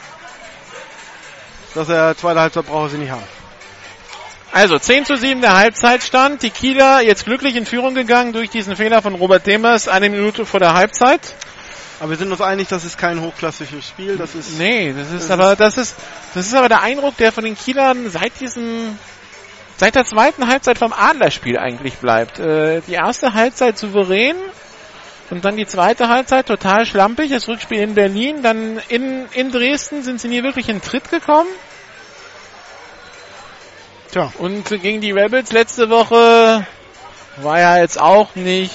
Dass 1.75 1.89
er 1.89 2.17
zweite 2.17 2.41
Halbzeit 2.41 2.67
braucht 2.67 2.87
er 2.87 2.89
sie 2.91 2.99
nicht 2.99 3.11
haben. 3.11 3.25
Also 4.55 4.79
10 4.79 5.05
zu 5.05 5.17
7 5.17 5.41
der 5.41 5.57
Halbzeitstand. 5.57 6.45
Die 6.45 6.51
Kieler 6.51 7.01
jetzt 7.01 7.25
glücklich 7.25 7.57
in 7.57 7.67
Führung 7.67 7.97
gegangen 7.97 8.33
durch 8.33 8.51
diesen 8.51 8.77
Fehler 8.77 9.03
von 9.03 9.17
Robert 9.17 9.45
Demers 9.49 9.89
eine 9.89 10.09
Minute 10.09 10.47
vor 10.47 10.61
der 10.61 10.75
Halbzeit. 10.75 11.21
Aber 11.99 12.11
wir 12.11 12.17
sind 12.17 12.31
uns 12.31 12.41
einig, 12.41 12.69
das 12.69 12.85
ist 12.85 12.97
kein 12.97 13.21
hochklassisches 13.21 13.85
Spiel. 13.85 14.17
Das 14.17 14.37
ist 14.37 14.57
Nee, 14.57 14.95
das 14.97 15.11
ist 15.11 15.25
Das 15.25 15.31
aber 15.33 15.57
das 15.57 15.77
ist 15.77 15.97
das 16.35 16.47
ist 16.47 16.55
aber 16.55 16.69
der 16.69 16.83
Eindruck, 16.83 17.17
der 17.17 17.33
von 17.33 17.43
den 17.43 17.57
Kielern 17.57 18.09
seit 18.11 18.39
diesem 18.39 18.97
seit 19.77 19.97
der 19.97 20.05
zweiten 20.05 20.47
Halbzeit 20.47 20.79
vom 20.79 20.93
Adlerspiel 20.93 21.59
eigentlich 21.59 21.95
bleibt. 21.95 22.39
Äh, 22.39 22.81
die 22.87 22.93
erste 22.93 23.35
Halbzeit 23.35 23.77
souverän 23.77 24.37
und 25.31 25.45
dann 25.45 25.57
die 25.57 25.67
zweite 25.67 26.09
Halbzeit 26.09 26.47
total 26.47 26.87
schlampig. 26.87 27.33
Das 27.33 27.49
Rückspiel 27.49 27.81
in 27.81 27.95
Berlin, 27.95 28.45
dann 28.45 28.81
in 28.87 29.27
in 29.33 29.51
Dresden 29.51 30.05
sind 30.05 30.21
sie 30.21 30.29
nie 30.29 30.45
wirklich 30.45 30.69
in 30.69 30.81
Tritt 30.81 31.11
gekommen. 31.11 31.49
Tja. 34.15 34.33
Und 34.39 34.69
gegen 34.69 35.01
die 35.01 35.11
Rebels 35.11 35.51
letzte 35.51 35.91
Woche 35.91 36.65
war 37.39 37.59
ja 37.59 37.79
jetzt 37.79 38.01
auch 38.01 38.37
nicht 38.37 38.73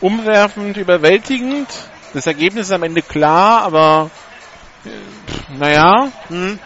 umwerfend, 0.00 0.76
überwältigend. 0.76 1.66
Das 2.14 2.28
Ergebnis 2.28 2.66
ist 2.66 2.72
am 2.72 2.84
Ende 2.84 3.02
klar, 3.02 3.62
aber 3.62 4.08
äh, 4.84 5.58
naja, 5.58 6.12
Mhm. 6.28 6.60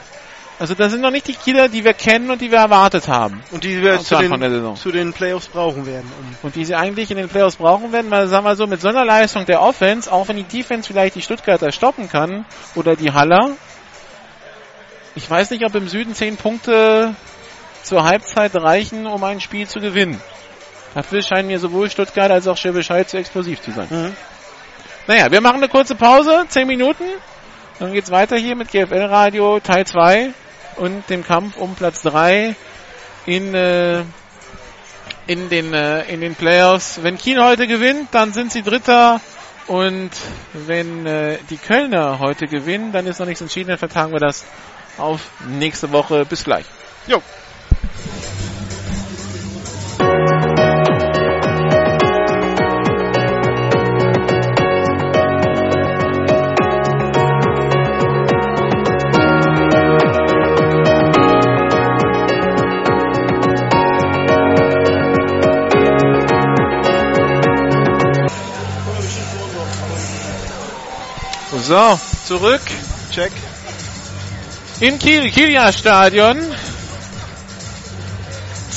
also 0.58 0.74
das 0.74 0.92
sind 0.92 1.00
noch 1.00 1.10
nicht 1.10 1.26
die 1.26 1.32
Kieler, 1.32 1.70
die 1.70 1.82
wir 1.82 1.94
kennen 1.94 2.30
und 2.30 2.42
die 2.42 2.50
wir 2.50 2.58
erwartet 2.58 3.08
haben. 3.08 3.42
Und 3.50 3.64
die 3.64 3.80
wir 3.80 3.98
zu 4.00 4.18
den, 4.18 4.76
zu 4.76 4.92
den 4.92 5.14
Playoffs 5.14 5.48
brauchen 5.48 5.86
werden. 5.86 6.12
Um 6.20 6.36
Und 6.42 6.56
die 6.56 6.66
sie 6.66 6.74
eigentlich 6.74 7.10
in 7.10 7.16
den 7.16 7.30
Playoffs 7.30 7.56
brauchen 7.56 7.92
werden, 7.92 8.10
weil 8.10 8.26
sagen 8.26 8.44
wir 8.44 8.56
so, 8.56 8.66
mit 8.66 8.82
so 8.82 8.88
einer 8.88 9.06
Leistung 9.06 9.46
der 9.46 9.62
Offense, 9.62 10.12
auch 10.12 10.28
wenn 10.28 10.36
die 10.36 10.42
Defense 10.42 10.86
vielleicht 10.86 11.14
die 11.14 11.22
Stuttgarter 11.22 11.72
stoppen 11.72 12.10
kann 12.10 12.44
oder 12.74 12.94
die 12.94 13.10
Haller, 13.10 13.52
ich 15.14 15.30
weiß 15.30 15.48
nicht, 15.48 15.64
ob 15.64 15.74
im 15.74 15.88
Süden 15.88 16.14
zehn 16.14 16.36
Punkte 16.36 17.16
zur 17.82 18.04
Halbzeit 18.04 18.54
reichen, 18.54 19.06
um 19.06 19.22
ein 19.24 19.40
Spiel 19.40 19.66
zu 19.66 19.80
gewinnen. 19.80 20.20
Dafür 20.94 21.22
scheinen 21.22 21.48
mir 21.48 21.58
sowohl 21.58 21.90
Stuttgart 21.90 22.30
als 22.30 22.48
auch 22.48 22.56
Schwäbisch 22.56 22.90
Hall 22.90 23.06
zu 23.06 23.16
explosiv 23.16 23.60
zu 23.60 23.70
sein. 23.70 23.86
Mhm. 23.90 24.16
Naja, 25.06 25.30
wir 25.30 25.40
machen 25.40 25.56
eine 25.56 25.68
kurze 25.68 25.94
Pause, 25.94 26.44
10 26.48 26.66
Minuten. 26.66 27.04
Dann 27.78 27.92
geht's 27.92 28.10
weiter 28.10 28.36
hier 28.36 28.56
mit 28.56 28.70
GFL 28.70 29.04
Radio 29.04 29.58
Teil 29.60 29.86
2 29.86 30.30
und 30.76 31.08
dem 31.08 31.24
Kampf 31.24 31.56
um 31.56 31.74
Platz 31.74 32.02
3 32.02 32.54
in, 33.26 33.54
äh, 33.54 34.00
in, 35.26 35.48
den, 35.48 35.72
äh, 35.72 36.02
in 36.12 36.20
den 36.20 36.34
Playoffs. 36.34 37.00
Wenn 37.02 37.16
Kiel 37.16 37.42
heute 37.42 37.66
gewinnt, 37.66 38.08
dann 38.12 38.32
sind 38.32 38.52
sie 38.52 38.62
Dritter. 38.62 39.20
Und 39.66 40.10
wenn 40.52 41.06
äh, 41.06 41.38
die 41.48 41.56
Kölner 41.56 42.18
heute 42.18 42.46
gewinnen, 42.46 42.92
dann 42.92 43.06
ist 43.06 43.20
noch 43.20 43.26
nichts 43.26 43.40
entschieden. 43.40 43.68
Dann 43.68 43.78
vertagen 43.78 44.12
wir 44.12 44.18
das 44.18 44.44
auf 44.98 45.20
nächste 45.46 45.92
Woche. 45.92 46.24
Bis 46.24 46.44
gleich. 46.44 46.66
Jo. 47.06 47.22
So, 71.70 72.00
zurück 72.24 72.62
Check. 73.12 73.30
in 74.80 74.98
Kiel, 74.98 75.30
Kieler 75.30 75.72
Stadion. 75.72 76.36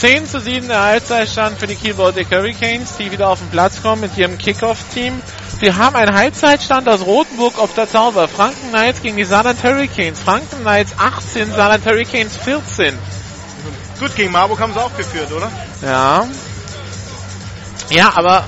10 0.03 0.27
zu 0.27 0.41
7 0.41 0.67
der 0.67 0.81
Halbzeitstand 0.81 1.57
für 1.57 1.65
die 1.65 1.93
Baltic 1.93 2.29
Hurricanes, 2.29 2.97
die 2.97 3.09
wieder 3.09 3.29
auf 3.29 3.39
den 3.39 3.47
Platz 3.47 3.81
kommen 3.81 4.01
mit 4.01 4.17
ihrem 4.17 4.37
Kickoff-Team. 4.37 5.13
Wir 5.59 5.77
haben 5.77 5.95
einen 5.95 6.13
Halbzeitstand 6.13 6.89
aus 6.89 7.05
Rotenburg 7.05 7.57
auf 7.57 7.73
der 7.73 7.89
Zauber. 7.89 8.27
Franken 8.27 8.67
Knights 8.71 9.01
gegen 9.01 9.15
die 9.15 9.23
Saarland 9.23 9.63
Hurricanes. 9.63 10.19
Franken 10.19 10.59
Knights 10.59 10.93
18, 10.97 11.53
Saarland 11.53 11.85
Hurricanes 11.85 12.35
14. 12.35 12.97
Gut, 13.97 14.13
gegen 14.17 14.33
Marburg 14.33 14.59
haben 14.59 14.73
sie 14.73 14.81
auch 14.81 14.93
geführt, 14.97 15.31
oder? 15.31 15.49
Ja. 15.81 16.27
Ja, 17.89 18.11
aber 18.13 18.43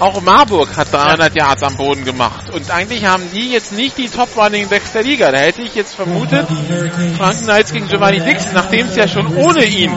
auch 0.00 0.20
Marburg 0.20 0.76
hat 0.76 0.92
300 0.92 1.32
Yards 1.32 1.62
am 1.62 1.76
Boden 1.76 2.04
gemacht. 2.04 2.50
Und 2.50 2.72
eigentlich 2.72 3.04
haben 3.04 3.22
die 3.32 3.52
jetzt 3.52 3.70
nicht 3.70 3.98
die 3.98 4.08
Top-Running 4.08 4.66
Backs 4.68 4.90
der 4.94 5.04
Liga. 5.04 5.30
Da 5.30 5.38
hätte 5.38 5.62
ich 5.62 5.76
jetzt 5.76 5.94
vermutet, 5.94 6.48
Franken 7.16 7.44
Knights 7.44 7.72
gegen 7.72 7.86
Giovanni 7.86 8.18
Dixon, 8.18 8.54
nachdem 8.54 8.88
es 8.88 8.96
ja 8.96 9.06
schon 9.06 9.36
ohne 9.36 9.64
ihn 9.64 9.92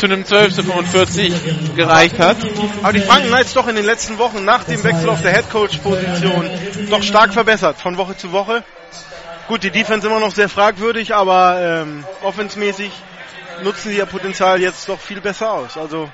zu 0.00 0.06
einem 0.06 0.24
12 0.24 0.54
zu 0.54 0.62
45 0.62 1.76
gereicht 1.76 2.18
hat. 2.18 2.38
Aber 2.82 2.94
die 2.94 3.00
Franken 3.00 3.28
Knights 3.28 3.52
doch 3.52 3.68
in 3.68 3.76
den 3.76 3.84
letzten 3.84 4.16
Wochen 4.16 4.46
nach 4.46 4.64
dem 4.64 4.82
Wechsel 4.82 5.10
auf 5.10 5.20
der 5.20 5.32
Headcoach-Position 5.32 6.50
doch 6.88 7.02
stark 7.02 7.34
verbessert, 7.34 7.76
von 7.76 7.98
Woche 7.98 8.16
zu 8.16 8.32
Woche. 8.32 8.64
Gut, 9.46 9.62
die 9.62 9.70
Defense 9.70 10.06
immer 10.06 10.18
noch 10.18 10.30
sehr 10.30 10.48
fragwürdig, 10.48 11.14
aber 11.14 11.82
ähm, 11.82 12.04
offensmäßig 12.22 12.90
nutzen 13.62 13.90
sie 13.90 13.98
ihr 13.98 14.06
Potenzial 14.06 14.60
jetzt 14.62 14.88
doch 14.88 14.98
viel 14.98 15.20
besser 15.20 15.52
aus. 15.52 15.76
Also 15.76 16.08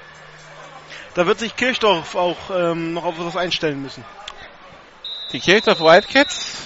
da 1.14 1.26
wird 1.26 1.38
sich 1.38 1.54
Kirchdorf 1.54 2.16
auch 2.16 2.36
ähm, 2.52 2.92
noch 2.92 3.04
auf 3.04 3.14
was 3.18 3.36
einstellen 3.36 3.80
müssen. 3.80 4.04
Die 5.32 5.38
Kirchdorf 5.38 5.78
Wildcats. 5.78 6.56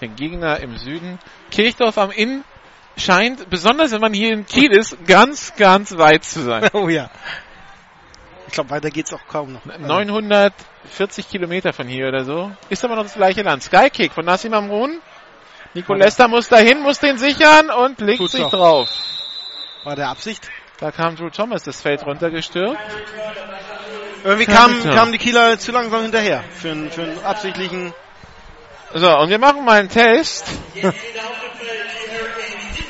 Der 0.00 0.08
Gegner 0.08 0.60
im 0.60 0.78
Süden. 0.78 1.18
Kirchdorf 1.50 1.98
am 1.98 2.12
Inn 2.12 2.44
scheint, 2.96 3.48
besonders 3.50 3.92
wenn 3.92 4.00
man 4.00 4.12
hier 4.14 4.32
in 4.32 4.46
Kiel 4.46 4.72
ist, 4.72 4.96
ganz, 5.06 5.54
ganz 5.56 5.96
weit 5.96 6.24
zu 6.24 6.42
sein. 6.42 6.68
Oh 6.72 6.88
ja. 6.88 7.10
Ich 8.46 8.52
glaube, 8.52 8.70
weiter 8.70 8.90
geht's 8.90 9.12
auch 9.12 9.26
kaum 9.26 9.52
noch. 9.52 9.64
940 9.66 11.28
Kilometer 11.28 11.72
von 11.72 11.88
hier 11.88 12.08
oder 12.08 12.24
so. 12.24 12.52
Ist 12.68 12.84
aber 12.84 12.94
noch 12.94 13.02
das 13.02 13.14
gleiche 13.14 13.42
Land. 13.42 13.64
Skykick 13.64 14.12
von 14.12 14.24
Nassim 14.24 14.54
Amrun. 14.54 15.00
Nico 15.74 15.94
Lester 15.94 16.28
muss 16.28 16.48
dahin, 16.48 16.80
muss 16.80 17.00
den 17.00 17.18
sichern 17.18 17.70
und 17.70 18.00
legt 18.00 18.18
Tut's 18.18 18.32
sich 18.32 18.44
auch. 18.44 18.50
drauf. 18.50 18.88
War 19.84 19.96
der 19.96 20.08
Absicht? 20.08 20.48
Da 20.78 20.90
kam 20.90 21.16
Drew 21.16 21.28
Thomas 21.30 21.64
das 21.64 21.82
Feld 21.82 22.06
runtergestürzt. 22.06 22.78
Irgendwie 24.24 24.46
kamen 24.46 24.82
kamen 24.82 25.12
die 25.12 25.18
Kieler 25.18 25.58
zu 25.58 25.72
langsam 25.72 26.02
hinterher 26.02 26.42
für 26.52 26.70
einen, 26.70 26.90
für 26.90 27.02
einen 27.02 27.18
absichtlichen. 27.24 27.92
So, 28.94 29.10
und 29.18 29.28
wir 29.28 29.38
machen 29.38 29.64
mal 29.64 29.80
einen 29.80 29.88
Test. 29.88 30.46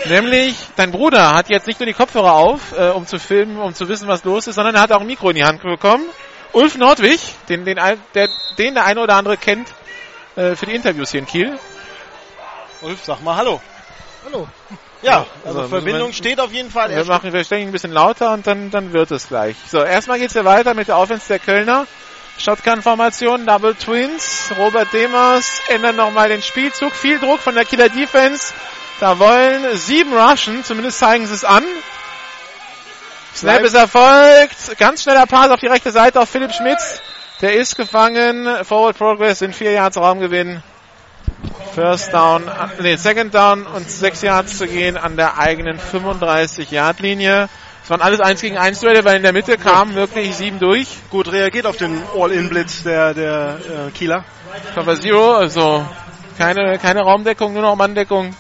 Nämlich, 0.09 0.57
dein 0.77 0.93
Bruder 0.93 1.35
hat 1.35 1.49
jetzt 1.49 1.67
nicht 1.67 1.81
nur 1.81 1.87
die 1.87 1.93
Kopfhörer 1.93 2.33
auf, 2.35 2.73
äh, 2.77 2.89
um 2.91 3.07
zu 3.07 3.19
filmen, 3.19 3.59
um 3.59 3.75
zu 3.75 3.89
wissen, 3.89 4.09
was 4.09 4.25
los 4.25 4.47
ist, 4.47 4.55
sondern 4.57 4.75
er 4.75 4.83
hat 4.83 4.93
auch 4.93 5.01
ein 5.01 5.07
Mikro 5.07 5.31
in 5.31 5.37
die 5.37 5.45
Hand 5.45 5.63
bekommen. 5.63 6.05
Ulf 6.53 6.77
Nordwig, 6.77 7.21
den, 7.49 7.65
den, 7.65 7.77
der, 8.15 8.29
den 8.59 8.75
der 8.75 8.85
eine 8.85 9.01
oder 9.01 9.15
andere 9.17 9.37
kennt, 9.37 9.69
äh, 10.37 10.55
für 10.55 10.67
die 10.67 10.75
Interviews 10.75 11.11
hier 11.11 11.21
in 11.21 11.27
Kiel. 11.27 11.59
Ulf, 12.83 13.05
sag 13.05 13.23
mal 13.23 13.37
Hallo. 13.37 13.61
Hallo. 14.25 14.49
Ja, 15.03 15.27
also 15.45 15.59
also 15.61 15.69
Verbindung 15.69 16.09
wir- 16.09 16.15
steht 16.15 16.41
auf 16.41 16.53
jeden 16.53 16.71
Fall. 16.71 16.91
Wir 16.91 17.05
machen, 17.05 17.33
wir 17.33 17.45
stellen 17.45 17.63
ihn 17.63 17.69
ein 17.69 17.73
bisschen 17.73 17.93
lauter 17.93 18.33
und 18.33 18.47
dann, 18.47 18.71
dann 18.71 18.93
wird 18.93 19.11
es 19.11 19.29
gleich. 19.29 19.57
So, 19.69 19.83
erstmal 19.83 20.19
geht's 20.19 20.35
ja 20.35 20.45
weiter 20.45 20.75
mit 20.75 20.89
der 20.89 20.99
Offense 20.99 21.29
der 21.29 21.39
Kölner. 21.39 21.87
Shotgun-Formation, 22.39 23.47
Double 23.47 23.75
Twins. 23.75 24.51
Robert 24.59 24.93
Demers 24.93 25.63
ändert 25.69 25.97
nochmal 25.97 26.29
den 26.29 26.43
Spielzug. 26.43 26.95
Viel 26.95 27.19
Druck 27.19 27.41
von 27.41 27.55
der 27.55 27.65
Kieler 27.65 27.89
Defense. 27.89 28.53
Da 28.99 29.19
wollen 29.19 29.77
sieben 29.77 30.17
rushen, 30.17 30.65
zumindest 30.65 30.99
zeigen 30.99 31.27
sie 31.27 31.35
es 31.35 31.45
an. 31.45 31.65
Snap 33.35 33.63
ist 33.63 33.75
erfolgt. 33.75 34.79
Ganz 34.79 35.03
schneller 35.03 35.27
Pass 35.27 35.51
auf 35.51 35.61
die 35.61 35.67
rechte 35.67 35.91
Seite 35.91 36.21
auf 36.21 36.29
Philipp 36.31 36.53
Schmitz. 36.53 37.03
Der 37.43 37.55
ist 37.55 37.77
gefangen. 37.77 38.65
Forward 38.65 38.97
Progress 38.97 39.43
in 39.43 39.53
vier 39.53 39.73
Yards 39.73 39.99
Raumgewinn. 39.99 40.63
First 41.75 42.15
Down, 42.15 42.51
nee, 42.81 42.97
Second 42.97 43.35
Down 43.35 43.67
und 43.67 43.91
6 43.91 44.23
Yards 44.23 44.57
zu 44.57 44.67
gehen 44.67 44.97
an 44.97 45.17
der 45.17 45.39
eigenen 45.39 45.79
35-Yard-Linie. 45.79 47.51
Es 47.85 47.91
waren 47.91 48.01
alles 48.01 48.21
1 48.21 48.41
gegen 48.41 48.57
1 48.57 48.81
Duelle, 48.81 49.05
weil 49.05 49.19
in 49.19 49.23
der 49.23 49.35
Mitte 49.35 49.59
kamen 49.59 49.95
wirklich 49.95 50.35
sieben 50.35 50.59
durch. 50.59 50.89
Gut 51.11 51.31
reagiert 51.31 51.67
auf 51.67 51.77
den 51.77 52.03
All-In-Blitz 52.19 52.83
der, 52.85 53.13
der 53.13 53.59
äh, 53.59 53.91
Kieler. 53.91 54.25
Cover 54.75 54.99
Zero, 54.99 55.35
also 55.35 55.87
keine, 56.39 56.79
keine 56.79 57.03
Raumdeckung, 57.03 57.53
nur 57.53 57.63
noch 57.63 57.77
Manndeckung. 57.77 58.35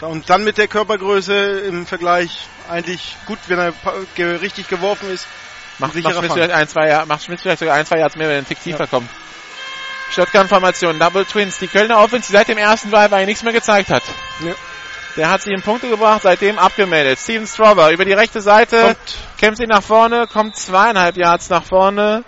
Und 0.00 0.28
dann 0.28 0.44
mit 0.44 0.58
der 0.58 0.68
Körpergröße 0.68 1.60
im 1.60 1.86
Vergleich 1.86 2.48
eigentlich 2.68 3.16
gut, 3.26 3.38
wenn 3.46 3.58
er 3.58 3.72
ge 4.14 4.36
richtig 4.36 4.68
geworfen 4.68 5.10
ist. 5.10 5.26
Macht, 5.78 5.92
Schmitz 5.92 6.32
vielleicht 6.32 6.52
ein, 6.52 6.68
zwei 6.68 7.04
macht 7.06 7.24
Schmitz 7.24 7.42
vielleicht 7.42 7.60
sogar 7.60 7.74
ein, 7.74 7.86
zwei 7.86 7.98
Yards 7.98 8.16
mehr, 8.16 8.28
wenn 8.28 8.36
er 8.36 8.46
tick 8.46 8.62
tiefer 8.62 8.80
ja. 8.80 8.86
kommt. 8.86 9.08
Shotgun-Formation, 10.10 10.98
Double 10.98 11.24
Twins. 11.24 11.58
Die 11.58 11.66
Kölner 11.66 11.98
Offense, 11.98 12.28
die 12.28 12.32
seit 12.36 12.48
dem 12.48 12.58
ersten 12.58 12.90
Drive 12.90 13.12
eigentlich 13.12 13.26
nichts 13.26 13.42
mehr 13.42 13.52
gezeigt 13.52 13.90
hat. 13.90 14.02
Ja. 14.40 14.52
Der 15.16 15.30
hat 15.30 15.42
sich 15.42 15.52
in 15.52 15.62
Punkte 15.62 15.88
gebracht, 15.88 16.22
seitdem 16.22 16.58
abgemeldet. 16.58 17.18
Steven 17.18 17.46
Strobber 17.46 17.90
über 17.90 18.04
die 18.04 18.12
rechte 18.12 18.40
Seite, 18.42 18.82
kommt. 18.82 19.16
kämpft 19.38 19.58
sie 19.58 19.66
nach 19.66 19.82
vorne, 19.82 20.26
kommt 20.26 20.56
zweieinhalb 20.56 21.16
Yards 21.16 21.48
nach 21.48 21.64
vorne. 21.64 22.22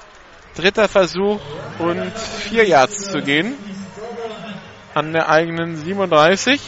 Dritter 0.56 0.88
Versuch 0.88 1.40
und 1.78 2.12
vier 2.18 2.66
Yards 2.66 3.10
zu 3.12 3.20
gehen. 3.20 3.54
An 4.94 5.12
der 5.12 5.28
eigenen 5.28 5.76
37. 5.76 6.60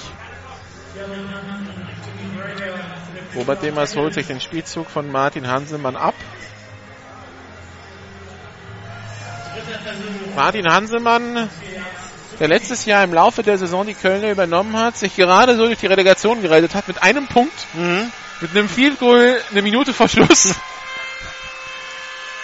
Robert 3.35 3.63
Demers 3.63 3.97
holt 3.97 4.15
sich 4.15 4.27
den 4.27 4.41
Spielzug 4.41 4.91
von 4.91 5.11
Martin 5.11 5.47
Hanselmann 5.47 5.97
ab. 5.97 6.15
Martin 10.35 10.73
Hanselmann, 10.73 11.49
der 12.39 12.49
letztes 12.49 12.85
Jahr 12.87 13.05
im 13.05 13.15
Laufe 13.15 13.43
der 13.43 13.59
Saison 13.59 13.87
die 13.87 13.95
Kölner 13.95 14.31
übernommen 14.31 14.77
hat, 14.77 14.97
sich 14.97 15.15
gerade 15.15 15.57
so 15.57 15.67
durch 15.67 15.79
die 15.79 15.87
Relegation 15.87 16.43
gerettet 16.43 16.75
hat 16.75 16.89
mit 16.89 17.03
einem 17.03 17.29
Punkt, 17.29 17.67
mhm. 17.75 18.11
mit 18.41 18.51
einem 18.51 18.69
Field 18.69 18.99
Goal 18.99 19.41
eine 19.51 19.63
Minute 19.63 19.93
vor 19.93 20.09
Schluss. 20.09 20.55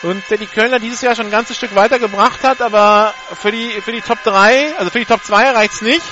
Und 0.03 0.23
der 0.31 0.39
die 0.39 0.47
Kölner 0.47 0.79
dieses 0.79 1.01
Jahr 1.01 1.17
schon 1.17 1.27
ein 1.27 1.33
ganzes 1.33 1.57
Stück 1.57 1.75
weitergebracht 1.75 2.45
hat, 2.45 2.61
aber 2.61 3.13
für 3.41 3.51
die, 3.51 3.71
für 3.81 3.93
die 3.93 4.03
Top 4.03 4.23
3, 4.23 4.77
also 4.79 4.91
für 4.91 4.99
die 4.99 5.05
Top 5.05 5.25
2 5.25 5.51
reicht's 5.51 5.83
nicht. 5.83 6.05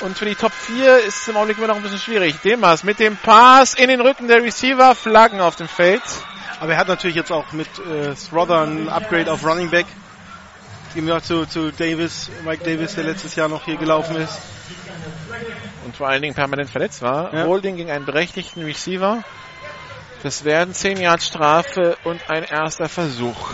Und 0.00 0.18
für 0.18 0.26
die 0.26 0.34
Top 0.34 0.52
4 0.52 0.98
ist 0.98 1.22
es 1.22 1.28
im 1.28 1.36
Augenblick 1.36 1.58
immer 1.58 1.68
noch 1.68 1.76
ein 1.76 1.82
bisschen 1.82 1.98
schwierig. 1.98 2.36
Demas 2.42 2.84
mit 2.84 2.98
dem 2.98 3.16
Pass 3.16 3.74
in 3.74 3.88
den 3.88 4.00
Rücken 4.00 4.28
der 4.28 4.42
Receiver, 4.42 4.94
Flaggen 4.94 5.40
auf 5.40 5.56
dem 5.56 5.68
Feld. 5.68 6.02
Aber 6.60 6.72
er 6.72 6.78
hat 6.78 6.88
natürlich 6.88 7.16
jetzt 7.16 7.32
auch 7.32 7.52
mit 7.52 7.68
äh, 7.78 8.14
Strother 8.14 8.62
ein 8.62 8.88
Upgrade 8.88 9.32
auf 9.32 9.44
Running 9.44 9.70
Back. 9.70 9.86
Gehen 10.94 11.06
wir 11.06 11.22
zu, 11.22 11.46
zu 11.46 11.72
Davis, 11.72 12.30
Mike 12.44 12.64
Davis, 12.64 12.94
der 12.94 13.04
letztes 13.04 13.34
Jahr 13.36 13.48
noch 13.48 13.64
hier 13.64 13.76
gelaufen 13.76 14.16
ist. 14.16 14.38
Und 15.84 15.96
vor 15.96 16.08
allen 16.08 16.22
Dingen 16.22 16.34
permanent 16.34 16.70
verletzt 16.70 17.02
war. 17.02 17.32
Ja. 17.34 17.44
Holding 17.44 17.76
gegen 17.76 17.90
einen 17.90 18.04
berechtigten 18.04 18.64
Receiver. 18.64 19.22
Das 20.22 20.44
werden 20.44 20.74
10 20.74 20.98
Yards 20.98 21.26
Strafe 21.26 21.96
und 22.04 22.28
ein 22.28 22.44
erster 22.44 22.88
Versuch. 22.88 23.50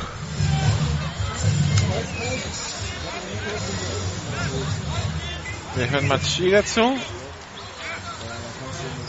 Wir 5.75 5.91
hören 5.91 6.07
Matschi 6.07 6.51
dazu. 6.51 6.99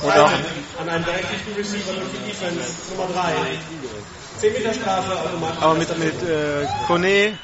Auch 0.04 0.32
an 0.80 0.90
einen 0.90 1.04
berechtigten 1.04 1.54
Receiver 1.56 1.94
durch 1.94 2.12
die 2.12 2.30
Defense, 2.30 2.92
Nummer 2.92 3.08
3. 3.14 3.34
10 4.40 4.54
Meter 4.54 4.74
Strafe 4.74 5.20
automatisch. 5.20 5.62
Aber 5.62 5.74
mit, 5.76 5.98
mit 5.98 6.24
äh, 6.24 6.66
Kone. 6.88 7.38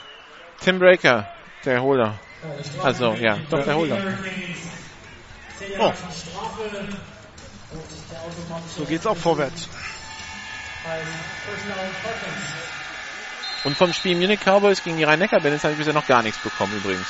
Tim 0.61 0.79
Breaker, 0.79 1.27
der 1.63 1.81
Holder. 1.81 2.19
Also, 2.83 3.13
ja, 3.13 3.37
doch, 3.49 3.63
der 3.63 3.75
Holder. 3.75 3.97
Oh. 5.79 5.93
So 8.77 8.85
geht's 8.85 9.05
auch 9.05 9.17
vorwärts. 9.17 9.69
Und 13.63 13.77
vom 13.77 13.93
Spiel 13.93 14.15
Munich 14.15 14.39
Cowboys 14.39 14.83
gegen 14.83 14.97
die 14.97 15.03
Rhein-Neckar-Bandits 15.03 15.63
habe 15.63 15.73
ich 15.73 15.77
bisher 15.77 15.93
noch 15.93 16.07
gar 16.07 16.23
nichts 16.23 16.41
bekommen 16.41 16.75
übrigens. 16.77 17.07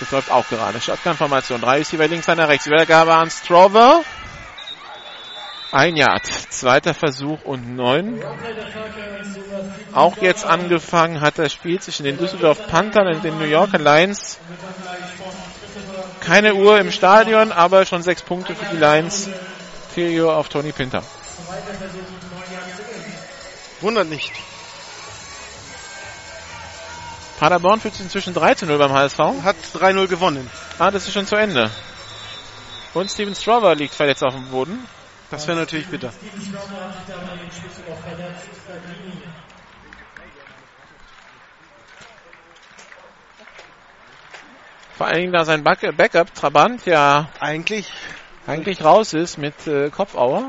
Das 0.00 0.10
läuft 0.10 0.30
auch 0.30 0.48
gerade. 0.48 0.80
Shotgun-Formation. 0.80 1.60
Drei 1.60 1.82
bei 1.96 2.06
links, 2.06 2.28
einer 2.28 2.48
rechts. 2.48 2.66
Übergabe 2.66 3.14
an 3.14 3.30
Strover. 3.30 4.02
Ein 5.70 5.96
Yard. 5.96 6.26
Zweiter 6.26 6.94
Versuch 6.94 7.44
und 7.44 7.74
neun. 7.74 8.22
Auch 9.92 10.16
jetzt 10.18 10.44
angefangen 10.44 11.20
hat 11.20 11.38
das 11.38 11.52
Spiel 11.52 11.80
zwischen 11.80 12.04
den 12.04 12.18
Düsseldorf 12.18 12.66
Panthern 12.68 13.14
und 13.14 13.24
den 13.24 13.38
New 13.38 13.44
Yorker 13.44 13.78
Lions. 13.78 14.38
Keine 16.20 16.54
Uhr 16.54 16.78
im 16.78 16.90
Stadion, 16.90 17.52
aber 17.52 17.84
schon 17.86 18.02
sechs 18.02 18.22
Punkte 18.22 18.54
für 18.54 18.66
die 18.74 18.76
Lions. 18.76 19.28
Theo 19.94 20.32
auf 20.32 20.48
Tony 20.48 20.72
Pinter. 20.72 21.02
Wundert 23.80 24.08
nicht. 24.08 24.32
Paderborn 27.38 27.80
führt 27.80 27.98
inzwischen 28.00 28.34
3 28.34 28.54
zu 28.54 28.66
0 28.66 28.78
beim 28.78 28.92
HSV. 28.92 29.18
Hat 29.42 29.56
3-0 29.74 30.06
gewonnen. 30.06 30.48
Ah, 30.78 30.90
das 30.90 31.06
ist 31.06 31.14
schon 31.14 31.26
zu 31.26 31.36
Ende. 31.36 31.70
Und 32.94 33.10
Steven 33.10 33.34
Strover 33.34 33.74
liegt 33.74 33.94
verletzt 33.94 34.22
auf 34.22 34.34
dem 34.34 34.48
Boden. 34.50 34.86
Das 35.30 35.46
wäre 35.48 35.58
natürlich 35.58 35.88
bitter. 35.88 36.12
Vor 44.96 45.06
allen 45.08 45.16
Dingen, 45.16 45.32
da 45.32 45.44
sein 45.44 45.64
Backup 45.64 46.32
Trabant 46.34 46.86
ja 46.86 47.28
eigentlich 47.40 47.90
eigentlich 48.46 48.84
raus 48.84 49.14
ist 49.14 49.38
mit 49.38 49.66
äh, 49.66 49.90
Kopfauer. 49.90 50.44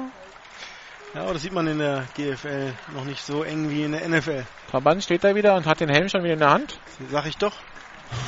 Ja, 1.15 1.21
aber 1.21 1.33
das 1.33 1.43
sieht 1.43 1.53
man 1.53 1.65
in 1.65 1.79
der 1.79 2.03
GFL 2.15 2.73
noch 2.93 3.05
nicht 3.05 3.25
so 3.25 3.43
eng 3.43 3.69
wie 3.69 3.83
in 3.83 3.93
der 3.93 4.05
NFL. 4.07 4.43
Trabant 4.69 5.01
steht 5.01 5.23
da 5.23 5.33
wieder 5.33 5.55
und 5.55 5.65
hat 5.65 5.79
den 5.79 5.87
Helm 5.87 6.09
schon 6.09 6.23
wieder 6.23 6.33
in 6.33 6.39
der 6.39 6.49
Hand. 6.49 6.77
Sag 7.09 7.25
ich 7.25 7.37
doch. 7.37 7.53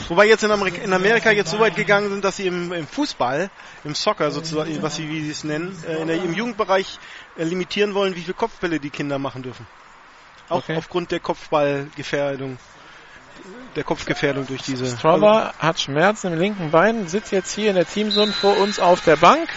Wobei 0.08 0.26
jetzt 0.26 0.44
in 0.44 0.52
Amerika, 0.52 0.82
in 0.82 0.94
Amerika, 0.94 1.32
jetzt 1.32 1.52
so 1.52 1.60
weit 1.60 1.76
gegangen 1.76 2.10
sind, 2.10 2.24
dass 2.24 2.38
sie 2.38 2.48
im, 2.48 2.72
im 2.72 2.88
Fußball, 2.88 3.50
im 3.84 3.94
Soccer 3.94 4.32
sozusagen, 4.32 4.82
was 4.82 4.96
sie, 4.96 5.10
wie 5.10 5.22
sie 5.22 5.32
es 5.32 5.44
nennen, 5.44 5.78
äh, 5.86 6.06
der, 6.06 6.16
im 6.16 6.34
Jugendbereich 6.34 6.98
äh, 7.38 7.44
limitieren 7.44 7.94
wollen, 7.94 8.16
wie 8.16 8.22
viele 8.22 8.34
Kopfbälle 8.34 8.80
die 8.80 8.90
Kinder 8.90 9.20
machen 9.20 9.44
dürfen. 9.44 9.68
Auch 10.48 10.60
okay. 10.60 10.78
aufgrund 10.78 11.12
der 11.12 11.20
Kopfballgefährdung, 11.20 12.58
der 13.76 13.84
Kopfgefährdung 13.84 14.48
durch 14.48 14.62
diese. 14.62 14.88
Strava 14.88 15.54
hat 15.60 15.82
Schmerzen 15.82 16.32
im 16.32 16.40
linken 16.40 16.72
Bein, 16.72 17.10
sitzt 17.10 17.34
jetzt 17.34 17.54
hier 17.54 17.70
in 17.70 17.76
der 17.76 17.86
Teamzone 17.86 18.32
vor 18.32 18.58
uns 18.58 18.80
auf 18.80 19.04
der 19.04 19.18
Bank. 19.18 19.50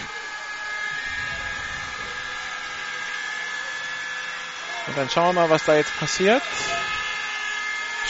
Und 4.87 4.97
dann 4.97 5.09
schauen 5.09 5.35
wir 5.35 5.41
mal, 5.41 5.49
was 5.49 5.65
da 5.65 5.75
jetzt 5.75 5.97
passiert. 5.99 6.41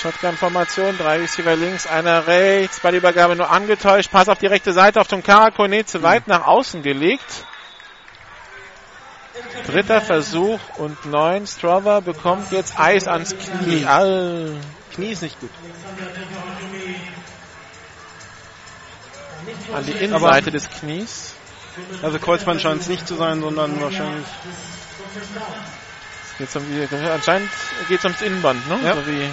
Shotgun-Formation, 0.02 0.98
drei 0.98 1.18
Receiver 1.18 1.56
links, 1.56 1.86
einer 1.86 2.26
rechts, 2.26 2.80
bei 2.80 2.92
der 2.92 3.00
Übergabe 3.00 3.36
nur 3.36 3.52
angetäuscht, 3.52 4.10
Pass 4.10 4.30
auf 4.30 4.40
die 4.40 4.48
rechte 4.48 4.74
Seite 4.74 5.00
auf 5.00 5.08
Tonkara 5.08 5.52
Kone 5.52 5.86
zu 5.86 6.02
weit 6.02 6.28
nach 6.28 6.48
außen 6.48 6.82
gelegt. 6.82 7.46
Dritter 9.68 10.02
Versuch 10.02 10.60
und 10.78 11.06
neun. 11.06 11.46
Strover 11.46 12.02
bekommt 12.02 12.52
jetzt 12.52 12.80
Eis 12.80 13.08
ans 13.08 13.36
Knie. 13.38 13.86
All. 13.86 14.58
Knie 14.94 15.12
ist 15.12 15.22
nicht 15.22 15.40
gut. 15.40 15.52
An 19.74 19.86
die 19.86 19.92
Innenseite 19.92 20.52
des 20.52 20.70
Knies. 20.70 21.34
Also 22.02 22.20
Kreuzband 22.20 22.62
scheint 22.62 22.82
es 22.82 22.88
nicht 22.88 23.08
zu 23.08 23.16
sein, 23.16 23.42
sondern 23.42 23.80
wahrscheinlich 23.82 24.26
Geht's 26.42 26.56
um 26.56 26.66
die, 26.66 26.88
anscheinend 27.08 27.52
geht 27.88 28.00
es 28.00 28.04
ums 28.04 28.20
Innenband, 28.24 28.68
ne? 28.68 28.80
Ja. 28.84 28.96
So 28.96 29.06
wie, 29.06 29.30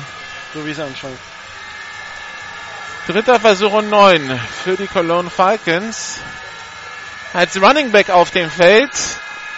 so 0.52 0.66
wie 0.66 0.72
es 0.72 0.78
anschaut. 0.78 1.16
Dritter 3.06 3.40
Versuch 3.40 3.72
und 3.72 3.88
neun 3.88 4.38
für 4.62 4.76
die 4.76 4.86
Cologne 4.86 5.30
Falcons. 5.30 6.18
Als 7.32 7.58
Running 7.62 7.92
Back 7.92 8.10
auf 8.10 8.30
dem 8.30 8.50
Feld. 8.50 8.90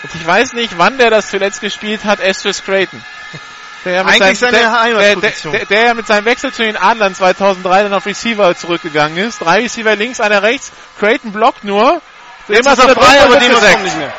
Und 0.04 0.14
ich 0.14 0.24
weiß 0.24 0.52
nicht, 0.52 0.78
wann 0.78 0.96
der 0.98 1.10
das 1.10 1.28
zuletzt 1.28 1.60
gespielt 1.60 2.04
hat, 2.04 2.20
Estes 2.20 2.62
Creighton. 2.62 3.02
Der 3.84 3.94
ja, 3.94 4.04
Eigentlich 4.04 4.38
seinem, 4.38 4.52
der, 4.52 5.16
der, 5.16 5.16
der, 5.16 5.64
der, 5.64 5.84
ja 5.86 5.94
mit 5.94 6.06
seinem 6.06 6.26
Wechsel 6.26 6.52
zu 6.52 6.62
den 6.62 6.76
Adlern 6.76 7.14
2003 7.14 7.84
dann 7.84 7.94
auf 7.94 8.04
Receiver 8.04 8.54
zurückgegangen 8.54 9.16
ist. 9.16 9.40
Drei 9.40 9.62
Receiver 9.62 9.96
links, 9.96 10.20
einer 10.20 10.42
rechts. 10.42 10.70
Creighton 11.00 11.32
blockt 11.32 11.64
nur. 11.64 12.02
Dem 12.46 12.58
ist 12.58 12.66
er 12.66 12.76
frei, 12.76 13.22
aber 13.22 13.38
dem 13.38 13.50
ist 13.50 13.82
nicht 13.82 13.96
mehr. 13.96 14.12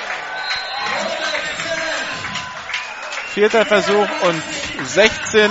Vierter 3.34 3.66
Versuch 3.66 4.08
und 4.24 4.44
16 4.88 5.50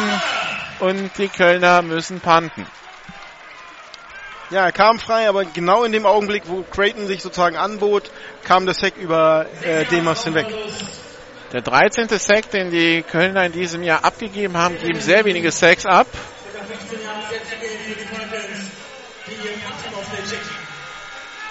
und 0.81 1.11
die 1.17 1.29
Kölner 1.29 1.81
müssen 1.81 2.21
panten. 2.21 2.67
Ja, 4.51 4.67
er 4.67 4.73
kam 4.73 4.99
frei, 4.99 5.29
aber 5.29 5.47
genau 5.47 5.85
in 5.85 5.93
dem 5.93 6.05
Augenblick, 6.05 6.43
wo 6.47 6.63
Creighton 6.63 7.07
sich 7.07 7.23
sozusagen 7.23 7.57
anbot, 7.57 8.11
kam 8.45 8.67
der 8.67 8.75
Sack 8.75 8.97
über 8.99 9.47
äh, 9.63 9.87
Demas 9.87 10.25
hinweg. 10.25 10.47
Der 11.53 11.63
13. 11.63 12.09
Sack, 12.09 12.51
den 12.51 12.71
die 12.71 13.03
Kölner 13.03 13.47
in 13.47 13.53
diesem 13.53 13.83
Jahr 13.83 14.05
abgegeben 14.05 14.59
haben, 14.59 14.79
geben 14.79 15.01
sehr 15.01 15.25
wenige 15.25 15.51
Sacks 15.51 15.87
ab. 15.87 16.07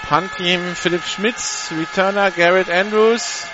Punt-Team 0.07 0.76
Philipp 0.76 1.06
Schmitz, 1.06 1.72
Returner 1.76 2.30
Garrett 2.31 2.69
Andrews. 2.69 3.47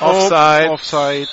Offside. 0.00 0.70
Offside. 0.70 1.28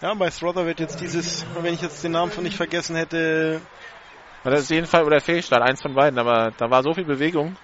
Ja, 0.00 0.12
bei 0.14 0.28
Throther 0.28 0.66
wird 0.66 0.80
jetzt 0.80 1.00
dieses, 1.00 1.46
wenn 1.60 1.72
ich 1.72 1.80
jetzt 1.80 2.04
den 2.04 2.12
Namen 2.12 2.30
von 2.30 2.44
nicht 2.44 2.56
vergessen 2.56 2.94
hätte, 2.94 3.60
War 4.42 4.52
das 4.52 4.64
ist 4.64 4.70
jeden 4.70 4.86
Fall 4.86 5.04
oder 5.04 5.20
Fehlstart, 5.22 5.62
eins 5.62 5.80
von 5.80 5.94
beiden, 5.94 6.18
aber 6.18 6.52
da 6.58 6.70
war 6.70 6.82
so 6.82 6.92
viel 6.92 7.06
Bewegung. 7.06 7.56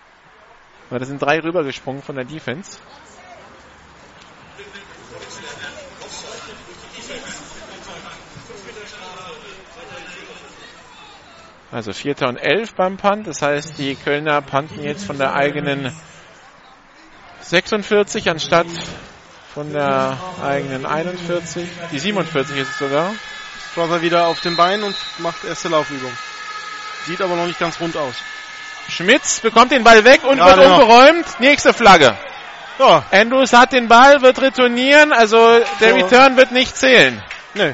Weil 0.88 0.98
da 0.98 1.04
sind 1.04 1.20
drei 1.20 1.38
rübergesprungen 1.40 2.02
von 2.02 2.16
der 2.16 2.24
Defense. 2.24 2.78
Also 11.72 11.92
Vierter 11.92 12.28
und 12.28 12.36
Elf 12.36 12.74
beim 12.74 12.96
Punt. 12.96 13.26
Das 13.26 13.42
heißt, 13.42 13.78
die 13.78 13.94
Kölner 13.94 14.40
punten 14.42 14.82
jetzt 14.82 15.04
von 15.04 15.18
der 15.18 15.34
eigenen 15.34 15.94
46 17.42 18.28
anstatt 18.28 18.66
von 19.54 19.72
der 19.72 20.16
eigenen 20.44 20.86
41. 20.86 21.68
Die 21.92 21.98
47 21.98 22.56
ist 22.56 22.70
es 22.70 22.78
sogar. 22.78 23.12
Strother 23.72 24.02
wieder 24.02 24.26
auf 24.26 24.40
dem 24.40 24.56
Bein 24.56 24.82
und 24.82 24.96
macht 25.18 25.44
erste 25.44 25.68
Laufübung. 25.68 26.12
Sieht 27.06 27.22
aber 27.22 27.36
noch 27.36 27.46
nicht 27.46 27.58
ganz 27.58 27.80
rund 27.80 27.96
aus. 27.96 28.14
Schmitz 28.88 29.40
bekommt 29.40 29.70
den 29.72 29.84
Ball 29.84 30.04
weg 30.04 30.24
und 30.24 30.38
Gerade 30.38 30.60
wird 30.62 30.68
noch. 30.70 30.80
umgeräumt. 30.82 31.40
Nächste 31.40 31.72
Flagge. 31.72 32.16
Ja, 32.78 33.04
Andrews 33.12 33.52
hat 33.52 33.72
den 33.72 33.88
Ball, 33.88 34.22
wird 34.22 34.40
retournieren, 34.40 35.12
also 35.12 35.60
der 35.80 35.90
So. 35.90 35.96
Return 35.96 36.36
wird 36.36 36.50
nicht 36.50 36.76
zählen. 36.76 37.22
nö. 37.54 37.72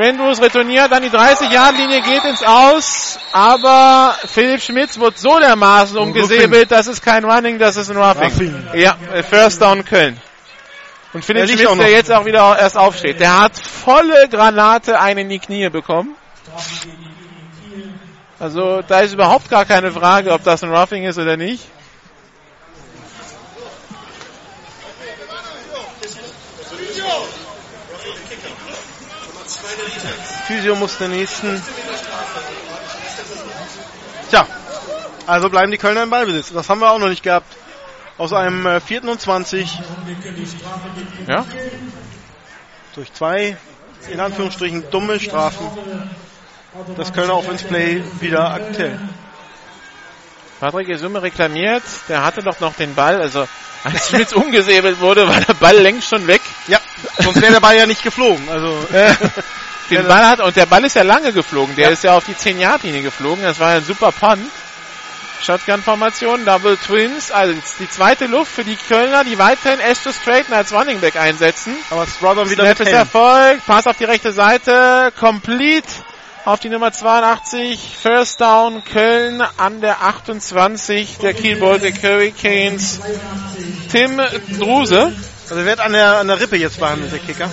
Andrews 0.00 0.40
retourniert, 0.40 0.90
dann 0.90 1.02
die 1.02 1.10
30-Yard-Linie 1.10 2.02
geht 2.02 2.24
ins 2.24 2.42
Aus, 2.42 3.18
aber 3.32 4.14
Philipp 4.26 4.60
Schmitz 4.60 4.98
wird 4.98 5.18
so 5.18 5.38
dermaßen 5.38 5.96
umgesäbelt, 5.96 6.70
das 6.70 6.86
ist 6.86 7.02
kein 7.02 7.24
Running, 7.24 7.58
das 7.58 7.76
ist 7.76 7.90
ein 7.90 7.96
Roughing. 7.96 8.30
Roughing. 8.30 8.68
Ja, 8.74 8.96
äh, 9.12 9.22
First 9.22 9.62
Down 9.62 9.84
Köln. 9.84 10.20
Und 11.12 11.24
Philipp 11.24 11.46
liegt 11.46 11.60
Schmitz, 11.60 11.78
der 11.78 11.90
jetzt 11.90 12.12
auch 12.12 12.26
wieder 12.26 12.58
erst 12.58 12.76
aufsteht, 12.76 13.20
der 13.20 13.40
hat 13.40 13.56
volle 13.56 14.28
Granate 14.28 15.00
einen 15.00 15.20
in 15.20 15.28
die 15.30 15.38
Knie 15.38 15.68
bekommen. 15.70 16.14
Also 18.38 18.82
da 18.86 19.00
ist 19.00 19.14
überhaupt 19.14 19.50
gar 19.50 19.64
keine 19.64 19.90
Frage, 19.90 20.32
ob 20.32 20.44
das 20.44 20.62
ein 20.62 20.70
Roughing 20.70 21.04
ist 21.04 21.18
oder 21.18 21.36
nicht. 21.36 21.64
Physio 30.48 30.74
muss 30.76 30.96
den 30.96 31.10
nächsten. 31.10 31.62
Tja, 34.30 34.46
also 35.26 35.50
bleiben 35.50 35.70
die 35.70 35.76
Kölner 35.76 36.04
im 36.04 36.10
Ballbesitz. 36.10 36.50
Das 36.54 36.70
haben 36.70 36.80
wir 36.80 36.90
auch 36.90 36.98
noch 36.98 37.10
nicht 37.10 37.22
gehabt. 37.22 37.54
Aus 38.16 38.32
einem 38.32 38.64
äh, 38.64 38.80
vierten 38.80 39.10
und 39.10 39.20
20 39.20 39.78
Ja, 41.28 41.44
durch 42.94 43.12
zwei, 43.12 43.58
in 44.10 44.20
Anführungsstrichen, 44.20 44.90
dumme 44.90 45.20
Strafen. 45.20 45.68
Das 46.96 47.12
Kölner 47.12 47.36
Offense 47.36 47.66
Play 47.66 48.02
wieder 48.20 48.50
aktuell. 48.50 48.98
Patrick 50.60 50.88
Isume 50.88 51.20
reklamiert, 51.22 51.84
der 52.08 52.24
hatte 52.24 52.42
doch 52.42 52.58
noch 52.60 52.74
den 52.74 52.94
Ball, 52.94 53.20
also 53.20 53.46
als 53.84 54.08
Schmitz 54.08 54.32
umgesäbelt 54.32 54.98
wurde, 55.00 55.28
war 55.28 55.40
der 55.42 55.54
Ball 55.54 55.76
längst 55.76 56.08
schon 56.08 56.26
weg. 56.26 56.40
Ja, 56.68 56.80
sonst 57.18 57.40
wäre 57.42 57.52
der 57.52 57.60
Ball 57.60 57.76
ja 57.76 57.86
nicht 57.86 58.02
geflogen. 58.02 58.48
Also 58.48 58.74
Den 59.90 60.06
Ball 60.06 60.26
hat, 60.26 60.40
und 60.40 60.54
der 60.56 60.66
Ball 60.66 60.84
ist 60.84 60.96
ja 60.96 61.02
lange 61.02 61.32
geflogen, 61.32 61.74
der 61.76 61.90
ist 61.90 62.04
ja 62.04 62.16
auf 62.16 62.24
die 62.24 62.34
10-Yard-Linie 62.34 63.02
geflogen, 63.02 63.42
das 63.42 63.58
war 63.58 63.70
ein 63.70 63.84
super 63.84 64.12
Punt. 64.12 64.50
Shotgun-Formation, 65.40 66.44
Double 66.44 66.76
Twins, 66.76 67.30
also 67.30 67.54
die 67.78 67.88
zweite 67.88 68.26
Luft 68.26 68.52
für 68.52 68.64
die 68.64 68.76
Kölner, 68.76 69.24
die 69.24 69.38
weiterhin 69.38 69.80
Estes 69.80 70.16
Straighten 70.16 70.52
als 70.52 70.72
Running 70.72 71.00
Back 71.00 71.16
einsetzen. 71.16 71.76
aber 71.90 72.06
Strother 72.06 72.50
wieder 72.50 72.64
Snap 72.64 72.78
mit 72.80 72.88
ist. 72.88 72.94
Erfolg, 72.94 73.60
Pass 73.66 73.86
auf 73.86 73.96
die 73.96 74.04
rechte 74.04 74.32
Seite, 74.32 75.12
complete 75.18 75.88
auf 76.44 76.60
die 76.60 76.68
Nummer 76.70 76.92
82, 76.92 77.78
First 78.02 78.40
Down 78.40 78.82
Köln 78.84 79.42
an 79.58 79.80
der 79.80 80.02
28 80.02 81.18
der 81.18 81.34
Kiel 81.34 81.56
Baltic 81.56 82.02
Hurricanes. 82.02 83.00
Tim 83.92 84.20
Druse, 84.58 85.12
Also 85.50 85.64
wird 85.64 85.80
an 85.80 85.92
der, 85.92 86.18
an 86.18 86.26
der 86.26 86.40
Rippe 86.40 86.56
jetzt 86.56 86.80
behandelt, 86.80 87.12
der 87.12 87.18
Kicker. 87.18 87.50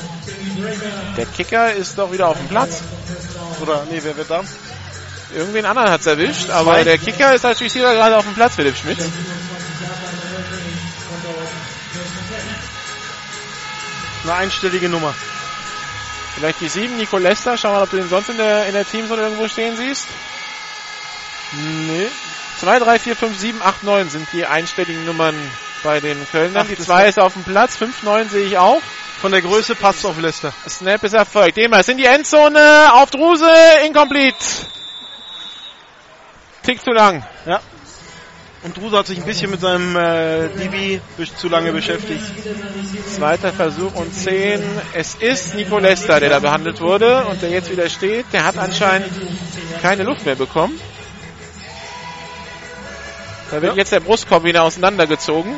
Der 1.18 1.26
Kicker 1.26 1.74
ist 1.74 1.98
doch 1.98 2.12
wieder 2.12 2.28
auf 2.28 2.38
dem 2.38 2.48
Platz. 2.48 2.82
Oder, 3.62 3.86
nee, 3.90 4.00
wer 4.04 4.16
wird 4.18 4.30
da? 4.30 4.44
Irgendwen 5.34 5.66
anderen 5.66 5.90
hat's 5.90 6.06
erwischt, 6.06 6.50
aber 6.50 6.84
der 6.84 6.98
Kicker 6.98 7.34
ist 7.34 7.46
als 7.46 7.60
Receiver 7.62 7.94
gerade 7.94 8.18
auf 8.18 8.24
dem 8.26 8.34
Platz, 8.36 8.56
Philipp 8.56 8.78
Schmidt. 8.78 9.00
Eine 14.24 14.34
einstellige 14.34 14.90
Nummer. 14.90 15.14
Vielleicht 16.36 16.60
die 16.62 16.68
7, 16.68 16.98
Nico 16.98 17.18
Lester. 17.18 17.58
Schau 17.58 17.72
mal, 17.72 17.84
ob 17.84 17.90
du 17.92 17.98
den 17.98 18.10
sonst 18.10 18.30
in 18.30 18.38
der, 18.38 18.66
in 18.68 18.74
der 18.74 18.86
Teamzone 18.88 19.22
irgendwo 19.22 19.48
stehen 19.48 19.78
siehst. 19.78 20.08
Nee. 21.54 22.08
2, 22.60 22.80
3, 22.80 23.00
4, 23.00 23.16
5, 23.16 23.38
7, 23.40 23.62
8, 23.62 23.84
9 23.84 24.10
sind 24.10 24.28
die 24.34 24.46
einstelligen 24.46 25.06
Nummern 25.06 25.36
bei 25.84 26.00
den 26.00 26.28
Kölnern. 26.32 26.64
Ach, 26.66 26.70
Die 26.70 26.76
das 26.76 26.86
2 26.88 26.94
war- 26.94 27.06
ist 27.06 27.20
auf 27.20 27.34
dem 27.34 27.44
Platz, 27.44 27.76
5, 27.78 28.04
9 28.04 28.30
sehe 28.30 28.46
ich 28.48 28.58
auch. 28.58 28.82
Von 29.22 29.32
der 29.32 29.42
Größe 29.42 29.76
passt 29.76 30.06
auf 30.06 30.20
Leicester. 30.20 30.54
Snap 30.68 31.04
ist 31.04 31.14
erfolgt. 31.14 31.58
Demers 31.58 31.88
in 31.88 31.98
die 31.98 32.06
Endzone, 32.06 32.94
auf 32.94 33.10
Druse, 33.10 33.50
incomplete. 33.86 34.38
Tick 36.64 36.82
zu 36.84 36.92
lang. 36.92 37.26
Ja. 37.46 37.60
Und 38.64 38.76
Druse 38.78 38.98
hat 38.98 39.06
sich 39.08 39.20
ein 39.20 39.26
bisschen 39.26 39.52
mit 39.52 39.62
seinem 39.62 39.96
äh, 39.96 40.50
DB 40.50 41.00
zu 41.38 41.48
lange 41.50 41.72
beschäftigt. 41.72 42.24
Zweiter 43.16 43.54
Versuch 43.54 43.94
und 43.94 44.12
10. 44.14 44.62
Es 44.94 45.14
ist 45.16 45.54
Nico 45.54 45.78
Lester, 45.78 46.20
der 46.20 46.30
da 46.30 46.40
behandelt 46.40 46.82
wurde 46.82 47.26
und 47.26 47.42
der 47.44 47.50
jetzt 47.52 47.70
wieder 47.70 47.88
steht. 47.90 48.26
Der 48.34 48.44
hat 48.44 48.58
anscheinend 48.58 49.12
keine 49.84 50.04
Luft 50.04 50.26
mehr 50.26 50.36
bekommen. 50.36 50.80
Da 53.52 53.62
wird 53.62 53.74
Ja. 53.74 53.78
jetzt 53.78 53.92
der 53.92 54.00
Brustkorb 54.00 54.44
wieder 54.44 54.64
auseinandergezogen. 54.64 55.56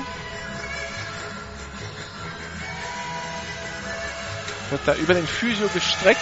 Wird 4.69 4.81
da 4.85 4.95
über 4.95 5.13
den 5.13 5.27
Physio 5.27 5.69
gestreckt. 5.69 6.21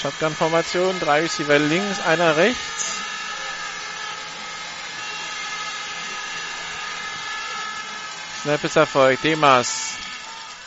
Shotgun-Formation, 0.00 0.98
drei 0.98 1.20
Receiver 1.20 1.58
links, 1.58 2.00
einer 2.00 2.36
rechts. 2.36 2.82
Snap 8.42 8.64
ist 8.64 8.76
erfolgt. 8.76 9.22
Demas. 9.22 9.92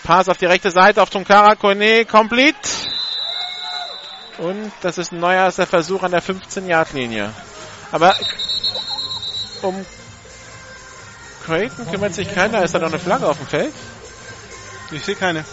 Pass 0.03 0.30
auf 0.30 0.38
die 0.38 0.45
rechte 0.45 0.72
Seite 0.72 1.02
auf 1.02 1.10
Tunkara 1.10 1.56
Kone. 1.56 2.06
Complete. 2.06 2.56
Und 4.38 4.72
das 4.82 4.98
ist 4.98 5.11
ein 5.11 5.19
neuer 5.19 5.44
erster 5.44 5.68
Versuch 5.68 6.03
an 6.03 6.11
der 6.11 6.23
15-Yard-Linie. 6.23 7.34
Aber 7.91 8.15
um 9.61 9.86
Creighton 11.45 11.89
kümmert 11.89 12.13
sich 12.13 12.34
keiner. 12.34 12.63
Ist 12.63 12.73
da 12.73 12.80
noch 12.80 12.88
eine 12.88 12.99
Flagge 12.99 13.27
auf 13.27 13.38
dem 13.38 13.47
Feld? 13.47 13.73
Ich 14.91 15.03
sehe 15.03 15.15
keine. 15.15 15.45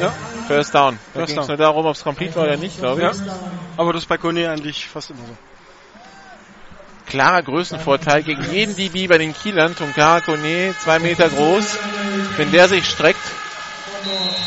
Ja, 0.00 0.12
First 0.46 0.74
down. 0.74 0.98
Da 1.14 1.24
ging 1.24 1.38
es 1.38 1.48
nur 1.48 1.56
darum, 1.56 1.86
ob 1.86 1.94
es 1.96 2.04
complete 2.04 2.34
war 2.36 2.44
oder 2.44 2.56
nicht, 2.56 2.78
glaube 2.78 3.00
ich. 3.02 3.18
ja. 3.18 3.24
Aber 3.76 3.92
das 3.92 4.02
ist 4.02 4.08
bei 4.08 4.16
Kone 4.16 4.48
eigentlich 4.48 4.86
fast 4.86 5.10
immer 5.10 5.20
so. 5.26 5.36
klarer 7.06 7.42
Größenvorteil 7.42 8.22
gegen 8.22 8.44
jeden 8.52 8.76
DB 8.76 9.06
bei 9.08 9.18
den 9.18 9.34
Kielern. 9.34 9.74
Tunkara 9.74 10.20
Kone, 10.20 10.74
zwei 10.82 10.98
Meter 10.98 11.28
groß. 11.28 11.78
Wenn 12.36 12.50
der 12.52 12.68
sich 12.68 12.86
streckt, 12.88 13.20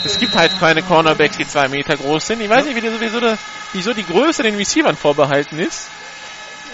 es 0.06 0.20
gibt 0.20 0.36
halt 0.36 0.52
keine 0.60 0.82
Cornerbacks, 0.84 1.38
die 1.38 1.48
zwei 1.48 1.68
Meter 1.68 1.96
groß 1.96 2.28
sind. 2.28 2.42
Ich 2.42 2.50
weiß 2.50 2.66
nicht, 2.66 2.76
wie 2.76 2.82
die, 2.82 2.90
wieso, 3.00 3.20
die, 3.20 3.36
wieso 3.74 3.94
die 3.94 4.06
Größe 4.06 4.44
den 4.44 4.56
Receivern 4.56 4.96
vorbehalten 4.96 5.60
ist. 5.60 5.90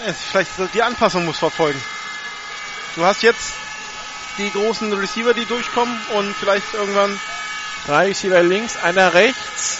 Ja, 0.06 0.12
vielleicht 0.12 0.50
die 0.74 0.82
Anpassung 0.82 1.24
muss 1.24 1.38
verfolgen. 1.38 1.80
Du 2.96 3.04
hast 3.04 3.22
jetzt 3.22 3.52
die 4.38 4.50
großen 4.50 4.92
Receiver, 4.92 5.34
die 5.34 5.44
durchkommen 5.44 5.96
und 6.14 6.34
vielleicht 6.36 6.74
irgendwann 6.74 7.18
Drei 7.86 8.08
Receiver 8.08 8.42
links, 8.42 8.76
einer 8.82 9.14
rechts. 9.14 9.78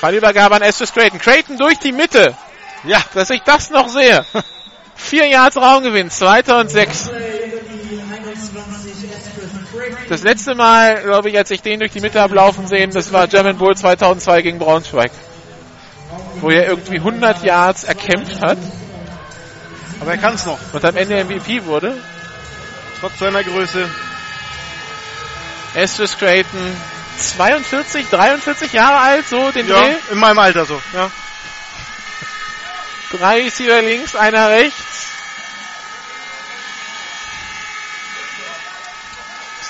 Ballübergabe 0.00 0.56
an 0.56 0.62
Estes 0.62 0.92
Creighton. 0.92 1.20
Creighton 1.20 1.58
durch 1.58 1.78
die 1.78 1.92
Mitte. 1.92 2.34
ja, 2.84 2.98
Dass 3.14 3.30
ich 3.30 3.42
das 3.42 3.70
noch 3.70 3.88
sehe. 3.88 4.24
Vier 4.96 5.26
Yards 5.28 5.56
Raumgewinn, 5.56 6.10
zweiter 6.10 6.58
und 6.58 6.70
sechs. 6.70 7.08
Das 10.08 10.22
letzte 10.22 10.56
Mal, 10.56 11.02
glaube 11.02 11.30
ich, 11.30 11.38
als 11.38 11.50
ich 11.52 11.62
den 11.62 11.78
durch 11.78 11.92
die 11.92 12.00
Mitte 12.00 12.20
habe 12.20 12.34
laufen 12.34 12.66
sehen, 12.66 12.90
das 12.90 13.12
war 13.12 13.28
German 13.28 13.56
Bull 13.56 13.76
2002 13.76 14.42
gegen 14.42 14.58
Braunschweig. 14.58 15.12
Wo 16.40 16.50
er 16.50 16.66
irgendwie 16.66 16.96
100 16.96 17.44
Yards 17.44 17.84
erkämpft 17.84 18.40
hat. 18.40 18.58
Aber 20.00 20.12
er 20.12 20.18
kann 20.18 20.34
es 20.34 20.46
noch. 20.46 20.58
und 20.72 20.84
am 20.84 20.96
Ende 20.96 21.24
MVP 21.24 21.64
wurde. 21.64 21.96
Trotz 23.00 23.18
seiner 23.18 23.42
Größe. 23.44 23.88
Estes 25.74 26.18
Creighton, 26.18 26.76
42, 27.18 28.08
43 28.10 28.72
Jahre 28.72 28.98
alt, 28.98 29.28
so 29.28 29.50
den 29.52 29.68
Ja, 29.68 29.76
Dreh. 29.80 29.94
in 30.10 30.18
meinem 30.18 30.38
Alter 30.38 30.64
so. 30.64 30.80
Ja. 30.94 31.10
Drei 33.12 33.42
Receiver 33.44 33.80
links, 33.82 34.16
einer 34.16 34.48
rechts. 34.50 35.06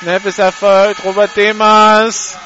Snap 0.01 0.25
ist 0.25 0.39
erfolgt. 0.39 1.05
Robert 1.05 1.37
Demas 1.37 2.39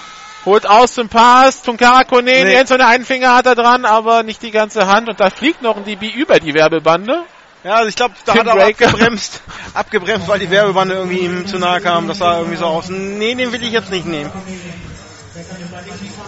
holt 0.45 0.67
aus 0.67 0.95
zum 0.95 1.09
Pass. 1.09 1.63
Tunkara 1.63 2.03
Kone, 2.05 2.45
Nee. 2.45 2.65
so 2.67 2.75
einen 2.75 3.05
Finger 3.05 3.35
hat 3.35 3.47
er 3.47 3.55
dran, 3.55 3.85
aber 3.85 4.23
nicht 4.25 4.43
die 4.43 4.51
ganze 4.51 4.87
Hand. 4.87 5.09
Und 5.09 5.21
da 5.21 5.31
fliegt 5.31 5.63
noch 5.63 5.77
ein 5.77 5.85
DB 5.85 6.09
über 6.09 6.41
die 6.41 6.53
Werbebande. 6.55 7.25
Ja, 7.65 7.77
also 7.77 7.89
ich 7.89 7.97
glaube, 7.97 8.15
da 8.27 8.33
Tim 8.33 8.47
hat 8.47 8.57
er 8.59 8.67
abgebremst, 8.67 9.41
abgebremst, 9.73 10.29
weil 10.29 10.39
die 10.39 10.51
Werbebande 10.51 10.97
irgendwie 10.97 11.19
ihm 11.21 11.47
zu 11.47 11.59
nahe 11.59 11.81
kam. 11.81 12.07
Das 12.07 12.19
sah 12.19 12.39
irgendwie 12.39 12.59
so 12.59 12.67
aus. 12.67 12.91
Nee, 12.91 13.35
den 13.35 13.53
will 13.53 13.63
ich 13.63 13.73
jetzt 13.73 13.91
nicht 13.91 14.05
nehmen. 14.07 14.31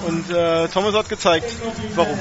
Und 0.06 0.30
äh, 0.30 0.68
Thomas 0.68 0.94
hat 0.94 1.08
gezeigt, 1.10 1.50
warum. 1.94 2.18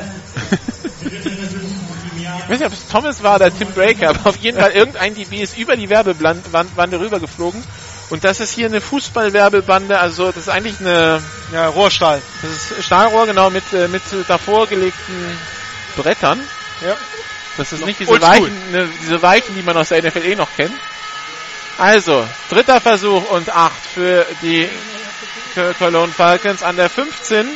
Ich 1.02 2.50
weiß 2.50 2.60
nicht, 2.60 2.68
ob 2.68 2.74
es 2.74 2.88
Thomas 2.90 3.24
war 3.24 3.36
oder 3.36 3.56
Tim 3.56 3.72
Breaker, 3.72 4.10
aber 4.10 4.30
auf 4.30 4.38
jeden 4.38 4.60
Fall 4.60 4.72
irgendein 4.72 5.16
DB 5.16 5.42
ist 5.42 5.58
über 5.58 5.78
die 5.78 5.90
Werbebande 5.90 7.00
rübergeflogen. 7.00 7.64
Und 8.10 8.24
das 8.24 8.40
ist 8.40 8.52
hier 8.52 8.68
eine 8.68 8.82
Fußballwerbebande, 8.82 9.98
also 10.00 10.28
das 10.28 10.38
ist 10.44 10.50
eigentlich 10.50 10.80
eine, 10.80 11.22
Ja, 11.54 11.68
Rohrstahl. 11.70 12.22
das 12.42 12.52
ist 12.52 12.86
Stahlrohr, 12.86 13.26
genau, 13.26 13.50
mit, 13.50 13.64
äh, 13.74 13.88
mit 13.88 14.04
davor 14.28 14.68
gelegten 14.68 15.40
Brettern. 15.96 16.40
Ja. 16.86 16.96
Das 17.58 17.72
ist 17.72 17.86
nicht 17.86 18.00
diese 18.00 18.22
weichen, 18.22 18.72
ne, 18.72 18.90
diese 19.02 19.22
weichen, 19.22 19.56
die 19.56 19.62
man 19.62 19.78
aus 19.78 19.90
der 19.90 20.04
NFL 20.04 20.26
eh 20.26 20.36
noch 20.36 20.50
kennt. 20.56 20.74
Also, 21.78 22.26
dritter 22.50 22.80
Versuch 22.80 23.30
und 23.32 23.50
acht 23.56 23.86
für 23.94 24.26
die 24.42 24.70
Cologne 25.78 26.12
Falcons 26.14 26.64
an 26.64 26.76
der 26.76 26.90
15. 26.90 27.48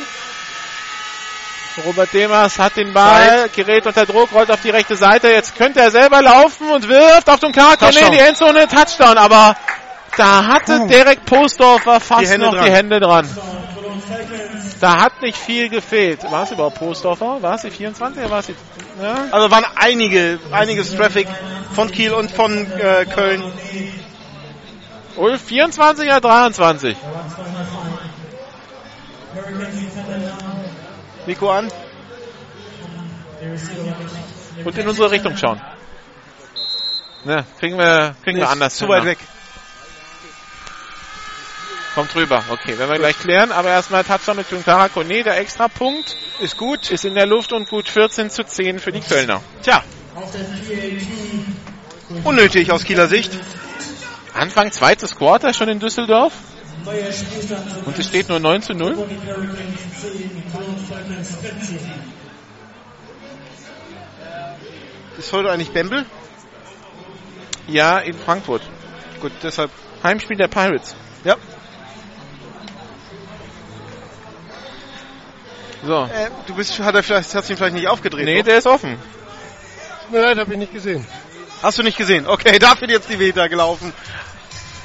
Robert 1.84 2.12
Demas 2.12 2.58
hat 2.58 2.76
den 2.76 2.92
Ball, 2.92 3.48
gerät 3.54 3.86
unter 3.86 4.04
Druck, 4.04 4.32
rollt 4.32 4.50
auf 4.50 4.60
die 4.60 4.70
rechte 4.70 4.96
Seite. 4.96 5.28
Jetzt 5.28 5.56
könnte 5.56 5.80
er 5.80 5.90
selber 5.90 6.20
laufen 6.20 6.68
und 6.68 6.88
wirft 6.88 7.28
auf 7.30 7.40
den 7.40 7.52
Touchdown. 7.52 8.06
in 8.06 8.12
die 8.12 8.18
Endzone, 8.18 8.66
Touchdown. 8.68 9.16
Aber 9.16 9.56
da 10.16 10.46
hatte 10.46 10.86
Derek 10.88 11.24
Postdorfer 11.24 12.00
fast 12.00 12.32
Die 12.32 12.38
noch 12.38 12.54
dran. 12.54 12.64
die 12.64 12.70
Hände 12.70 13.00
dran. 13.00 13.28
Da 14.80 14.98
hat 14.98 15.20
nicht 15.20 15.36
viel 15.36 15.68
gefehlt. 15.68 16.22
War 16.30 16.44
es 16.44 16.52
überhaupt 16.52 16.78
Postdorfer? 16.78 17.42
War 17.42 17.54
es 17.54 17.62
die 17.62 17.70
24 17.70 18.22
oder 18.22 18.30
war 18.30 18.38
es 18.38 18.46
die... 18.46 18.54
Ja? 19.00 19.26
Also 19.30 19.50
waren 19.50 19.66
einige, 19.76 20.38
einiges 20.50 20.96
Traffic 20.96 21.28
von 21.74 21.90
Kiel 21.90 22.12
und 22.12 22.30
von 22.30 22.66
äh, 22.72 23.04
Köln. 23.04 23.42
Ulf 25.16 25.42
24 25.42 26.06
oder 26.06 26.20
23? 26.20 26.96
Nico 31.26 31.50
an. 31.50 31.68
Und 34.64 34.78
in 34.78 34.88
unsere 34.88 35.10
Richtung 35.10 35.36
schauen. 35.36 35.60
Ne, 37.24 37.44
kriegen 37.58 37.76
wir, 37.76 38.14
kriegen 38.24 38.38
wir 38.38 38.44
Ist 38.44 38.50
anders. 38.50 38.76
Zu 38.76 38.88
weit 38.88 39.04
ne? 39.04 39.10
weg. 39.10 39.18
Kommt 41.94 42.14
rüber. 42.14 42.44
Okay, 42.48 42.78
werden 42.78 42.90
wir 42.90 42.98
gleich 42.98 43.18
klären. 43.18 43.50
Aber 43.50 43.68
erstmal 43.68 44.04
Touchdown 44.04 44.36
mit 44.36 44.48
Tunkara 44.48 44.88
Kone. 44.88 45.22
Der 45.24 45.38
Extrapunkt 45.38 46.16
Ist 46.40 46.56
gut. 46.56 46.90
ist 46.90 47.04
in 47.04 47.14
der 47.14 47.26
Luft 47.26 47.52
und 47.52 47.68
gut 47.68 47.88
14 47.88 48.30
zu 48.30 48.44
10 48.44 48.78
für 48.78 48.92
die 48.92 49.00
Kölner. 49.00 49.42
Tja. 49.62 49.82
Unnötig 52.24 52.70
aus 52.70 52.84
Kieler 52.84 53.08
Sicht. 53.08 53.32
Anfang 54.34 54.70
zweites 54.70 55.16
Quarter 55.16 55.52
schon 55.52 55.68
in 55.68 55.80
Düsseldorf. 55.80 56.32
Und 57.84 57.98
es 57.98 58.06
steht 58.06 58.28
nur 58.28 58.38
9 58.38 58.62
zu 58.62 58.74
0. 58.74 58.96
Ist 65.18 65.32
heute 65.32 65.50
eigentlich 65.50 65.72
Bembel? 65.72 66.06
Ja, 67.66 67.98
in 67.98 68.16
Frankfurt. 68.16 68.62
Gut, 69.20 69.32
deshalb. 69.42 69.70
Heimspiel 70.02 70.36
der 70.36 70.48
Pirates. 70.48 70.96
Ja. 71.24 71.36
So. 75.84 76.04
Äh, 76.04 76.30
du 76.46 76.54
bist, 76.54 76.78
hat 76.80 76.94
er 76.94 77.02
vielleicht, 77.02 77.34
hast 77.34 77.48
ihn 77.50 77.56
vielleicht 77.56 77.74
nicht 77.74 77.88
aufgedreht. 77.88 78.24
Nee, 78.24 78.38
noch? 78.38 78.44
der 78.44 78.58
ist 78.58 78.66
offen. 78.66 78.98
Tut 80.02 80.12
mir 80.12 80.20
leid, 80.22 80.38
habe 80.38 80.52
ich 80.52 80.58
nicht 80.58 80.72
gesehen. 80.72 81.06
Hast 81.62 81.78
du 81.78 81.82
nicht 81.82 81.96
gesehen? 81.96 82.26
Okay, 82.26 82.58
dafür 82.60 82.88
jetzt 82.88 83.08
die 83.08 83.16
Meter 83.16 83.48
gelaufen. 83.48 83.92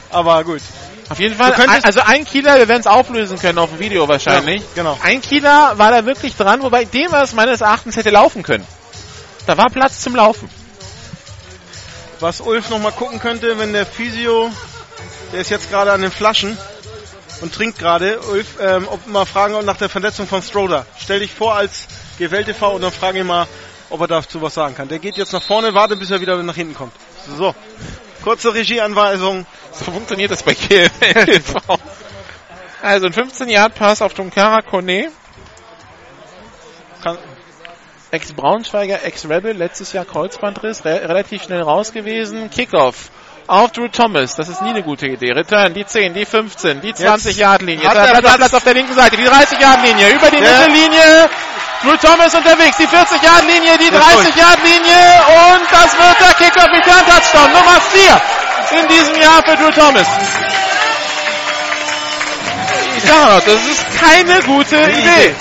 Aber 0.09 0.43
gut. 0.43 0.61
Auf 1.09 1.19
jeden 1.19 1.35
Fall, 1.35 1.53
also 1.83 2.01
ein 2.03 2.25
Kieler, 2.25 2.57
wir 2.57 2.67
werden 2.67 2.79
es 2.79 2.87
auflösen 2.87 3.37
können 3.37 3.59
auf 3.59 3.69
dem 3.69 3.79
Video 3.79 4.07
wahrscheinlich. 4.07 4.61
Ja, 4.61 4.67
genau. 4.73 4.97
Ein 5.03 5.21
Kieler 5.21 5.77
war 5.77 5.91
da 5.91 6.05
wirklich 6.05 6.35
dran, 6.35 6.63
wobei 6.63 6.85
dem 6.85 7.13
es 7.13 7.33
meines 7.33 7.61
Erachtens 7.61 7.95
hätte 7.95 8.09
laufen 8.09 8.41
können. 8.41 8.65
Da 9.45 9.55
war 9.55 9.69
Platz 9.69 10.01
zum 10.01 10.15
Laufen. 10.15 10.49
Was 12.19 12.41
Ulf 12.41 12.69
noch 12.71 12.79
mal 12.79 12.91
gucken 12.91 13.19
könnte, 13.19 13.59
wenn 13.59 13.73
der 13.73 13.85
Physio, 13.85 14.49
der 15.31 15.41
ist 15.41 15.51
jetzt 15.51 15.69
gerade 15.69 15.91
an 15.91 16.01
den 16.01 16.11
Flaschen 16.11 16.57
und 17.41 17.53
trinkt 17.53 17.79
gerade, 17.79 18.19
Ulf, 18.31 18.57
ähm, 18.61 18.87
ob 18.89 19.07
mal 19.07 19.25
fragen 19.25 19.65
nach 19.65 19.77
der 19.77 19.89
Verletzung 19.89 20.27
von 20.27 20.41
Stroder. 20.41 20.85
Stell 20.97 21.19
dich 21.19 21.33
vor 21.33 21.55
als 21.55 21.87
GWL 22.17 22.45
TV 22.45 22.75
und 22.75 22.81
dann 22.81 22.91
frage 22.91 23.19
ihn 23.19 23.27
mal, 23.27 23.47
ob 23.89 24.01
er 24.01 24.07
dazu 24.07 24.41
was 24.41 24.53
sagen 24.53 24.75
kann. 24.75 24.87
Der 24.87 24.99
geht 24.99 25.17
jetzt 25.17 25.33
nach 25.33 25.43
vorne, 25.43 25.73
warte 25.73 25.95
bis 25.95 26.11
er 26.11 26.21
wieder 26.21 26.41
nach 26.41 26.55
hinten 26.55 26.75
kommt. 26.75 26.93
So. 27.37 27.53
Kurze 28.23 28.53
Regieanweisung. 28.53 29.45
So 29.71 29.91
funktioniert 29.91 30.31
das 30.31 30.43
bei 30.43 30.55
KLV. 30.55 31.55
also 32.81 33.05
ein 33.07 33.13
15 33.13 33.49
Yard 33.49 33.75
Pass 33.75 34.01
auf 34.01 34.13
Tunkara 34.13 34.61
Kone. 34.61 35.11
Ex-Braunschweiger, 38.11 39.03
Ex-Rebel, 39.03 39.51
letztes 39.51 39.91
Jahr 39.93 40.05
Kreuzbandriss, 40.05 40.85
re 40.85 41.01
relativ 41.07 41.43
schnell 41.43 41.61
raus 41.61 41.91
gewesen. 41.91 42.49
Kickoff 42.49 43.11
auf 43.47 43.71
Drew 43.71 43.87
Thomas, 43.87 44.35
das 44.35 44.49
ist 44.49 44.61
nie 44.61 44.69
eine 44.69 44.83
gute 44.83 45.07
Idee. 45.07 45.31
Return, 45.33 45.73
die 45.73 45.85
10, 45.85 46.13
die 46.13 46.25
15, 46.25 46.81
die 46.81 46.93
20 46.93 47.37
Yard 47.37 47.61
Linie. 47.61 47.87
hat 47.87 47.95
Jetzt 47.95 47.95
er 47.95 48.01
hat 48.01 48.15
er 48.15 48.21
Platz. 48.21 48.37
Platz 48.37 48.53
auf 48.53 48.63
der 48.63 48.73
linken 48.73 48.93
Seite, 48.93 49.17
die 49.17 49.23
30 49.23 49.59
Yard 49.59 49.81
Linie, 49.83 50.09
über 50.09 50.29
die. 50.31 50.37
Mittellinie. 50.37 51.29
Drew 51.83 51.97
Thomas 51.97 52.33
unterwegs, 52.33 52.77
die 52.77 52.87
40 52.87 53.21
Yard 53.21 53.43
Linie, 53.43 53.77
die 53.77 53.91
Der 53.91 53.99
30 53.99 54.35
Yard 54.35 54.59
Linie 54.63 55.23
und 55.53 55.71
das 55.71 55.93
wird 55.93 56.19
der 56.19 56.33
Kickoff 56.33 56.69
Return 56.69 57.05
Touchdown 57.05 57.51
Nummer 57.51 57.81
4 57.81 58.79
in 58.79 58.87
diesem 58.87 59.21
Jahr 59.21 59.43
für 59.43 59.55
Drew 59.55 59.71
Thomas. 59.71 60.07
Ich 62.97 63.03
sage 63.03 63.33
noch, 63.33 63.41
das 63.41 63.65
ist 63.67 63.85
keine 63.99 64.41
gute 64.43 64.77
Idee. 64.77 65.35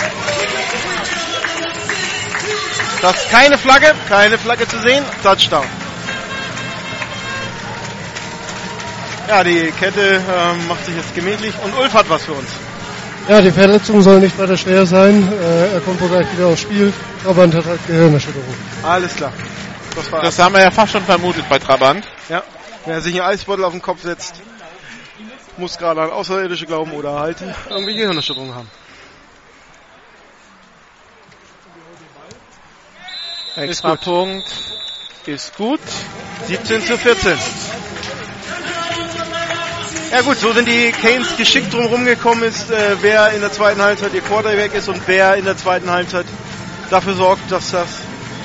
das 3.01 3.17
ist 3.17 3.31
keine 3.31 3.57
Flagge, 3.57 3.95
keine 4.09 4.37
Flagge 4.39 4.69
zu 4.69 4.79
sehen. 4.81 5.05
Touchdown. 5.23 5.84
Ja, 9.29 9.43
die 9.43 9.73
Kette 9.79 10.17
ähm, 10.17 10.69
macht 10.69 10.85
sich 10.85 10.95
jetzt 10.97 11.15
gemütlich 11.15 11.55
und 11.65 11.75
Ulf 11.79 11.93
hat 11.95 12.09
was 12.11 12.25
für 12.25 12.33
uns. 12.33 12.49
Ja, 13.29 13.41
die 13.41 13.51
Verletzung 13.51 14.03
soll 14.03 14.21
nicht 14.21 14.39
weiter 14.39 14.57
schwer 14.57 14.85
sein. 14.85 15.33
Äh, 15.33 15.75
er 15.75 15.81
kommt 15.81 16.01
wohl 16.01 16.09
gleich 16.09 16.31
wieder 16.33 16.49
aufs 16.49 16.61
Spiel. 16.61 16.93
Trabant 17.23 17.55
hat 17.55 17.65
halt 17.65 17.87
Gehirnerschütterung. 17.87 18.55
Alles 18.83 19.17
klar. 19.17 19.33
Das 19.97 20.13
war 20.13 20.21
Das 20.21 20.39
haben 20.39 20.55
wir 20.55 20.63
ja 20.63 20.71
fast 20.71 20.93
schon 20.93 21.05
vermutet 21.05 21.49
bei 21.49 21.59
Trabant. 21.59 22.07
Ja, 22.29 22.43
wer 22.85 23.01
sich 23.01 23.15
einen 23.15 23.31
Eisbeutel 23.31 23.65
auf 23.65 23.73
den 23.73 23.81
Kopf 23.81 24.03
setzt, 24.03 24.35
muss 25.57 25.79
gerade 25.79 26.03
an 26.03 26.11
Außerirdische 26.11 26.67
glauben 26.67 26.93
oder 26.93 27.19
halt 27.19 27.39
irgendwie 27.71 27.95
Gehirnerschütterung 27.95 28.55
haben. 28.55 28.69
Extra 33.57 33.91
gut. 33.91 34.01
Punkt 34.01 34.53
ist 35.27 35.57
gut. 35.57 35.81
17 36.47 36.85
zu 36.85 36.99
14. 36.99 37.39
Ja 40.15 40.21
gut, 40.21 40.39
so 40.39 40.53
sind 40.53 40.69
die 40.69 40.93
Canes 40.93 41.37
geschickt 41.37 41.75
drum 41.75 42.05
gekommen 42.05 42.45
ist, 42.45 42.71
äh, 42.71 42.97
wer 43.01 43.33
in 43.33 43.41
der 43.41 43.51
zweiten 43.51 43.83
Halbzeit 43.83 44.15
ihr 44.15 44.21
Quarterback 44.21 44.73
ist 44.73 44.89
und 44.89 45.03
wer 45.07 45.35
in 45.35 45.45
der 45.45 45.57
zweiten 45.57 45.91
Halbzeit 45.91 46.25
dafür 46.89 47.15
sorgt, 47.15 47.51
dass 47.51 47.73
das 47.73 47.89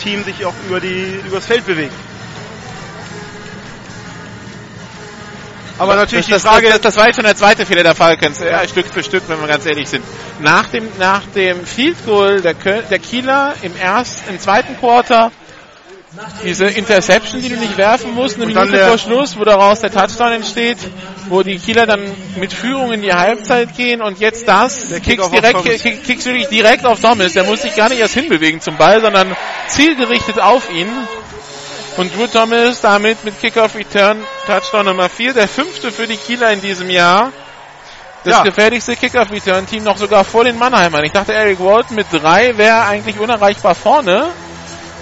Team 0.01 0.23
sich 0.23 0.43
auch 0.45 0.55
über 0.67 0.79
die 0.79 1.21
übers 1.27 1.45
Feld 1.45 1.67
bewegt. 1.67 1.93
Aber 5.77 5.95
natürlich 5.95 6.25
das, 6.25 6.41
die 6.41 6.47
Frage, 6.47 6.69
das, 6.69 6.81
das, 6.81 6.81
das 6.81 6.97
war 6.97 7.05
jetzt 7.05 7.17
schon 7.17 7.25
der 7.25 7.35
zweite 7.35 7.67
Fehler 7.67 7.83
der 7.83 7.93
Falcons, 7.93 8.39
ja, 8.39 8.67
Stück 8.67 8.87
für 8.87 9.03
Stück, 9.03 9.25
wenn 9.27 9.39
wir 9.39 9.47
ganz 9.47 9.67
ehrlich 9.67 9.89
sind. 9.89 10.03
Nach 10.39 10.67
dem, 10.69 10.89
nach 10.97 11.21
dem 11.35 11.63
Field 11.67 12.03
Goal 12.03 12.41
der, 12.41 12.55
Köl 12.55 12.83
der 12.89 12.97
Kieler 12.97 13.53
im 13.61 13.77
ersten, 13.77 14.27
im 14.31 14.39
zweiten 14.39 14.75
Quarter, 14.79 15.31
diese 16.43 16.65
Interception, 16.65 17.41
die 17.41 17.49
du 17.49 17.55
nicht 17.57 17.77
werfen 17.77 18.15
musst, 18.15 18.37
eine 18.37 18.47
Minute 18.47 18.71
der- 18.71 18.87
vor 18.87 18.97
Schluss, 18.97 19.37
wo 19.37 19.43
daraus 19.43 19.79
der 19.81 19.91
Touchdown 19.91 20.33
entsteht, 20.33 20.77
wo 21.27 21.43
die 21.43 21.57
Kieler 21.59 21.85
dann 21.85 22.01
mit 22.37 22.51
Führung 22.51 22.91
in 22.91 23.01
die 23.01 23.13
Halbzeit 23.13 23.75
gehen 23.77 24.01
und 24.01 24.19
jetzt 24.19 24.47
das, 24.47 24.89
Der 24.89 24.99
kickst, 25.01 25.31
direkt, 25.31 25.63
kick, 25.63 26.03
kickst 26.03 26.25
dich 26.27 26.47
direkt 26.47 26.85
auf 26.85 26.99
Thomas, 26.99 27.33
der 27.33 27.43
muss 27.43 27.61
sich 27.61 27.75
gar 27.75 27.89
nicht 27.89 27.99
erst 27.99 28.15
hinbewegen 28.15 28.59
zum 28.59 28.77
Ball, 28.77 29.01
sondern 29.01 29.35
zielgerichtet 29.67 30.39
auf 30.39 30.71
ihn. 30.71 30.89
Und 31.97 32.15
Drew 32.15 32.27
Thomas 32.27 32.81
damit 32.81 33.23
mit 33.25 33.39
Kickoff 33.39 33.75
Return 33.75 34.17
Touchdown 34.47 34.85
Nummer 34.85 35.09
4, 35.09 35.33
der 35.33 35.47
fünfte 35.47 35.91
für 35.91 36.07
die 36.07 36.17
Kieler 36.17 36.51
in 36.53 36.61
diesem 36.61 36.89
Jahr. 36.89 37.31
Das 38.23 38.37
Ja. 38.37 38.43
gefährlichste 38.43 38.95
Kickoff 38.95 39.31
Return 39.31 39.65
Team 39.67 39.83
noch 39.83 39.97
sogar 39.97 40.23
vor 40.23 40.43
den 40.43 40.57
Mannheimern. 40.57 41.03
Ich 41.03 41.11
dachte, 41.11 41.33
Eric 41.33 41.59
Walton 41.59 41.95
mit 41.95 42.07
drei 42.11 42.57
wäre 42.57 42.81
eigentlich 42.81 43.19
unerreichbar 43.19 43.75
vorne. 43.75 44.27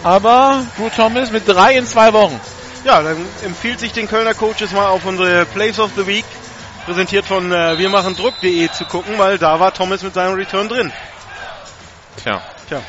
Aber 0.03 0.65
Drew 0.77 0.89
Thomas 0.89 1.31
mit 1.31 1.47
drei 1.47 1.77
in 1.77 1.85
zwei 1.85 2.13
Wochen. 2.13 2.39
Ja, 2.85 3.01
dann 3.01 3.17
empfiehlt 3.43 3.79
sich 3.79 3.91
den 3.91 4.07
Kölner 4.07 4.33
Coaches 4.33 4.71
mal 4.71 4.87
auf 4.87 5.05
unsere 5.05 5.45
Place 5.45 5.79
of 5.79 5.91
the 5.95 6.07
Week, 6.07 6.25
präsentiert 6.85 7.25
von 7.25 7.51
äh, 7.51 7.77
wir 7.77 7.89
machen 7.89 8.15
Druck.de 8.15 8.69
zu 8.71 8.85
gucken, 8.85 9.17
weil 9.17 9.37
da 9.37 9.59
war 9.59 9.73
Thomas 9.73 10.03
mit 10.03 10.13
seinem 10.13 10.35
Return 10.35 10.69
drin. 10.69 10.93
Tja. 12.23 12.41
Tja, 12.69 12.81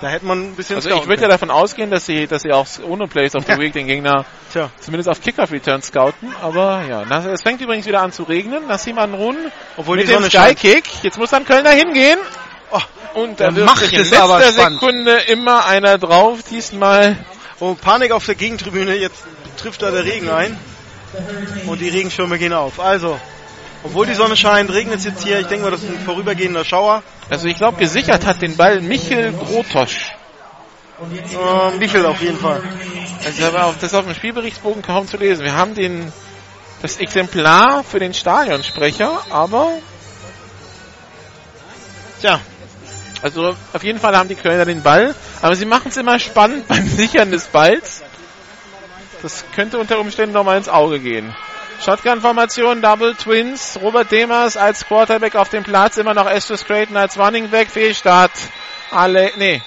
da 0.00 0.08
hätte 0.08 0.26
man 0.26 0.50
ein 0.50 0.54
bisschen 0.54 0.76
Also 0.76 0.90
ich 0.90 1.06
würde 1.08 1.22
ja 1.22 1.28
davon 1.28 1.50
ausgehen, 1.50 1.90
dass 1.90 2.06
sie, 2.06 2.26
dass 2.26 2.42
sie 2.42 2.52
auch 2.52 2.66
ohne 2.86 3.08
Place 3.08 3.34
of 3.34 3.44
the 3.44 3.52
Ja. 3.52 3.58
Week 3.58 3.72
den 3.72 3.86
Gegner 3.86 4.24
Tja, 4.52 4.70
zumindest 4.78 5.08
auf 5.08 5.20
Kickoff 5.20 5.50
Return 5.50 5.82
scouten. 5.82 6.34
Aber 6.40 6.82
ja, 6.88 7.02
es 7.32 7.42
fängt 7.42 7.60
übrigens 7.60 7.86
wieder 7.86 8.00
an 8.02 8.12
zu 8.12 8.22
regnen. 8.22 8.66
Nassim 8.66 8.98
Anrun 8.98 9.36
obwohl 9.76 9.96
mit 9.96 10.06
die 10.06 10.12
dem 10.12 10.22
Sonne 10.22 10.30
Sky 10.30 10.38
scheint. 10.38 10.58
Kick. 10.60 11.02
Jetzt 11.02 11.18
muss 11.18 11.30
dann 11.30 11.44
Kölner 11.44 11.70
hingehen. 11.70 12.18
Oh, 12.70 12.80
Und 13.20 13.40
da 13.40 13.50
macht 13.50 13.92
in 13.92 14.00
es 14.00 14.12
aber 14.12 14.38
letzter 14.38 14.52
spannend. 14.60 14.80
Sekunde 14.80 15.16
immer 15.28 15.66
einer 15.66 15.98
drauf. 15.98 16.40
Diesmal 16.50 17.16
oh, 17.60 17.74
Panik 17.74 18.12
auf 18.12 18.26
der 18.26 18.34
Gegentribüne, 18.34 18.94
jetzt 18.94 19.22
trifft 19.56 19.82
da 19.82 19.90
der 19.90 20.04
Regen 20.04 20.28
ein. 20.28 20.58
Und 21.66 21.80
die 21.80 21.88
Regenschirme 21.88 22.38
gehen 22.38 22.52
auf. 22.52 22.80
Also, 22.80 23.18
obwohl 23.82 24.06
die 24.06 24.14
Sonne 24.14 24.36
scheint, 24.36 24.70
regnet 24.70 24.98
es 24.98 25.04
jetzt 25.04 25.24
hier. 25.24 25.40
Ich 25.40 25.46
denke 25.46 25.64
mal, 25.64 25.70
das 25.70 25.82
ist 25.82 25.90
ein 25.90 26.04
vorübergehender 26.04 26.64
Schauer. 26.64 27.02
Also 27.30 27.48
ich 27.48 27.56
glaube, 27.56 27.78
gesichert 27.78 28.26
hat 28.26 28.42
den 28.42 28.56
Ball 28.56 28.80
Michel 28.80 29.32
Grotosch. 29.32 30.12
Äh, 31.00 31.76
Michel 31.78 32.04
auf 32.04 32.20
jeden 32.20 32.38
Fall. 32.38 32.62
Also 33.24 33.50
das 33.50 33.82
ist 33.82 33.94
auf 33.94 34.04
dem 34.04 34.14
Spielberichtsbogen 34.14 34.82
kaum 34.82 35.06
zu 35.06 35.16
lesen. 35.16 35.44
Wir 35.44 35.54
haben 35.54 35.74
den 35.74 36.12
das 36.82 36.98
Exemplar 36.98 37.82
für 37.82 37.98
den 37.98 38.14
Stadionsprecher, 38.14 39.22
aber 39.30 39.72
Tja, 42.20 42.40
also 43.22 43.56
auf 43.72 43.82
jeden 43.82 43.98
Fall 43.98 44.16
haben 44.16 44.28
die 44.28 44.34
Kölner 44.34 44.64
den 44.64 44.82
Ball, 44.82 45.14
aber 45.42 45.56
sie 45.56 45.64
machen 45.64 45.88
es 45.88 45.96
immer 45.96 46.18
spannend 46.18 46.68
beim 46.68 46.86
Sichern 46.96 47.30
des 47.30 47.46
Balls. 47.46 48.02
Das 49.22 49.44
könnte 49.54 49.78
unter 49.78 49.98
Umständen 49.98 50.34
noch 50.34 50.44
mal 50.44 50.56
ins 50.56 50.68
Auge 50.68 51.00
gehen. 51.00 51.34
Shotgun-Formation, 51.84 52.82
Double 52.82 53.14
Twins, 53.14 53.78
Robert 53.82 54.10
Demers 54.10 54.56
als 54.56 54.86
Quarterback 54.86 55.36
auf 55.36 55.48
dem 55.48 55.64
Platz, 55.64 55.96
immer 55.96 56.14
noch 56.14 56.28
Estes 56.28 56.64
Creighton 56.64 56.96
als 56.96 57.18
Running 57.18 57.50
Back, 57.50 57.68
Fehlstart. 57.68 58.32
Alle, 58.90 59.30
nee, 59.36 59.60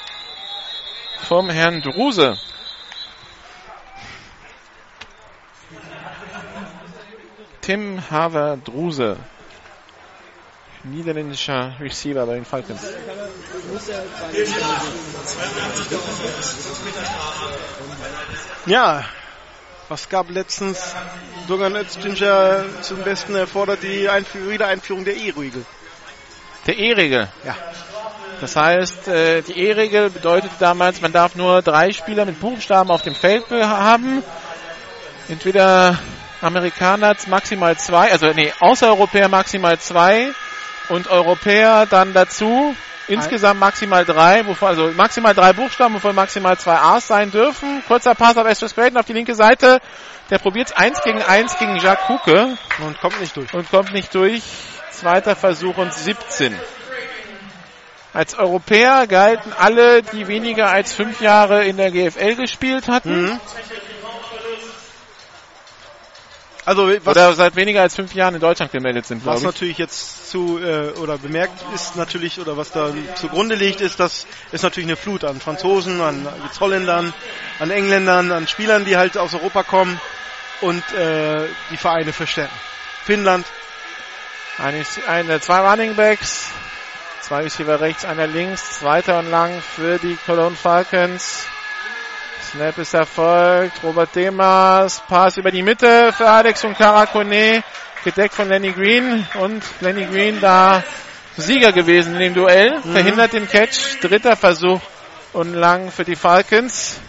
vom 1.31 1.49
Herrn 1.49 1.81
Druse. 1.81 2.37
Tim 7.61 8.03
Haver 8.11 8.57
Druse. 8.57 9.15
Niederländischer 10.83 11.73
Receiver 11.79 12.25
bei 12.25 12.35
den 12.35 12.45
Falcons. 12.45 12.81
ja. 18.65 19.03
Was 19.89 20.07
gab 20.07 20.29
letztens 20.29 20.95
Dogan 21.49 21.75
Öztünger 21.75 22.63
zum 22.81 22.99
Besten 22.99 23.35
erfordert 23.35 23.83
die 23.83 24.07
Einführung, 24.07 24.49
Wiedereinführung 24.51 25.03
der 25.03 25.17
E-Regel. 25.17 25.65
Der 26.65 26.77
E-Regel. 26.77 27.27
Ja. 27.43 27.55
Das 28.39 28.55
heißt, 28.55 29.09
äh, 29.09 29.41
die 29.41 29.59
E-Regel 29.59 30.09
bedeutet 30.09 30.51
damals, 30.59 31.01
man 31.01 31.11
darf 31.11 31.35
nur 31.35 31.61
drei 31.61 31.91
Spieler 31.91 32.23
mit 32.23 32.39
Buchstaben 32.39 32.89
auf 32.89 33.01
dem 33.01 33.13
Feld 33.15 33.49
be- 33.49 33.67
haben. 33.67 34.23
Entweder 35.27 35.99
Amerikaner 36.41 37.13
maximal 37.27 37.77
zwei, 37.77 38.11
also 38.13 38.27
nee, 38.27 38.53
Außereuropäer 38.61 39.27
maximal 39.27 39.77
zwei 39.77 40.31
und 40.91 41.07
Europäer 41.07 41.85
dann 41.85 42.13
dazu 42.13 42.75
insgesamt 43.07 43.59
maximal 43.59 44.05
drei, 44.05 44.45
wovon, 44.45 44.67
also 44.67 44.91
maximal 44.95 45.33
drei 45.33 45.53
Buchstaben, 45.53 45.95
wovon 45.95 46.13
maximal 46.15 46.57
zwei 46.57 46.75
A's 46.75 47.07
sein 47.07 47.31
dürfen. 47.31 47.81
Kurzer 47.87 48.13
Pass 48.13 48.37
auf 48.37 48.45
Estes 48.45 48.75
Creighton 48.75 48.97
auf 48.97 49.05
die 49.05 49.13
linke 49.13 49.33
Seite. 49.33 49.79
Der 50.29 50.37
probiert 50.37 50.77
eins 50.77 51.01
gegen 51.01 51.21
eins 51.21 51.57
gegen 51.57 51.77
Jacques 51.77 52.07
Hucke 52.09 52.57
Und 52.85 52.99
kommt 53.01 53.19
nicht 53.19 53.35
durch. 53.35 53.53
und 53.53 53.69
kommt 53.69 53.93
nicht 53.93 54.13
durch. 54.13 54.43
Zweiter 54.91 55.35
Versuch 55.35 55.77
und 55.77 55.93
17. 55.93 56.55
Als 58.13 58.35
Europäer 58.37 59.07
galten 59.07 59.53
alle, 59.57 60.03
die 60.03 60.27
weniger 60.27 60.69
als 60.69 60.93
fünf 60.93 61.21
Jahre 61.21 61.65
in 61.65 61.77
der 61.77 61.91
GFL 61.91 62.35
gespielt 62.35 62.89
hatten. 62.89 63.23
Mhm. 63.23 63.39
Also 66.63 66.87
was, 66.87 67.07
Oder 67.07 67.33
seit 67.33 67.55
weniger 67.55 67.81
als 67.81 67.95
fünf 67.95 68.13
Jahren 68.13 68.35
in 68.35 68.41
Deutschland 68.41 68.71
gemeldet 68.71 69.07
sind, 69.07 69.25
was 69.25 69.41
natürlich 69.41 69.79
jetzt 69.79 70.29
zu 70.29 70.59
äh, 70.59 70.91
oder 70.99 71.17
bemerkt 71.17 71.59
ist 71.73 71.95
natürlich 71.95 72.39
oder 72.39 72.55
was 72.55 72.71
da 72.71 72.93
zugrunde 73.15 73.55
liegt, 73.55 73.81
ist, 73.81 73.99
dass 73.99 74.27
es 74.51 74.61
natürlich 74.61 74.87
eine 74.87 74.95
Flut 74.95 75.23
an 75.23 75.39
Franzosen, 75.41 76.01
an 76.01 76.27
jetzt 76.43 76.59
Holländern, 76.59 77.13
an 77.59 77.71
Engländern, 77.71 78.31
an 78.31 78.47
Spielern, 78.47 78.85
die 78.85 78.95
halt 78.95 79.17
aus 79.17 79.33
Europa 79.33 79.63
kommen 79.63 79.99
und 80.61 80.83
äh, 80.93 81.47
die 81.71 81.77
Vereine 81.77 82.13
verstärken. 82.13 82.53
Finnland, 83.05 83.45
Eine, 84.59 84.85
eine, 85.07 85.39
zwei 85.41 85.59
Running 85.67 85.95
Backs, 85.95 86.51
zwei 87.21 87.41
Receiver 87.41 87.79
rechts, 87.81 88.05
einer 88.05 88.27
links, 88.27 88.79
zweiter 88.79 89.17
und 89.17 89.31
lang 89.31 89.59
für 89.61 89.97
die 89.97 90.15
Cologne 90.27 90.55
Falcons. 90.55 91.45
Snap 92.49 92.77
ist 92.79 92.93
erfolgt. 92.93 93.83
Robert 93.83 94.15
Demas, 94.15 95.01
Pass 95.07 95.37
über 95.37 95.51
die 95.51 95.63
Mitte 95.63 96.11
für 96.13 96.27
Alex 96.27 96.63
und 96.63 96.77
Karakone, 96.77 97.63
gedeckt 98.03 98.33
von 98.33 98.49
Lenny 98.49 98.71
Green 98.71 99.25
und 99.39 99.63
Lenny 99.79 100.05
Green 100.05 100.41
da 100.41 100.83
Sieger 101.37 101.71
gewesen 101.71 102.13
in 102.15 102.19
dem 102.19 102.33
Duell, 102.33 102.81
verhindert 102.81 103.33
den 103.33 103.47
Catch, 103.47 103.99
dritter 104.01 104.35
Versuch 104.35 104.81
und 105.33 105.53
lang 105.53 105.91
für 105.91 106.03
die 106.03 106.15
Falcons. 106.15 106.99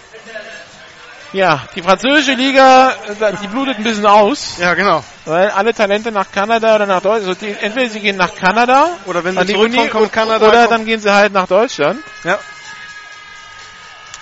Ja, 1.33 1.63
die 1.75 1.83
französische 1.83 2.35
Liga, 2.35 2.95
die 3.43 3.47
blutet 3.49 3.79
ein 3.79 3.85
bisschen 3.85 4.05
aus. 4.07 4.59
ja 4.59 4.75
genau. 4.75 5.03
Weil 5.25 5.49
alle 5.51 5.73
Talente 5.73 6.13
nach 6.13 6.31
Kanada 6.31 6.75
oder 6.77 6.85
nach 6.87 7.01
Deutschland, 7.01 7.29
also 7.29 7.35
die, 7.35 7.57
entweder 7.65 7.89
sie 7.89 8.01
gehen 8.01 8.17
nach 8.17 8.35
Kanada 8.35 8.91
Oder 9.07 9.25
wenn 9.25 9.39
sie 9.39 9.47
zurückkommen, 9.47 9.79
Uni 9.81 9.89
kommt 9.89 10.13
Kanada, 10.13 10.47
oder 10.47 10.59
kommt- 10.59 10.71
dann 10.73 10.85
gehen 10.85 11.01
sie 11.01 11.13
halt 11.13 11.33
nach 11.33 11.47
Deutschland. 11.49 12.01
Ja. 12.23 12.39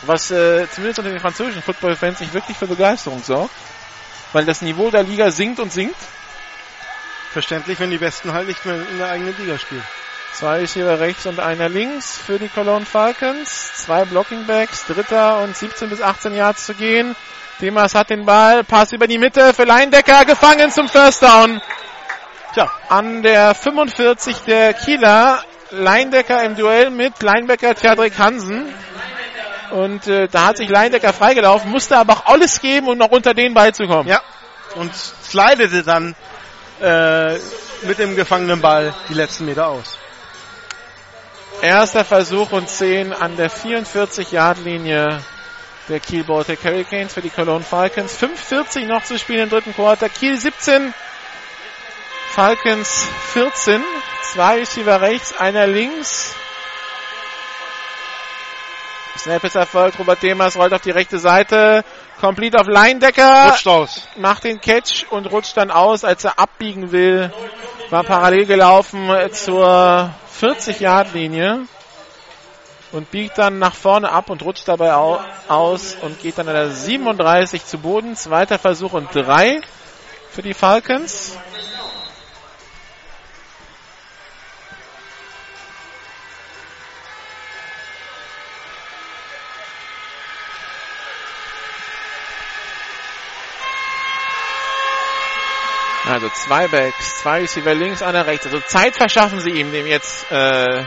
Was 0.02 0.30
äh, 0.30 0.66
zumindest 0.70 1.00
unter 1.00 1.10
den 1.10 1.20
französischen 1.20 1.62
Football-Fans 1.62 2.20
nicht 2.20 2.32
wirklich 2.32 2.56
für 2.56 2.66
Begeisterung 2.66 3.22
sorgt. 3.22 3.54
Weil 4.32 4.44
das 4.44 4.62
Niveau 4.62 4.90
der 4.90 5.02
Liga 5.02 5.30
sinkt 5.30 5.60
und 5.60 5.72
sinkt. 5.72 5.96
Verständlich, 7.32 7.78
wenn 7.80 7.90
die 7.90 7.98
Besten 7.98 8.32
halt 8.32 8.48
nicht 8.48 8.64
mehr 8.64 8.76
in 8.76 8.98
der 8.98 9.10
eigenen 9.10 9.36
Liga 9.36 9.58
spielen. 9.58 9.84
Zwei 10.32 10.60
Receiver 10.60 10.98
rechts 11.00 11.26
und 11.26 11.38
einer 11.38 11.68
links 11.68 12.16
für 12.16 12.38
die 12.38 12.48
Cologne 12.48 12.86
Falcons. 12.86 13.72
Zwei 13.74 14.04
Blocking 14.04 14.46
Backs, 14.46 14.86
dritter 14.86 15.42
und 15.42 15.56
17 15.56 15.90
bis 15.90 16.00
18 16.00 16.34
Yards 16.34 16.66
zu 16.66 16.74
gehen. 16.74 17.14
Demas 17.60 17.94
hat 17.94 18.10
den 18.10 18.24
Ball, 18.24 18.64
Pass 18.64 18.92
über 18.92 19.06
die 19.06 19.18
Mitte 19.18 19.52
für 19.52 19.64
Leindecker, 19.64 20.24
gefangen 20.24 20.70
zum 20.70 20.88
First 20.88 21.22
Down. 21.22 21.60
Tja, 22.54 22.70
an 22.88 23.22
der 23.22 23.54
45 23.54 24.38
der 24.46 24.72
Kieler. 24.74 25.44
Leindecker 25.72 26.42
im 26.42 26.56
Duell 26.56 26.90
mit 26.90 27.22
Linebacker 27.22 27.76
Tjadrik 27.76 28.18
Hansen. 28.18 28.74
Und 29.72 30.06
äh, 30.06 30.28
da 30.28 30.46
hat 30.46 30.56
sich 30.56 30.68
Leindecker 30.68 31.12
freigelaufen, 31.12 31.70
musste 31.70 31.96
aber 31.96 32.14
auch 32.14 32.26
alles 32.26 32.60
geben, 32.60 32.88
um 32.88 32.98
noch 32.98 33.10
unter 33.10 33.34
den 33.34 33.54
Ball 33.54 33.74
zu 33.74 33.86
kommen. 33.86 34.08
ja. 34.08 34.20
Und 34.76 34.94
slidete 34.94 35.82
dann 35.82 36.14
äh, 36.80 37.34
mit 37.82 37.98
dem 37.98 38.14
gefangenen 38.14 38.60
Ball 38.60 38.94
die 39.08 39.14
letzten 39.14 39.46
Meter 39.46 39.66
aus. 39.66 39.98
Erster 41.60 42.04
Versuch 42.04 42.52
und 42.52 42.68
10 42.68 43.12
an 43.12 43.36
der 43.36 43.50
44-Yard-Linie 43.50 45.20
der 45.88 46.00
Kiel 46.00 46.24
Baltic 46.24 46.64
Hurricanes 46.64 47.12
für 47.12 47.20
die 47.20 47.30
Cologne 47.30 47.64
Falcons. 47.64 48.16
5,40 48.16 48.86
noch 48.86 49.02
zu 49.02 49.18
spielen 49.18 49.40
im 49.40 49.50
dritten 49.50 49.74
Quarter. 49.74 50.08
Kiel 50.08 50.38
17, 50.38 50.94
Falcons 52.30 53.06
14. 53.32 53.82
Zwei 54.32 54.60
Receiver 54.60 55.00
rechts, 55.00 55.36
einer 55.36 55.66
links. 55.66 56.34
Snap 59.18 59.44
ist 59.44 59.56
erfolgt. 59.56 59.98
Robert 59.98 60.22
Demas 60.22 60.56
rollt 60.56 60.72
auf 60.72 60.80
die 60.80 60.90
rechte 60.90 61.18
Seite. 61.18 61.84
Complete 62.20 62.58
auf 62.58 62.66
Leindecker. 62.66 63.50
Rutscht 63.50 63.66
aus. 63.66 64.08
Macht 64.16 64.44
den 64.44 64.60
Catch 64.60 65.06
und 65.10 65.30
rutscht 65.30 65.56
dann 65.56 65.70
aus, 65.70 66.04
als 66.04 66.24
er 66.24 66.38
abbiegen 66.38 66.92
will. 66.92 67.32
War 67.90 68.04
parallel 68.04 68.46
gelaufen 68.46 69.10
zur 69.32 70.10
40-Yard-Linie. 70.40 71.66
Und 72.92 73.10
biegt 73.10 73.38
dann 73.38 73.58
nach 73.58 73.74
vorne 73.74 74.10
ab 74.10 74.30
und 74.30 74.42
rutscht 74.42 74.66
dabei 74.66 74.94
au 74.94 75.20
aus 75.46 75.96
und 76.02 76.20
geht 76.20 76.38
dann 76.38 76.48
an 76.48 76.54
der 76.54 76.70
37 76.70 77.64
zu 77.64 77.78
Boden. 77.78 78.16
Zweiter 78.16 78.58
Versuch 78.58 78.94
und 78.94 79.14
drei 79.14 79.60
für 80.30 80.42
die 80.42 80.54
Falcons. 80.54 81.36
Also 96.10 96.28
zwei 96.30 96.66
Backs, 96.66 97.20
zwei 97.20 97.40
Receiver 97.40 97.72
links, 97.72 98.02
einer 98.02 98.26
rechts. 98.26 98.44
Also 98.46 98.58
Zeit 98.60 98.96
verschaffen 98.96 99.40
sie 99.40 99.50
ihm, 99.50 99.70
dem 99.70 99.86
jetzt 99.86 100.30
äh, 100.32 100.84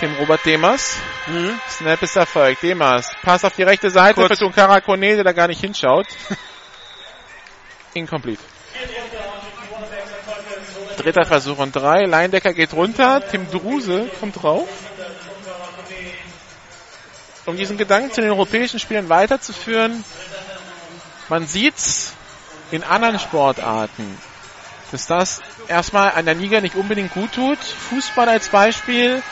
dem 0.00 0.14
Robert 0.14 0.44
Demers. 0.46 0.96
Mhm. 1.26 1.60
Snap 1.68 2.02
ist 2.02 2.16
erfolgt. 2.16 2.62
Demers. 2.62 3.10
Pass 3.22 3.44
auf 3.44 3.54
die 3.54 3.62
rechte 3.62 3.90
Seite 3.90 4.14
Kurz. 4.14 4.28
für 4.28 4.44
Tunkara 4.44 4.80
Kone, 4.80 5.16
der 5.16 5.24
da 5.24 5.32
gar 5.32 5.48
nicht 5.48 5.60
hinschaut. 5.60 6.06
Incomplete. 7.94 8.42
Dritter 10.96 11.26
Versuch 11.26 11.58
und 11.58 11.76
drei. 11.76 12.04
Leindecker 12.06 12.54
geht 12.54 12.72
runter. 12.72 13.22
Tim 13.30 13.50
Druse 13.50 14.10
kommt 14.18 14.42
drauf. 14.42 14.68
Um 17.44 17.56
diesen 17.56 17.76
Gedanken 17.76 18.12
zu 18.12 18.22
den 18.22 18.30
europäischen 18.30 18.78
Spielen 18.78 19.08
weiterzuführen, 19.08 20.04
man 21.28 21.46
sieht's 21.46 22.14
in 22.70 22.82
anderen 22.84 23.18
Sportarten, 23.18 24.18
dass 24.90 25.06
das 25.06 25.40
erstmal 25.68 26.12
an 26.12 26.24
der 26.24 26.34
Liga 26.34 26.60
nicht 26.60 26.74
unbedingt 26.74 27.12
gut 27.12 27.32
tut. 27.32 27.58
Fußball 27.58 28.28
als 28.28 28.48
Beispiel, 28.48 29.22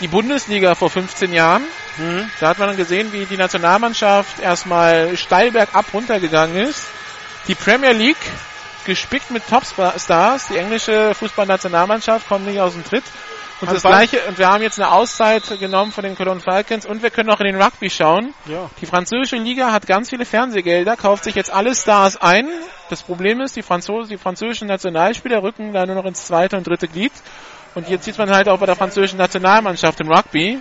die 0.00 0.08
Bundesliga 0.08 0.74
vor 0.74 0.90
15 0.90 1.32
Jahren. 1.32 1.62
Mhm. 1.98 2.30
Da 2.40 2.48
hat 2.48 2.58
man 2.58 2.68
dann 2.68 2.76
gesehen, 2.76 3.12
wie 3.12 3.26
die 3.26 3.36
Nationalmannschaft 3.36 4.40
erstmal 4.40 5.16
steil 5.16 5.50
bergab 5.52 5.86
runtergegangen 5.92 6.56
ist. 6.56 6.86
Die 7.48 7.54
Premier 7.54 7.92
League 7.92 8.16
gespickt 8.84 9.30
mit 9.30 9.42
Topstars. 9.48 10.48
Die 10.48 10.56
englische 10.56 11.14
Fußballnationalmannschaft 11.14 12.28
kommt 12.28 12.46
nicht 12.46 12.60
aus 12.60 12.72
dem 12.72 12.84
Tritt. 12.84 13.04
Und 13.62 13.72
das 13.72 13.82
gleiche, 13.82 14.18
und 14.26 14.38
wir 14.38 14.48
haben 14.48 14.62
jetzt 14.62 14.80
eine 14.80 14.90
Auszeit 14.90 15.44
genommen 15.60 15.92
von 15.92 16.02
den 16.02 16.16
Cologne 16.16 16.40
Falcons 16.40 16.84
und 16.84 17.02
wir 17.02 17.10
können 17.10 17.30
auch 17.30 17.38
in 17.38 17.46
den 17.46 17.62
Rugby 17.62 17.90
schauen. 17.90 18.34
Ja. 18.46 18.68
Die 18.80 18.86
französische 18.86 19.36
Liga 19.36 19.70
hat 19.70 19.86
ganz 19.86 20.10
viele 20.10 20.24
Fernsehgelder, 20.24 20.96
kauft 20.96 21.22
sich 21.22 21.36
jetzt 21.36 21.52
alle 21.52 21.72
Stars 21.74 22.16
ein. 22.16 22.48
Das 22.90 23.02
Problem 23.02 23.40
ist, 23.40 23.54
die, 23.54 23.62
Franzose, 23.62 24.08
die 24.08 24.18
französischen 24.18 24.66
Nationalspieler 24.66 25.42
rücken 25.44 25.72
da 25.72 25.86
nur 25.86 25.94
noch 25.94 26.04
ins 26.06 26.26
zweite 26.26 26.56
und 26.56 26.66
dritte 26.66 26.88
Glied. 26.88 27.12
Und 27.76 27.88
jetzt 27.88 28.04
sieht 28.04 28.18
man 28.18 28.30
halt 28.30 28.48
auch 28.48 28.58
bei 28.58 28.66
der 28.66 28.76
französischen 28.76 29.18
Nationalmannschaft 29.18 30.00
im 30.00 30.10
Rugby, 30.10 30.60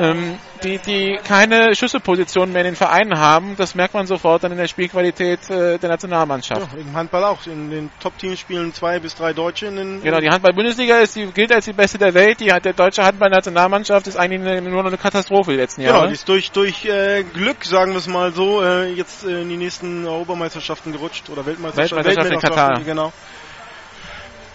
ähm, 0.00 0.38
die, 0.62 0.78
die 0.78 1.18
keine 1.24 1.74
Schlüsselpositionen 1.74 2.52
mehr 2.52 2.62
in 2.62 2.68
den 2.68 2.76
Vereinen 2.76 3.18
haben. 3.18 3.54
Das 3.56 3.74
merkt 3.74 3.94
man 3.94 4.06
sofort 4.06 4.44
dann 4.44 4.52
in 4.52 4.58
der 4.58 4.68
Spielqualität 4.68 5.48
äh, 5.50 5.78
der 5.78 5.88
Nationalmannschaft. 5.88 6.72
ja. 6.72 6.78
Im 6.78 6.94
Handball 6.94 7.24
auch. 7.24 7.46
In 7.46 7.70
den 7.70 7.90
Top-Teams 8.00 8.38
spielen 8.38 8.72
zwei 8.72 8.98
bis 8.98 9.14
drei 9.14 9.32
Deutsche 9.32 9.66
in 9.66 9.76
den. 9.76 10.02
Genau, 10.02 10.20
die 10.20 10.28
Handball-Bundesliga 10.28 10.98
ist, 10.98 11.16
die 11.16 11.26
gilt 11.26 11.52
als 11.52 11.64
die 11.64 11.72
beste 11.72 11.98
der 11.98 12.14
Welt. 12.14 12.40
Die 12.40 12.52
hat 12.52 12.64
der 12.64 12.72
deutsche 12.72 13.04
Handball-Nationalmannschaft 13.04 14.06
ist 14.06 14.16
eigentlich 14.16 14.40
eine, 14.40 14.62
nur 14.62 14.82
noch 14.82 14.88
eine 14.88 14.98
Katastrophe 14.98 15.52
die 15.52 15.56
letzten 15.58 15.82
Genau, 15.82 15.94
Jahre. 15.94 16.08
die 16.08 16.14
ist 16.14 16.28
durch, 16.28 16.50
durch 16.50 16.84
äh, 16.84 17.22
Glück, 17.24 17.64
sagen 17.64 17.92
wir 17.92 17.98
es 17.98 18.06
mal 18.06 18.32
so, 18.32 18.62
äh, 18.62 18.92
jetzt 18.92 19.24
äh, 19.24 19.42
in 19.42 19.48
die 19.48 19.56
nächsten 19.56 20.06
Europameisterschaften 20.06 20.92
gerutscht 20.92 21.28
oder 21.30 21.44
Weltmeisterschaften. 21.46 22.04
Weltmeisterschaft 22.04 22.44
in 22.44 22.50
Katar. 22.56 22.80
Genau. 22.84 23.12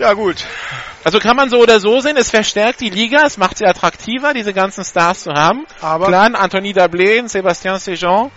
Ja, 0.02 0.14
gut. 0.14 0.44
Also 1.04 1.20
kann 1.20 1.36
man 1.36 1.52
so 1.52 1.60
oder 1.60 1.80
so 1.80 2.00
sehen, 2.00 2.18
es 2.18 2.32
verstärkt 2.32 2.82
die 2.82 2.90
Liga, 2.90 3.22
es 3.24 3.38
macht 3.38 3.60
sie 3.60 3.68
attraktiver, 3.68 4.34
diese 4.34 4.52
ganzen 4.52 4.84
Stars 4.84 5.22
zu 5.24 5.32
haben. 5.32 5.68
Aber 5.80 6.08
Klar, 6.08 6.32
Anthony 6.34 6.74
Dablé, 6.74 7.22
Sébastien 7.30 7.78
Sejean, 7.78 8.32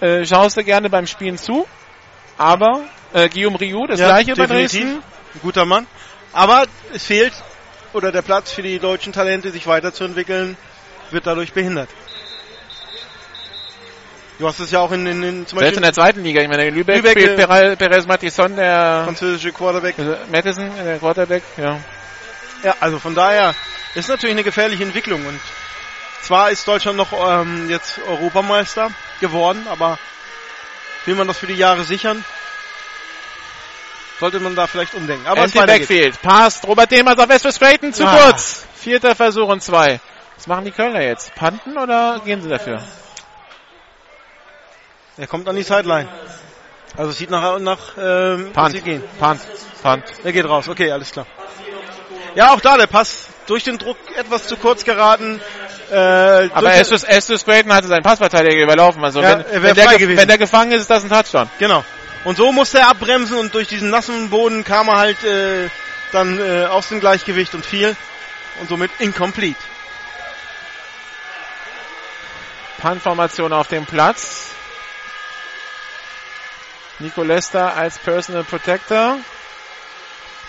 äh, 0.00 0.24
schaust 0.24 0.56
du 0.56 0.64
gerne 0.64 0.88
beim 0.88 1.06
Spielen 1.06 1.36
zu. 1.36 1.66
Aber 2.38 2.80
äh, 3.12 3.28
Guillaume 3.28 3.60
Rioux, 3.60 3.86
das 3.86 4.00
Ja, 4.00 4.06
gleiche 4.06 4.34
bei 4.34 4.46
definitiv. 4.46 4.80
Dresden. 4.80 5.02
ein 5.34 5.40
guter 5.42 5.66
Mann. 5.66 5.86
Aber 6.32 6.64
es 6.94 7.04
fehlt, 7.04 7.34
oder 7.92 8.12
der 8.12 8.22
Platz 8.22 8.50
für 8.50 8.62
die 8.62 8.78
deutschen 8.78 9.12
Talente, 9.12 9.50
sich 9.50 9.66
weiterzuentwickeln, 9.66 10.56
wird 11.10 11.26
dadurch 11.26 11.52
behindert. 11.52 11.90
Du 14.40 14.48
hast 14.48 14.58
es 14.58 14.70
ja 14.70 14.80
auch 14.80 14.90
in, 14.90 15.06
in, 15.06 15.22
in 15.22 15.46
zum 15.46 15.58
Selbst 15.58 15.76
in 15.76 15.82
Beispiel 15.82 15.82
der 15.82 15.92
zweiten 15.92 16.22
Liga, 16.22 16.40
ich 16.40 16.48
meine, 16.48 16.66
in 16.66 16.74
Lübeck, 16.74 16.96
Lübeck, 16.96 17.12
spielt 17.12 17.38
äh, 17.38 17.76
Perez, 17.76 18.06
Matisson, 18.06 18.56
der 18.56 19.02
französische 19.04 19.52
Quarterback. 19.52 19.98
also 19.98 20.16
Madison, 20.32 20.70
der 20.82 20.98
Quarterback, 20.98 21.42
ja. 21.58 21.78
Ja, 22.62 22.74
also 22.80 22.98
von 22.98 23.14
daher 23.14 23.54
ist 23.94 24.08
natürlich 24.08 24.34
eine 24.34 24.42
gefährliche 24.42 24.82
Entwicklung 24.82 25.26
und 25.26 25.38
zwar 26.22 26.50
ist 26.50 26.66
Deutschland 26.66 26.96
noch 26.96 27.12
ähm, 27.12 27.68
jetzt 27.68 28.00
Europameister 28.08 28.90
geworden, 29.20 29.66
aber 29.68 29.98
will 31.04 31.16
man 31.16 31.28
das 31.28 31.36
für 31.36 31.46
die 31.46 31.54
Jahre 31.54 31.84
sichern, 31.84 32.24
sollte 34.20 34.40
man 34.40 34.56
da 34.56 34.66
vielleicht 34.66 34.94
umdenken. 34.94 35.26
Aber 35.26 35.44
es. 35.44 35.52
Backfield, 35.52 36.20
passt, 36.22 36.66
Robert 36.66 36.90
Demers 36.90 37.18
auf 37.18 37.28
Westphal 37.28 37.52
Straighten, 37.52 37.92
zu 37.92 38.06
Ah. 38.06 38.16
kurz. 38.16 38.64
Vierter 38.74 39.14
Versuch 39.14 39.48
und 39.48 39.62
zwei. 39.62 40.00
Was 40.36 40.46
machen 40.46 40.64
die 40.64 40.70
Kölner 40.70 41.02
jetzt? 41.02 41.34
Panten 41.34 41.76
oder 41.76 42.22
gehen 42.24 42.40
sie 42.40 42.48
dafür? 42.48 42.82
Er 45.20 45.26
kommt 45.26 45.46
an 45.48 45.56
die 45.56 45.62
Sideline. 45.62 46.08
Also 46.96 47.10
es 47.10 47.18
sieht 47.18 47.30
nach, 47.30 47.58
nach 47.58 47.78
ähm, 47.98 48.52
Punt, 48.52 48.72
sie 48.72 48.80
gehen. 48.80 49.02
Punt, 49.18 49.40
Punt. 49.82 50.04
Er 50.24 50.32
geht 50.32 50.48
raus. 50.48 50.68
Okay, 50.68 50.90
alles 50.90 51.12
klar. 51.12 51.26
Ja, 52.34 52.54
auch 52.54 52.60
da 52.60 52.78
der 52.78 52.86
Pass 52.86 53.26
durch 53.46 53.64
den 53.64 53.76
Druck 53.78 53.98
etwas 54.16 54.46
zu 54.46 54.56
kurz 54.56 54.84
geraten. 54.84 55.40
Äh, 55.90 55.94
Aber 55.94 56.72
Estes, 56.72 57.04
Estes 57.04 57.44
Creighton 57.44 57.74
hatte 57.74 57.88
seinen 57.88 58.02
Passverteidiger 58.02 58.62
überlaufen. 58.62 59.04
Also 59.04 59.20
Ja, 59.20 59.44
wenn, 59.50 59.62
wenn, 59.62 59.74
der, 59.74 59.90
wenn 59.90 60.28
der 60.28 60.38
gefangen 60.38 60.72
ist, 60.72 60.82
ist 60.82 60.90
das 60.90 61.04
ein 61.04 61.10
Touchdown. 61.10 61.50
Genau. 61.58 61.84
Und 62.24 62.36
so 62.36 62.50
musste 62.52 62.78
er 62.78 62.88
abbremsen 62.88 63.36
und 63.38 63.54
durch 63.54 63.68
diesen 63.68 63.90
nassen 63.90 64.30
Boden 64.30 64.64
kam 64.64 64.88
er 64.88 64.98
halt 64.98 65.22
äh, 65.24 65.68
dann 66.12 66.38
äh, 66.38 66.64
aus 66.64 66.88
dem 66.88 67.00
Gleichgewicht 67.00 67.54
und 67.54 67.66
fiel. 67.66 67.94
Und 68.60 68.68
somit 68.68 68.90
incomplete. 68.98 69.58
Punt-Formation 72.78 73.52
auf 73.52 73.68
dem 73.68 73.84
Platz. 73.84 74.54
Nico 77.00 77.22
Lester 77.22 77.74
als 77.76 77.98
Personal 77.98 78.44
Protector. 78.44 79.16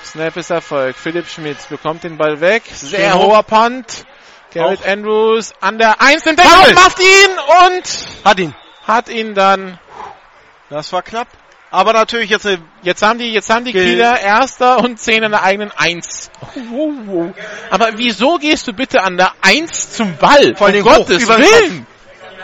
Snap 0.03 0.35
ist 0.35 0.49
Erfolg. 0.49 0.97
Philipp 0.97 1.27
Schmidt 1.29 1.57
bekommt 1.69 2.03
den 2.03 2.17
Ball 2.17 2.41
weg. 2.41 2.63
Sehr 2.73 3.11
Schön 3.11 3.19
hoher 3.19 3.43
Punt. 3.43 4.05
Garrett. 4.53 4.85
Andrews 4.85 5.53
an 5.61 5.77
der 5.77 6.01
1 6.01 6.23
den 6.23 6.37
Fumble. 6.37 6.73
macht 6.73 6.99
ihn 6.99 7.67
und 7.67 8.25
Hat 8.25 8.39
ihn. 8.39 8.53
hat 8.85 9.07
ihn 9.07 9.33
dann. 9.33 9.79
Das 10.69 10.91
war 10.91 11.01
knapp. 11.03 11.27
Aber 11.69 11.93
natürlich 11.93 12.29
jetzt 12.29 12.45
eine 12.45 12.61
Jetzt 12.81 13.01
haben 13.01 13.19
die, 13.19 13.31
jetzt 13.31 13.49
haben 13.49 13.63
die 13.63 13.71
Kieler 13.71 14.19
Erster 14.19 14.79
und 14.79 14.99
10 14.99 15.23
an 15.23 15.31
der 15.31 15.43
eigenen 15.43 15.71
1. 15.71 16.31
Wow, 16.55 16.91
wow. 17.05 17.33
Aber 17.69 17.91
wieso 17.95 18.39
gehst 18.39 18.67
du 18.67 18.73
bitte 18.73 19.03
an 19.03 19.15
der 19.15 19.31
1 19.41 19.93
zum 19.93 20.17
Ball? 20.17 20.53
Vor 20.57 20.67
um 20.67 20.81
Gottes 20.81 21.27
Willen! 21.29 21.87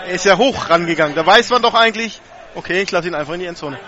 Er 0.05 0.13
ist 0.13 0.23
ja 0.23 0.37
hoch 0.37 0.69
rangegangen. 0.69 1.15
Da 1.15 1.25
weiß 1.25 1.49
man 1.49 1.61
doch 1.61 1.73
eigentlich, 1.73 2.21
okay, 2.57 2.81
ich 2.81 2.91
lasse 2.91 3.07
ihn 3.07 3.15
einfach 3.15 3.33
in 3.33 3.39
die 3.39 3.45
Endzone. 3.45 3.79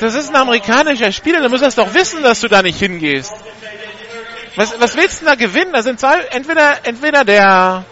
Das 0.00 0.14
ist 0.14 0.28
ein 0.28 0.36
amerikanischer 0.36 1.12
Spieler, 1.12 1.40
du 1.40 1.48
musst 1.48 1.62
das 1.62 1.76
doch 1.76 1.94
wissen, 1.94 2.22
dass 2.22 2.40
du 2.40 2.48
da 2.48 2.62
nicht 2.62 2.78
hingehst. 2.78 3.32
Was, 4.56 4.78
was 4.80 4.96
willst 4.96 5.20
du 5.20 5.24
denn 5.24 5.38
da 5.38 5.46
gewinnen? 5.46 5.72
Da 5.72 5.82
sind 5.82 5.98
zwei, 5.98 6.20
entweder, 6.30 6.84
entweder 6.84 7.24
der, 7.24 7.84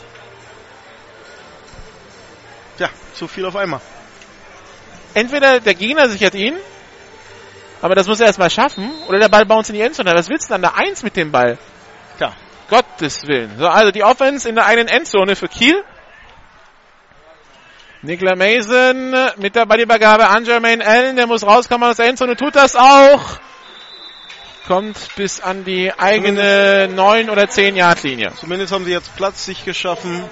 Tja, 2.77 2.91
zu 3.15 3.29
viel 3.29 3.47
auf 3.47 3.57
einmal. 3.57 3.81
entweder 5.15 5.61
der 5.61 5.75
Gegner 5.75 6.09
sichert 6.09 6.35
ihn, 6.35 6.57
aber 7.81 7.95
das 7.95 8.07
muss 8.09 8.21
er 8.21 8.27
erstmal 8.27 8.51
schaffen, 8.51 8.91
oder 9.09 9.19
der 9.21 9.29
Ball 9.29 9.47
bounce 9.47 9.71
in 9.71 9.77
die 9.77 9.81
Endzone. 9.81 10.13
Was 10.15 10.29
willst 10.29 10.51
du 10.51 10.55
denn 10.55 10.65
an 10.65 10.73
der 10.75 10.77
1 10.77 11.03
mit 11.03 11.17
dem 11.17 11.31
Ball? 11.31 11.57
Tja, 12.19 12.35
Gottes 12.69 13.27
Willen. 13.27 13.57
So, 13.59 13.69
also 13.69 13.91
die 13.91 14.05
Offense 14.05 14.49
in 14.49 14.57
der 14.57 14.67
einen 14.67 14.89
Endzone 14.89 15.37
für 15.37 15.49
Kiel. 15.49 15.83
Nikla 18.03 18.35
Mason 18.35 19.15
mit 19.37 19.55
der 19.55 19.67
Ballübergabe 19.67 20.27
an 20.27 20.47
Jermaine 20.47 20.87
Allen, 20.87 21.17
der 21.17 21.27
muss 21.27 21.43
rauskommen 21.43 21.91
aus 21.91 21.97
der 21.97 22.07
Endzone, 22.07 22.35
tut 22.35 22.57
das 22.57 22.75
auch. 22.75 23.39
Kommt 24.67 25.15
bis 25.17 25.41
an 25.41 25.65
die 25.65 25.93
eigene 25.93 26.89
9 26.89 27.29
oder 27.29 27.49
10 27.49 27.77
Yard 27.77 28.03
Linie. 28.03 28.33
zumindest 28.41 28.73
haben 28.73 28.87
sie 28.87 28.93
jetzt 28.93 29.15
Platz 29.17 29.45
sich 29.45 29.67
geschaffen. 29.67 30.25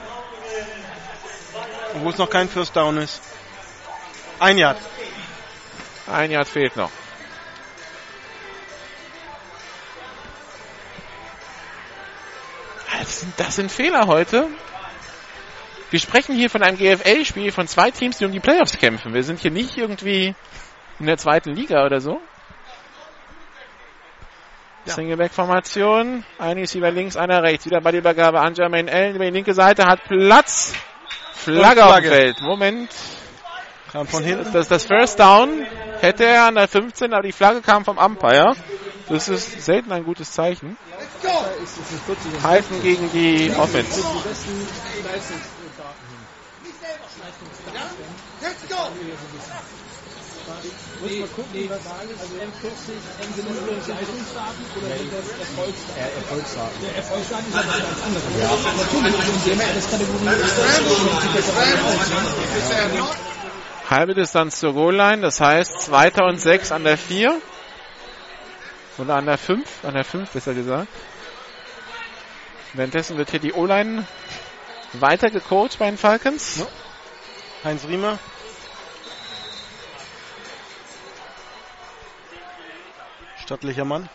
Obwohl 1.95 2.12
es 2.12 2.19
noch 2.19 2.31
kein 2.31 2.49
First 2.49 2.74
Down 2.74 2.97
ist. 2.97 3.20
Ein 4.39 4.57
Yard. 4.57 4.78
Ein 6.11 6.31
Yard 6.31 6.49
fehlt 6.49 6.74
noch. 6.77 6.90
Das 12.99 13.20
sind, 13.20 13.35
das 13.39 13.57
sind 13.57 13.70
Fehler 13.70 14.07
heute. 14.07 14.49
Wir 15.90 16.01
sprechen 16.01 16.35
hier 16.35 16.51
von 16.51 16.62
einem 16.62 16.77
GFL-Spiel 16.77 17.51
von 17.51 17.66
zwei 17.66 17.90
Teams, 17.90 18.19
die 18.19 18.27
um 18.27 18.32
die 18.32 18.40
Playoffs 18.40 18.77
kämpfen. 18.78 19.15
Wir 19.15 19.23
sind 19.23 19.40
hier 19.40 19.51
nicht 19.51 19.77
irgendwie 19.78 20.35
in 21.01 21.06
der 21.06 21.16
zweiten 21.16 21.55
Liga 21.55 21.85
oder 21.85 22.01
so. 22.01 22.20
Ja. 24.85 24.94
Singleback-Formation. 24.94 26.24
Ein 26.39 26.59
Receiver 26.59 26.90
links, 26.90 27.16
einer 27.16 27.43
rechts. 27.43 27.65
Wieder 27.65 27.81
bei 27.81 27.90
der 27.90 28.01
Übergabe 28.01 28.40
an 28.40 28.55
Jermaine 28.55 28.90
Allen. 28.90 29.16
Über 29.16 29.24
die 29.24 29.31
linke 29.31 29.55
Seite 29.55 29.85
hat 29.86 30.05
Platz. 30.05 30.74
Flagge 31.35 31.85
auf 31.85 31.94
dem 31.94 32.05
Flagge. 32.05 32.09
Feld. 32.09 32.40
Moment. 32.43 32.90
Kam 33.93 34.06
von 34.06 34.23
hinten. 34.23 34.52
Das, 34.52 34.69
das 34.69 34.85
First 34.85 35.19
Down 35.20 35.66
hätte 36.01 36.24
er 36.24 36.47
an 36.47 36.56
der 36.56 36.69
15, 36.69 37.12
aber 37.12 37.23
die 37.23 37.32
Flagge 37.32 37.62
kam 37.62 37.85
vom 37.85 37.97
Umpire. 37.97 38.55
Das 39.09 39.28
ist 39.28 39.65
selten 39.65 39.90
ein 39.93 40.05
gutes 40.05 40.32
Zeichen. 40.32 40.77
Halten 42.43 42.82
gegen 42.82 43.10
die 43.12 43.51
Offense. 43.56 44.02
Muss 51.01 51.12
mal 51.12 51.28
gucken, 51.28 51.70
was 51.70 51.78
M40, 51.78 52.19
M40 53.20 53.89
Leistungsdaten 53.89 54.65
oder 54.77 54.97
sind 54.97 55.12
das 55.12 55.28
Erfolgsdaten? 55.39 56.05
Erfolgsdaten. 56.16 56.81
Der 56.82 56.97
Erfolgsdaten 56.97 57.47
ist 57.48 57.55
aber 57.55 57.69
was 57.69 58.02
anderes. 58.02 58.24
Ja. 58.40 58.48
Natürlich, 58.77 59.52
in 59.52 59.59
der 59.59 59.69
MS-Kategorie 59.69 60.27
ist 60.40 60.59
das 60.59 60.77
sieht 61.23 61.35
das 61.36 61.48
auch 63.01 63.16
Halbe 63.90 64.15
Distanz 64.15 64.59
zur 64.59 64.73
Goal-Line, 64.74 65.23
das 65.23 65.40
heißt 65.40 65.81
zweiter 65.81 66.24
und 66.24 66.40
sechs 66.40 66.73
an 66.73 66.85
der 66.85 66.98
vier. 66.98 67.40
Oder 68.98 69.16
an 69.16 69.27
der 69.27 69.39
fünf, 69.39 69.85
an 69.85 69.94
der 69.94 70.05
fünf 70.05 70.31
besser 70.31 70.55
gesagt. 70.55 70.89
Währenddessen 72.73 73.16
wird 73.16 73.31
hier 73.31 73.40
die 73.40 73.52
O-Line 73.52 74.06
weiter 74.94 75.31
gecoacht 75.31 75.78
bei 75.78 75.86
den 75.86 75.97
Falcons. 75.97 76.59
Ja. 76.59 76.66
Heinz 77.65 77.85
Riemer. 77.86 78.19
Stattlicher 83.49 83.87
Mann. 83.87 84.11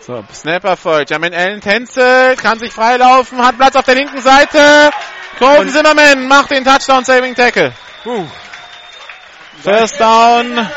So, 0.00 0.22
Snap 0.34 0.64
erfolgt. 0.64 1.08
Jamin 1.08 1.32
Allen 1.32 1.62
tänzelt, 1.62 2.42
kann 2.42 2.58
sich 2.58 2.70
freilaufen, 2.72 3.38
hat 3.42 3.56
Platz 3.56 3.74
auf 3.74 3.86
der 3.86 3.94
linken 3.94 4.20
Seite. 4.20 4.90
Colton 5.38 5.70
Zimmerman 5.70 6.28
macht 6.28 6.50
den 6.50 6.62
Touchdown 6.62 7.06
Saving 7.06 7.34
Tackle. 7.34 7.72
Uh. 8.04 8.26
First 9.62 9.98
Down. 9.98 10.68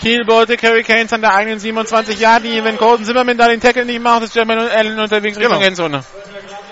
Kiel 0.00 0.24
Baltic 0.24 0.62
Hurricanes 0.62 1.12
an 1.12 1.22
der 1.22 1.34
eigenen 1.34 1.58
27 1.58 2.20
Yard 2.20 2.44
linie 2.44 2.62
Wenn 2.62 2.76
Colton 2.76 3.04
Zimmerman 3.04 3.36
da 3.36 3.48
den 3.48 3.60
Tackle 3.60 3.84
nicht 3.84 4.00
macht, 4.00 4.22
ist 4.22 4.36
Jamin 4.36 4.58
Allen 4.60 5.00
unterwegs 5.00 5.38
Richtung 5.38 5.54
Genau. 5.54 5.66
Endzone. 5.66 6.04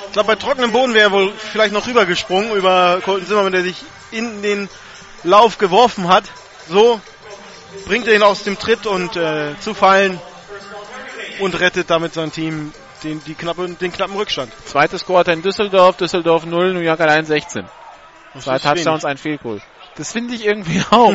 Ich 0.07 0.13
glaube, 0.13 0.29
bei 0.29 0.37
trockenem 0.37 0.71
Boden 0.71 0.95
wäre 0.95 1.09
er 1.09 1.11
wohl 1.11 1.33
vielleicht 1.33 1.73
noch 1.73 1.89
rübergesprungen 1.89 2.53
über 2.53 3.01
Colton 3.05 3.27
Zimmermann, 3.27 3.51
der 3.51 3.63
sich 3.63 3.83
in 4.13 4.43
den 4.43 4.69
Lauf 5.25 5.59
geworfen 5.59 6.07
hat. 6.07 6.23
So 6.69 7.01
bringt 7.85 8.07
er 8.07 8.15
ihn 8.15 8.23
aus 8.23 8.43
dem 8.45 8.59
Tritt 8.59 8.87
und 8.87 9.17
äh, 9.17 9.59
zu 9.61 9.75
fallen 9.75 10.21
und 11.41 11.59
rettet 11.61 11.91
damit 11.91 12.15
sein 12.15 12.33
Team 12.33 12.73
den, 13.03 13.23
die 13.25 13.35
knappe, 13.35 13.69
den 13.69 13.93
knappen 13.93 14.17
Rückstand. 14.17 14.53
Zweites 14.65 15.05
Quarter 15.05 15.33
in 15.33 15.43
Düsseldorf, 15.43 15.97
Düsseldorf 15.97 16.47
0, 16.47 16.73
New 16.73 16.81
York 16.81 17.01
allein 17.01 17.25
16. 17.25 17.67
Zwei 18.39 18.59
Touchdowns, 18.59 19.05
ein 19.05 19.17
Fehlgoal. 19.17 19.61
Das 19.97 20.13
finde 20.13 20.35
ich 20.35 20.45
irgendwie 20.45 20.83
auch. 20.91 21.15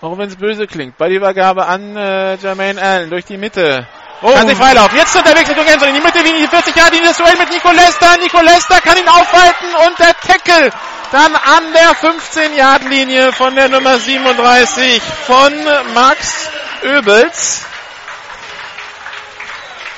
auch 0.00 0.18
wenn 0.18 0.28
es 0.28 0.36
böse 0.36 0.66
klingt. 0.66 0.96
Bei 0.98 1.08
die 1.08 1.16
Übergabe 1.16 1.66
an 1.66 1.96
äh, 1.96 2.34
Jermaine 2.36 2.80
Allen 2.80 3.10
durch 3.10 3.24
die 3.24 3.36
Mitte. 3.36 3.86
Oh. 4.22 4.32
Kann 4.32 4.46
sich 4.46 4.56
freilaufen. 4.56 4.96
Jetzt 4.96 5.16
unterwegs 5.16 5.48
Richtung 5.48 5.66
Endzone. 5.66 5.90
In 5.90 5.96
die 5.96 6.02
Mitte 6.02 6.18
liegen 6.20 6.38
die 6.38 6.46
40 6.46 6.76
Jahre, 6.76 6.90
das 7.02 7.16
Duell 7.16 7.36
mit 7.38 7.50
Nico 7.50 7.72
Lester. 7.72 8.16
Nico 8.18 8.40
Lester 8.40 8.80
kann 8.80 8.96
ihn 8.96 9.08
aufhalten 9.08 9.66
und 9.86 9.98
der 9.98 10.14
Tackle 10.20 10.70
dann 11.12 11.36
an 11.36 11.72
der 11.74 11.94
15 11.94 12.56
Yard 12.56 12.84
Linie 12.84 13.32
von 13.32 13.54
der 13.54 13.68
Nummer 13.68 13.98
37 13.98 15.02
von 15.26 15.52
Max 15.94 16.48
Öbels. 16.82 17.62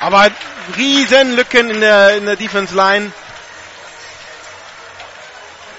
Aber 0.00 0.26
riesen 0.76 1.36
Lücken 1.36 1.70
in 1.70 1.80
der, 1.80 2.16
in 2.16 2.26
der 2.26 2.36
Defense 2.36 2.74
Line. 2.74 3.12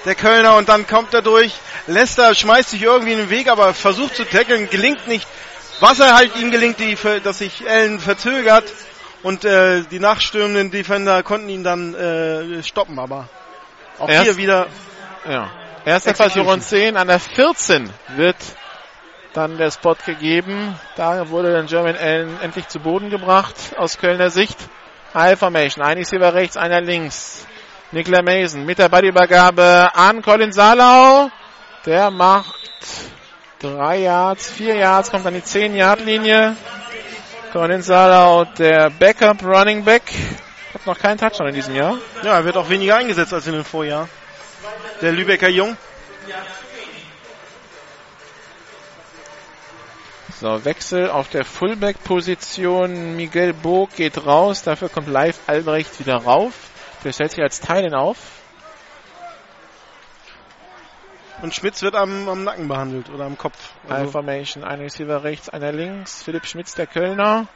Der 0.05 0.15
Kölner 0.15 0.55
und 0.55 0.69
dann 0.69 0.87
kommt 0.87 1.13
er 1.13 1.21
durch. 1.21 1.53
Lester 1.87 2.33
schmeißt 2.33 2.69
sich 2.69 2.81
irgendwie 2.83 3.11
in 3.11 3.17
den 3.19 3.29
Weg, 3.29 3.49
aber 3.49 3.73
versucht 3.73 4.15
zu 4.15 4.23
tackeln, 4.23 4.69
gelingt 4.69 5.07
nicht. 5.07 5.27
Was 5.79 5.99
er 5.99 6.15
halt 6.15 6.35
ihm 6.37 6.51
gelingt, 6.51 6.79
die, 6.79 6.97
dass 7.23 7.39
sich 7.39 7.67
Allen 7.69 7.99
verzögert 7.99 8.71
und 9.21 9.43
äh, 9.43 9.81
die 9.81 9.99
nachstürmenden 9.99 10.71
Defender 10.71 11.21
konnten 11.23 11.49
ihn 11.49 11.63
dann 11.63 11.93
äh, 11.93 12.63
stoppen, 12.63 12.97
aber 12.99 13.27
auch 13.99 14.07
Erst- 14.07 14.23
hier 14.23 14.37
wieder 14.37 14.67
Ja. 15.27 15.49
Erster 15.85 16.11
Execution. 16.11 16.45
Versuch 16.45 16.53
und 16.53 16.64
10. 16.64 16.97
An 16.97 17.07
der 17.07 17.19
14 17.19 17.89
wird 18.15 18.38
dann 19.34 19.57
der 19.57 19.72
Spot 19.72 19.95
gegeben. 20.06 20.80
Da 20.95 21.30
wurde 21.30 21.53
dann 21.53 21.68
German 21.68 21.95
Allen 21.97 22.39
endlich 22.41 22.68
zu 22.68 22.80
Boden 22.80 23.10
gebracht 23.10 23.56
aus 23.77 23.97
Kölner 23.97 24.30
Sicht. 24.30 24.57
High 25.14 25.38
Formation. 25.38 25.84
Ein 25.85 25.97
Receiver 25.97 26.34
rechts, 26.34 26.57
einer 26.57 26.81
links. 26.81 27.45
Nikla 27.91 28.22
Mason 28.22 28.65
mit 28.65 28.80
der 28.80 28.89
Ballübergabe 28.89 29.89
an 29.93 30.22
Colin 30.22 30.52
Salau. 30.52 31.30
Der 31.85 32.10
macht 32.11 32.56
drei 33.60 33.99
Yards, 33.99 34.49
vier 34.49 34.76
Yards, 34.76 35.11
kommt 35.11 35.26
an 35.26 35.35
die 35.35 35.43
10 35.43 35.76
Yard 35.76 36.02
Linie. 36.02 36.57
Colin 37.53 37.81
Salau, 37.81 38.45
der 38.57 38.89
Backup 38.89 39.43
Running 39.43 39.84
Back. 39.85 40.03
Hat 40.73 40.85
noch 40.85 40.97
keinen 40.97 41.18
Touchdown 41.18 41.47
in 41.47 41.56
diesem 41.56 41.76
Jahr. 41.76 41.97
ja, 42.23 42.34
er 42.34 42.43
wird 42.43 42.57
auch 42.57 42.69
weniger 42.69 42.97
eingesetzt 42.97 43.34
als 43.34 43.47
in 43.47 43.53
den 43.53 43.64
Vorjahr. 43.64 44.10
Der 45.01 45.11
Lübecker 45.11 45.49
Jung. 45.49 45.76
So, 50.39 50.63
Wechsel 50.65 51.09
auf 51.09 51.30
der 51.30 51.45
Fullback-Position. 51.45 53.15
Miguel 53.15 53.53
Bog 53.53 53.95
geht 53.95 54.26
raus, 54.26 54.63
dafür 54.63 54.89
kommt 54.89 55.07
Live 55.07 55.39
Albrecht 55.47 55.99
wieder 55.99 56.15
rauf. 56.17 56.53
Der 57.03 57.11
stellt 57.11 57.31
sich 57.31 57.41
als 57.41 57.59
Teilen 57.59 57.93
auf. 57.93 58.17
Und 61.41 61.53
Schmitz 61.53 61.81
wird 61.81 61.95
am, 61.95 62.30
am 62.30 62.43
Nacken 62.43 62.67
behandelt 62.67 63.09
oder 63.09 63.26
am 63.26 63.38
Kopf. 63.38 63.57
Also, 63.88 64.11
Formation, 64.11 64.63
ein 64.63 64.80
Receiver 64.80 65.23
rechts, 65.23 65.49
einer 65.49 65.72
links. 65.72 66.23
Philipp 66.23 66.45
Schmitz, 66.45 66.73
der 66.76 66.88
Kölner. 66.88 67.47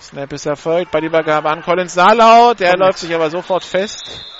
Snap 0.00 0.32
ist 0.32 0.46
erfolgt 0.46 0.90
bei 0.90 1.00
die 1.00 1.06
Übergabe 1.06 1.48
an 1.50 1.62
Collins 1.62 1.94
Salau. 1.94 2.54
Der 2.54 2.76
läuft 2.76 2.98
sich 2.98 3.14
aber 3.14 3.30
sofort 3.30 3.64
fest. 3.64 4.35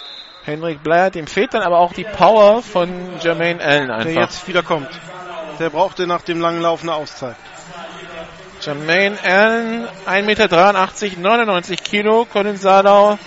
Henrik 0.46 0.80
Bleier, 0.84 1.10
dem 1.10 1.26
fehlt 1.26 1.54
dann 1.54 1.62
aber 1.62 1.78
auch 1.78 1.92
die 1.92 2.04
Power 2.04 2.62
von 2.62 3.18
Jermaine 3.20 3.60
Allen 3.60 3.88
der 3.88 3.96
einfach. 3.96 4.20
jetzt 4.22 4.46
wieder 4.46 4.62
kommt. 4.62 4.88
Der 5.58 5.70
brauchte 5.70 6.06
nach 6.06 6.22
dem 6.22 6.40
langen 6.40 6.62
Lauf 6.62 6.82
eine 6.82 6.94
Auszeit. 6.94 7.34
Jermaine 8.60 9.18
Allen, 9.24 9.88
1,83 10.06 10.22
Meter, 10.22 11.20
99 11.20 11.82
Kilo. 11.82 12.26
Colin 12.32 12.56
Salau, 12.56 13.18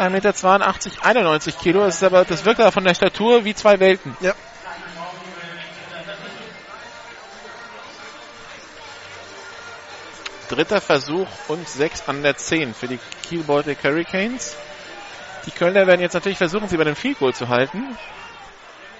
1,82 0.00 0.10
Meter, 0.10 1.04
91 1.04 1.58
Kilo. 1.58 1.84
Das, 1.84 1.94
ist 1.94 2.02
aber, 2.02 2.24
das 2.24 2.44
wirkt 2.44 2.58
aber 2.58 2.72
von 2.72 2.82
der 2.82 2.94
Statur 2.94 3.44
wie 3.44 3.54
zwei 3.54 3.78
Welten. 3.78 4.16
Ja. 4.20 4.34
Dritter 10.48 10.80
Versuch 10.80 11.28
und 11.46 11.68
6 11.68 12.08
an 12.08 12.24
der 12.24 12.36
10 12.36 12.74
für 12.74 12.88
die 12.88 12.98
Kiel 13.22 13.44
Baltic 13.44 13.78
Hurricanes. 13.84 14.56
Die 15.46 15.50
Kölner 15.50 15.86
werden 15.86 16.00
jetzt 16.00 16.14
natürlich 16.14 16.38
versuchen, 16.38 16.68
sie 16.68 16.76
bei 16.76 16.84
dem 16.84 16.96
Field 16.96 17.18
Goal 17.18 17.34
zu 17.34 17.48
halten. 17.48 17.96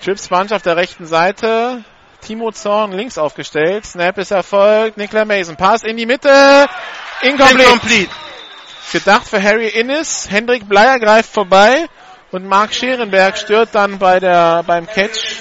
Trips 0.04 0.28
Bunch 0.28 0.52
auf 0.52 0.62
der 0.62 0.76
rechten 0.76 1.06
Seite. 1.06 1.84
Timo 2.20 2.50
Zorn 2.52 2.92
links 2.92 3.18
aufgestellt. 3.18 3.84
Snap 3.84 4.18
ist 4.18 4.30
erfolgt. 4.30 4.96
Nikla 4.96 5.24
Mason. 5.24 5.56
Pass 5.56 5.82
in 5.82 5.96
die 5.96 6.06
Mitte. 6.06 6.66
Incomplete. 7.22 7.62
Incomplete. 7.62 8.10
Gedacht 8.92 9.28
für 9.28 9.42
Harry 9.42 9.68
Innes. 9.68 10.28
Hendrik 10.30 10.68
Bleier 10.68 10.98
greift 10.98 11.32
vorbei. 11.32 11.86
Und 12.30 12.46
Marc 12.46 12.74
Scherenberg 12.74 13.36
stört 13.38 13.70
dann 13.72 13.98
bei 13.98 14.18
der, 14.18 14.62
beim 14.64 14.86
Catch. 14.86 15.36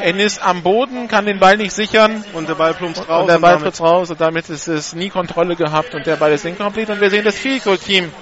Ennis 0.00 0.38
am 0.38 0.62
Boden, 0.62 1.08
kann 1.08 1.24
den 1.24 1.38
Ball 1.38 1.56
nicht 1.56 1.72
sichern. 1.72 2.22
Und 2.34 2.48
der 2.48 2.54
Ball 2.54 2.74
plumpst 2.74 3.08
raus. 3.08 3.22
Und 3.22 3.28
der 3.28 3.38
Ball 3.38 3.54
damit- 3.54 3.74
fliegt 3.74 3.80
raus 3.80 4.10
und 4.10 4.20
damit 4.20 4.48
ist 4.50 4.68
es 4.68 4.92
nie 4.92 5.08
Kontrolle 5.08 5.56
gehabt 5.56 5.94
und 5.94 6.06
der 6.06 6.16
Ball 6.16 6.32
ist 6.32 6.44
incomplete. 6.44 6.92
Und 6.92 7.00
wir 7.00 7.10
sehen 7.10 7.24
das 7.24 7.36
Field 7.36 7.62
Team 7.82 8.12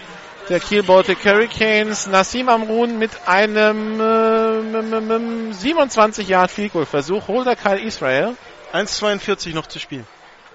der 0.48 0.60
Kiel 0.60 0.82
Baltic 0.82 1.24
Hurricanes. 1.24 2.06
Nassim 2.06 2.48
Amrun 2.48 2.98
mit 2.98 3.10
einem 3.26 4.00
äh, 4.00 5.52
27 5.52 6.28
Yard 6.28 6.50
Field 6.50 6.72
Goal 6.72 6.86
Versuch. 6.86 7.28
Holt 7.28 7.46
er 7.46 7.56
Kyle 7.56 7.80
Israel 7.80 8.36
1,42 8.72 9.54
noch 9.54 9.66
zu 9.66 9.78
spielen. 9.78 10.06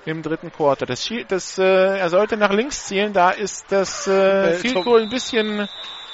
im 0.06 0.22
dritten 0.24 0.52
Quarter. 0.52 0.86
Das, 0.86 1.10
das, 1.28 1.58
äh, 1.58 1.64
er 1.64 2.10
sollte 2.10 2.38
nach 2.38 2.52
links 2.52 2.86
zielen. 2.86 3.14
Da 3.14 3.32
ist 3.32 3.66
das 3.70 4.08
äh, 4.08 4.54
Äh, 4.54 4.58
Field 4.58 4.84
Goal 4.84 5.02
ein 5.04 5.10
bisschen 5.10 5.68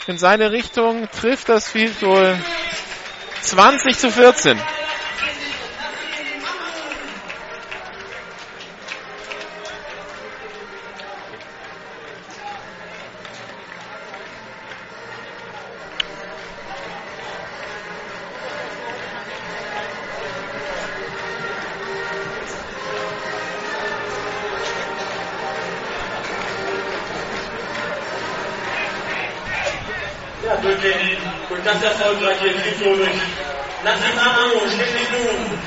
in 0.07 0.17
seine 0.17 0.51
Richtung. 0.51 1.07
Trifft 1.11 1.49
das 1.49 1.67
Field 1.69 1.99
Goal 1.99 2.37
20 3.41 3.97
zu 3.97 4.11
14. 4.11 4.59
Amro 33.87 34.67
steht 34.67 34.95
es 34.95 35.09
nun 35.11 35.59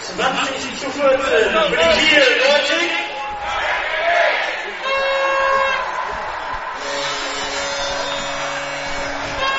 20 0.00 0.80
zu 0.80 0.90
14 0.90 1.20
für 1.20 1.76
die 1.76 2.06
Kiel 2.06 2.22
Baltic. 2.40 2.90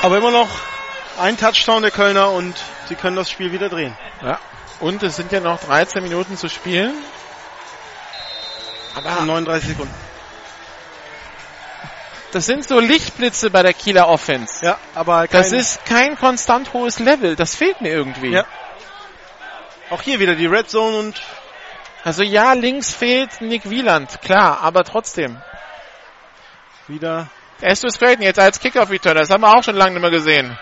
Aber 0.02 0.16
immer 0.16 0.30
noch 0.30 0.48
Ein 1.18 1.36
Touchdown 1.36 1.82
der 1.82 1.90
Kölner 1.90 2.30
und 2.30 2.56
sie 2.88 2.94
können 2.94 3.16
das 3.16 3.30
Spiel 3.30 3.52
wieder 3.52 3.68
drehen. 3.68 3.94
Ja. 4.22 4.38
Und 4.80 5.02
es 5.02 5.16
sind 5.16 5.30
ja 5.32 5.40
noch 5.40 5.60
13 5.60 6.02
Minuten 6.02 6.38
zu 6.38 6.48
spielen. 6.48 6.94
Aber 8.94 9.20
39 9.20 9.68
Sekunden. 9.68 10.09
Das 12.32 12.46
sind 12.46 12.66
so 12.66 12.78
Lichtblitze 12.78 13.50
bei 13.50 13.62
der 13.62 13.72
Kieler 13.72 14.08
Offense. 14.08 14.64
Ja, 14.64 14.78
aber 14.94 15.26
Das 15.28 15.52
ist 15.52 15.84
kein 15.84 16.16
konstant 16.16 16.72
hohes 16.72 16.98
Level. 16.98 17.34
Das 17.36 17.56
fehlt 17.56 17.80
mir 17.80 17.90
irgendwie. 17.90 18.30
Ja. 18.30 18.44
auch 19.90 20.02
hier 20.02 20.20
wieder 20.20 20.36
die 20.36 20.46
Red 20.46 20.70
Zone 20.70 20.96
und 20.96 21.20
Also 22.04 22.22
ja, 22.22 22.52
links 22.52 22.94
fehlt 22.94 23.40
Nick 23.40 23.68
Wieland, 23.68 24.22
klar, 24.22 24.60
aber 24.62 24.84
trotzdem. 24.84 25.40
wieder 26.86 27.28
Estus 27.60 27.98
Creighton 27.98 28.22
jetzt 28.22 28.38
als 28.38 28.58
Kickoff-Returner, 28.60 29.20
das 29.20 29.30
haben 29.30 29.42
wir 29.42 29.54
auch 29.54 29.62
schon 29.62 29.76
lange 29.76 29.92
nicht 29.92 30.00
mehr 30.00 30.10
gesehen. 30.10 30.58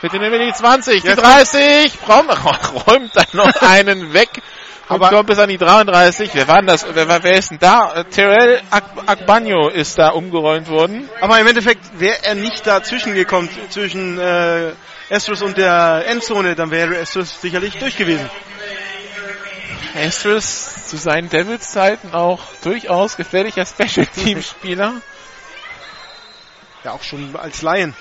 Bitte 0.00 0.18
nehmen 0.18 0.32
wir 0.32 0.46
die 0.46 0.52
20, 0.52 1.02
die 1.02 1.08
Jetzt 1.08 1.22
30, 1.22 1.98
Raum, 2.08 2.30
räumt 2.86 3.14
dann 3.14 3.26
noch 3.32 3.62
einen 3.62 4.12
weg 4.12 4.30
Aber- 4.88 5.08
kommt 5.08 5.28
bis 5.28 5.38
an 5.38 5.48
die 5.48 5.58
33. 5.58 6.30
Wer 6.34 6.48
war 6.48 6.56
denn 6.56 6.66
das? 6.66 6.84
Wer, 6.92 7.08
wer, 7.08 7.22
wer 7.22 7.34
ist 7.38 7.50
denn 7.50 7.58
da? 7.58 7.94
Äh, 7.94 8.04
Terrell 8.04 8.60
Ak- 8.70 8.84
Akbanyo 9.06 9.68
ist 9.68 9.98
da 9.98 10.08
umgeräumt 10.10 10.68
worden. 10.68 11.08
Aber 11.20 11.38
im 11.40 11.46
Endeffekt 11.46 11.98
wäre 11.98 12.22
er 12.24 12.34
nicht 12.34 12.66
dazwischen 12.66 13.14
gekommen, 13.14 13.48
zwischen 13.70 14.18
äh, 14.18 14.72
Astros 15.10 15.42
und 15.42 15.56
der 15.56 16.04
Endzone, 16.08 16.54
dann 16.54 16.70
wäre 16.70 16.98
Astros 17.00 17.40
sicherlich 17.40 17.78
durch 17.78 17.96
gewesen. 17.96 18.28
Astros 19.94 20.86
zu 20.88 20.96
seinen 20.96 21.28
Devils-Zeiten 21.28 22.12
auch 22.14 22.40
durchaus 22.62 23.16
gefährlicher 23.16 23.66
Special-Team-Spieler. 23.66 24.94
Ja, 26.84 26.92
auch 26.92 27.02
schon 27.02 27.36
als 27.36 27.62
Laien. 27.62 27.94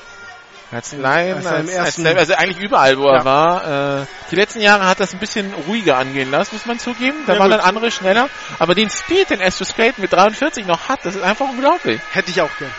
Als 0.71 0.93
Lion, 0.93 1.03
Als 1.05 1.45
er 1.45 1.51
im 1.59 1.67
als, 1.67 1.69
ersten- 1.69 2.07
also 2.07 2.33
eigentlich 2.35 2.59
überall, 2.59 2.97
wo 2.97 3.07
er 3.07 3.17
Ja. 3.19 3.25
war. 3.25 4.01
Äh, 4.01 4.05
die 4.31 4.35
letzten 4.35 4.61
Jahre 4.61 4.87
hat 4.87 4.99
das 5.01 5.11
ein 5.13 5.19
bisschen 5.19 5.53
ruhiger 5.67 5.97
angehen 5.97 6.31
lassen, 6.31 6.55
muss 6.55 6.65
man 6.65 6.79
zugeben. 6.79 7.17
Da 7.27 7.33
Ja, 7.33 7.39
waren 7.39 7.49
gut. 7.51 7.59
dann 7.59 7.65
andere 7.67 7.91
schneller. 7.91 8.29
Aber 8.57 8.73
den 8.73 8.89
Speed, 8.89 9.29
den 9.31 9.41
Astros 9.41 9.73
Clayton 9.75 10.01
mit 10.01 10.13
43 10.13 10.65
noch 10.65 10.87
hat, 10.87 10.99
das 11.03 11.15
ist 11.15 11.23
einfach 11.23 11.45
unglaublich. 11.49 11.99
Hätte 12.13 12.31
ich 12.31 12.41
auch 12.41 12.49
gern. 12.57 12.71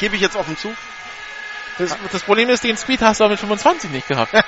Gebe 0.00 0.16
ich 0.16 0.20
jetzt 0.22 0.36
offen 0.36 0.56
zu. 0.58 0.74
Das, 1.78 1.96
das 2.12 2.22
Problem 2.22 2.50
ist, 2.50 2.62
den 2.62 2.76
Speed 2.76 3.00
hast 3.02 3.18
du 3.20 3.24
auch 3.24 3.28
mit 3.30 3.40
25 3.40 3.90
nicht 3.90 4.06
gehabt. 4.08 4.32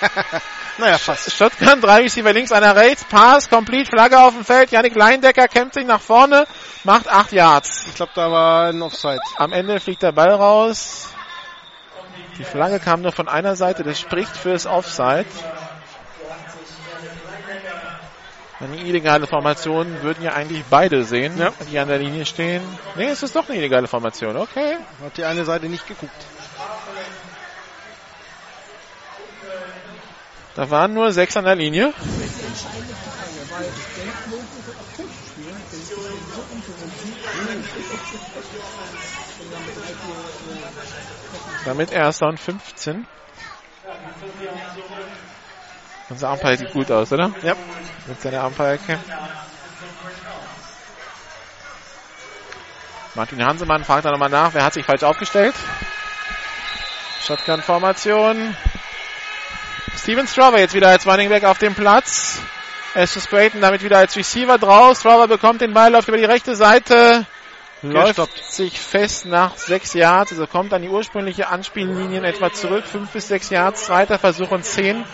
Naja, 0.79 0.99
fast. 0.99 1.33
Shotgun, 1.33 1.81
drei 1.81 2.03
Receiver 2.03 2.35
links, 2.35 2.53
einer 2.53 2.77
rechts, 2.77 3.03
Pass, 3.05 3.49
Complete, 3.49 3.89
Flagge 3.91 4.21
auf 4.21 4.35
dem 4.35 4.45
Feld, 4.45 4.71
Yannick 4.73 4.95
Leindecker 4.95 5.49
kämpft 5.49 5.73
sich 5.73 5.87
nach 5.87 6.03
vorne, 6.03 6.47
macht 6.85 7.09
8 7.09 7.33
Yards. 7.33 7.87
Ich 7.89 7.95
glaube, 7.95 8.13
da 8.15 8.31
war 8.31 8.69
ein 8.69 8.83
Offside. 8.83 9.19
Am 9.39 9.55
Ende 9.55 9.81
fliegt 9.81 10.03
der 10.03 10.13
Ball 10.13 10.33
raus. 10.35 11.09
Die 12.39 12.45
Flagge 12.45 12.79
kam 12.81 13.03
nur 13.03 13.13
von 13.13 13.29
einer 13.29 13.57
Seite, 13.57 13.83
das 13.83 13.99
spricht 13.99 14.37
fürs 14.37 14.67
Offside. 14.67 15.27
Eine 18.59 18.77
illegale 18.79 19.27
Formation 19.27 20.03
würden 20.03 20.23
ja 20.25 20.33
eigentlich 20.33 20.65
beide 20.71 21.05
sehen, 21.05 21.39
Ja. 21.39 21.53
die 21.71 21.79
an 21.79 21.89
der 21.89 21.99
Linie 21.99 22.25
stehen. 22.25 22.63
Nee, 22.97 23.09
es 23.09 23.23
ist 23.23 23.37
doch 23.37 23.49
eine 23.49 23.59
illegale 23.59 23.87
Formation, 23.87 24.37
okay. 24.37 24.77
Hat 25.03 25.17
die 25.17 25.25
eine 25.25 25.45
Seite 25.45 25.67
nicht 25.67 25.87
geguckt. 25.87 26.27
Da 30.55 30.71
waren 30.71 30.95
nur 30.95 31.13
sechs 31.13 31.37
an 31.37 31.45
der 31.45 31.55
Linie. 31.55 31.93
Damit 41.67 41.91
erster 41.91 42.29
und 42.29 42.39
15. 42.39 43.05
Unser 46.09 46.33
Umpire 46.33 46.57
sieht 46.57 46.73
gut 46.73 46.93
aus, 46.93 47.13
oder? 47.13 47.33
Ja. 47.43 47.55
Mit 48.07 48.23
seiner 48.23 48.47
Umpire-Cam. 48.47 49.01
Martin 53.17 53.45
Hansemann 53.45 53.85
fragt 53.85 54.05
da 54.05 54.13
nochmal 54.13 54.31
nach, 54.31 54.55
wer 54.55 54.65
hat 54.65 54.75
sich 54.75 54.87
falsch 54.87 55.03
aufgestellt? 55.03 55.57
Shotgun-Formation. 57.27 58.57
Steven 59.99 60.29
Strover 60.29 60.61
jetzt 60.61 60.75
wieder 60.75 60.91
als 60.91 61.05
Running 61.05 61.31
Back 61.31 61.43
auf 61.43 61.59
dem 61.59 61.75
Platz. 61.75 62.41
Estes 62.95 63.27
Creighton 63.27 63.61
damit 63.61 63.83
wieder 63.83 63.99
als 63.99 64.15
Receiver 64.15 64.57
draus. 64.59 65.01
Strover 65.01 65.27
bekommt 65.27 65.63
den 65.63 65.75
Ball, 65.75 65.91
läuft 65.91 66.07
über 66.07 66.17
die 66.17 66.25
rechte 66.25 66.55
Seite. 66.55 67.27
Läuft 67.83 68.43
sich 68.51 68.81
fest 68.81 69.27
nach 69.27 69.57
sechs 69.59 69.93
Yards, 69.93 70.33
also 70.33 70.47
kommt 70.47 70.73
an 70.73 70.81
die 70.83 70.89
ursprüngliche 70.89 71.49
Anspiellinie 71.49 72.19
in 72.19 72.25
etwa 72.25 72.51
zurück. 72.51 72.85
Fünf 72.87 73.11
bis 73.11 73.29
sechs 73.29 73.51
Yards, 73.51 73.85
zweiter 73.85 74.19
Versuch 74.19 74.51
und 74.51 74.65
zehn 74.65 75.05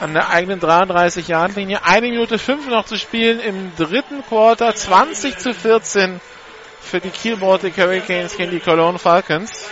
an 0.00 0.14
der 0.14 0.30
eigenen 0.30 0.60
33 0.60 1.26
Yard 1.28 1.56
Linie. 1.56 1.84
Eine 1.84 2.08
Minute 2.08 2.38
fünf 2.38 2.68
noch 2.68 2.84
zu 2.84 2.96
spielen 2.98 3.40
im 3.40 3.74
dritten 3.76 4.24
Quarter. 4.26 4.74
20 4.74 5.38
zu 5.38 5.52
14 5.54 6.20
für 6.80 7.00
die 7.00 7.10
Kiel 7.10 7.36
Baltic 7.36 7.76
Hurricanes 7.76 8.36
gegen 8.36 8.52
die 8.52 8.60
Cologne 8.60 8.98
Falcons. 8.98 9.66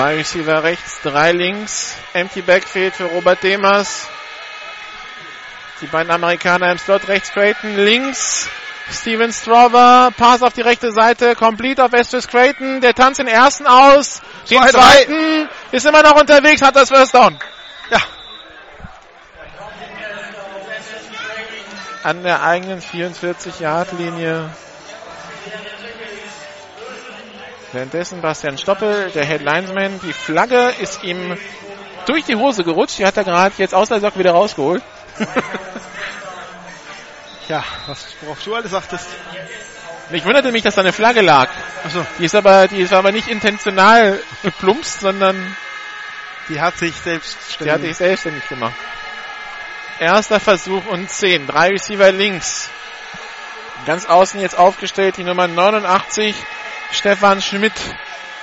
Zwei 0.00 0.14
Receiver 0.14 0.62
rechts, 0.62 1.00
drei 1.02 1.32
links. 1.32 1.94
Empty 2.14 2.40
Backfield 2.40 2.94
für 2.94 3.04
Robert 3.04 3.42
Demers. 3.42 4.08
Die 5.82 5.86
beiden 5.88 6.10
Amerikaner 6.10 6.72
im 6.72 6.78
Slot 6.78 7.06
rechts 7.08 7.30
Creighton, 7.32 7.76
links 7.76 8.48
Steven 8.90 9.30
Strover, 9.30 10.10
Pass 10.16 10.42
auf 10.42 10.54
die 10.54 10.62
rechte 10.62 10.90
Seite, 10.92 11.36
complete 11.36 11.84
auf 11.84 11.92
Estes 11.92 12.28
Creighton, 12.28 12.80
der 12.80 12.94
tanzt 12.94 13.20
den 13.20 13.28
ersten 13.28 13.66
aus, 13.66 14.22
den 14.48 14.56
Zwei, 14.56 14.70
drei. 14.70 14.80
zweiten, 14.80 15.48
ist 15.70 15.84
immer 15.84 16.02
noch 16.02 16.18
unterwegs, 16.18 16.62
hat 16.62 16.76
das 16.76 16.88
First 16.88 17.14
Down. 17.14 17.38
Ja. 17.90 17.98
An 22.04 22.22
der 22.22 22.42
eigenen 22.42 22.80
44-Yard-Linie. 22.80 24.48
Währenddessen 27.72 28.20
Bastian 28.20 28.58
Stoppel, 28.58 29.10
der 29.10 29.24
Head 29.24 29.42
Linesman, 29.42 30.00
die 30.02 30.12
Flagge 30.12 30.72
ist 30.80 31.04
ihm 31.04 31.36
durch 32.06 32.24
die 32.24 32.34
Hose 32.34 32.64
gerutscht, 32.64 32.98
die 32.98 33.06
hat 33.06 33.16
er 33.16 33.24
gerade 33.24 33.54
jetzt 33.58 33.74
aus 33.74 33.88
der 33.88 34.00
Socke 34.00 34.18
wieder 34.18 34.32
rausgeholt. 34.32 34.82
Ja, 37.50 37.64
was, 37.88 38.06
worauf 38.20 38.40
du 38.44 38.54
alles 38.54 38.70
sagtest. 38.70 39.08
Ich 40.12 40.24
wunderte 40.24 40.52
mich, 40.52 40.62
dass 40.62 40.76
da 40.76 40.82
eine 40.82 40.92
Flagge 40.92 41.20
lag. 41.20 41.48
Achso, 41.84 42.06
Die 42.20 42.24
ist 42.24 42.36
aber, 42.36 42.68
die 42.68 42.80
ist 42.80 42.92
aber 42.92 43.10
nicht 43.10 43.26
intentional 43.26 44.22
geplumpst, 44.44 45.00
sondern 45.00 45.56
die 46.48 46.60
hat 46.60 46.78
sich 46.78 46.94
selbst 46.94 47.36
die 47.58 47.68
hatte 47.68 47.88
ich 47.88 47.96
selbstständig 47.96 48.48
gemacht. 48.48 48.74
Erster 49.98 50.38
Versuch 50.38 50.86
und 50.86 51.10
10. 51.10 51.48
Drei 51.48 51.70
Receiver 51.70 52.12
links. 52.12 52.70
Ganz 53.84 54.06
außen 54.06 54.40
jetzt 54.40 54.56
aufgestellt 54.56 55.16
die 55.16 55.24
Nummer 55.24 55.48
89. 55.48 56.36
Stefan 56.92 57.40
Schmidt. 57.40 57.72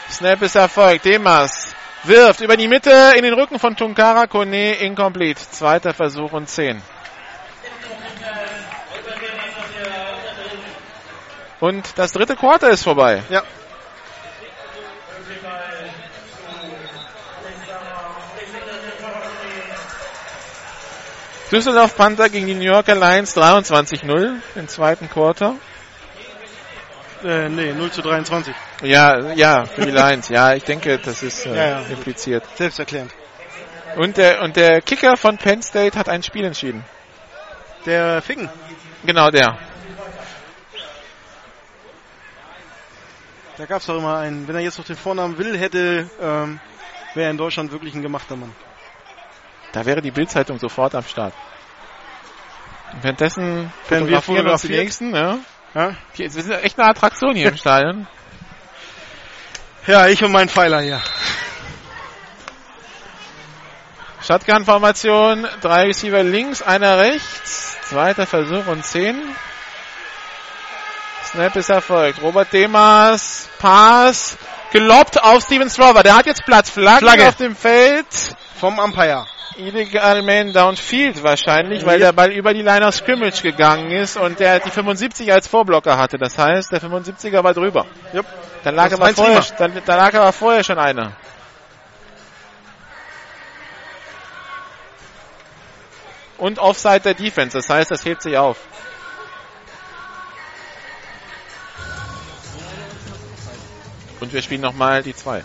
Snap 0.09 0.41
ist 0.41 0.55
erfolgt. 0.55 1.05
Demas 1.05 1.75
wirft 2.03 2.41
über 2.41 2.55
die 2.55 2.67
Mitte 2.67 3.13
in 3.15 3.23
den 3.23 3.33
Rücken 3.33 3.59
von 3.59 3.75
Tunkara 3.75 4.27
Kone. 4.27 4.73
Incomplete. 4.75 5.41
Zweiter 5.51 5.93
Versuch 5.93 6.31
und 6.31 6.49
10. 6.49 6.81
Und 11.59 11.97
das 11.97 12.11
dritte 12.11 12.35
Quarter 12.35 12.69
ist 12.69 12.83
vorbei. 12.83 13.23
Ja. 13.29 13.43
Düsseldorf 21.51 21.95
Panther 21.95 22.29
gegen 22.29 22.45
die 22.45 22.53
New 22.53 22.65
Yorker 22.65 22.95
Lions 22.95 23.35
23-0 23.35 24.41
im 24.55 24.67
zweiten 24.67 25.09
Quarter. 25.09 25.55
Äh, 27.23 27.49
nee, 27.49 27.73
0 27.73 27.91
zu 27.91 28.01
23. 28.01 28.53
Ja, 28.83 29.33
ja, 29.33 29.65
für 29.65 29.85
die 29.85 29.91
Lions. 29.91 30.29
Ja, 30.29 30.53
ich 30.53 30.63
denke, 30.63 30.99
das 30.99 31.23
ist 31.23 31.45
äh, 31.45 31.55
Ja, 31.55 31.65
ja. 31.69 31.79
impliziert. 31.89 32.43
Selbsterklärend. 32.55 33.11
Und 33.95 34.17
der, 34.17 34.41
und 34.43 34.55
der 34.55 34.81
Kicker 34.81 35.17
von 35.17 35.37
Penn 35.37 35.61
State 35.63 35.97
hat 35.97 36.09
ein 36.09 36.21
Spiel 36.21 36.45
entschieden. 36.45 36.83
Der 37.85 38.21
Ficken. 38.21 38.49
Genau 39.03 39.31
der. 39.31 39.57
Da 43.57 43.65
gab 43.65 43.79
es 43.79 43.87
doch 43.87 43.97
immer 43.97 44.17
einen, 44.17 44.47
wenn 44.47 44.55
er 44.55 44.61
jetzt 44.61 44.77
noch 44.77 44.85
den 44.85 44.95
Vornamen 44.95 45.37
will 45.39 45.57
hätte, 45.57 46.07
ähm, 46.21 46.59
wäre 47.15 47.25
er 47.27 47.31
in 47.31 47.37
Deutschland 47.37 47.71
wirklich 47.71 47.95
ein 47.95 48.03
gemachter 48.03 48.35
Mann. 48.35 48.53
Da 49.71 49.85
wäre 49.85 50.01
die 50.01 50.11
Bildzeitung 50.11 50.59
sofort 50.59 50.93
am 50.93 51.03
Start. 51.03 51.33
Und 52.93 53.03
währenddessen 53.03 53.71
Werden 53.89 54.07
wir 54.07 54.21
fotografieren 54.21 54.47
uns 54.47 54.61
die 54.61 54.67
fotografiert? 54.67 54.83
nächsten, 54.83 55.15
ja. 55.15 55.37
Ja? 55.77 55.95
Wir 56.15 56.29
sind 56.31 56.51
echt 56.63 56.79
eine 56.79 56.89
Attraktion 56.89 57.35
hier 57.35 57.49
im 57.49 57.57
Stadion. 57.63 58.07
ja, 59.85 60.07
ich 60.07 60.23
und 60.23 60.31
mein 60.31 60.49
Pfeiler 60.49 60.81
hier. 60.81 60.99
Shotgun-Formation, 64.23 65.47
drei 65.61 65.83
Receiver 65.83 66.23
links, 66.23 66.63
einer 66.63 66.97
rechts. 66.97 67.77
Zweiter 67.83 68.25
Versuch 68.25 68.65
und 68.65 68.83
10. 68.83 69.21
Snap 71.25 71.55
ist 71.55 71.69
erfolgt. 71.69 72.23
Robert 72.23 72.51
Demas, 72.51 73.47
Pass, 73.59 74.35
gelobbt 74.71 75.21
auf 75.21 75.43
Steven 75.43 75.69
Strover. 75.69 76.03
Der 76.03 76.15
hat 76.15 76.25
jetzt 76.25 76.45
Platz. 76.45 76.69
Flagge, 76.69 76.99
Flagge. 77.05 77.27
auf 77.27 77.35
dem 77.35 77.55
Feld. 77.55 78.07
Vom 78.59 78.79
Umpire. 78.79 79.25
Illegal 79.57 80.21
Man 80.21 80.53
Downfield 80.53 81.23
wahrscheinlich, 81.23 81.83
weil 81.85 81.99
Ja. 81.99 82.07
der 82.07 82.13
Ball 82.13 82.31
über 82.31 82.53
die 82.53 82.61
Line 82.61 82.85
of 82.85 82.93
Scrimmage 82.93 83.41
gegangen 83.41 83.89
ist 83.91 84.15
und 84.17 84.39
der 84.39 84.59
die 84.59 84.69
75 84.69 85.31
als 85.31 85.47
Vorblocker 85.47 85.97
hatte. 85.97 86.17
Das 86.17 86.37
heißt, 86.37 86.71
der 86.71 86.79
75er 86.79 87.43
war 87.43 87.53
drüber. 87.53 87.85
Jupp. 88.13 88.25
Dann 88.63 88.75
lag, 88.75 88.91
aber 88.91 89.07
vorher, 89.13 89.43
dann, 89.57 89.81
da 89.85 89.95
lag 89.95 90.13
aber 90.13 90.31
vorher 90.31 90.63
schon 90.63 90.77
einer. 90.77 91.13
Und 96.37 96.59
Offside 96.59 96.99
der 96.99 97.13
Defense, 97.15 97.57
das 97.57 97.69
heißt, 97.69 97.89
das 97.89 98.05
hebt 98.05 98.21
sich 98.21 98.37
auf. 98.37 98.57
Und 104.19 104.33
wir 104.33 104.41
spielen 104.41 104.61
nochmal 104.61 105.03
die 105.03 105.15
zwei. 105.15 105.43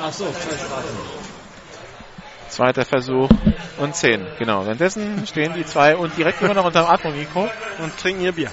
Ach 0.00 0.12
so, 0.12 0.30
zwei 0.30 0.56
Strafen. 0.56 1.24
Zweiter 2.48 2.84
Versuch 2.84 3.30
und 3.78 3.96
10. 3.96 4.26
Genau. 4.38 4.64
Währenddessen 4.64 5.26
stehen 5.26 5.54
die 5.54 5.64
zwei 5.64 5.96
und 5.96 6.16
direkt 6.16 6.40
immer 6.42 6.54
noch 6.54 6.66
unterm 6.66 6.86
Atmo-Mikro. 6.86 7.48
Und 7.82 7.96
trinken 7.98 8.22
ihr 8.22 8.32
Bier. 8.32 8.50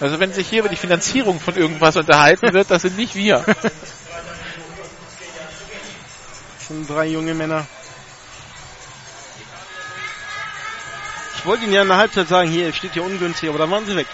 Also 0.00 0.20
wenn 0.20 0.32
sich 0.32 0.48
hier 0.48 0.60
über 0.60 0.68
die 0.68 0.76
Finanzierung 0.76 1.40
von 1.40 1.54
irgendwas 1.54 1.96
unterhalten 1.96 2.52
wird, 2.52 2.70
das 2.70 2.82
sind 2.82 2.98
nicht 2.98 3.14
wir. 3.14 3.44
Das 6.66 6.74
sind 6.74 6.88
drei 6.88 7.08
junge 7.08 7.34
Männer. 7.34 7.66
Ich 11.36 11.44
wollte 11.44 11.64
Ihnen 11.64 11.74
ja 11.74 11.82
in 11.82 11.88
der 11.88 11.98
Halbzeit 11.98 12.26
sagen, 12.26 12.48
hier 12.48 12.72
steht 12.72 12.94
hier 12.94 13.04
ungünstig, 13.04 13.50
aber 13.50 13.58
dann 13.58 13.70
waren 13.70 13.84
sie 13.84 13.94
weg. 13.94 14.06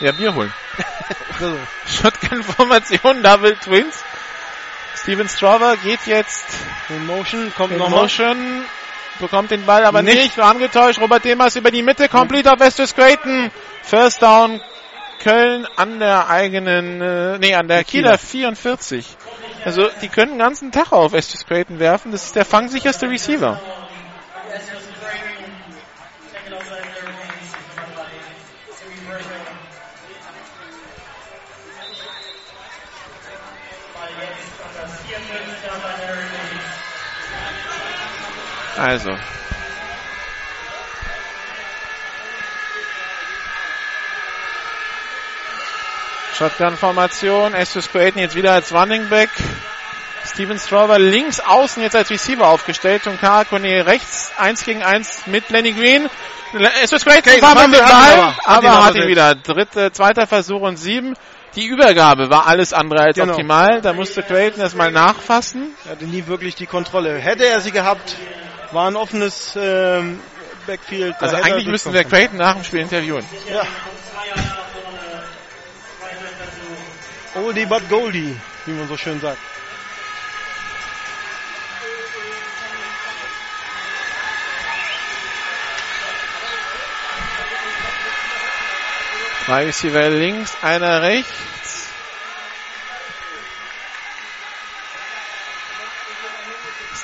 Ja, 0.00 0.10
Bier 0.12 0.34
holen. 0.34 0.52
Also, 1.40 1.56
Shotgun-Formation, 1.86 3.22
Double 3.22 3.56
Twins. 3.56 4.02
Steven 4.94 5.26
Strover 5.26 5.76
geht 5.78 6.00
jetzt 6.06 6.44
in 6.90 7.06
Motion, 7.06 7.50
kommt 7.56 7.72
in 7.72 7.78
nochmal. 7.78 8.02
Motion, 8.02 8.64
bekommt 9.20 9.50
den 9.50 9.64
Ball 9.64 9.84
aber 9.84 10.02
Nicht. 10.02 10.16
nicht, 10.16 10.38
angetäuscht. 10.38 11.00
Robert 11.00 11.24
Demas 11.24 11.56
über 11.56 11.70
die 11.70 11.82
Mitte, 11.82 12.10
complete 12.10 12.52
auf 12.52 12.60
Westus 12.60 12.94
Creighton. 12.94 13.50
First 13.82 14.20
down, 14.20 14.60
Köln 15.20 15.66
an 15.76 16.00
der 16.00 16.28
eigenen, 16.28 17.00
äh, 17.00 17.38
nee, 17.38 17.54
an 17.54 17.68
der 17.68 17.84
Kieler 17.84 18.18
44. 18.18 19.06
Also, 19.64 19.88
die 20.00 20.08
können 20.08 20.32
den 20.32 20.38
ganzen 20.38 20.72
Tag 20.72 20.92
auf 20.92 21.12
Westus 21.12 21.46
Creighton 21.46 21.78
werfen. 21.78 22.12
Das 22.12 22.24
ist 22.24 22.36
der 22.36 22.44
fangsicherste 22.44 23.08
Receiver. 23.08 23.60
Also. 38.76 39.14
Shotgun-Formation. 46.40 47.52
Estus 47.52 47.92
Creighton 47.92 48.22
jetzt 48.22 48.34
wieder 48.34 48.52
als 48.52 48.72
Running 48.72 49.10
Back. 49.10 49.28
Steven 50.24 50.58
Strover 50.58 50.98
links 50.98 51.38
außen 51.38 51.82
jetzt 51.82 51.94
als 51.94 52.08
Receiver 52.08 52.48
aufgestellt 52.48 53.06
und 53.06 53.20
Karakone 53.20 53.84
rechts 53.84 54.32
1 54.38 54.64
gegen 54.64 54.82
1 54.82 55.26
mit 55.26 55.50
Lenny 55.50 55.72
Green. 55.72 56.08
Estus 56.82 57.04
Creighton 57.04 57.34
Okay, 57.34 57.42
war 57.42 57.62
ihn 57.62 57.72
Ball, 57.72 57.82
aber. 57.82 58.36
Aber 58.44 58.84
hat 58.86 58.94
ihn 58.94 59.06
wieder. 59.06 59.34
Dritte, 59.34 59.92
zweiter 59.92 60.26
Versuch 60.26 60.62
und 60.62 60.78
sieben. 60.78 61.14
Die 61.56 61.66
Übergabe 61.66 62.30
war 62.30 62.46
alles 62.46 62.72
andere 62.72 63.02
als 63.02 63.16
Genau. 63.16 63.34
optimal. 63.34 63.82
Da 63.82 63.92
musste 63.92 64.22
Creighton 64.22 64.62
erstmal 64.62 64.90
nachfassen. 64.90 65.74
Er 65.84 65.90
hatte 65.90 66.06
nie 66.06 66.26
wirklich 66.26 66.54
die 66.54 66.66
Kontrolle. 66.66 67.18
Hätte 67.18 67.44
er 67.44 67.60
sie 67.60 67.70
gehabt, 67.70 68.16
war 68.72 68.88
ein 68.88 68.96
offenes 68.96 69.58
ähm, 69.60 70.20
Backfield. 70.66 71.16
Also 71.18 71.36
eigentlich 71.36 71.66
müssten 71.66 71.92
wir 71.92 72.04
Creighton 72.04 72.38
nach 72.38 72.54
dem 72.54 72.64
Spiel 72.64 72.80
interviewen. 72.80 73.26
Ja. 73.52 73.64
Oldie 77.34 77.66
but 77.66 77.88
Goldie, 77.88 78.36
wie 78.66 78.72
man 78.72 78.88
so 78.88 78.96
schön 78.96 79.20
sagt. 79.20 79.38
Zwei 89.44 89.64
Receiver 89.66 90.08
links, 90.10 90.56
einer 90.62 91.02
rechts. 91.02 91.88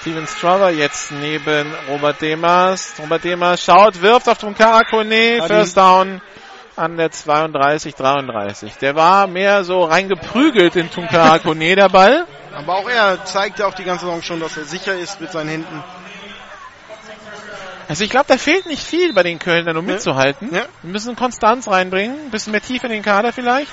Steven 0.00 0.26
Strover 0.26 0.70
jetzt 0.70 1.10
neben 1.12 1.74
Robert 1.88 2.20
Demas. 2.20 2.94
Robert 2.98 3.24
Demas 3.24 3.62
schaut, 3.62 4.00
wirft 4.00 4.28
auf 4.28 4.38
Tunkara 4.38 4.82
Kone. 4.84 5.38
Ah, 5.40 5.48
die- 5.48 5.54
First 5.54 5.76
down 5.76 6.20
an 6.76 6.96
der 6.96 7.10
32, 7.10 7.94
33. 7.94 8.76
Der 8.76 8.94
war 8.94 9.26
mehr 9.26 9.64
so 9.64 9.84
reingeprügelt 9.84 10.76
in 10.76 10.90
Tunkara 10.90 11.38
Kone, 11.38 11.74
der 11.74 11.88
Ball. 11.88 12.26
Aber 12.54 12.76
auch 12.76 12.88
er 12.88 13.24
zeigt 13.24 13.58
ja 13.58 13.66
auch 13.66 13.74
die 13.74 13.84
ganze 13.84 14.04
Saison 14.06 14.22
schon, 14.22 14.40
dass 14.40 14.56
er 14.56 14.64
sicher 14.64 14.94
ist 14.94 15.20
mit 15.20 15.32
seinen 15.32 15.48
Händen. 15.48 15.84
Also 17.88 18.02
ich 18.02 18.10
glaube, 18.10 18.26
da 18.28 18.36
fehlt 18.36 18.66
nicht 18.66 18.82
viel 18.82 19.12
bei 19.12 19.22
den 19.22 19.38
Kölnern, 19.38 19.76
um 19.76 19.86
Ja. 19.86 19.94
mitzuhalten. 19.94 20.52
Ja. 20.54 20.64
Wir 20.82 20.90
müssen 20.92 21.14
Konstanz 21.16 21.68
reinbringen, 21.68 22.16
ein 22.26 22.30
bisschen 22.30 22.50
mehr 22.50 22.62
Tiefe 22.62 22.86
in 22.86 22.92
den 22.92 23.02
Kader 23.02 23.32
vielleicht. 23.32 23.70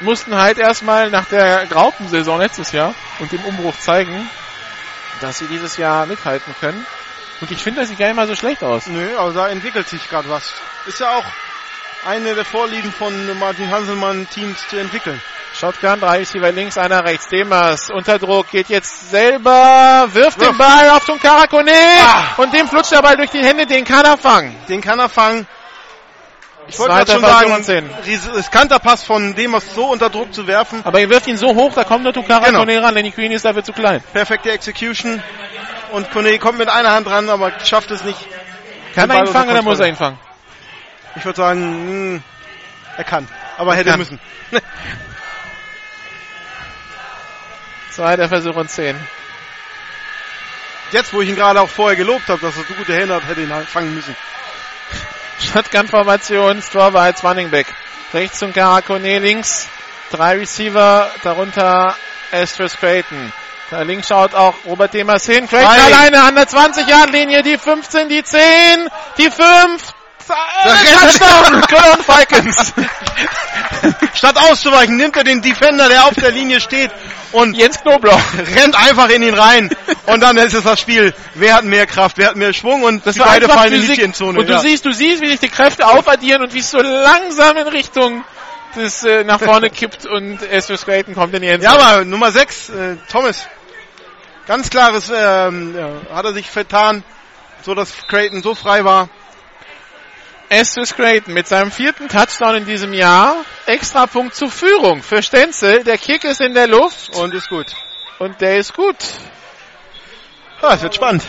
Mussten 0.00 0.34
halt 0.34 0.58
erstmal 0.58 1.10
nach 1.10 1.26
der 1.26 1.66
Graupensaison 1.66 2.40
letztes 2.40 2.72
Jahr 2.72 2.94
und 3.20 3.30
dem 3.30 3.44
Umbruch 3.44 3.76
zeigen, 3.78 4.28
dass 5.20 5.38
sie 5.38 5.46
dieses 5.46 5.76
Jahr 5.76 6.06
mithalten 6.06 6.54
können. 6.60 6.84
Und 7.42 7.50
ich 7.50 7.58
finde, 7.58 7.80
das 7.80 7.88
sieht 7.90 7.98
gar 7.98 8.06
nicht 8.06 8.16
mal 8.16 8.26
so 8.28 8.34
schlecht 8.36 8.62
aus. 8.62 8.86
Nö, 8.86 9.16
aber 9.18 9.32
da 9.32 9.48
entwickelt 9.48 9.88
sich 9.88 10.08
gerade 10.08 10.28
was. 10.30 10.54
Ist 10.86 11.00
ja 11.00 11.10
auch 11.18 11.24
eine 12.06 12.34
der 12.34 12.44
Vorlieben 12.44 12.92
von 12.92 13.38
Martin 13.38 13.70
Hanselmann, 13.70 14.28
Teams 14.30 14.58
zu 14.68 14.76
entwickeln. 14.78 15.20
Shotgun, 15.58 16.00
drei 16.00 16.18
Receiver 16.18 16.50
links, 16.50 16.78
einer 16.78 17.04
rechts. 17.04 17.28
Demas 17.28 17.90
unter 17.90 18.18
Druck, 18.18 18.50
geht 18.50 18.68
jetzt 18.68 19.10
selber, 19.10 20.08
wirft 20.12 20.40
den 20.40 20.46
Wirft. 20.48 20.58
Ball 20.58 20.90
auf 20.90 21.04
Tunkara 21.04 21.46
Kone 21.46 21.72
Ah. 22.00 22.40
und 22.40 22.54
dem 22.54 22.66
flutscht 22.68 22.92
der 22.92 23.02
Ball 23.02 23.16
durch 23.16 23.30
die 23.30 23.44
Hände, 23.44 23.66
den 23.66 23.84
kann 23.84 24.04
er 24.04 24.16
fangen. 24.16 24.56
Den 24.68 24.80
kann 24.80 24.98
er 24.98 25.08
fangen. 25.10 25.46
Ich 26.68 26.78
wollte 26.78 26.94
gerade 26.94 27.12
schon 27.12 27.20
Versuch 27.20 27.64
sagen, 27.64 27.90
riskanter 28.34 28.78
Pass 28.78 29.02
von 29.02 29.34
Demas 29.34 29.74
so 29.74 29.86
unter 29.90 30.08
Druck 30.08 30.32
zu 30.32 30.46
werfen. 30.46 30.80
Aber 30.84 31.00
er 31.00 31.10
wirft 31.10 31.26
ihn 31.26 31.36
so 31.36 31.48
hoch, 31.54 31.72
da 31.74 31.82
kommt 31.84 32.06
der 32.06 32.12
Tunkara 32.12 32.46
Genau. 32.46 32.62
Ran, 32.62 32.94
Lenny 32.94 33.10
Queen 33.10 33.32
ist 33.32 33.44
dafür 33.44 33.64
zu 33.64 33.72
klein. 33.72 34.02
Perfekte 34.12 34.52
Execution. 34.52 35.20
Und 35.92 36.10
Kone 36.10 36.38
kommt 36.38 36.58
mit 36.58 36.68
einer 36.68 36.92
Hand 36.92 37.06
ran, 37.08 37.30
aber 37.30 37.52
schafft 37.60 37.90
es 37.90 38.02
nicht. 38.02 38.18
Kann 38.94 39.10
er 39.10 39.20
ihn 39.20 39.26
fangen 39.26 39.50
oder 39.50 39.62
muss 39.62 39.78
er 39.78 39.88
ihn 39.88 39.96
fangen? 39.96 40.18
Ich 41.16 41.24
würde 41.24 41.36
sagen, 41.36 42.14
mh, 42.14 42.20
er 42.96 43.04
kann. 43.04 43.28
Aber 43.58 43.74
hätte 43.74 43.90
kann. 43.90 43.98
müssen. 44.00 44.18
Zweiter 47.90 48.28
Versuch 48.28 48.56
und 48.56 48.70
10. 48.70 48.96
Jetzt, 50.92 51.12
wo 51.12 51.20
ich 51.20 51.28
ihn 51.28 51.36
gerade 51.36 51.60
auch 51.60 51.68
vorher 51.68 51.96
gelobt 51.96 52.28
habe, 52.28 52.40
dass 52.40 52.56
er 52.56 52.64
so 52.64 52.74
gute 52.74 52.94
Hände 52.94 53.14
hat, 53.14 53.26
hätte 53.26 53.42
ihn 53.42 53.52
halt 53.52 53.68
fangen 53.68 53.94
müssen. 53.94 54.16
Shotgun-Formation, 55.52 56.62
Straw 56.62 56.98
als 56.98 57.22
Running 57.22 57.50
Back. 57.50 57.66
Rechts 58.12 58.38
zum 58.38 58.52
Karakone, 58.52 59.18
links 59.18 59.68
drei 60.12 60.36
Receiver, 60.36 61.10
darunter 61.22 61.96
Astros 62.30 62.76
Creighton. 62.76 63.32
Da 63.72 63.80
links 63.80 64.08
schaut 64.08 64.34
auch 64.34 64.52
Robert 64.66 64.92
Demas 64.92 65.24
hin. 65.24 65.48
Creighton 65.48 65.66
alleine 65.66 66.22
an 66.24 66.34
der 66.34 66.46
20-Yard-Linie, 66.46 67.42
die 67.42 67.56
15, 67.56 68.06
die 68.10 68.22
10, 68.22 68.38
die 69.16 69.30
5. 69.30 69.94
Äh, 70.28 70.92
Touchdown, 70.92 71.62
Cologne 71.62 72.02
Falcons. 72.04 72.74
Statt 74.14 74.36
auszuweichen, 74.36 74.98
nimmt 74.98 75.16
er 75.16 75.24
den 75.24 75.40
Defender, 75.40 75.88
der 75.88 76.04
auf 76.04 76.12
der 76.12 76.32
Linie 76.32 76.60
steht 76.60 76.90
und 77.32 77.54
Jens 77.56 77.80
Knoblauch. 77.80 78.20
rennt 78.54 78.76
einfach 78.76 79.08
in 79.08 79.22
ihn 79.22 79.34
rein. 79.34 79.74
Und 80.04 80.20
dann 80.20 80.36
ist 80.36 80.52
es 80.52 80.64
das 80.64 80.78
Spiel. 80.78 81.14
Wer 81.34 81.54
hat 81.54 81.64
mehr 81.64 81.86
Kraft, 81.86 82.18
wer 82.18 82.28
hat 82.28 82.36
mehr 82.36 82.52
Schwung 82.52 82.82
und 82.82 83.06
Das 83.06 83.14
die 83.14 83.20
beide 83.20 83.48
fallen 83.48 83.72
in 83.72 83.80
die 83.80 83.86
Physik. 83.86 84.04
Endzone. 84.04 84.38
Und 84.38 84.50
du 84.50 84.52
ja. 84.52 84.58
siehst, 84.58 84.84
du 84.84 84.92
siehst, 84.92 85.22
wie 85.22 85.28
sich 85.28 85.40
die 85.40 85.48
Kräfte 85.48 85.86
aufaddieren 85.86 86.42
und 86.42 86.52
wie 86.52 86.58
es 86.58 86.70
so 86.70 86.78
langsam 86.78 87.56
in 87.56 87.68
Richtung 87.68 88.22
des 88.76 89.02
äh, 89.04 89.24
nach 89.24 89.40
vorne 89.40 89.70
kippt 89.70 90.06
und 90.06 90.40
Astros 90.50 90.84
Creighton 90.84 91.14
kommt 91.14 91.34
in 91.34 91.40
die 91.42 91.48
Endzone. 91.48 91.74
ja, 91.74 91.80
aber 91.80 92.04
Nummer 92.04 92.30
6, 92.30 92.68
äh, 92.68 92.96
Thomas. 93.10 93.46
Ganz 94.46 94.70
klares, 94.70 95.10
ähm, 95.14 95.76
ja, 95.76 96.16
hat 96.16 96.24
er 96.24 96.32
sich 96.32 96.50
vertan, 96.50 97.04
so 97.62 97.74
dass 97.74 97.92
Creighton 98.08 98.42
so 98.42 98.54
frei 98.54 98.84
war. 98.84 99.08
Estes 100.48 100.94
Creighton 100.94 101.32
mit 101.32 101.46
seinem 101.46 101.70
vierten 101.70 102.08
Touchdown 102.08 102.56
in 102.56 102.64
diesem 102.66 102.92
Jahr. 102.92 103.36
Extra 103.66 104.06
Punkt 104.06 104.34
zur 104.34 104.50
Führung 104.50 105.02
für 105.02 105.22
Stenzel. 105.22 105.84
Der 105.84 105.96
Kick 105.96 106.24
ist 106.24 106.40
in 106.40 106.54
der 106.54 106.66
Luft 106.66 107.14
Und 107.14 107.32
ist 107.32 107.48
gut. 107.48 107.74
und 108.18 108.40
der 108.40 108.58
ist 108.58 108.74
gut. 108.74 108.96
Ah, 110.60 110.74
es 110.74 110.82
wird 110.82 110.94
spannend. 110.94 111.22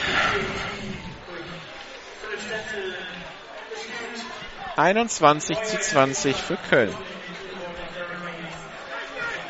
21 4.76 5.62
zu 5.64 5.80
20 5.80 6.36
für 6.36 6.58
Köln. 6.70 6.94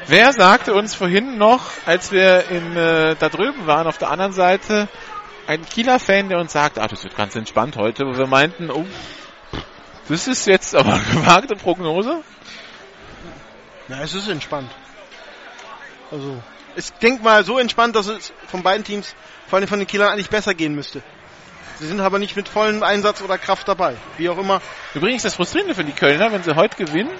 Wer 0.08 0.34
sagte 0.34 0.74
uns 0.74 0.96
vorhin 0.96 1.38
noch, 1.38 1.72
als 1.86 2.12
wir 2.12 2.50
in, 2.50 2.76
äh, 2.76 3.16
da 3.18 3.30
drüben 3.30 3.68
waren, 3.68 3.88
auf 3.88 3.98
der 3.98 4.10
anderen 4.10 4.34
Seite, 4.34 4.90
ein 5.48 5.66
Kieler-Fan, 5.66 6.30
der 6.30 6.40
uns 6.40 6.52
sagt, 6.52 6.78
ah, 6.78 6.88
das 6.88 7.04
wird 7.04 7.16
ganz 7.16 7.36
entspannt 7.36 7.78
heute, 7.78 8.06
wo 8.06 8.18
wir 8.18 8.28
meinten, 8.28 8.70
oh, 8.70 8.86
das 10.10 10.28
ist 10.28 10.46
jetzt 10.48 10.76
aber 10.76 10.94
eine 10.94 11.04
gewagte 11.14 11.56
Prognose. 11.56 12.22
Na, 13.88 14.02
es 14.02 14.14
ist 14.14 14.28
entspannt. 14.28 14.70
Also, 16.12 16.42
ich 16.76 16.92
denk 16.94 17.24
mal 17.24 17.46
so 17.46 17.58
entspannt, 17.58 17.96
dass 17.96 18.08
es 18.08 18.34
von 18.48 18.62
beiden 18.62 18.84
Teams, 18.84 19.16
vor 19.48 19.58
allem 19.58 19.68
von 19.68 19.80
den 19.80 19.88
Kielern, 19.88 20.10
eigentlich 20.10 20.30
besser 20.30 20.54
gehen 20.54 20.76
müsste. 20.76 21.02
Sie 21.80 21.88
sind 21.88 22.02
aber 22.02 22.20
nicht 22.20 22.36
mit 22.36 22.50
vollem 22.50 22.84
Einsatz 22.84 23.22
oder 23.22 23.38
Kraft 23.38 23.68
dabei. 23.68 23.96
Wie 24.18 24.30
auch 24.30 24.38
immer. 24.38 24.62
Übrigens 24.94 25.24
das 25.24 25.36
Frustrierende 25.36 25.76
für 25.76 25.84
die 25.84 25.92
Kölner, 25.92 26.32
wenn 26.32 26.44
sie 26.44 26.56
heute 26.56 26.78
gewinnen 26.78 27.12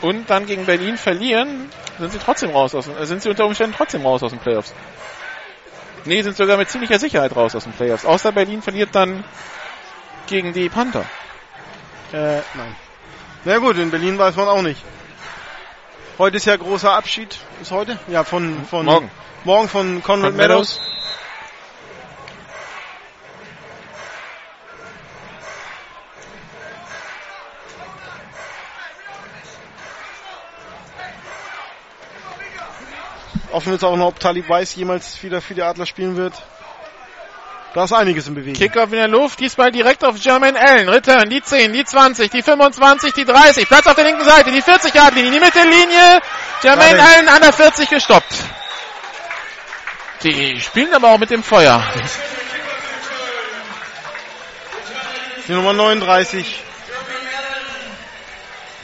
und 0.00 0.28
dann 0.30 0.46
gegen 0.46 0.66
Berlin 0.66 0.96
verlieren, 0.96 1.70
sind 1.98 2.12
sie 2.12 2.18
trotzdem 2.18 2.50
raus 2.50 2.74
aus, 2.74 2.88
äh, 2.88 3.06
sind 3.06 3.22
sie 3.22 3.28
unter 3.28 3.46
Umständen 3.46 3.74
trotzdem 3.76 4.04
raus 4.04 4.22
aus 4.22 4.30
den 4.30 4.40
Playoffs. 4.40 4.74
Nee, 6.04 6.22
sind 6.22 6.36
sogar 6.36 6.56
mit 6.56 6.70
ziemlicher 6.70 6.98
Sicherheit 6.98 7.34
raus 7.34 7.54
aus 7.54 7.64
den 7.64 7.72
Playoffs. 7.72 8.04
Außer 8.04 8.32
Berlin 8.32 8.62
verliert 8.62 8.90
dann 8.92 9.24
gegen 10.26 10.52
die 10.52 10.68
Panther. 10.68 11.04
Äh, 12.12 12.36
nein. 12.54 12.76
Na 13.44 13.58
gut, 13.58 13.76
in 13.78 13.90
Berlin 13.90 14.18
weiß 14.18 14.36
man 14.36 14.48
auch 14.48 14.62
nicht. 14.62 14.82
Heute 16.18 16.36
ist 16.38 16.46
ja 16.46 16.56
großer 16.56 16.92
Abschied. 16.92 17.38
Ist 17.60 17.70
heute? 17.70 17.98
Ja, 18.08 18.24
von, 18.24 18.64
von 18.64 18.86
Morgen. 18.86 19.10
Morgen 19.44 19.68
von 19.68 20.02
Conrad 20.02 20.30
Von 20.30 20.36
Meadows. 20.36 20.80
Offen 33.50 33.72
ist 33.72 33.84
auch 33.84 33.96
noch, 33.96 34.08
ob 34.08 34.20
Talib 34.20 34.48
Weiss 34.48 34.74
jemals 34.74 35.22
wieder 35.22 35.40
für 35.40 35.54
die 35.54 35.62
Adler 35.62 35.86
spielen 35.86 36.16
wird. 36.16 36.34
Da 37.74 37.84
ist 37.84 37.92
einiges 37.92 38.26
in 38.26 38.34
Bewegung. 38.34 38.54
Kickoff 38.54 38.92
in 38.92 38.98
der 38.98 39.08
Luft, 39.08 39.40
diesmal 39.40 39.70
direkt 39.70 40.04
auf 40.04 40.16
Jermaine 40.16 40.58
Allen. 40.58 40.88
Return, 40.88 41.28
die 41.28 41.42
10, 41.42 41.72
die 41.72 41.84
20, 41.84 42.30
die 42.30 42.42
25, 42.42 43.12
die 43.12 43.24
30. 43.24 43.68
Platz 43.68 43.86
auf 43.86 43.94
der 43.94 44.04
linken 44.04 44.24
Seite, 44.24 44.50
die 44.50 44.62
40-Yard-Linie, 44.62 45.32
die 45.32 45.40
Mittellinie. 45.40 46.20
Jermaine 46.62 46.98
Warte. 46.98 47.16
Allen 47.16 47.28
an 47.28 47.40
der 47.42 47.52
40 47.52 47.88
gestoppt. 47.88 48.34
Die 50.22 50.60
spielen 50.60 50.92
aber 50.94 51.10
auch 51.10 51.18
mit 51.18 51.30
dem 51.30 51.42
Feuer. 51.42 51.82
Die 55.46 55.52
Nummer 55.52 55.72
39 55.72 56.64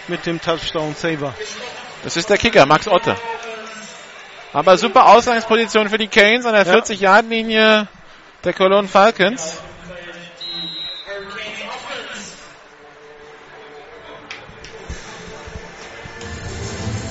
mit 0.09 0.25
dem 0.27 0.41
Touchdown 0.41 0.95
Saver. 0.95 1.35
Das 2.05 2.17
ist 2.17 2.31
der 2.31 2.39
Kicker, 2.39 2.67
Max 2.67 2.87
Otte. 2.87 3.17
Aber 4.55 4.79
super 4.79 5.07
Ausgangsposition 5.07 5.89
für 5.89 5.99
die 5.99 6.07
Canes 6.07 6.47
an 6.47 6.53
der 6.55 6.65
Ja. 6.65 6.75
40-Yard-Linie 6.75 7.89
der 8.45 8.53
Cologne 8.53 8.87
Falcons. 8.87 9.59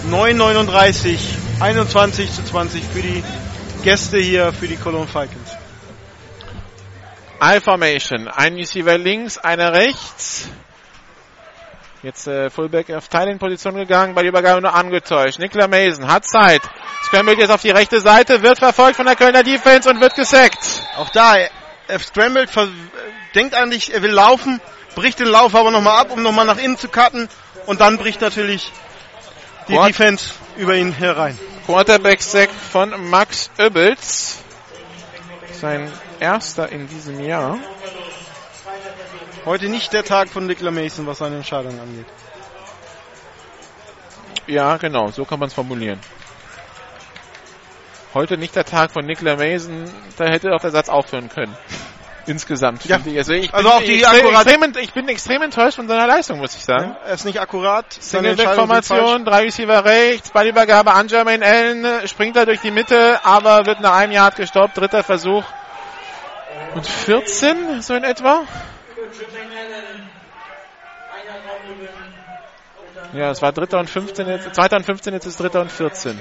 Neun 0.10 0.38
39, 0.38 1.20
21 1.60 2.32
zu 2.32 2.46
20 2.46 2.82
für 2.82 3.02
die 3.02 3.22
Gäste 3.84 4.20
hier 4.20 4.54
für 4.54 4.70
die 4.70 4.78
Cologne 4.78 5.08
Falcons. 5.08 5.52
I-Formation. 7.42 8.30
Ein 8.30 8.56
Receiver 8.56 8.98
links, 8.98 9.38
einer 9.38 9.74
rechts. 9.74 10.48
Jetzt 12.04 12.28
äh, 12.28 12.50
Fullback 12.50 12.92
auf 12.92 13.08
Teiling-Position 13.08 13.76
gegangen, 13.76 14.14
bei 14.14 14.24
der 14.24 14.30
Übergabe 14.30 14.62
nur 14.62 14.76
angetäuscht. 14.76 15.40
Nikla 15.40 15.70
Mason 15.70 16.10
hat 16.10 16.26
Zeit. 16.26 16.62
Scrambled 17.06 17.40
jetzt 17.40 17.50
auf 17.50 17.62
die 17.62 17.70
rechte 17.70 18.02
Seite, 18.02 18.44
wird 18.44 18.60
verfolgt 18.60 18.98
von 18.98 19.06
der 19.06 19.16
Kölner 19.16 19.42
Defense 19.42 19.90
und 19.90 20.02
wird 20.02 20.14
gesackt. 20.14 20.84
Auch 20.98 21.08
da, 21.12 21.38
er, 21.88 22.00
scrambled, 22.00 22.50
denkt 23.36 23.56
eigentlich, 23.56 23.94
er 23.94 24.02
will 24.02 24.12
laufen, 24.12 24.60
bricht 24.96 25.22
den 25.22 25.28
Lauf 25.28 25.56
aber 25.56 25.72
nochmal 25.72 26.02
ab, 26.02 26.12
um 26.12 26.22
nochmal 26.22 26.46
nach 26.46 26.58
innen 26.58 26.78
zu 26.78 26.90
cutten 26.90 27.30
und 27.68 27.80
dann 27.80 27.98
bricht 27.98 28.20
natürlich 28.20 28.70
die 29.70 29.74
What? 29.74 29.88
Defense 29.88 30.34
über 30.58 30.76
ihn 30.76 30.92
herein. 30.92 31.40
Quarterback-Sack 31.66 32.50
von 32.50 33.10
Max 33.10 33.50
Oebbels. 33.58 34.40
Sein 35.54 35.90
erster 36.20 36.70
in 36.70 36.90
diesem 36.90 37.24
Jahr. 37.24 37.60
Heute 39.46 39.68
nicht 39.68 39.92
der 39.94 40.04
Tag 40.04 40.30
von 40.30 40.46
Nicola 40.48 40.72
Mason, 40.72 41.06
was 41.06 41.18
seine 41.18 41.38
Entscheidung 41.38 41.80
angeht. 41.80 42.06
Ja, 44.48 44.78
genau, 44.78 45.12
so 45.12 45.26
kann 45.26 45.40
man 45.40 45.48
es 45.48 45.54
formulieren. 45.54 46.00
Heute 48.14 48.38
nicht 48.38 48.56
der 48.56 48.66
Tag 48.66 48.92
von 48.92 49.06
Nicola 49.06 49.36
Mason, 49.36 49.86
da 50.18 50.26
hätte 50.26 50.54
auch 50.54 50.62
der 50.62 50.72
Satz 50.72 50.88
aufhören 50.90 51.30
können. 51.30 51.56
Insgesamt. 52.26 52.86
Ja. 52.86 53.02
ich. 53.06 53.18
Also 53.18 53.34
ich 53.34 53.54
Also 53.54 53.68
bin 53.68 53.78
auch 53.78 53.82
die 53.82 53.96
extrem, 54.02 54.28
akkurat- 54.28 54.48
extrem, 54.48 54.78
ich 54.82 54.94
bin 54.94 55.10
extrem 55.10 55.42
enttäuscht 55.42 55.76
von 55.76 55.90
seiner 55.90 56.08
Leistung, 56.08 56.40
muss 56.40 56.56
ich 56.56 56.64
sagen. 56.64 56.96
Er 57.06 57.16
ist 57.16 57.26
nicht 57.26 57.42
akkurat. 57.42 57.86
Single-Back-Formation, 58.00 59.26
drei 59.26 59.42
Receiver 59.44 59.84
rechts, 59.84 60.30
Ballübergabe 60.32 60.94
an 60.94 61.10
Jermaine 61.10 61.46
Allen, 61.46 62.08
springt 62.08 62.38
er 62.38 62.46
durch 62.46 62.62
die 62.62 62.72
Mitte, 62.72 63.20
aber 63.26 63.66
wird 63.66 63.82
nach 63.82 63.96
einem 63.96 64.14
Yard 64.14 64.38
gestoppt, 64.38 64.78
dritter 64.78 65.04
Versuch. 65.04 65.44
Und 66.76 66.88
14, 66.88 67.82
so 67.82 67.94
in 67.94 68.06
etwa? 68.06 68.44
Ja, 73.14 73.30
es 73.30 73.42
war 73.42 73.52
dritter 73.52 73.80
und 73.80 73.90
15, 73.90 74.28
jetzt, 74.28 74.56
zweiter 74.56 74.78
und 74.78 74.86
15, 74.86 75.14
jetzt 75.14 75.26
ist 75.26 75.40
dritter 75.40 75.62
und 75.62 75.72
14. 75.72 76.20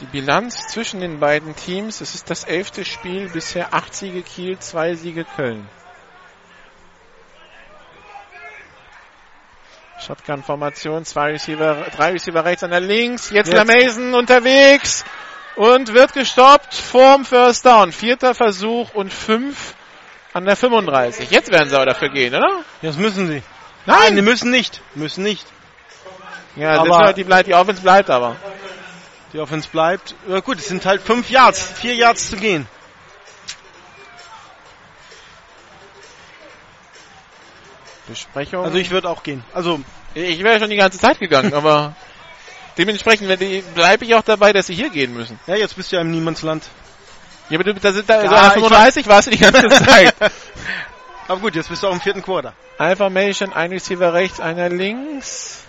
Die 0.00 0.06
Bilanz 0.06 0.68
zwischen 0.68 1.00
den 1.00 1.18
beiden 1.18 1.56
Teams, 1.56 2.00
es 2.00 2.14
ist 2.14 2.30
das 2.30 2.44
elfte 2.44 2.84
Spiel, 2.84 3.28
bisher 3.28 3.74
acht 3.74 3.94
Siege 3.94 4.22
Kiel, 4.22 4.58
zwei 4.60 4.94
Siege 4.94 5.24
Köln. 5.24 5.68
Shotgun-Formation, 10.06 11.04
zwei 11.04 11.32
Receiver, 11.32 11.86
drei 11.96 12.12
Receiver 12.12 12.44
rechts, 12.44 12.62
einer 12.62 12.80
links, 12.80 13.30
jetzt, 13.30 13.52
Jetzt. 13.52 13.56
Lamason 13.56 14.14
unterwegs 14.14 15.04
und 15.56 15.92
wird 15.92 16.12
gestoppt 16.12 16.74
vorm 16.74 17.24
First 17.24 17.66
Down. 17.66 17.92
Vierter 17.92 18.34
Versuch 18.34 18.94
und 18.94 19.12
fünf 19.12 19.74
an 20.32 20.44
der 20.44 20.56
35. 20.56 21.30
Jetzt 21.30 21.50
werden 21.50 21.68
sie 21.68 21.76
aber 21.76 21.86
dafür 21.86 22.10
gehen, 22.10 22.34
oder? 22.34 22.62
Das 22.82 22.96
müssen 22.96 23.26
sie. 23.26 23.42
Nein! 23.86 24.16
die 24.16 24.22
müssen 24.22 24.50
nicht. 24.50 24.82
Müssen 24.94 25.24
nicht. 25.24 25.46
Ja, 26.56 26.80
Aber- 26.80 27.06
das, 27.06 27.14
die, 27.14 27.24
bleibt, 27.24 27.48
die 27.48 27.54
Offense 27.54 27.82
bleibt 27.82 28.10
aber. 28.10 28.36
Die 29.32 29.40
Offense 29.40 29.68
bleibt. 29.68 30.14
Ja, 30.28 30.40
gut, 30.40 30.58
es 30.58 30.68
sind 30.68 30.86
halt 30.86 31.02
fünf 31.02 31.28
Yards, 31.30 31.72
vier 31.72 31.94
Yards 31.94 32.30
zu 32.30 32.36
gehen. 32.36 32.66
Besprechung. 38.08 38.64
Also 38.64 38.78
ich 38.78 38.90
würde 38.90 39.08
auch 39.08 39.22
gehen. 39.22 39.44
Also 39.54 39.80
Ich 40.14 40.42
wäre 40.42 40.58
schon 40.58 40.70
die 40.70 40.76
ganze 40.76 40.98
Zeit 40.98 41.18
gegangen, 41.18 41.54
aber 41.54 41.94
dementsprechend 42.76 43.28
bleibe 43.74 44.04
ich 44.04 44.14
auch 44.14 44.22
dabei, 44.22 44.52
dass 44.52 44.66
sie 44.66 44.74
hier 44.74 44.90
gehen 44.90 45.14
müssen. 45.14 45.38
ja, 45.46 45.56
jetzt 45.56 45.76
bist 45.76 45.92
du 45.92 45.96
ja 45.96 46.02
im 46.02 46.10
Niemandsland. 46.10 46.64
Ja, 47.50 47.56
aber 47.58 47.64
du, 47.64 47.74
da 47.74 47.92
sind 47.92 48.08
da, 48.08 48.22
Ja, 48.22 48.28
so 48.28 48.34
an 48.34 48.40
der 48.42 48.48
ich 48.48 48.52
35 48.54 49.08
warst 49.08 49.26
du 49.28 49.30
die 49.30 49.38
ganze 49.38 49.68
Zeit. 49.84 50.14
Aber 51.28 51.40
gut, 51.40 51.54
jetzt 51.54 51.68
bist 51.68 51.82
du 51.82 51.88
auch 51.88 51.92
im 51.92 52.00
vierten 52.00 52.22
Quarter. 52.22 52.52
Alphamation, 52.78 53.52
ein 53.52 53.70
Receiver 53.70 54.12
rechts, 54.12 54.40
einer 54.40 54.68
links. 54.68 55.64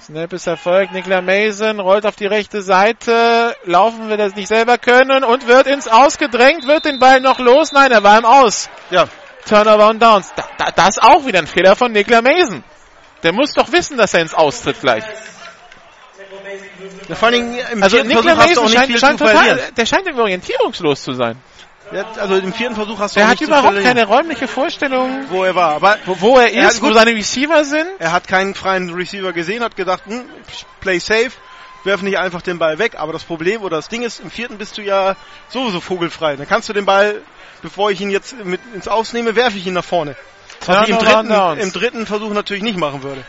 Snap 0.00 0.32
ist 0.32 0.48
erfolgt. 0.48 0.92
Nikla 0.92 1.20
Mason 1.20 1.78
rollt 1.78 2.06
auf 2.06 2.16
die 2.16 2.26
rechte 2.26 2.62
Seite. 2.62 3.54
Laufen 3.64 4.08
wir 4.08 4.16
das 4.16 4.34
nicht 4.34 4.48
selber 4.48 4.76
können 4.78 5.22
und 5.22 5.46
wird 5.46 5.68
ins 5.68 5.86
Aus 5.86 6.18
gedrängt. 6.18 6.66
Wird 6.66 6.84
den 6.84 6.98
Ball 6.98 7.20
noch 7.20 7.38
los? 7.38 7.70
Nein, 7.72 7.92
er 7.92 8.02
war 8.02 8.18
im 8.18 8.24
Aus. 8.24 8.68
Ja, 8.90 9.06
Turnover 9.48 9.88
und 9.88 10.00
Downs. 10.02 10.32
Da, 10.36 10.44
da, 10.58 10.70
das 10.70 10.96
ist 10.96 11.02
auch 11.02 11.24
wieder 11.26 11.38
ein 11.40 11.46
Fehler 11.46 11.76
von 11.76 11.92
Nikla 11.92 12.22
Mason. 12.22 12.62
Der 13.22 13.32
muss 13.32 13.52
doch 13.52 13.70
wissen, 13.72 13.96
dass 13.96 14.14
er 14.14 14.20
ins 14.22 14.34
Austritt 14.34 14.80
gleich. 14.80 15.04
Ja, 17.08 17.14
vor 17.14 17.30
Dingen 17.30 17.58
im 17.72 17.82
Also 17.82 18.02
Nikla 18.02 18.34
Mason 18.34 18.68
scheint, 18.68 18.98
scheint 18.98 19.18
total, 19.18 19.70
der 19.76 19.86
scheint 19.86 20.06
irgendwie 20.06 20.22
orientierungslos 20.22 21.02
zu 21.02 21.12
sein. 21.12 21.36
Ja, 21.92 22.06
also 22.18 22.36
im 22.36 22.54
vierten 22.54 22.74
Versuch 22.74 22.98
hast 22.98 23.16
du 23.16 23.20
auch 23.20 23.26
hat 23.26 23.40
überhaupt 23.40 23.82
keine 23.82 24.06
räumliche 24.06 24.48
Vorstellung, 24.48 25.26
wo 25.28 25.44
er 25.44 25.54
war. 25.54 25.74
Aber 25.74 25.98
wo, 26.06 26.20
wo 26.20 26.38
er 26.38 26.50
Ja, 26.50 26.68
ist, 26.68 26.80
wo 26.80 26.90
seine 26.92 27.14
Receiver 27.14 27.64
sind. 27.64 27.86
er 27.98 28.12
hat 28.12 28.26
keinen 28.26 28.54
freien 28.54 28.94
Receiver 28.94 29.32
gesehen, 29.34 29.62
hat 29.62 29.76
gedacht, 29.76 30.04
hm, 30.06 30.24
play 30.80 30.98
safe, 30.98 31.32
werf 31.84 32.02
nicht 32.02 32.18
einfach 32.18 32.42
den 32.42 32.58
Ball 32.58 32.78
weg. 32.78 32.94
Aber 32.96 33.12
das 33.12 33.24
Problem 33.24 33.62
oder 33.62 33.76
das 33.76 33.88
Ding 33.88 34.02
ist, 34.02 34.20
im 34.20 34.30
vierten 34.30 34.58
bist 34.58 34.78
du 34.78 34.82
ja 34.82 35.16
sowieso 35.48 35.80
vogelfrei. 35.80 36.36
Dann 36.36 36.48
kannst 36.48 36.68
du 36.68 36.72
den 36.72 36.84
Ball, 36.84 37.20
bevor 37.62 37.90
ich 37.90 38.00
ihn 38.00 38.10
jetzt 38.10 38.44
mit 38.44 38.60
ins 38.74 38.88
Ausnehme, 38.88 39.36
werfe 39.36 39.58
ich 39.58 39.66
ihn 39.66 39.74
nach 39.74 39.84
vorne. 39.84 40.16
Was 40.66 40.88
ich 40.88 40.94
im 40.94 40.98
dritten, 40.98 41.58
im 41.58 41.72
dritten 41.72 42.06
Versuch 42.06 42.32
natürlich 42.32 42.62
nicht 42.62 42.78
machen 42.78 43.02
würde. 43.02 43.24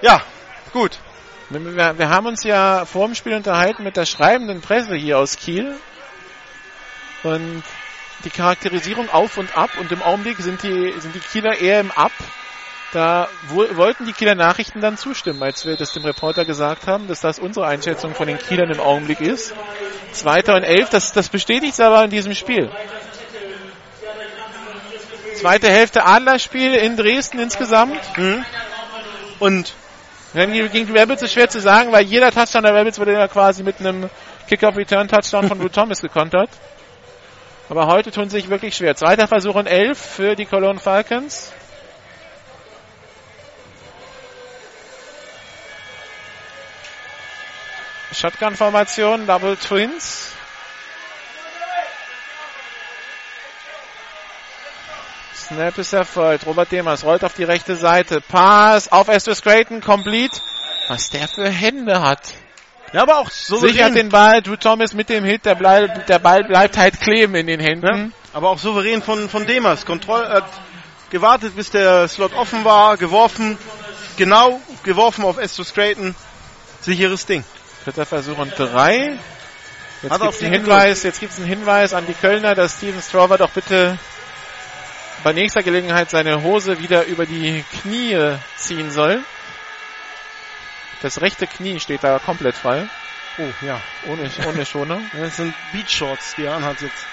Ja, 0.00 0.22
gut. 0.72 0.98
Wir, 1.50 1.64
wir, 1.76 1.98
wir 1.98 2.08
haben 2.10 2.26
uns 2.26 2.44
ja 2.44 2.84
vor 2.84 3.06
dem 3.06 3.14
Spiel 3.14 3.34
unterhalten 3.34 3.82
mit 3.82 3.96
der 3.96 4.04
schreibenden 4.06 4.60
Presse 4.60 4.94
hier 4.94 5.18
aus 5.18 5.36
Kiel. 5.36 5.74
Und 7.22 7.62
die 8.24 8.30
Charakterisierung 8.30 9.08
auf 9.10 9.38
und 9.38 9.56
ab 9.56 9.70
und 9.78 9.90
im 9.92 10.02
Augenblick 10.02 10.38
sind 10.38 10.62
die, 10.62 10.92
sind 10.98 11.14
die 11.14 11.20
Kieler 11.20 11.58
eher 11.58 11.80
im 11.80 11.90
Ab. 11.90 12.12
Da 12.92 13.28
wo, 13.48 13.64
wollten 13.76 14.06
die 14.06 14.12
Kieler 14.12 14.34
Nachrichten 14.34 14.80
dann 14.80 14.96
zustimmen, 14.96 15.42
als 15.42 15.66
wir 15.66 15.76
das 15.76 15.92
dem 15.92 16.04
Reporter 16.04 16.44
gesagt 16.44 16.86
haben, 16.86 17.06
dass 17.06 17.20
das 17.20 17.38
unsere 17.38 17.66
Einschätzung 17.66 18.14
von 18.14 18.26
den 18.26 18.38
Kielern 18.38 18.70
im 18.70 18.80
Augenblick 18.80 19.20
ist. 19.20 19.54
Zweiter 20.12 20.54
und 20.54 20.62
elf, 20.62 20.88
das, 20.88 21.12
das 21.12 21.28
bestätigt 21.28 21.74
es 21.74 21.80
aber 21.80 22.02
in 22.04 22.10
diesem 22.10 22.34
Spiel. 22.34 22.70
Zweite 25.34 25.68
Hälfte 25.68 26.04
Adlerspiel 26.04 26.74
in 26.74 26.96
Dresden 26.96 27.38
insgesamt. 27.38 28.00
Mhm. 28.16 28.44
Und 29.38 29.74
Dann 30.34 30.52
gegen 30.52 30.86
die 30.86 30.92
Rebels 30.92 31.22
ist 31.22 31.32
schwer 31.32 31.48
zu 31.48 31.60
sagen, 31.60 31.92
weil 31.92 32.04
jeder 32.04 32.30
Touchdown 32.30 32.64
der 32.64 32.74
Rebels 32.74 32.98
wurde 32.98 33.12
ja 33.12 33.28
quasi 33.28 33.62
mit 33.62 33.80
einem 33.80 34.10
Kick-Off-Return-Touchdown 34.48 35.48
von 35.48 35.58
Drew 35.58 35.68
Thomas 35.68 36.00
gekontert. 36.00 36.50
Aber 37.68 37.86
heute 37.86 38.10
tun 38.10 38.30
sie 38.30 38.40
sich 38.40 38.48
wirklich 38.48 38.74
schwer. 38.74 38.96
Zweiter 38.96 39.28
Versuch 39.28 39.54
und 39.54 39.66
elf 39.66 39.98
für 39.98 40.34
die 40.34 40.46
Cologne 40.46 40.80
Falcons. 40.80 41.52
Shotgun-Formation, 48.12 49.26
Double 49.26 49.56
Twins. 49.56 50.32
Snap 55.34 55.78
ist 55.78 55.92
erfolgt. 55.92 56.46
Robert 56.46 56.70
Demers 56.70 57.04
rollt 57.04 57.24
auf 57.24 57.34
die 57.34 57.44
rechte 57.44 57.76
Seite. 57.76 58.20
Pass 58.20 58.92
auf 58.92 59.08
Estes 59.08 59.42
Creighton, 59.42 59.80
complete. 59.80 60.38
Was 60.88 61.10
der 61.10 61.28
für 61.28 61.48
Hände 61.48 62.02
hat. 62.02 62.32
ja, 62.92 63.02
aber 63.02 63.18
auch 63.18 63.30
so 63.30 63.56
Sichert 63.58 63.94
den 63.94 64.08
Ball, 64.08 64.42
Drew 64.42 64.56
Thomas 64.56 64.94
mit 64.94 65.08
dem 65.08 65.24
Hit, 65.24 65.44
der, 65.44 65.54
Ball, 65.54 65.88
der 66.08 66.18
Ball 66.18 66.44
bleibt 66.44 66.76
halt 66.76 67.00
kleben 67.00 67.34
in 67.34 67.46
den 67.46 67.60
Händen. 67.60 68.12
Ja, 68.14 68.28
aber 68.32 68.50
auch 68.50 68.58
souverän 68.58 69.02
von, 69.02 69.28
von 69.28 69.46
Demers. 69.46 69.84
Kontroll, 69.86 70.26
hat 70.28 70.48
gewartet, 71.10 71.56
bis 71.56 71.70
der 71.70 72.08
Slot 72.08 72.34
offen 72.34 72.64
war, 72.64 72.96
geworfen, 72.96 73.58
genau 74.16 74.60
geworfen 74.82 75.24
auf 75.24 75.38
Estus 75.38 75.72
Creighton. 75.72 76.14
Sicheres 76.80 77.26
Ding. 77.26 77.44
Dritter 77.88 78.04
Versuch 78.04 78.36
und 78.36 78.52
drei. 78.58 79.18
Jetzt 80.02 80.12
gibt's 80.12 80.20
auf 80.20 80.42
einen 80.42 80.52
Hinweis, 80.52 81.02
jetzt 81.04 81.20
gibt's 81.20 81.38
einen 81.38 81.48
Hinweis 81.48 81.94
an 81.94 82.06
die 82.06 82.12
Kölner, 82.12 82.54
dass 82.54 82.76
Steven 82.76 83.00
Strover 83.00 83.38
doch 83.38 83.48
bitte 83.48 83.98
bei 85.24 85.32
nächster 85.32 85.62
Gelegenheit 85.62 86.10
seine 86.10 86.42
Hose 86.42 86.80
wieder 86.80 87.06
über 87.06 87.24
die 87.24 87.64
Knie 87.80 88.36
ziehen 88.56 88.90
soll. 88.90 89.24
Das 91.00 91.22
rechte 91.22 91.46
Knie 91.46 91.80
steht 91.80 92.04
da 92.04 92.18
komplett 92.18 92.56
frei. 92.56 92.86
Oh, 93.38 93.64
ja. 93.64 93.80
Ohne, 94.06 94.30
ohne 94.46 94.66
Schoner. 94.66 95.00
Das 95.18 95.38
sind 95.38 95.54
Beach 95.72 95.88
Shorts, 95.88 96.34
die 96.36 96.44
er 96.44 96.56
anhat 96.56 96.82
jetzt. 96.82 97.06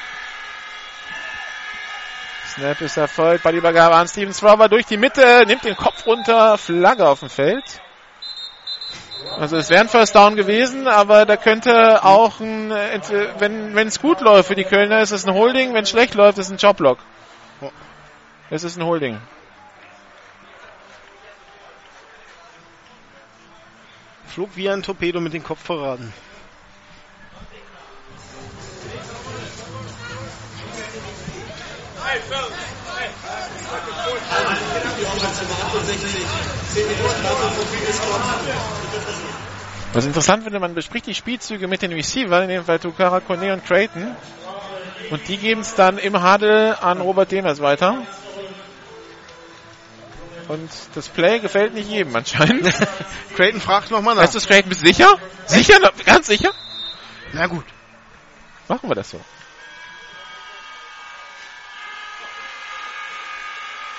Snap 2.53 2.81
ist 2.81 2.97
erfolgt. 2.97 3.43
Ballübergabe 3.43 3.95
an 3.95 4.09
Steven 4.09 4.33
Strover 4.33 4.67
durch 4.67 4.85
die 4.85 4.97
Mitte, 4.97 5.45
nimmt 5.47 5.63
den 5.63 5.77
Kopf 5.77 6.05
runter, 6.05 6.57
Flagge 6.57 7.07
auf 7.07 7.21
dem 7.21 7.29
Feld. 7.29 7.63
Also 9.37 9.57
es 9.57 9.69
wäre 9.69 9.81
ein 9.81 9.89
First 9.89 10.15
Down 10.15 10.37
gewesen, 10.37 10.87
aber 10.87 11.25
da 11.25 11.35
könnte 11.35 12.05
auch 12.05 12.39
ein, 12.39 12.69
wenn 12.69 13.75
wenn 13.75 13.87
es 13.87 13.99
gut 13.99 14.21
läuft 14.21 14.47
für 14.47 14.55
die 14.55 14.63
Kölner, 14.63 15.01
ist 15.01 15.11
es 15.11 15.27
ein 15.27 15.33
Holding, 15.33 15.73
wenn 15.73 15.83
es 15.83 15.89
schlecht 15.89 16.13
läuft, 16.15 16.37
ist 16.37 16.45
es 16.45 16.51
ein 16.53 16.57
Jobblock. 16.57 16.99
Es 18.49 18.63
ist 18.63 18.77
ein 18.77 18.85
Holding. 18.85 19.19
Flog 24.27 24.49
wie 24.55 24.69
ein 24.69 24.83
Torpedo 24.83 25.19
mit 25.19 25.33
dem 25.33 25.43
Kopf 25.43 25.63
verraten. 25.63 26.13
Was 39.93 40.05
interessant 40.05 40.43
finde, 40.43 40.59
man 40.59 40.75
bespricht 40.75 41.07
die 41.07 41.15
Spielzüge 41.15 41.67
mit 41.67 41.81
den 41.81 41.93
Receivern, 41.93 42.43
in 42.43 42.49
dem 42.49 42.65
Fall 42.65 42.79
Tukara 42.79 43.21
Kone 43.21 43.53
und 43.53 43.65
Creighton. 43.65 44.15
Und 45.09 45.27
die 45.27 45.37
geben 45.37 45.61
es 45.61 45.75
dann 45.75 45.97
im 45.97 46.21
Huddle 46.21 46.81
an 46.81 46.99
Robert 46.99 47.31
Demers 47.31 47.61
weiter. 47.61 48.01
Und 50.47 50.69
das 50.93 51.07
Play 51.09 51.39
gefällt 51.39 51.73
nicht 51.73 51.89
jedem 51.89 52.15
anscheinend. 52.15 52.65
Creighton 53.35 53.61
fragt 53.61 53.91
nochmal 53.91 54.15
nach. 54.15 54.23
Weißt 54.23 54.35
du, 54.35 54.39
Creighton, 54.39 54.69
bist 54.69 54.81
du 54.81 54.87
sicher? 54.87 55.17
Sicher? 55.45 55.79
Ganz 56.05 56.27
sicher? 56.27 56.51
Na 57.33 57.47
gut. 57.47 57.65
Machen 58.67 58.89
wir 58.89 58.95
das 58.95 59.11
so. 59.11 59.19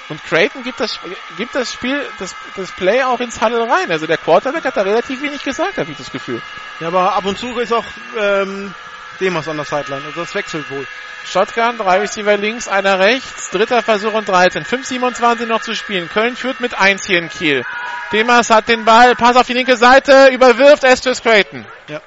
Und 0.08 0.22
Creighton 0.24 0.62
gibt 0.62 0.78
das, 0.78 1.00
gibt 1.36 1.54
das 1.54 1.72
Spiel, 1.72 2.00
das, 2.18 2.34
das 2.56 2.70
Play 2.72 3.02
auch 3.02 3.18
ins 3.20 3.40
Huddle 3.40 3.68
rein. 3.68 3.90
Also 3.90 4.06
der 4.06 4.18
Quarterback 4.18 4.64
hat 4.64 4.76
da 4.76 4.82
relativ 4.82 5.20
wenig 5.20 5.42
gesagt, 5.42 5.78
habe 5.78 5.90
ich 5.90 5.98
das 5.98 6.12
Gefühl. 6.12 6.40
Ja, 6.78 6.88
aber 6.88 7.16
ab 7.16 7.24
und 7.24 7.38
zu 7.38 7.58
ist 7.58 7.72
auch 7.72 7.84
ähm, 8.16 8.72
Demers 9.18 9.48
an 9.48 9.56
der 9.56 9.64
Sideline. 9.64 10.04
Also 10.06 10.20
das 10.20 10.34
wechselt 10.34 10.70
wohl. 10.70 10.86
Shotgun, 11.26 11.76
drei 11.78 11.98
Receiver 11.98 12.36
links, 12.36 12.68
einer 12.68 13.00
rechts, 13.00 13.50
dritter 13.50 13.82
Versuch 13.82 14.12
und 14.12 14.28
13. 14.28 14.64
5,27 14.64 15.46
noch 15.46 15.60
zu 15.60 15.74
spielen. 15.74 16.08
Köln 16.08 16.36
führt 16.36 16.60
mit 16.60 16.78
1 16.78 17.04
hier 17.04 17.18
in 17.18 17.28
Kiel. 17.28 17.64
Demas 18.12 18.50
hat 18.50 18.68
den 18.68 18.84
Ball, 18.84 19.16
Pass 19.16 19.36
auf 19.36 19.46
die 19.46 19.54
linke 19.54 19.76
Seite, 19.76 20.28
überwirft 20.28 20.84
Estes 20.84 21.22
Creighton. 21.22 21.66
Ja. 21.88 22.00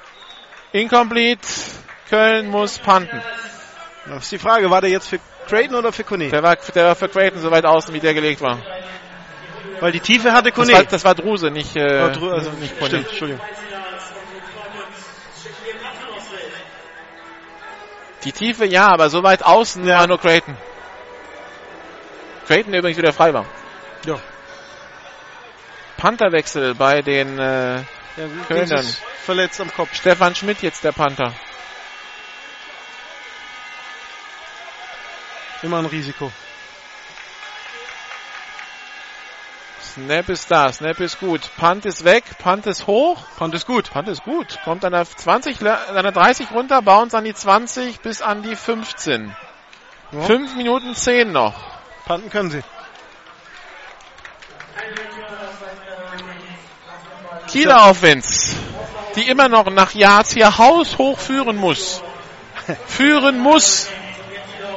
Incomplete, 0.72 1.46
Köln 2.08 2.48
muss 2.48 2.78
punten. 2.78 3.22
Das 4.06 4.22
ist 4.22 4.32
die 4.32 4.38
Frage, 4.38 4.70
war 4.70 4.80
der 4.80 4.90
jetzt 4.90 5.08
für 5.08 5.20
Creighton 5.50 5.76
oder 5.76 5.92
für 5.92 6.04
Kone? 6.04 6.28
Der 6.30 6.42
war, 6.42 6.56
der 6.56 6.84
war 6.86 6.94
für 6.96 7.08
Creighton 7.08 7.40
so 7.42 7.50
weit 7.50 7.64
außen, 7.66 7.92
wie 7.92 8.00
der 8.00 8.14
gelegt 8.14 8.40
war. 8.40 8.58
Weil 9.80 9.92
die 9.92 10.00
Tiefe 10.00 10.32
hatte 10.32 10.50
Das 10.50 10.54
Kone. 10.58 10.72
war, 10.72 10.84
das 10.84 11.04
war 11.04 11.14
Druse, 11.14 11.50
nicht, 11.50 11.76
äh, 11.76 11.80
also, 11.98 12.30
also 12.30 12.50
nicht 12.52 12.78
Kone. 12.78 12.88
stimmt, 12.90 13.08
Entschuldigung. 13.08 13.44
Die 18.24 18.32
Tiefe 18.32 18.66
ja, 18.66 18.88
aber 18.88 19.08
so 19.08 19.22
weit 19.22 19.42
außen 19.42 19.86
Ja. 19.86 20.00
war 20.00 20.06
nur 20.06 20.20
Creighton. 20.20 20.56
Creighton 22.46 22.72
der 22.72 22.80
übrigens 22.80 22.98
wieder 22.98 23.12
frei 23.12 23.32
war. 23.32 23.46
Ja. 24.04 24.16
Pantherwechsel 25.96 26.74
bei 26.74 27.00
den 27.02 27.38
äh, 27.38 27.76
Ja, 27.76 27.84
Kölnern. 28.48 28.86
Verletzt 29.24 29.60
am 29.60 29.72
Kopf. 29.72 29.94
Stefan 29.94 30.34
Schmidt 30.34 30.60
jetzt 30.62 30.84
der 30.84 30.92
Panther. 30.92 31.32
Immer 35.62 35.78
ein 35.78 35.86
Risiko. 35.86 36.30
Snap 39.82 40.28
ist 40.28 40.50
da, 40.50 40.72
Snap 40.72 41.00
ist 41.00 41.18
gut. 41.20 41.50
Punt 41.56 41.84
ist 41.84 42.04
weg, 42.04 42.24
Punt 42.38 42.66
ist 42.66 42.86
hoch. 42.86 43.18
Punt 43.36 43.54
ist 43.54 43.66
gut. 43.66 43.90
Punt 43.90 44.08
ist 44.08 44.22
gut. 44.22 44.58
Kommt 44.64 44.84
an 44.84 44.92
der 44.92 45.04
20, 45.04 45.60
la- 45.60 45.82
an 45.88 46.02
der 46.04 46.12
30 46.12 46.52
runter, 46.52 46.80
bounce 46.80 47.14
an 47.16 47.24
die 47.24 47.34
20 47.34 48.00
bis 48.00 48.22
an 48.22 48.42
die 48.42 48.54
15. 48.56 49.34
Ja. 50.12 50.20
5 50.22 50.54
Minuten 50.56 50.94
10 50.94 51.32
noch. 51.32 51.54
Punten 52.06 52.30
können 52.30 52.50
sie. 52.50 52.62
Kieler 57.48 57.90
Offense, 57.90 58.54
die 59.16 59.28
immer 59.28 59.48
noch 59.48 59.68
nach 59.70 59.92
Yards 59.92 60.32
hier 60.32 60.56
haushoch 60.58 61.18
führen 61.18 61.56
muss. 61.56 62.00
führen 62.86 63.40
muss. 63.40 63.88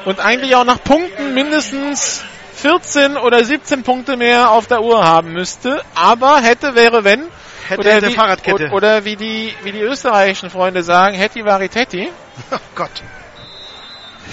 Und 0.06 0.20
eigentlich 0.20 0.56
auch 0.56 0.66
nach 0.66 0.84
Punkten 0.84 1.34
mindestens 1.34 2.24
14 2.56 3.18
oder 3.18 3.44
17 3.44 3.84
Punkte 3.84 4.18
mehr 4.18 4.52
auf 4.52 4.68
der 4.68 4.82
Uhr 4.82 5.04
haben 5.04 5.34
müsste. 5.34 5.84
Aber 5.96 6.42
hätte, 6.42 6.76
wäre, 6.76 7.04
wenn. 7.04 7.24
Hätte, 7.68 7.80
oder, 7.80 7.94
hätte 7.94 8.08
wie, 8.10 8.14
Fahrradkette. 8.14 8.70
oder 8.72 9.06
wie 9.06 9.16
die, 9.16 9.54
wie 9.64 9.72
die 9.72 9.80
österreichischen 9.80 10.50
Freunde 10.50 10.84
sagen, 10.84 11.16
hätti 11.16 11.46
varitetti. 11.46 12.10
Oh 12.52 12.58
Gott. 12.76 12.92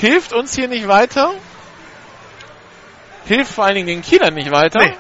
Hilft 0.01 0.33
uns 0.33 0.55
hier 0.55 0.69
nicht 0.69 0.89
weiter. 0.89 1.33
Hilft 3.27 3.53
vor 3.53 3.65
allen 3.65 3.75
Dingen 3.75 3.87
den 3.87 4.03
Kielern 4.03 4.35
nicht 4.35 4.51
weiter. 4.51 4.81
Nee. 4.81 4.95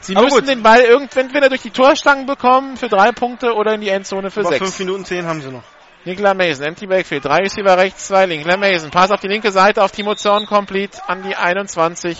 Sie 0.00 0.16
Aber 0.16 0.24
müssen 0.24 0.40
gut. 0.40 0.48
den 0.48 0.62
Ball 0.62 0.80
irgendwann 0.80 1.24
entweder 1.26 1.48
durch 1.48 1.62
die 1.62 1.70
Torstangen 1.70 2.26
bekommen 2.26 2.76
für 2.76 2.88
drei 2.88 3.12
Punkte 3.12 3.54
oder 3.54 3.74
in 3.74 3.80
die 3.80 3.88
Endzone 3.88 4.30
für 4.30 4.40
Aber 4.40 4.50
sechs. 4.50 4.62
5 4.62 4.78
Minuten 4.80 5.04
10 5.04 5.26
haben 5.26 5.42
sie 5.42 5.50
noch. 5.50 5.64
Nikla 6.06 6.34
Mason, 6.34 6.64
empty 6.64 6.86
backfield, 6.86 7.24
drei 7.24 7.38
Receiver 7.38 7.76
rechts, 7.76 8.06
zwei 8.06 8.26
links. 8.26 8.46
Nikla 8.46 8.56
Mason, 8.56 8.92
Pass 8.92 9.10
auf 9.10 9.18
die 9.18 9.26
linke 9.26 9.50
Seite 9.50 9.82
auf 9.82 9.90
Timo 9.90 10.14
Zorn, 10.14 10.46
complete 10.46 11.00
an 11.08 11.24
die 11.24 11.34
21 11.34 12.16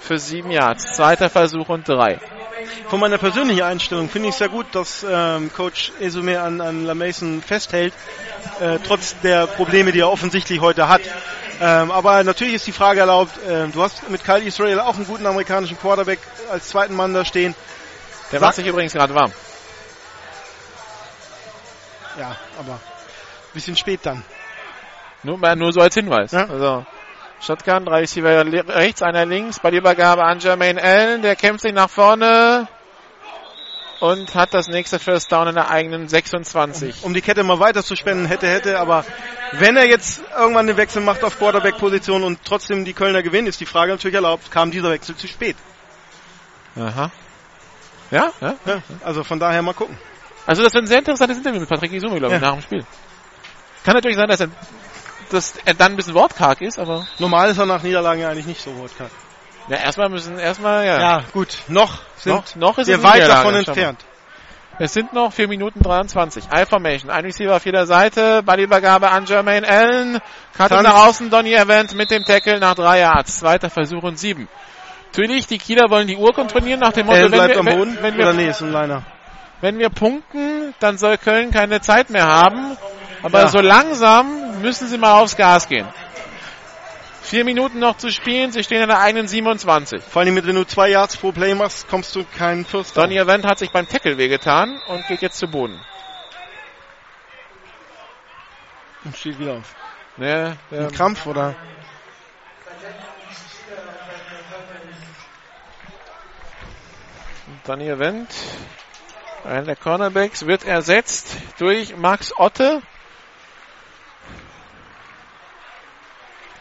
für 0.00 0.20
sieben 0.20 0.52
Yards. 0.52 0.92
Zweiter 0.92 1.28
Versuch 1.28 1.68
und 1.68 1.88
drei. 1.88 2.20
Von 2.86 3.00
meiner 3.00 3.18
persönlichen 3.18 3.62
Einstellung 3.62 4.08
finde 4.08 4.28
ich 4.28 4.34
es 4.34 4.38
sehr 4.38 4.48
gut, 4.48 4.66
dass 4.70 5.04
ähm, 5.10 5.52
Coach 5.52 5.90
Esume 5.98 6.40
an, 6.40 6.60
an 6.60 6.84
LaMason 6.84 7.42
festhält, 7.42 7.92
äh, 8.60 8.78
trotz 8.86 9.18
der 9.24 9.48
Probleme, 9.48 9.90
die 9.90 9.98
er 9.98 10.12
offensichtlich 10.12 10.60
heute 10.60 10.88
hat. 10.88 11.02
Ähm, 11.60 11.90
aber 11.90 12.22
natürlich 12.22 12.54
ist 12.54 12.68
die 12.68 12.72
Frage 12.72 13.00
erlaubt, 13.00 13.32
ähm, 13.48 13.72
du 13.72 13.82
hast 13.82 14.08
mit 14.10 14.22
Kyle 14.22 14.44
Israel 14.44 14.78
auch 14.78 14.94
einen 14.94 15.08
guten 15.08 15.26
amerikanischen 15.26 15.76
Quarterback 15.76 16.20
als 16.52 16.68
zweiten 16.68 16.94
Mann 16.94 17.12
da 17.12 17.24
stehen. 17.24 17.56
Der 18.30 18.38
macht 18.38 18.54
sich 18.54 18.66
übrigens 18.68 18.92
gerade 18.92 19.12
warm. 19.12 19.32
Ja, 22.16 22.36
aber 22.60 22.78
bisschen 23.54 23.76
spät 23.76 24.00
dann. 24.04 24.22
Nur, 25.22 25.38
mal- 25.38 25.56
nur 25.56 25.72
so 25.72 25.80
als 25.80 25.94
Hinweis. 25.94 26.32
Ja. 26.32 26.46
Also, 26.46 26.84
Shotgun, 27.40 27.84
drei 27.84 28.00
Receiver 28.00 28.44
rechts, 28.74 29.02
einer 29.02 29.24
links. 29.26 29.58
Bei 29.58 29.70
der 29.70 29.80
Übergabe 29.80 30.22
an 30.24 30.38
Jermaine 30.38 30.82
Allen. 30.82 31.22
Der 31.22 31.36
kämpft 31.36 31.62
sich 31.62 31.72
nach 31.72 31.90
vorne 31.90 32.68
und 34.00 34.34
hat 34.34 34.52
das 34.52 34.68
nächste 34.68 34.98
First 34.98 35.30
Down 35.32 35.48
in 35.48 35.54
der 35.54 35.70
eigenen 35.70 36.08
26. 36.08 37.04
um 37.04 37.14
die 37.14 37.22
Kette 37.22 37.42
mal 37.42 37.58
weiter 37.60 37.82
zu 37.82 37.96
spenden, 37.96 38.26
hätte, 38.26 38.46
hätte, 38.48 38.78
aber 38.78 39.04
wenn 39.52 39.76
er 39.76 39.86
jetzt 39.86 40.20
irgendwann 40.36 40.66
den 40.66 40.76
Wechsel 40.76 41.00
macht 41.00 41.22
auf 41.24 41.38
Quarterback-Position 41.38 42.22
und 42.22 42.40
trotzdem 42.44 42.84
die 42.84 42.92
Kölner 42.92 43.22
gewinnen, 43.22 43.46
ist 43.46 43.60
die 43.60 43.66
Frage 43.66 43.92
natürlich 43.92 44.14
erlaubt, 44.16 44.50
kam 44.50 44.70
dieser 44.70 44.90
Wechsel 44.90 45.16
zu 45.16 45.26
spät. 45.26 45.56
Aha. 46.76 47.10
Ja, 48.10 48.30
ja. 48.40 48.54
Ja, 48.66 48.82
also 49.04 49.24
von 49.24 49.38
daher 49.38 49.62
mal 49.62 49.74
gucken. 49.74 49.96
Also 50.46 50.62
das 50.62 50.74
wird 50.74 50.84
ein 50.84 50.88
sehr 50.88 50.98
interessantes 50.98 51.38
Interview 51.38 51.60
mit 51.60 51.68
Patrick 51.68 51.92
Isume, 51.92 52.18
glaube 52.18 52.34
ich, 52.34 52.40
Ja. 52.42 52.46
nach 52.48 52.54
dem 52.54 52.62
Spiel. 52.62 52.84
Kann 53.84 53.94
natürlich 53.94 54.16
sein, 54.16 54.28
dass 54.28 54.40
er, 54.40 54.48
dass 55.30 55.54
er 55.64 55.74
dann 55.74 55.92
ein 55.92 55.96
bisschen 55.96 56.14
wortkarg 56.14 56.60
ist, 56.60 56.78
aber 56.78 57.06
Normal 57.18 57.50
ist 57.50 57.58
er 57.58 57.66
nach 57.66 57.82
Niederlagen 57.82 58.20
ja 58.20 58.30
eigentlich 58.30 58.46
nicht 58.46 58.62
so 58.62 58.76
wortkarg. 58.76 59.10
ja, 59.68 59.76
erstmal 59.76 60.08
müssen, 60.08 60.38
erstmal, 60.38 60.86
ja. 60.86 61.00
Ja, 61.00 61.24
gut, 61.32 61.58
noch 61.68 61.98
sind 62.16 62.34
noch, 62.34 62.56
noch 62.56 62.78
ist 62.78 62.88
wir 62.88 63.02
weit 63.02 63.14
Niederlage, 63.14 63.34
davon 63.34 63.54
entfernt. 63.54 64.04
Es 64.78 64.92
sind 64.92 65.12
noch 65.12 65.32
4 65.32 65.46
Minuten 65.46 65.82
23. 65.82 66.46
I-Formation. 66.52 67.10
Ein 67.10 67.24
Receiver 67.24 67.54
auf 67.54 67.64
jeder 67.64 67.86
Seite. 67.86 68.42
Ballübergabe 68.42 69.08
an 69.08 69.24
Jermaine 69.24 69.68
Allen. 69.68 70.18
Karte 70.56 70.82
nach 70.82 71.06
außen. 71.06 71.30
Donny 71.30 71.54
Event 71.54 71.94
mit 71.94 72.10
dem 72.10 72.24
Tackle 72.24 72.58
nach 72.58 72.74
drei 72.74 72.98
Yards. 73.00 73.38
Zweiter 73.38 73.70
Versuch 73.70 74.02
und 74.02 74.18
sieben. 74.18 74.48
Natürlich, 75.06 75.46
die 75.46 75.58
Kieler 75.58 75.90
wollen 75.90 76.08
die 76.08 76.16
Uhr 76.16 76.32
kontrollieren 76.32 76.80
nach 76.80 76.92
dem 76.92 77.06
Motto, 77.06 77.18
Allen 77.18 77.30
wenn 77.30 77.48
wir, 77.48 77.58
am 77.58 77.66
Boden, 77.66 77.98
wenn, 78.00 78.18
wenn, 78.18 78.18
wir, 78.18 78.32
nee, 78.32 78.48
ist 78.48 78.62
ein 78.62 78.72
Liner. 78.72 79.04
wenn 79.60 79.78
wir 79.78 79.90
punkten, 79.90 80.74
dann 80.80 80.98
soll 80.98 81.18
Köln 81.18 81.52
keine 81.52 81.80
Zeit 81.80 82.10
mehr 82.10 82.26
haben. 82.26 82.76
Aber 83.24 83.40
Ja. 83.40 83.48
so 83.48 83.60
langsam 83.60 84.60
müssen 84.60 84.86
sie 84.86 84.98
mal 84.98 85.18
aufs 85.18 85.34
Gas 85.34 85.66
gehen. 85.66 85.88
Vier 87.22 87.46
Minuten 87.46 87.78
noch 87.78 87.96
zu 87.96 88.10
spielen. 88.10 88.52
Sie 88.52 88.62
stehen 88.62 88.82
in 88.82 88.88
der 88.88 89.00
eigenen 89.00 89.26
27. 89.28 90.04
Vor 90.04 90.20
allem, 90.20 90.36
wenn 90.36 90.54
du 90.54 90.66
zwei 90.66 90.90
Yards 90.90 91.16
pro 91.16 91.32
Play 91.32 91.54
machst, 91.54 91.88
kommst 91.88 92.14
du 92.14 92.24
keinen 92.24 92.66
First 92.66 92.94
Down. 92.94 93.04
Donny 93.04 93.16
Event 93.18 93.46
hat 93.46 93.58
sich 93.58 93.70
beim 93.70 93.88
Tackle 93.88 94.18
wehgetan 94.18 94.78
und 94.88 95.06
geht 95.06 95.22
jetzt 95.22 95.38
zu 95.38 95.48
Boden. 95.48 95.80
Und 99.06 99.16
steht 99.16 99.38
wieder 99.38 99.54
auf. 99.54 99.74
Ne, 100.18 100.58
Ein 100.70 100.92
Krampf 100.92 101.26
oder? 101.26 101.54
Danny 107.64 107.88
Event, 107.88 108.28
einer 109.44 109.62
der 109.62 109.76
Cornerbacks, 109.76 110.46
wird 110.46 110.64
ersetzt 110.64 111.36
durch 111.58 111.96
Max 111.96 112.36
Otte. 112.36 112.82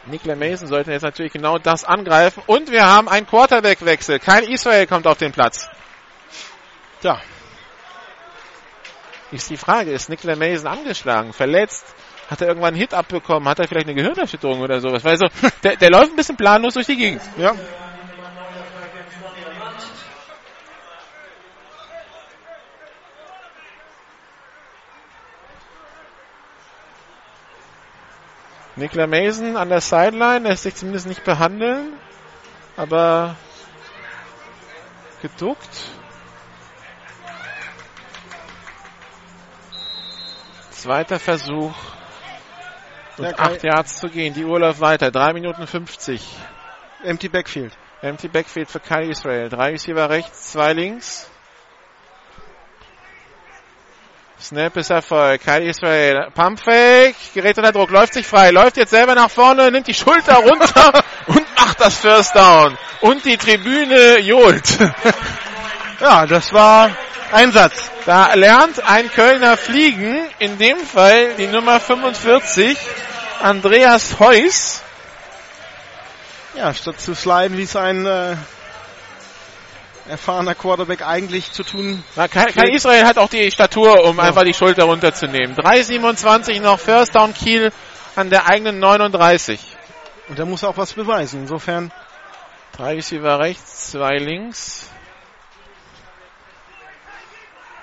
Nikla 0.05 0.35
Mason 0.35 0.67
sollte 0.67 0.91
jetzt 0.91 1.03
natürlich 1.03 1.31
genau 1.33 1.57
das 1.57 1.83
angreifen. 1.83 2.43
Und 2.47 2.71
wir 2.71 2.85
haben 2.85 3.07
einen 3.07 3.25
Quarterback-Wechsel. 3.25 4.19
Kein 4.19 4.43
Israel 4.43 4.85
kommt 4.87 5.07
auf 5.07 5.17
den 5.17 5.31
Platz. 5.31 5.67
Ja, 7.01 7.19
Ist 9.33 9.49
die 9.49 9.57
Frage, 9.57 9.91
ist 9.91 10.09
Nikla 10.09 10.35
Mason 10.35 10.67
angeschlagen, 10.67 11.33
verletzt? 11.33 11.85
Hat 12.29 12.41
er 12.41 12.47
irgendwann 12.47 12.69
einen 12.69 12.77
Hit 12.77 12.93
abbekommen? 12.93 13.49
Hat 13.49 13.59
er 13.59 13.67
vielleicht 13.67 13.87
eine 13.87 13.95
Gehirnerschütterung 13.95 14.61
oder 14.61 14.79
sowas? 14.79 15.03
Weil 15.03 15.17
so, 15.17 15.25
der, 15.63 15.75
der 15.75 15.89
läuft 15.89 16.11
ein 16.11 16.15
bisschen 16.15 16.37
planlos 16.37 16.75
durch 16.75 16.85
die 16.85 16.95
Gegend. 16.97 17.21
ja. 17.37 17.55
Nikla 28.75 29.05
Mason 29.07 29.55
an 29.55 29.69
der 29.69 29.81
Sideline 29.81 30.47
lässt 30.49 30.63
sich 30.63 30.75
zumindest 30.75 31.05
nicht 31.07 31.23
behandeln, 31.23 31.93
aber 32.75 33.35
geduckt. 35.21 35.69
Zweiter 40.71 41.19
Versuch. 41.19 41.75
Und 43.17 43.25
Ja, 43.25 43.31
Kai- 43.33 43.43
acht 43.55 43.63
Yards 43.63 43.99
zu 43.99 44.09
gehen. 44.09 44.33
Die 44.33 44.43
Uhr 44.43 44.59
läuft 44.59 44.81
weiter. 44.81 45.11
Drei 45.11 45.33
Minuten 45.33 45.67
50. 45.67 46.35
Empty 47.03 47.29
Backfield. 47.29 47.73
Empty 48.01 48.27
Backfield 48.27 48.69
für 48.69 48.79
Kyle 48.79 49.07
Israel. 49.09 49.49
Drei 49.49 49.69
Receiver 49.71 50.09
rechts, 50.09 50.51
zwei 50.51 50.73
links. 50.73 51.29
Snap 54.43 54.75
ist 54.75 54.89
Erfolg. 54.89 55.41
Kyle 55.41 55.63
Israel. 55.63 56.27
Pumpfake. 56.35 57.15
Gerät 57.33 57.57
unter 57.57 57.71
Druck. 57.71 57.91
Läuft 57.91 58.13
sich 58.13 58.27
frei. 58.27 58.51
Läuft 58.51 58.75
jetzt 58.75 58.89
selber 58.89 59.15
nach 59.15 59.31
vorne. 59.31 59.71
Nimmt 59.71 59.87
die 59.87 59.93
Schulter 59.93 60.35
runter 60.35 61.01
und 61.27 61.45
macht 61.55 61.79
das 61.79 61.97
First 61.97 62.35
Down. 62.35 62.77
Und 62.99 63.23
die 63.23 63.37
Tribüne 63.37 64.19
johlt. 64.19 64.65
Ja, 66.01 66.25
das 66.25 66.51
war 66.51 66.91
Einsatz. 67.31 67.89
Da 68.05 68.33
lernt 68.33 68.83
ein 68.85 69.09
Kölner 69.09 69.55
fliegen. 69.55 70.19
In 70.39 70.57
dem 70.57 70.77
Fall 70.79 71.35
die 71.37 71.47
Nummer 71.47 71.79
45. 71.79 72.77
Andreas 73.41 74.19
Heuss. 74.19 74.81
Ja, 76.55 76.73
statt 76.73 76.99
zu 76.99 77.15
sliden, 77.15 77.57
wie 77.57 77.63
es 77.63 77.77
ein 77.77 78.05
äh, 78.05 78.35
erfahrener 80.07 80.55
Quarterback 80.55 81.01
eigentlich 81.05 81.51
zu 81.51 81.63
tun. 81.63 82.03
Na, 82.15 82.27
kein, 82.27 82.47
kein 82.47 82.69
Israel 82.69 83.05
hat 83.05 83.17
auch 83.17 83.29
die 83.29 83.49
Statur, 83.51 84.03
um 84.05 84.19
einfach 84.19 84.43
die 84.43 84.53
Schulter 84.53 84.83
runterzunehmen. 84.85 85.55
3,27 85.55 86.61
noch 86.61 86.79
First 86.79 87.15
Down 87.15 87.33
Kiel 87.33 87.71
an 88.15 88.29
der 88.29 88.47
eigenen 88.47 88.79
39. 88.79 89.59
Und 90.29 90.39
da 90.39 90.45
muss 90.45 90.63
er 90.63 90.69
auch 90.69 90.77
was 90.77 90.93
beweisen. 90.93 91.41
Insofern, 91.41 91.91
Drei 92.75 92.95
Receiver 92.95 93.39
rechts, 93.39 93.91
zwei 93.91 94.17
links. 94.17 94.89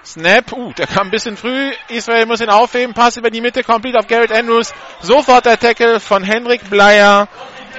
Snap, 0.05 0.53
uh, 0.53 0.73
der 0.73 0.87
kam 0.89 1.07
ein 1.09 1.11
bisschen 1.11 1.37
früh. 1.37 1.71
Israel 1.89 2.27
muss 2.27 2.41
ihn 2.41 2.49
aufheben. 2.51 2.95
Pass 2.95 3.17
über 3.17 3.31
die 3.31 3.41
Mitte, 3.41 3.63
complete 3.63 3.99
auf 3.99 4.09
Garrett 4.09 4.33
Andrews. 4.33 4.73
Sofort 5.01 5.47
der 5.47 5.59
Tackle 5.59 6.01
von 6.01 6.25
Henrik 6.25 6.69
Bleier 6.69 7.29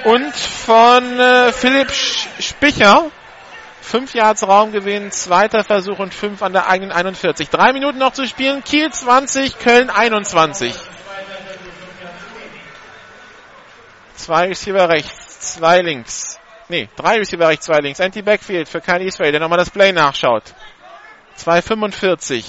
und 0.04 0.34
von 0.34 1.18
äh, 1.20 1.52
Philipp 1.52 1.88
Sch- 1.90 2.26
Spicher. 2.40 3.10
Fünf 3.82 4.14
Yards 4.14 4.46
Raumgewinn, 4.46 5.10
zweiter 5.10 5.64
Versuch 5.64 5.98
und 5.98 6.14
fünf 6.14 6.40
an 6.42 6.52
der 6.52 6.68
eigenen 6.68 6.92
41. 6.92 7.50
Drei 7.50 7.72
Minuten 7.72 7.98
noch 7.98 8.12
zu 8.12 8.26
spielen. 8.26 8.62
Kiel 8.62 8.90
20, 8.90 9.58
Köln 9.58 9.90
21. 9.90 10.74
Zwei 14.14 14.46
Receiver 14.46 14.88
rechts, 14.88 15.54
zwei 15.54 15.80
links. 15.80 16.38
Nee, 16.68 16.88
drei 16.96 17.18
Receiver 17.18 17.48
rechts, 17.48 17.66
zwei 17.66 17.80
links. 17.80 18.00
Anti-Backfield 18.00 18.68
für 18.68 18.80
Kyle 18.80 19.04
Israel, 19.04 19.32
der 19.32 19.40
nochmal 19.40 19.58
das 19.58 19.68
Play 19.68 19.90
nachschaut. 19.90 20.44
2,45. 21.36 22.44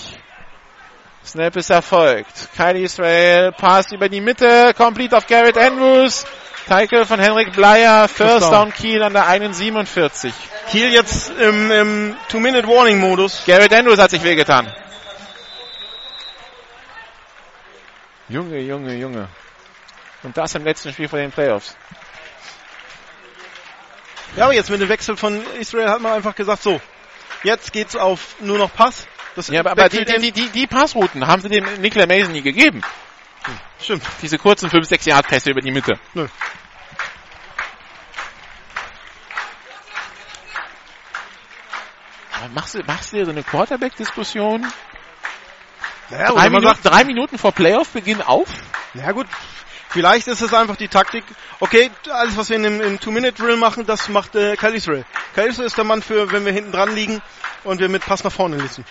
Snap 1.25 1.55
ist 1.55 1.71
erfolgt. 1.71 2.49
Kyle 2.55 2.79
Israel, 2.79 3.51
Pass 3.53 3.91
über 3.91 4.07
die 4.07 4.21
Mitte, 4.21 4.73
complete 4.77 5.17
auf 5.17 5.25
Garrett 5.25 5.57
Andrews. 5.57 6.25
Tackle 6.67 7.05
von 7.05 7.19
Henrik 7.19 7.51
Bleier, 7.53 8.07
First 8.07 8.51
Down. 8.51 8.73
Kiel 8.73 9.03
an 9.03 9.13
der 9.13 9.27
1,47. 9.27 10.31
Kiel 10.69 10.93
jetzt 10.93 11.31
im, 11.37 11.71
im 11.71 12.15
Two-Minute-Warning-Modus. 12.29 13.43
Garrett 13.45 13.73
Andrews 13.73 13.99
hat 13.99 14.11
sich 14.11 14.23
wehgetan. 14.23 14.71
Junge, 18.29 18.59
Junge, 18.59 18.95
Junge. 18.95 19.27
Und 20.23 20.37
das 20.37 20.55
im 20.55 20.63
letzten 20.63 20.93
Spiel 20.93 21.09
vor 21.09 21.19
den 21.19 21.31
Playoffs. 21.31 21.75
Ja, 24.37 24.45
aber 24.45 24.53
jetzt 24.53 24.69
mit 24.69 24.81
dem 24.81 24.89
Wechsel 24.89 25.17
von 25.17 25.45
Israel 25.59 25.89
hat 25.89 26.01
man 26.01 26.13
einfach 26.13 26.33
gesagt, 26.33 26.63
so, 26.63 26.79
jetzt 27.43 27.73
geht's 27.73 27.95
auf 27.95 28.35
nur 28.39 28.57
noch 28.57 28.73
Pass. 28.73 29.05
Das 29.35 29.47
Ja, 29.49 29.59
aber, 29.59 29.71
aber 29.71 29.89
die, 29.89 30.05
die, 30.05 30.31
die, 30.31 30.49
die 30.49 30.67
Passrouten 30.67 31.27
haben 31.27 31.41
sie 31.41 31.49
dem 31.49 31.65
Nicola 31.81 32.05
Mason 32.05 32.31
nie 32.31 32.41
gegeben. 32.41 32.81
Stimmt. 33.79 34.03
Diese 34.21 34.37
kurzen 34.37 34.69
5, 34.69 34.87
6 34.87 35.05
Yard 35.05 35.27
Pässe 35.27 35.51
über 35.51 35.61
die 35.61 35.71
Mitte. 35.71 35.99
Nö. 36.13 36.27
Aber 42.33 42.49
machst 42.53 42.75
du, 42.75 42.79
machst 42.85 43.11
du 43.11 43.17
dir 43.17 43.25
so 43.25 43.31
eine 43.31 43.43
Quarterback-Diskussion? 43.43 44.65
Ja, 46.09 46.31
drei, 46.31 46.49
Minuten, 46.49 46.67
sagt, 46.67 46.85
drei 46.85 47.03
Minuten 47.03 47.37
vor 47.37 47.51
Playoff-Beginn 47.51 48.21
auf? 48.21 48.49
ja 48.93 49.11
gut, 49.11 49.27
vielleicht 49.89 50.27
ist 50.27 50.41
es 50.41 50.53
einfach 50.53 50.75
die 50.75 50.87
Taktik. 50.87 51.23
Okay, 51.59 51.89
alles 52.11 52.37
was 52.37 52.49
wir 52.49 52.57
in 52.57 52.63
dem 52.63 52.81
im 52.81 52.99
Two-Minute-Drill 52.99 53.55
machen, 53.55 53.85
das 53.85 54.09
macht 54.09 54.35
äh, 54.35 54.55
Kyle 54.57 54.75
Israel. 54.75 55.05
Kyle 55.33 55.47
Israel 55.47 55.67
ist 55.67 55.77
der 55.77 55.85
Mann 55.85 56.01
für, 56.01 56.31
wenn 56.31 56.45
wir 56.45 56.51
hinten 56.51 56.71
dran 56.71 56.93
liegen 56.93 57.21
und 57.63 57.79
wir 57.79 57.89
mit 57.89 58.05
Pass 58.05 58.23
nach 58.23 58.31
vorne 58.31 58.57
lissen. 58.57 58.85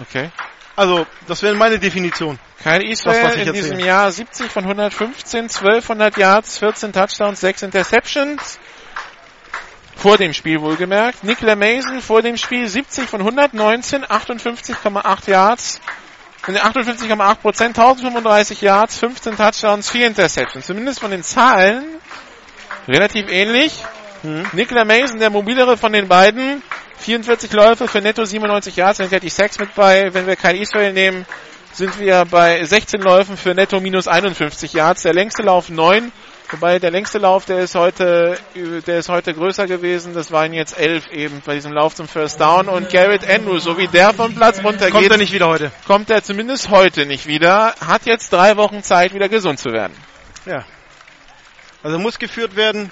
Okay. 0.00 0.30
Also, 0.78 1.08
das 1.26 1.42
wäre 1.42 1.56
meine 1.56 1.80
Definition. 1.80 2.38
Kyle 2.62 2.78
Das, 2.78 3.00
Israel 3.00 3.24
was 3.24 3.34
ich 3.34 3.46
in 3.48 3.52
diesem 3.52 3.80
Jahr 3.80 4.12
70 4.12 4.48
von 4.48 4.62
115, 4.62 5.46
1200 5.46 6.16
Yards, 6.16 6.58
14 6.58 6.92
Touchdowns, 6.92 7.40
6 7.40 7.62
Interceptions. 7.62 8.60
Vor 9.96 10.18
dem 10.18 10.32
Spiel 10.32 10.60
wohlgemerkt. 10.60 11.24
Nicola 11.24 11.56
Mason 11.56 12.00
vor 12.00 12.22
dem 12.22 12.36
Spiel 12.36 12.68
70 12.68 13.08
von 13.08 13.22
119, 13.22 14.04
58,8 14.04 15.28
Yards. 15.28 15.80
Und 16.46 16.56
58,8 16.56 17.34
Prozent, 17.34 17.76
1035 17.76 18.60
Yards, 18.60 18.98
15 18.98 19.36
Touchdowns, 19.36 19.90
4 19.90 20.06
Interceptions. 20.06 20.64
Zumindest 20.64 21.00
von 21.00 21.10
den 21.10 21.24
Zahlen 21.24 21.82
relativ 22.86 23.28
ähnlich. 23.28 23.84
Mhm. 24.28 24.46
Nicola 24.52 24.84
Mason, 24.84 25.18
der 25.18 25.30
mobilere 25.30 25.76
von 25.76 25.92
den 25.92 26.08
beiden. 26.08 26.62
44 26.98 27.52
Läufe 27.52 27.86
für 27.88 28.00
netto 28.00 28.24
97 28.24 28.76
Yards, 28.76 28.98
sind 28.98 29.12
ja 29.12 29.20
die 29.20 29.28
Sacks 29.28 29.58
mit 29.58 29.74
bei. 29.74 30.12
Wenn 30.12 30.26
wir 30.26 30.36
Kyle 30.36 30.58
Israel 30.58 30.92
nehmen, 30.92 31.26
sind 31.72 31.98
wir 31.98 32.24
bei 32.24 32.62
16 32.64 33.00
Läufen 33.00 33.36
für 33.36 33.54
netto 33.54 33.80
minus 33.80 34.08
51 34.08 34.72
Yards. 34.72 35.02
Der 35.02 35.14
längste 35.14 35.42
Lauf 35.42 35.68
9. 35.68 36.12
Wobei 36.50 36.78
der 36.78 36.90
längste 36.90 37.18
Lauf, 37.18 37.44
der 37.44 37.58
ist 37.58 37.74
heute, 37.74 38.38
der 38.54 38.98
ist 38.98 39.10
heute 39.10 39.34
größer 39.34 39.66
gewesen. 39.66 40.14
Das 40.14 40.32
waren 40.32 40.54
jetzt 40.54 40.78
11 40.78 41.12
eben 41.12 41.42
bei 41.44 41.54
diesem 41.54 41.72
Lauf 41.72 41.94
zum 41.94 42.08
First 42.08 42.40
Down. 42.40 42.68
Und 42.68 42.88
Garrett 42.88 43.28
Andrews, 43.28 43.64
so 43.64 43.76
wie 43.76 43.86
der 43.86 44.14
vom 44.14 44.34
Platz 44.34 44.64
runtergeht, 44.64 44.92
Kommt 44.94 45.10
er 45.10 45.18
nicht 45.18 45.32
wieder 45.32 45.46
heute? 45.48 45.70
kommt 45.86 46.08
er 46.08 46.22
zumindest 46.22 46.70
heute 46.70 47.04
nicht 47.04 47.26
wieder. 47.26 47.74
Hat 47.86 48.06
jetzt 48.06 48.32
drei 48.32 48.56
Wochen 48.56 48.82
Zeit, 48.82 49.12
wieder 49.12 49.28
gesund 49.28 49.58
zu 49.58 49.70
werden. 49.72 49.92
Ja. 50.46 50.64
Also 51.82 51.98
muss 51.98 52.18
geführt 52.18 52.56
werden. 52.56 52.90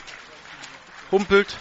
Humpelt. 1.10 1.56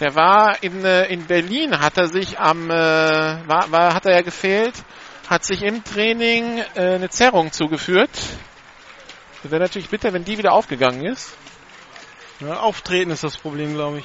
Der 0.00 0.14
war 0.14 0.62
in, 0.62 0.84
äh, 0.84 1.06
in 1.06 1.26
Berlin, 1.26 1.78
hat 1.78 1.96
er 1.96 2.08
sich 2.08 2.38
am, 2.38 2.68
äh, 2.68 2.74
war, 2.74 3.70
war, 3.70 3.94
hat 3.94 4.06
er 4.06 4.12
ja 4.12 4.22
gefehlt, 4.22 4.74
hat 5.28 5.44
sich 5.44 5.62
im 5.62 5.84
Training 5.84 6.58
äh, 6.74 6.94
eine 6.94 7.08
Zerrung 7.10 7.52
zugeführt. 7.52 8.10
Wäre 9.44 9.62
natürlich 9.62 9.90
bitter, 9.90 10.12
wenn 10.12 10.24
die 10.24 10.38
wieder 10.38 10.52
aufgegangen 10.52 11.04
ist. 11.04 11.36
Ja, 12.40 12.60
auftreten 12.60 13.10
ist 13.10 13.22
das 13.22 13.36
Problem, 13.36 13.74
glaube 13.74 13.98
ich. 13.98 14.04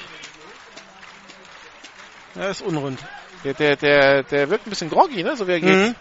Ja, 2.34 2.48
ist 2.48 2.62
unrund. 2.62 3.00
Der, 3.42 3.54
der, 3.54 3.76
der, 3.76 4.22
der 4.22 4.50
wirkt 4.50 4.66
ein 4.66 4.70
bisschen 4.70 4.90
groggy, 4.90 5.22
ne, 5.22 5.36
so 5.36 5.48
wie 5.48 5.52
er 5.52 5.60
geht. 5.60 5.76
Mhm. 5.76 5.94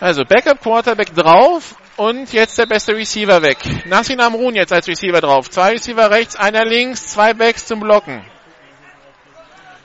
Also 0.00 0.24
Backup 0.24 0.60
Quarterback 0.60 1.14
drauf 1.14 1.76
und 2.02 2.32
jetzt 2.32 2.58
der 2.58 2.66
beste 2.66 2.94
Receiver 2.96 3.42
weg. 3.42 3.58
Nassim 3.86 4.18
Amrun 4.18 4.54
jetzt 4.56 4.72
als 4.72 4.88
Receiver 4.88 5.20
drauf. 5.20 5.48
Zwei 5.50 5.70
Receiver 5.72 6.10
rechts, 6.10 6.36
einer 6.36 6.64
links, 6.64 7.06
zwei 7.06 7.32
Backs 7.32 7.66
zum 7.66 7.80
Blocken. 7.80 8.24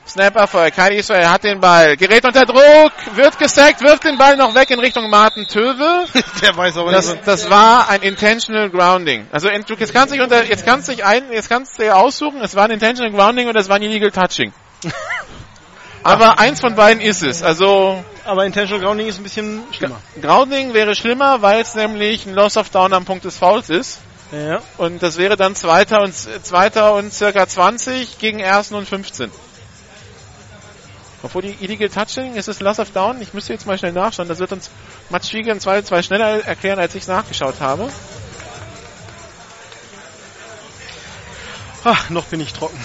Snapper 0.08 0.48
für 0.48 0.72
Kyle 0.72 0.96
Israel 0.96 1.30
hat 1.30 1.44
den 1.44 1.60
Ball. 1.60 1.98
Gerät 1.98 2.24
unter 2.24 2.46
Druck, 2.46 2.94
wird 3.16 3.38
gesackt, 3.38 3.82
wirft 3.82 4.06
den 4.06 4.18
Ball 4.18 4.38
noch 4.38 4.56
weg 4.56 4.70
in 4.72 4.80
Richtung 4.80 5.10
Martin 5.10 5.46
Töwe. 5.48 6.06
Der 6.42 6.56
weiß 6.56 6.78
aber 6.78 6.92
Das, 6.92 7.12
nicht. 7.12 7.28
das 7.28 7.50
war 7.50 7.90
ein 7.90 8.02
intentional 8.02 8.70
grounding. 8.70 9.28
Also 9.32 9.50
du 9.50 9.74
jetzt 9.76 9.94
kannst 9.94 10.14
dich 10.14 10.22
unter, 10.22 10.46
jetzt 10.46 10.66
kannst 10.66 10.88
dich 10.88 11.04
ein, 11.04 11.32
jetzt 11.32 11.50
kannst 11.50 11.78
du 11.78 11.84
dir 11.84 11.98
aussuchen, 11.98 12.40
es 12.42 12.56
war 12.56 12.66
ein 12.66 12.72
intentional 12.72 13.12
grounding 13.12 13.50
oder 13.50 13.60
es 13.60 13.68
war 13.68 13.76
ein 13.76 13.84
illegal 13.84 14.12
touching. 14.12 14.54
Aber 16.08 16.40
eins 16.40 16.62
von 16.62 16.76
beiden 16.76 17.02
ist 17.02 17.22
es. 17.22 17.44
Also 17.44 18.04
Aber 18.24 18.46
Intentional 18.46 18.84
Grounding 18.84 19.08
ist 19.08 19.18
ein 19.18 19.24
bisschen 19.24 19.64
schlimmer. 19.72 20.00
Grounding 20.22 20.74
wäre 20.74 20.96
schlimmer, 20.96 21.42
weil 21.42 21.62
es 21.62 21.76
nämlich 21.76 22.26
ein 22.26 22.34
Loss 22.34 22.56
of 22.56 22.70
Down 22.70 22.94
am 22.94 23.04
Punkt 23.04 23.26
des 23.26 23.38
Fouls 23.38 23.70
ist. 23.70 24.00
Ja. 24.32 24.62
Und 24.78 25.04
das 25.04 25.18
wäre 25.18 25.36
dann 25.36 25.56
zweiter 25.56 26.02
und, 26.02 26.14
zweiter 26.14 26.94
und 26.94 27.14
circa 27.14 27.48
20 27.48 28.20
gegen 28.20 28.40
ersten 28.40 28.76
und 28.76 28.88
15. 28.88 29.32
Obwohl 31.24 31.42
die 31.42 31.58
Illegal 31.60 31.90
Touching 31.90 32.36
ist 32.36 32.48
es 32.48 32.62
Loss 32.62 32.80
of 32.80 32.92
Down. 32.92 33.22
Ich 33.22 33.34
müsste 33.34 33.52
jetzt 33.52 33.68
mal 33.68 33.78
schnell 33.78 33.92
nachschauen. 33.92 34.30
Das 34.30 34.40
wird 34.40 34.54
uns 34.54 34.70
Mats 35.10 35.30
Schwieger 35.30 35.52
im 35.52 35.60
Zweifel 35.60 35.84
zwei 35.84 36.04
schneller 36.04 36.46
erklären, 36.46 36.80
als 36.80 36.96
ich 36.96 37.02
es 37.02 37.08
nachgeschaut 37.10 37.60
habe. 37.60 37.90
Ach, 41.84 42.10
noch 42.10 42.26
bin 42.26 42.40
ich 42.40 42.54
trocken. 42.54 42.80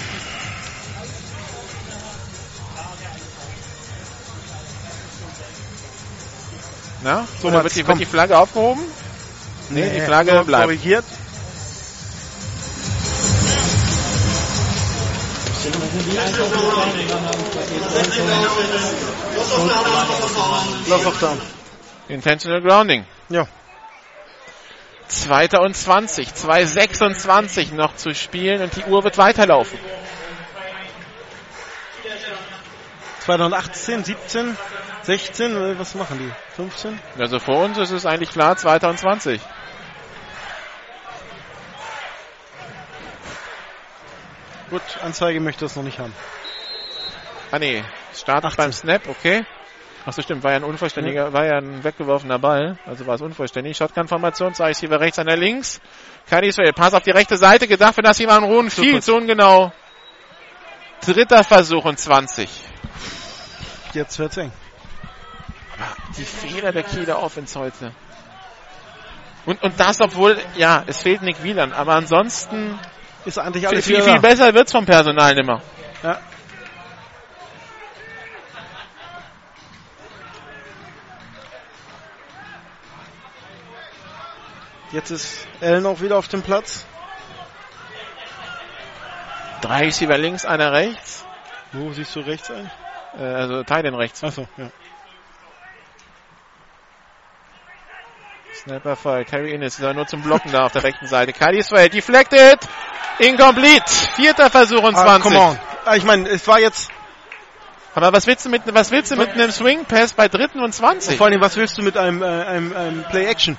Na? 7.03 7.27
So, 7.41 7.49
Oder 7.49 7.65
wird 7.65 7.75
die, 7.75 7.87
wird 7.87 7.99
die 8.01 8.07
Flagge 8.07 8.39
aufgehoben? 8.39 8.83
Nee, 9.71 9.91
die 9.91 10.01
Flagge 10.01 10.45
bleibt. 10.45 10.65
Korrigiert. 10.65 11.05
Loss 20.89 21.07
of 21.07 21.21
Down. 21.21 21.41
Intentional 22.09 22.61
Grounding. 22.61 23.05
Ja. 23.29 23.47
Zweiter 25.09 25.63
und 25.63 25.77
20. 25.77 26.29
2,26 26.29 27.75
noch 27.75 27.97
zu 27.97 28.15
spielen 28.15 28.63
und 28.63 28.77
die 28.77 28.85
Uhr 28.85 29.05
wird 29.05 29.19
weiterlaufen. 29.19 29.79
2018, 33.21 34.05
17, 34.05 34.57
16, 35.03 35.57
äh, 35.57 35.79
was 35.79 35.95
machen 35.95 36.19
die? 36.19 36.55
15? 36.55 36.99
Also 37.19 37.39
vor 37.39 37.65
uns 37.65 37.79
ist 37.79 37.91
es 37.91 38.07
eigentlich 38.07 38.31
klar, 38.31 38.57
zweiter 38.57 38.89
und 38.89 38.99
20. 38.99 39.41
Gut, 44.71 44.83
Anzeige 45.03 45.41
möchte 45.41 45.65
das 45.65 45.77
noch 45.77 45.83
nicht 45.83 45.99
haben. 45.99 46.15
Ah 47.51 47.59
nee, 47.59 47.85
Start 48.15 48.45
18. 48.45 48.57
beim 48.57 48.73
Snap, 48.73 49.09
okay. 49.09 49.45
Ach 50.05 50.13
so 50.13 50.23
stimmt, 50.23 50.43
war 50.43 50.53
ja 50.53 50.57
ein 50.57 50.65
unvollständiger, 50.65 51.33
war 51.33 51.45
ja 51.45 51.59
ein 51.59 51.85
weggeworfener 51.85 52.39
Ball, 52.39 52.79
also 52.87 53.07
war 53.07 53.15
es 53.15 53.21
unvollständig. 53.21 53.77
Shotgun-Formation, 53.77 54.55
zwei 54.55 54.69
Receiver 54.69 54.99
rechts, 54.99 55.19
einer 55.19 55.37
links. 55.37 55.81
Kein 56.29 56.43
Israel, 56.45 56.73
Pass 56.73 56.95
auf 56.95 57.03
die 57.03 57.11
rechte 57.11 57.37
Seite, 57.37 57.69
gedacht 57.69 57.95
für 57.95 58.03
das 58.03 58.19
Ivan 58.19 58.43
Ruhn, 58.43 58.71
viel 58.71 59.01
zu 59.03 59.15
ungenau. 59.15 59.73
Dritter 61.05 61.45
Versuch 61.45 61.85
und 61.85 61.99
20. 61.99 62.49
Jetzt 63.93 64.19
wird's 64.19 64.37
eng. 64.39 64.53
Die 66.17 66.25
Fehler 66.25 66.73
der 66.73 66.83
Kieler 66.83 67.23
Offense 67.23 67.59
heute. 67.59 67.93
Und, 69.45 69.63
und 69.63 69.79
das, 69.79 70.01
obwohl, 70.01 70.39
ja, 70.57 70.85
es 70.87 71.03
fehlt 71.03 71.23
Nick 71.23 71.43
Wieland, 71.43 71.73
aber 71.75 71.95
ansonsten 71.95 72.79
Ist 73.25 73.39
eigentlich 73.39 73.65
viel, 73.65 73.75
alles 73.75 73.85
viel, 73.85 74.03
viel 74.03 74.15
da. 74.15 74.21
besser 74.21 74.55
wird's 74.55 74.73
vom 74.73 74.87
Personal 74.87 75.35
nimmer. 75.35 75.63
Ja. 76.03 76.21
Jetzt 84.93 85.11
ist 85.11 85.47
Allen 85.61 85.87
auch 85.87 86.01
wieder 86.01 86.19
auf 86.19 86.29
dem 86.29 86.43
Platz. 86.43 86.85
Drei 89.63 89.85
Receiver 89.87 90.19
links, 90.19 90.45
einer 90.45 90.73
rechts. 90.73 91.25
Wo 91.73 91.93
siehst 91.93 92.15
du 92.15 92.21
rechts 92.21 92.51
ein? 92.51 92.71
Äh, 93.19 93.23
also 93.23 93.63
Teilen 93.63 93.95
rechts. 93.95 94.23
Achso, 94.23 94.47
ja. 94.59 94.71
Snapper 98.55 98.97
voll. 98.97 99.25
Carry 99.25 99.53
in 99.53 99.63
ist 99.63 99.81
nur 99.81 100.07
zum 100.07 100.23
Blocken 100.23 100.53
da 100.53 100.67
auf 100.67 100.73
der 100.73 100.83
rechten 100.85 101.07
Seite. 101.07 101.33
Kyle 101.33 101.57
Israel 101.57 101.89
deflected. 101.89 102.59
Incomplete. 103.19 103.85
Vierter 104.17 104.51
Versuch 104.51 104.83
und 104.83 104.95
20. 104.95 105.07
Ah, 105.07 105.19
come 105.21 105.39
on. 105.39 105.59
Ah, 105.85 105.97
ich 105.97 106.05
meine, 106.05 106.29
es 106.29 106.47
war 106.47 106.61
jetzt, 106.61 106.91
Aber 107.95 108.13
was 108.13 108.27
willst 108.27 108.45
du 108.45 108.49
mit, 108.51 108.63
was 108.67 108.91
willst 108.91 109.11
du 109.11 109.17
mit 109.17 109.31
einem 109.31 109.51
Swing 109.51 109.85
Pass 109.85 110.13
bei 110.13 110.29
dritten 110.29 110.61
und 110.61 110.73
20? 110.73 111.17
vor 111.17 111.27
allem, 111.27 111.41
was 111.41 111.57
willst 111.57 111.77
du 111.79 111.83
mit 111.83 111.97
einem, 111.97 112.23
äh, 112.23 112.27
einem, 112.27 112.77
einem 112.77 113.05
Play-Action? 113.05 113.57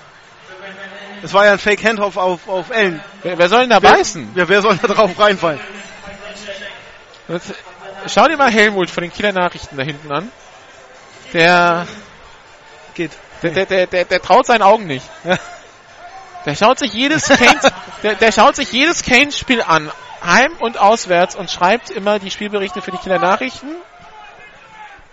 Es 1.23 1.33
war 1.33 1.45
ja 1.45 1.53
ein 1.53 1.59
Fake-Handoff 1.59 2.17
auf, 2.17 2.47
auf 2.49 2.71
Allen. 2.71 3.01
Wer, 3.23 3.37
wer 3.37 3.49
soll 3.49 3.61
denn 3.61 3.69
da 3.69 3.81
Wer, 3.81 3.93
beißen? 3.93 4.31
ja, 4.35 4.47
wer 4.49 4.61
soll 4.61 4.77
da 4.77 4.87
drauf 4.87 5.17
reinfallen? 5.19 5.59
Das- 7.27 7.53
Schau 8.07 8.27
dir 8.27 8.35
mal 8.35 8.51
Helmut 8.51 8.89
von 8.89 9.01
den 9.03 9.13
Kieler 9.13 9.31
Nachrichten 9.31 9.77
da 9.77 9.83
hinten 9.83 10.11
an. 10.11 10.29
Der, 11.31 11.87
Geht. 12.95 13.11
Der, 13.43 13.51
der, 13.51 13.65
der, 13.65 13.87
der, 13.87 14.05
der 14.05 14.21
traut 14.21 14.45
seinen 14.45 14.61
Augen 14.61 14.87
nicht. 14.87 15.05
Ja. 15.23 15.37
Der 16.45 16.55
schaut 16.55 16.79
sich 16.79 16.93
jedes 16.93 17.27
Keynes, 17.27 17.71
der, 18.03 18.15
der 18.15 18.31
schaut 18.31 18.55
sich 18.55 18.71
jedes 18.71 19.03
Keynes-Spiel 19.03 19.61
an, 19.61 19.89
heim 20.25 20.51
und 20.59 20.77
auswärts 20.77 21.35
und 21.35 21.49
schreibt 21.49 21.89
immer 21.89 22.19
die 22.19 22.31
Spielberichte 22.31 22.81
für 22.81 22.91
die 22.91 22.97
Kieler 22.97 23.19
Nachrichten. 23.19 23.67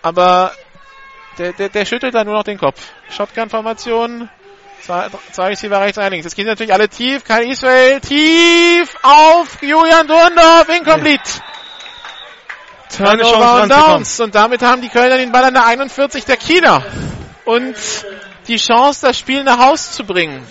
Aber 0.02 0.52
der, 1.38 1.52
der, 1.52 1.68
der 1.68 1.84
schüttelt 1.84 2.14
da 2.14 2.24
nur 2.24 2.34
noch 2.34 2.42
den 2.42 2.58
Kopf. 2.58 2.80
Shotgun-Formation. 3.10 4.28
Zwei, 4.82 5.08
zwei 5.30 5.48
Receiver 5.48 5.80
rechts, 5.80 5.98
ein 5.98 6.10
links. 6.10 6.24
Jetzt 6.24 6.34
gehen 6.36 6.46
sie 6.46 6.50
natürlich 6.50 6.72
alle 6.72 6.88
tief. 6.88 7.22
Kai 7.24 7.44
Israel 7.44 8.00
tief 8.00 8.96
auf 9.02 9.62
Julian 9.62 10.06
Durndorf. 10.06 10.68
Incomplete. 10.68 11.22
Chance 12.90 13.18
Turnover 13.18 13.62
und. 13.62 13.70
Downs. 13.70 14.20
Und 14.20 14.34
damit 14.34 14.62
haben 14.62 14.80
die 14.80 14.88
Kölner 14.88 15.18
den 15.18 15.32
Ball 15.32 15.44
an 15.44 15.54
der 15.54 15.66
41 15.66 16.24
der 16.24 16.38
Kieler. 16.38 16.82
Und 17.50 17.74
die 18.46 18.58
Chance, 18.58 19.06
das 19.06 19.18
Spiel 19.18 19.42
nach 19.42 19.58
Haus 19.58 19.90
zu 19.90 20.04
bringen. 20.04 20.46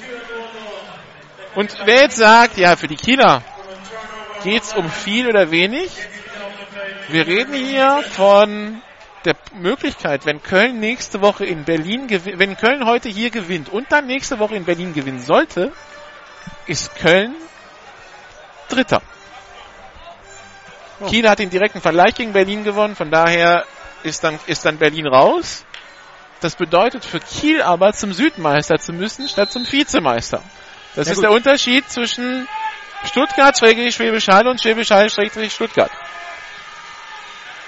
Und 1.55 1.73
wer 1.85 2.01
jetzt 2.01 2.17
sagt, 2.17 2.57
ja, 2.57 2.75
für 2.75 2.89
die 2.89 2.97
Kieler 2.97 3.41
geht's 4.43 4.73
um 4.73 4.89
viel 4.89 5.29
oder 5.29 5.49
wenig. 5.49 5.91
Wir 7.07 7.25
reden 7.25 7.53
hier 7.53 8.03
von 8.03 8.81
der 9.23 9.35
Möglichkeit, 9.53 10.25
wenn 10.25 10.43
Köln 10.43 10.81
nächste 10.81 11.21
Woche 11.21 11.45
in 11.45 11.63
Berlin 11.63 12.07
gewinnt, 12.07 12.37
wenn 12.37 12.57
Köln 12.57 12.85
heute 12.85 13.07
hier 13.07 13.29
gewinnt 13.29 13.69
und 13.69 13.89
dann 13.93 14.05
nächste 14.05 14.37
Woche 14.39 14.55
in 14.55 14.65
Berlin 14.65 14.93
gewinnen 14.93 15.21
sollte, 15.21 15.71
ist 16.67 16.93
Köln 16.97 17.33
Dritter. 18.67 19.01
Kiel 21.07 21.29
hat 21.29 21.39
den 21.39 21.49
direkten 21.49 21.79
Vergleich 21.79 22.15
gegen 22.15 22.33
Berlin 22.33 22.65
gewonnen, 22.65 22.97
von 22.97 23.09
daher 23.09 23.63
ist 24.03 24.21
dann, 24.25 24.37
ist 24.47 24.65
dann 24.65 24.77
Berlin 24.77 25.07
raus. 25.07 25.63
Das 26.41 26.55
bedeutet 26.55 27.03
für 27.03 27.19
Kiel 27.19 27.61
aber 27.61 27.93
zum 27.93 28.13
Südmeister 28.13 28.77
zu 28.79 28.93
müssen, 28.93 29.27
statt 29.27 29.51
zum 29.51 29.69
Vizemeister. 29.69 30.41
Das 30.95 31.07
Ja, 31.07 31.11
ist 31.11 31.17
gut. 31.17 31.23
der 31.25 31.31
Unterschied 31.31 31.89
zwischen 31.89 32.47
Stuttgart, 33.05 33.57
Schrägstrich 33.57 33.95
Schwäbisch 33.95 34.27
Hall 34.27 34.47
und 34.47 34.61
Schwäbisch 34.61 34.91
Hall, 34.91 35.09
Schrägstrich 35.09 35.53
Stuttgart. 35.53 35.91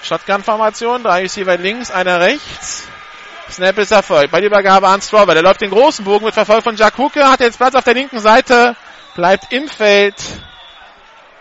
Shotgun-Formation, 0.03 1.03
drei 1.03 1.22
Receiver 1.22 1.58
links, 1.58 1.91
einer 1.91 2.19
rechts. 2.19 2.88
Snap 3.50 3.77
ist 3.77 3.91
Erfolg. 3.91 4.32
Bei 4.32 4.40
der 4.40 4.48
Übergabe 4.48 4.88
an 4.88 5.01
Strober. 5.01 5.33
Der 5.33 5.43
läuft 5.43 5.61
den 5.61 5.69
großen 5.72 6.06
Bogen, 6.06 6.24
wird 6.25 6.33
verfolgt 6.33 6.64
von 6.64 6.75
Jack 6.75 6.98
Huke, 6.98 7.30
hat 7.30 7.41
jetzt 7.41 7.58
Platz 7.58 7.75
auf 7.75 7.83
der 7.83 7.93
linken 7.93 8.19
Seite, 8.19 8.75
bleibt 9.16 9.51
im 9.51 9.67
Feld. 9.67 10.16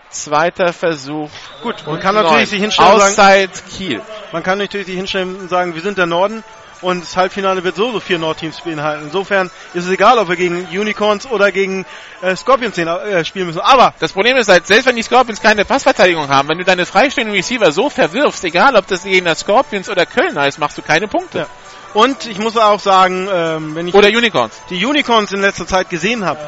Zweiter 0.09 0.73
Versuch. 0.73 1.29
Gut, 1.63 1.85
man 1.85 1.95
Und 1.95 2.01
kann 2.01 2.15
natürlich 2.15 2.49
sich 2.49 2.59
hinstellen 2.59 2.91
Auszeit 2.91 3.49
Kiel. 3.69 4.01
man 4.33 4.43
kann 4.43 4.57
natürlich 4.57 4.87
sich 4.87 4.97
hinstellen 4.97 5.37
und 5.39 5.47
sagen, 5.49 5.73
wir 5.73 5.81
sind 5.81 5.97
der 5.97 6.05
Norden 6.05 6.43
und 6.81 7.03
das 7.03 7.15
Halbfinale 7.15 7.63
wird 7.63 7.75
so 7.75 7.91
so 7.91 7.99
vier 7.99 8.17
Nordteams 8.19 8.61
beinhalten. 8.61 9.05
Insofern 9.05 9.49
ist 9.73 9.85
es 9.85 9.91
egal, 9.91 10.17
ob 10.17 10.29
wir 10.29 10.35
gegen 10.35 10.65
Unicorns 10.67 11.25
oder 11.29 11.51
gegen 11.51 11.85
äh, 12.21 12.35
Scorpions 12.35 12.75
sehen, 12.75 12.87
äh, 12.87 13.23
spielen 13.25 13.47
müssen. 13.47 13.59
Aber 13.61 13.93
Das 13.99 14.13
Problem 14.13 14.37
ist 14.37 14.49
halt, 14.49 14.67
selbst 14.67 14.85
wenn 14.85 14.95
die 14.95 15.03
Scorpions 15.03 15.41
keine 15.41 15.65
Passverteidigung 15.65 16.27
haben, 16.29 16.49
wenn 16.49 16.57
du 16.57 16.63
deine 16.65 16.85
freistehenden 16.85 17.35
Receiver 17.35 17.71
so 17.71 17.89
verwirfst, 17.89 18.43
egal 18.43 18.75
ob 18.75 18.87
das 18.87 19.03
gegen 19.03 19.25
das 19.25 19.39
Scorpions 19.41 19.89
oder 19.89 20.05
Kölner 20.05 20.47
ist, 20.47 20.59
machst 20.59 20.77
du 20.77 20.81
keine 20.81 21.07
Punkte. 21.07 21.39
Ja. 21.39 21.47
und 21.93 22.25
ich 22.25 22.37
muss 22.39 22.57
auch 22.57 22.79
sagen, 22.79 23.27
ähm, 23.31 23.75
wenn 23.75 23.87
ich 23.87 23.93
Oder 23.93 24.07
Unicorns. 24.07 24.53
die 24.69 24.85
Unicorns 24.85 25.31
in 25.31 25.41
letzter 25.41 25.67
Zeit 25.67 25.89
gesehen 25.89 26.25
habe, 26.25 26.39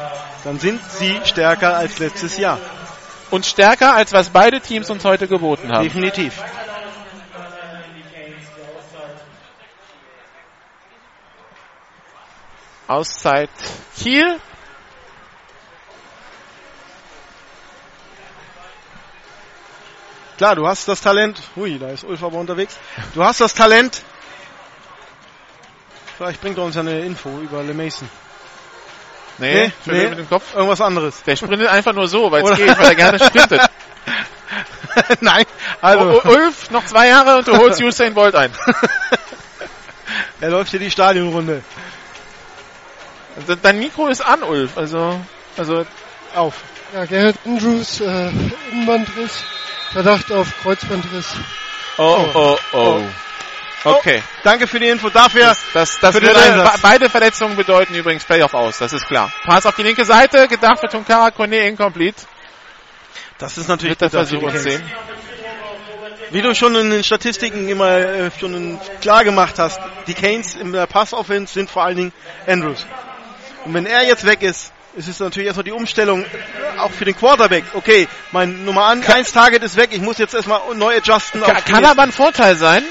dann 0.44 0.58
sind 0.58 0.80
sie 0.90 1.18
stärker 1.24 1.76
als 1.76 1.98
letztes 1.98 2.36
Jahr. 2.38 2.58
Und 3.30 3.46
stärker, 3.46 3.94
als 3.94 4.12
was 4.12 4.30
beide 4.30 4.60
Teams 4.60 4.90
uns 4.90 5.04
heute 5.04 5.26
geboten 5.26 5.72
haben. 5.72 5.82
Definitiv. 5.82 6.34
Auszeit 12.86 13.50
Kiel. 13.96 14.40
Klar, 20.36 20.56
du 20.56 20.66
hast 20.66 20.88
das 20.88 21.00
Talent. 21.00 21.40
Hui, 21.56 21.78
da 21.78 21.88
ist 21.88 22.04
Ulf 22.04 22.22
aber 22.22 22.38
unterwegs. 22.38 22.76
Du 23.14 23.22
hast 23.22 23.40
das 23.40 23.54
Talent. 23.54 24.02
Vielleicht 26.16 26.40
bringt 26.40 26.58
er 26.58 26.64
uns 26.64 26.74
ja 26.74 26.82
eine 26.82 27.00
Info 27.00 27.28
über 27.40 27.62
Le 27.62 27.74
Mason. 27.74 28.08
Nee, 29.38 29.72
nee, 29.86 30.08
mit 30.08 30.18
dem 30.18 30.28
Kopf. 30.28 30.54
Irgendwas 30.54 30.80
anderes. 30.80 31.22
Der 31.24 31.36
sprintet 31.36 31.68
einfach 31.68 31.92
nur 31.92 32.06
so, 32.06 32.30
weil 32.30 32.44
es 32.44 32.56
geht, 32.56 32.78
weil 32.78 32.86
er 32.86 32.94
gerne 32.94 33.18
sprintet. 33.18 33.60
Nein, 35.20 35.44
Also, 35.80 36.20
also 36.20 36.28
Ulf, 36.28 36.70
noch 36.70 36.84
zwei 36.84 37.08
Jahre 37.08 37.38
und 37.38 37.48
du 37.48 37.56
holst 37.56 37.82
Usain 37.82 38.14
Bolt 38.14 38.36
ein. 38.36 38.52
er 40.40 40.50
läuft 40.50 40.70
hier 40.70 40.78
die 40.78 40.90
Stadionrunde 40.90 41.62
Also, 43.36 43.54
dein 43.56 43.78
Mikro 43.78 44.08
ist 44.08 44.20
an, 44.20 44.42
Ulf. 44.42 44.76
Also, 44.76 45.20
also 45.56 45.84
auf. 46.34 46.54
Ja, 46.92 47.04
Gerrit 47.06 47.36
Andrews, 47.44 48.00
äh, 48.00 48.30
Innenbandriss, 48.70 49.42
Verdacht 49.92 50.30
auf 50.30 50.48
Kreuzbandriss. 50.62 51.34
oh, 51.98 52.26
oh, 52.34 52.58
oh. 52.72 53.02
Okay. 53.84 54.22
Danke 54.42 54.66
für 54.66 54.80
die 54.80 54.88
Info 54.88 55.10
dafür. 55.10 55.46
Das, 55.46 55.60
das, 55.74 56.00
das 56.00 56.14
würde, 56.14 56.32
beide 56.80 57.10
Verletzungen 57.10 57.54
bedeuten 57.56 57.94
übrigens 57.94 58.24
Playoff 58.24 58.54
aus, 58.54 58.78
das 58.78 58.92
ist 58.92 59.06
klar. 59.06 59.30
Pass 59.44 59.66
auf 59.66 59.76
die 59.76 59.82
linke 59.82 60.04
Seite, 60.04 60.48
gedacht 60.48 60.80
für 60.80 60.88
Tunkara 60.88 61.30
Kone 61.30 61.68
incomplete. 61.68 62.22
Das 63.38 63.58
ist 63.58 63.68
natürlich 63.68 63.98
für 63.98 64.08
Versuch 64.08 64.42
und 64.42 64.48
Canes. 64.48 64.62
10. 64.62 64.82
Wie 66.30 66.40
du 66.40 66.54
schon 66.54 66.74
in 66.76 66.90
den 66.90 67.04
Statistiken 67.04 67.68
immer 67.68 67.90
äh, 67.98 68.30
schon 68.38 68.80
klar 69.00 69.22
gemacht 69.22 69.58
hast, 69.58 69.80
die 70.06 70.14
Canes 70.14 70.54
in 70.54 70.72
der 70.72 70.86
Passoffense 70.86 71.52
sind 71.52 71.70
vor 71.70 71.84
allen 71.84 71.96
Dingen 71.96 72.12
Andrews. 72.46 72.86
Und 73.64 73.74
wenn 73.74 73.86
er 73.86 74.02
jetzt 74.04 74.26
weg 74.26 74.42
ist, 74.42 74.72
ist 74.96 75.08
es 75.08 75.18
natürlich 75.20 75.46
erstmal 75.46 75.64
die 75.64 75.72
Umstellung 75.72 76.24
auch 76.78 76.90
für 76.90 77.04
den 77.04 77.16
Quarterback. 77.16 77.64
Okay, 77.74 78.08
mein 78.30 78.64
Nummer 78.64 78.86
1 78.86 79.32
Target 79.32 79.62
ist 79.62 79.76
weg, 79.76 79.90
ich 79.92 80.00
muss 80.00 80.18
jetzt 80.18 80.34
erstmal 80.34 80.60
neu 80.74 80.96
adjusten. 80.96 81.40
Kann 81.42 81.54
nächste- 81.56 81.88
aber 81.88 82.02
ein 82.02 82.12
Vorteil 82.12 82.56
sein 82.56 82.84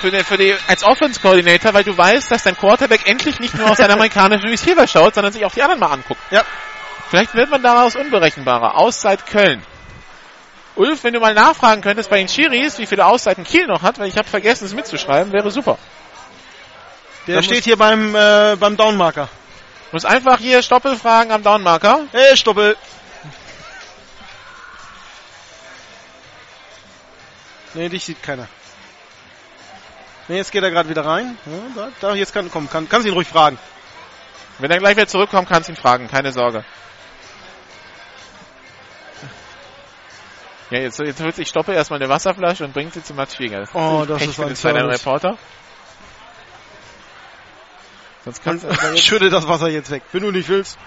für 0.00 0.10
die, 0.10 0.22
für 0.22 0.36
die 0.36 0.54
als 0.68 0.84
Offense 0.84 1.20
Coordinator, 1.20 1.74
weil 1.74 1.84
du 1.84 1.96
weißt, 1.96 2.30
dass 2.30 2.44
dein 2.44 2.56
Quarterback 2.56 3.08
endlich 3.08 3.40
nicht 3.40 3.54
nur 3.54 3.70
auf 3.70 3.76
seinen 3.76 3.92
amerikanischen 3.92 4.48
Receiver 4.48 4.86
schaut, 4.86 5.14
sondern 5.14 5.32
sich 5.32 5.44
auch 5.44 5.52
die 5.52 5.62
anderen 5.62 5.80
mal 5.80 5.90
anguckt. 5.90 6.20
Ja. 6.30 6.44
Vielleicht 7.10 7.34
wird 7.34 7.50
man 7.50 7.62
daraus 7.62 7.96
unberechenbarer. 7.96 8.76
Auszeit 8.78 9.26
Köln. 9.26 9.62
Ulf, 10.76 11.02
wenn 11.02 11.14
du 11.14 11.18
mal 11.20 11.34
nachfragen 11.34 11.80
könntest 11.80 12.10
bei 12.10 12.18
den 12.18 12.28
Chiris, 12.28 12.78
wie 12.78 12.86
viele 12.86 13.06
Auszeiten 13.06 13.42
Kiel 13.42 13.66
noch 13.66 13.82
hat, 13.82 13.98
weil 13.98 14.06
ich 14.08 14.16
habe 14.16 14.28
vergessen, 14.28 14.66
es 14.66 14.74
mitzuschreiben, 14.74 15.32
wäre 15.32 15.50
super. 15.50 15.76
Der 17.26 17.36
Da 17.36 17.42
steht 17.42 17.64
hier 17.64 17.76
beim, 17.76 18.14
äh, 18.14 18.56
beim 18.60 18.76
Downmarker. 18.76 19.28
Du 19.90 19.96
musst 19.96 20.06
einfach 20.06 20.38
hier 20.38 20.62
Stoppel 20.62 20.96
fragen 20.96 21.32
am 21.32 21.42
Downmarker. 21.42 22.06
Hey, 22.12 22.36
Stoppel. 22.36 22.76
Nee, 27.72 27.88
dich 27.88 28.04
sieht 28.04 28.22
keiner. 28.22 28.48
Nee, 30.28 30.36
jetzt 30.36 30.52
geht 30.52 30.62
er 30.62 30.70
gerade 30.70 30.90
wieder 30.90 31.06
rein. 31.06 31.38
Ja, 31.74 31.88
da, 32.00 32.14
jetzt 32.14 32.34
kann, 32.34 32.50
komm, 32.50 32.68
kann, 32.68 32.86
kannst 32.86 33.06
ihn 33.06 33.14
ruhig 33.14 33.28
fragen. 33.28 33.58
Wenn 34.58 34.70
er 34.70 34.78
gleich 34.78 34.96
wieder 34.96 35.06
zurückkommt, 35.06 35.48
kannst 35.48 35.68
du 35.68 35.72
ihn 35.72 35.76
fragen, 35.76 36.06
keine 36.08 36.32
Sorge. 36.32 36.64
Ja, 40.70 40.80
jetzt, 40.80 40.98
jetzt 40.98 41.22
holt 41.22 41.34
sich 41.34 41.48
Stoppe 41.48 41.72
erstmal 41.72 41.98
eine 41.98 42.10
Wasserflasche 42.10 42.64
und 42.64 42.74
bringt 42.74 42.92
sie 42.92 43.02
zu 43.02 43.14
Max 43.14 43.36
Schwieger. 43.36 43.66
Oh, 43.72 44.04
das 44.06 44.18
Pech 44.18 44.38
ist 44.38 44.66
ein. 44.66 44.76
Reporter. 44.76 45.38
Sonst 48.28 48.44
kannst 48.44 48.64
du 48.64 48.68
Ich 48.94 49.04
schütte 49.04 49.30
das 49.30 49.48
Wasser 49.48 49.68
jetzt 49.68 49.90
weg. 49.90 50.02
Wenn 50.12 50.22
du 50.22 50.30
nicht 50.30 50.50
willst, 50.50 50.78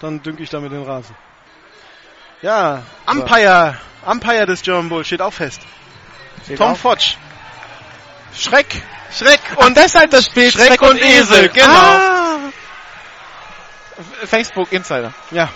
dann 0.00 0.22
dünke 0.22 0.42
ich 0.42 0.50
damit 0.50 0.70
den 0.72 0.82
Rasen. 0.82 1.16
Ja, 2.42 2.82
Umpire, 3.06 3.78
Umpire 4.04 4.44
des 4.44 4.60
German 4.62 4.90
Bull 4.90 5.04
steht 5.04 5.22
auch 5.22 5.32
fest. 5.32 5.62
Tom 6.56 6.76
Fotsch. 6.76 7.16
Schreck. 8.34 8.82
Schreck 9.16 9.40
Und 9.56 9.76
deshalb 9.76 10.10
das 10.10 10.26
Spiel 10.26 10.50
Schreck 10.50 10.80
und 10.82 11.00
Esel, 11.00 11.48
genau. 11.48 11.68
Ah. 11.68 12.38
Facebook 14.26 14.70
Insider. 14.72 15.12
Ja. 15.30 15.48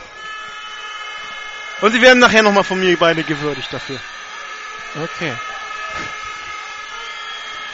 Und 1.82 1.92
sie 1.92 2.00
werden 2.00 2.20
nachher 2.20 2.42
nochmal 2.42 2.64
von 2.64 2.80
mir 2.80 2.96
beide 2.98 3.22
gewürdigt 3.22 3.70
dafür. 3.70 3.98
Okay. 5.02 5.32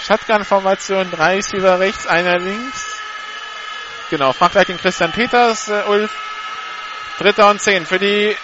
Shotgun-Formation, 0.06 1.10
drei 1.10 1.36
Receiver 1.36 1.78
rechts, 1.78 2.06
einer 2.06 2.38
links. 2.38 2.89
Genau, 4.10 4.32
frag 4.32 4.52
gleich 4.52 4.66
den 4.66 4.78
Christian 4.78 5.12
Peters, 5.12 5.68
äh, 5.68 5.82
Ulf. 5.88 6.10
Dritter 7.18 7.48
und 7.50 7.60
zehn 7.60 7.86
für 7.86 7.98
die 7.98 8.34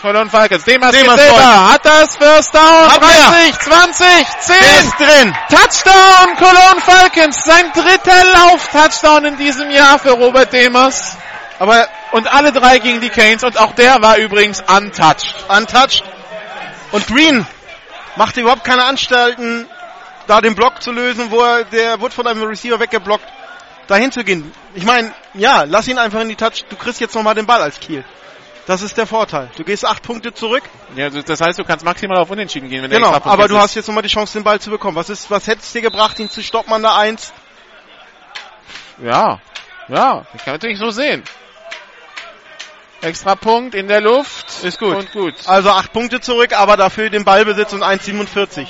Cologne 0.00 0.28
Falcons. 0.30 0.64
Demas, 0.64 0.90
Demas 0.92 1.20
voll. 1.22 1.42
hat 1.42 1.84
das 1.84 2.16
First 2.16 2.54
Down, 2.54 2.92
Hat 2.92 3.02
er. 3.02 3.30
30, 3.30 3.58
20, 3.58 4.06
10. 4.40 4.56
Der 4.58 4.80
ist 4.80 4.98
drin. 4.98 5.36
Touchdown, 5.48 6.36
Cologne 6.36 6.80
Falcons, 6.80 7.44
sein 7.44 7.70
dritter 7.72 8.24
Lauf-Touchdown 8.32 9.26
in 9.26 9.36
diesem 9.36 9.70
Jahr 9.70 9.98
für 9.98 10.10
Robert 10.12 10.52
Demers. 10.52 11.16
Aber 11.58 11.86
Und 12.10 12.26
alle 12.32 12.50
drei 12.52 12.78
gegen 12.80 13.00
die 13.00 13.10
Canes 13.10 13.44
und 13.44 13.56
auch 13.58 13.72
der 13.74 14.02
war 14.02 14.16
übrigens 14.16 14.60
untouched. 14.66 15.34
untouched. 15.48 16.02
Und 16.90 17.06
Green 17.06 17.46
macht 18.16 18.36
überhaupt 18.36 18.64
keine 18.64 18.84
Anstalten, 18.84 19.68
da 20.26 20.40
den 20.40 20.54
Block 20.56 20.82
zu 20.82 20.90
lösen, 20.90 21.30
wo 21.30 21.40
er, 21.42 21.64
der 21.64 22.00
wird 22.00 22.12
von 22.12 22.26
einem 22.26 22.42
Receiver 22.42 22.80
weggeblockt, 22.80 23.24
dahin 23.86 24.12
zu 24.12 24.24
gehen. 24.24 24.52
Ich 24.74 24.84
meine, 24.84 25.12
ja, 25.34 25.64
lass 25.64 25.88
ihn 25.88 25.98
einfach 25.98 26.20
in 26.20 26.28
die 26.28 26.36
Touch, 26.36 26.64
du 26.68 26.76
kriegst 26.76 27.00
jetzt 27.00 27.14
nochmal 27.14 27.34
den 27.34 27.46
Ball 27.46 27.62
als 27.62 27.80
Kiel. 27.80 28.04
Das 28.66 28.80
ist 28.80 28.96
der 28.96 29.06
Vorteil. 29.06 29.50
Du 29.56 29.64
gehst 29.64 29.84
acht 29.84 30.02
Punkte 30.04 30.32
zurück, 30.32 30.62
Ja, 30.94 31.06
also 31.06 31.20
das 31.20 31.40
heißt, 31.40 31.58
du 31.58 31.64
kannst 31.64 31.84
maximal 31.84 32.18
auf 32.18 32.30
Unentschieden 32.30 32.68
gehen, 32.68 32.82
wenn 32.82 32.90
der 32.90 33.00
genau, 33.00 33.12
aber 33.12 33.48
du 33.48 33.56
ist. 33.56 33.60
hast 33.60 33.74
jetzt 33.74 33.88
nochmal 33.88 34.04
die 34.04 34.08
Chance, 34.08 34.34
den 34.34 34.44
Ball 34.44 34.60
zu 34.60 34.70
bekommen. 34.70 34.96
Was 34.96 35.10
ist, 35.10 35.30
was 35.30 35.48
hätte 35.48 35.60
es 35.62 35.72
dir 35.72 35.82
gebracht, 35.82 36.18
ihn 36.20 36.30
zu 36.30 36.42
stoppen 36.42 36.72
an 36.72 36.82
der 36.82 36.94
Eins? 36.94 37.32
Ja, 39.02 39.40
ja, 39.88 40.24
ich 40.34 40.44
kann 40.44 40.54
natürlich 40.54 40.78
so 40.78 40.90
sehen. 40.90 41.24
Extra 43.00 43.34
Punkt 43.34 43.74
in 43.74 43.88
der 43.88 44.00
Luft. 44.00 44.46
Ist 44.62 44.78
gut. 44.78 44.94
Und 44.94 45.10
gut. 45.12 45.34
Also 45.46 45.70
acht 45.70 45.92
Punkte 45.92 46.20
zurück, 46.20 46.52
aber 46.56 46.76
dafür 46.76 47.10
den 47.10 47.24
Ballbesitz 47.24 47.72
und 47.72 47.82
1,47. 47.82 48.68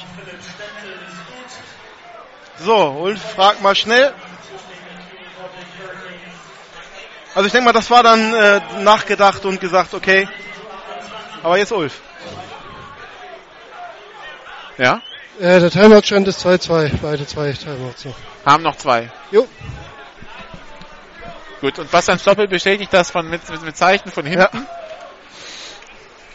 So, 2.61 2.77
Ulf 3.03 3.21
fragt 3.35 3.61
mal 3.61 3.75
schnell. 3.75 4.15
Also 7.35 7.47
ich 7.47 7.53
denke 7.53 7.65
mal, 7.67 7.73
das 7.73 7.91
war 7.91 8.03
dann 8.03 8.35
äh, 8.35 8.61
nachgedacht 8.81 9.45
und 9.45 9.61
gesagt, 9.61 9.95
okay. 9.95 10.29
Aber 11.43 11.57
jetzt 11.57 11.73
Ulf. 11.73 12.01
Ja? 14.77 15.01
Äh, 15.39 15.61
der 15.61 15.71
Timeout-Stand 15.71 16.29
ist 16.29 16.45
2-2. 16.45 16.99
Beide 17.01 17.27
zwei 17.27 17.53
Timeouts 17.53 18.05
noch. 18.05 18.15
Haben 18.45 18.63
noch 18.63 18.77
zwei. 18.77 19.11
Jo. 19.31 19.49
Gut, 21.61 21.79
und 21.79 21.91
Bastian 21.91 22.19
Stoppel 22.19 22.49
bestätigt 22.49 22.93
das 22.93 23.11
von, 23.11 23.29
mit, 23.29 23.49
mit, 23.49 23.63
mit 23.63 23.77
Zeichen 23.77 24.11
von 24.11 24.27
hinten. 24.27 24.67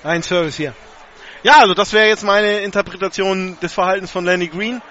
Ein 0.03 0.23
Service 0.23 0.55
hier. 0.55 0.73
Ja, 1.43 1.59
also 1.59 1.73
das 1.73 1.93
wäre 1.93 2.07
jetzt 2.07 2.23
meine 2.23 2.59
Interpretation 2.59 3.57
des 3.61 3.73
Verhaltens 3.73 4.09
von 4.09 4.25
Lenny 4.25 4.47
Green, 4.47 4.81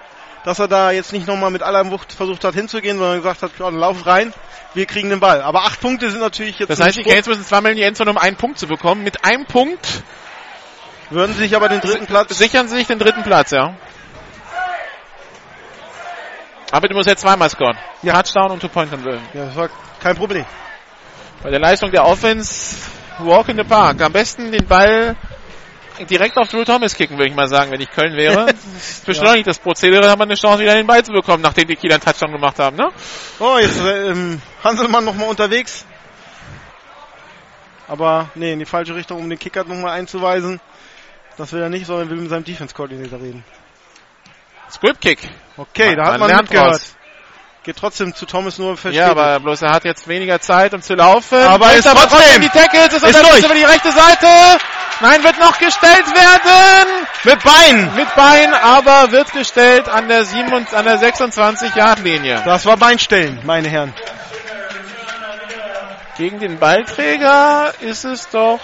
dass 0.47 0.59
er 0.59 0.69
da 0.69 0.91
jetzt 0.91 1.11
nicht 1.11 1.27
nochmal 1.27 1.51
mit 1.51 1.61
aller 1.61 1.91
Wucht 1.91 2.13
versucht 2.13 2.45
hat 2.45 2.55
hinzugehen, 2.55 2.97
sondern 2.97 3.17
gesagt 3.17 3.41
hat, 3.41 3.51
dann 3.59 3.75
lauf 3.75 4.05
rein, 4.05 4.33
wir 4.73 4.85
kriegen 4.85 5.09
den 5.09 5.19
Ball. 5.19 5.41
Aber 5.41 5.65
acht 5.65 5.81
Punkte 5.81 6.09
sind 6.09 6.21
natürlich 6.21 6.57
jetzt 6.57 6.69
Das 6.69 6.79
heißt, 6.79 6.97
die. 6.97 7.03
Canes 7.03 7.27
müssen 7.27 7.43
zweimal 7.43 7.71
in 7.71 7.77
die 7.77 7.83
Endzone, 7.83 8.11
um 8.11 8.17
einen 8.17 8.37
Punkt 8.37 8.57
zu 8.57 8.65
bekommen. 8.65 9.03
Mit 9.03 9.25
einem 9.25 9.45
Punkt 9.45 10.03
würden 11.09 11.33
sie 11.33 11.39
sich 11.39 11.55
aber 11.57 11.67
den 11.67 11.81
dritten 11.81 12.05
Platz 12.05 12.37
sichern 12.37 12.69
sie 12.69 12.77
sich 12.77 12.87
den 12.87 12.97
dritten 12.97 13.23
Platz, 13.23 13.51
ja. 13.51 13.75
Aber 16.71 16.87
du 16.87 16.95
musst 16.95 17.09
jetzt 17.09 17.21
zweimal 17.21 17.49
scoren. 17.49 17.77
Ja. 18.01 18.13
Touchdown 18.13 18.51
und 18.51 18.61
Two-Point-Conversion. 18.61 19.23
Ja, 19.33 19.45
das 19.47 19.55
war 19.57 19.69
kein 20.01 20.15
Problem. 20.15 20.45
Bei 21.43 21.49
der 21.49 21.59
Leistung 21.59 21.91
der 21.91 22.05
Offense, 22.05 22.77
walk 23.19 23.49
in 23.49 23.57
the 23.57 23.65
park. 23.65 24.01
Am 24.01 24.13
besten 24.13 24.53
den 24.53 24.65
Ball 24.65 25.17
direkt 26.05 26.37
auf 26.37 26.49
Drew 26.49 26.63
Thomas 26.63 26.95
kicken, 26.95 27.17
würde 27.17 27.29
ich 27.29 27.35
mal 27.35 27.47
sagen, 27.47 27.71
wenn 27.71 27.81
ich 27.81 27.89
Köln 27.91 28.15
wäre. 28.15 28.47
Beschleunigt 29.05 29.47
das 29.47 29.59
Prozedere, 29.59 30.09
haben 30.09 30.19
wir 30.19 30.23
eine 30.25 30.35
Chance, 30.35 30.61
wieder 30.61 30.75
den 30.75 30.87
Ball 30.87 31.03
zu 31.03 31.11
bekommen, 31.11 31.41
nachdem 31.43 31.67
die 31.67 31.75
Kieler 31.75 31.95
einen 31.95 32.03
Touchdown 32.03 32.31
gemacht 32.31 32.59
haben, 32.59 32.77
ne? 32.77 32.89
Oh, 33.39 33.57
jetzt 33.59 33.79
äh, 33.79 34.09
ähm, 34.11 34.41
Hanselmann 34.63 35.05
nochmal 35.05 35.29
unterwegs. 35.29 35.85
Aber 37.87 38.29
nee, 38.35 38.53
in 38.53 38.59
die 38.59 38.65
falsche 38.65 38.95
Richtung, 38.95 39.19
um 39.19 39.29
den 39.29 39.39
Kicker 39.39 39.63
nochmal 39.63 39.91
einzuweisen. 39.97 40.59
Das 41.37 41.53
will 41.53 41.61
er 41.61 41.69
nicht, 41.69 41.85
sondern 41.85 42.09
will 42.09 42.17
mit 42.17 42.29
seinem 42.29 42.43
Defense-Koordinator 42.43 43.19
reden. 43.19 43.43
Script 44.69 45.01
Kick. 45.01 45.19
Okay, 45.55 45.95
da 45.95 46.05
hat 46.05 46.19
Man 46.19 46.29
man 46.29 46.41
mitgehört. 46.41 46.81
Geht 47.63 47.77
trotzdem 47.77 48.15
zu 48.15 48.25
Thomas 48.25 48.57
nur 48.57 48.71
Ja, 48.71 48.75
verstetigt. 48.77 49.09
aber 49.11 49.39
bloß 49.39 49.61
er 49.61 49.71
hat 49.73 49.83
jetzt 49.83 50.07
weniger 50.07 50.39
Zeit, 50.39 50.73
um 50.73 50.81
zu 50.81 50.95
laufen. 50.95 51.37
Aber 51.37 51.73
ist 51.73 51.85
trotzdem. 51.85 52.41
die 52.41 52.49
Tackles, 52.49 52.93
ist, 52.93 53.03
Ist 53.03 53.21
durch. 53.21 53.43
über 53.43 53.53
die 53.55 53.63
rechte 53.63 53.91
Seite. 53.91 54.27
Nein, 54.99 55.23
wird 55.23 55.39
noch 55.39 55.59
gestellt 55.59 56.07
werden. 56.07 57.07
mit 57.23 57.43
Bein! 57.43 57.95
Mit 57.95 58.15
Bein, 58.15 58.53
aber 58.53 59.11
wird 59.11 59.31
gestellt 59.31 59.87
an 59.89 60.07
der 60.07 60.25
7 60.25 60.53
und 60.53 60.73
an 60.73 60.85
der 60.85 60.97
26 60.97 61.75
Yard 61.75 61.99
Linie. 61.99 62.41
Das 62.45 62.65
war 62.65 62.77
Beinstellen, 62.77 63.39
meine 63.43 63.67
Herren. 63.67 63.93
Gegen 66.17 66.39
den 66.39 66.57
Ballträger 66.57 67.73
ist 67.81 68.05
es 68.05 68.29
doch 68.29 68.59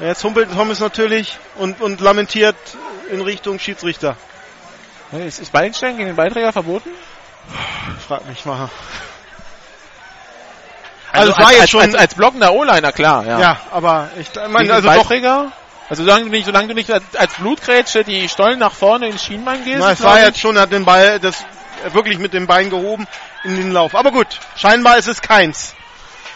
Jetzt 0.00 0.24
humpelt 0.24 0.50
Thomas 0.50 0.80
natürlich 0.80 1.38
und, 1.56 1.82
und 1.82 2.00
lamentiert 2.00 2.56
in 3.10 3.20
Richtung 3.20 3.58
Schiedsrichter. 3.58 4.16
ist, 5.12 5.40
ist 5.40 5.52
Ballstellen 5.52 5.98
gegen 5.98 6.08
den 6.08 6.16
Ballträger 6.16 6.54
verboten? 6.54 6.88
Frag 8.08 8.26
mich 8.26 8.46
mal. 8.46 8.70
Also, 11.12 11.32
es 11.32 11.38
war 11.38 11.50
jetzt 11.52 11.60
als, 11.62 11.70
schon. 11.70 11.80
als, 11.82 11.94
als 11.94 12.14
blockender 12.14 12.52
O-Liner 12.52 12.92
klar, 12.92 13.26
ja. 13.26 13.40
ja, 13.40 13.56
aber 13.70 14.10
ich 14.18 14.28
meine, 14.48 14.72
also 14.72 14.88
doch. 14.88 14.94
Ballträger? 14.96 15.52
Also 15.88 16.04
solange 16.04 16.26
du 16.26 16.30
nicht, 16.30 16.46
solange 16.46 16.68
du 16.68 16.74
nicht 16.74 16.90
als, 16.90 17.02
als 17.16 17.34
Blutgrätsche 17.34 18.04
die 18.04 18.28
Stollen 18.28 18.60
nach 18.60 18.72
vorne 18.72 19.08
ins 19.08 19.24
Schienbein 19.24 19.64
gehst. 19.64 19.80
Na, 19.80 19.90
es 19.90 20.02
war 20.02 20.20
jetzt 20.20 20.38
schon, 20.38 20.54
er 20.54 20.62
hat 20.62 20.72
den 20.72 20.84
Ball 20.84 21.18
das 21.18 21.44
wirklich 21.92 22.18
mit 22.18 22.32
dem 22.32 22.46
Bein 22.46 22.70
gehoben 22.70 23.08
in 23.42 23.56
den 23.56 23.72
Lauf. 23.72 23.96
Aber 23.96 24.12
gut, 24.12 24.28
scheinbar 24.54 24.98
ist 24.98 25.08
es 25.08 25.20
keins. 25.20 25.74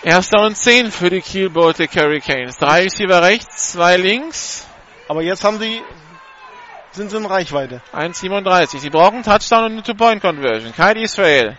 Erster 0.02 0.40
und 0.40 0.56
zehn 0.56 0.90
für 0.90 1.08
die 1.08 1.20
Kiel 1.20 1.50
Baltic 1.50 1.94
Hurricanes. 1.94 2.58
Drei 2.58 2.82
Receiver 2.82 3.22
rechts, 3.22 3.72
zwei 3.72 3.96
links, 3.96 4.66
Aber 5.08 5.22
jetzt 5.22 5.44
haben 5.44 5.58
sie, 5.58 5.80
sind 6.92 7.10
sie 7.10 7.16
in 7.16 7.24
Reichweite. 7.24 7.80
1,37. 7.94 8.80
Sie 8.80 8.90
brauchen 8.90 9.22
Touchdown 9.22 9.64
und 9.64 9.72
eine 9.72 9.82
Two-Point-Conversion. 9.82 10.74
Kyle 10.74 11.00
Israel. 11.00 11.56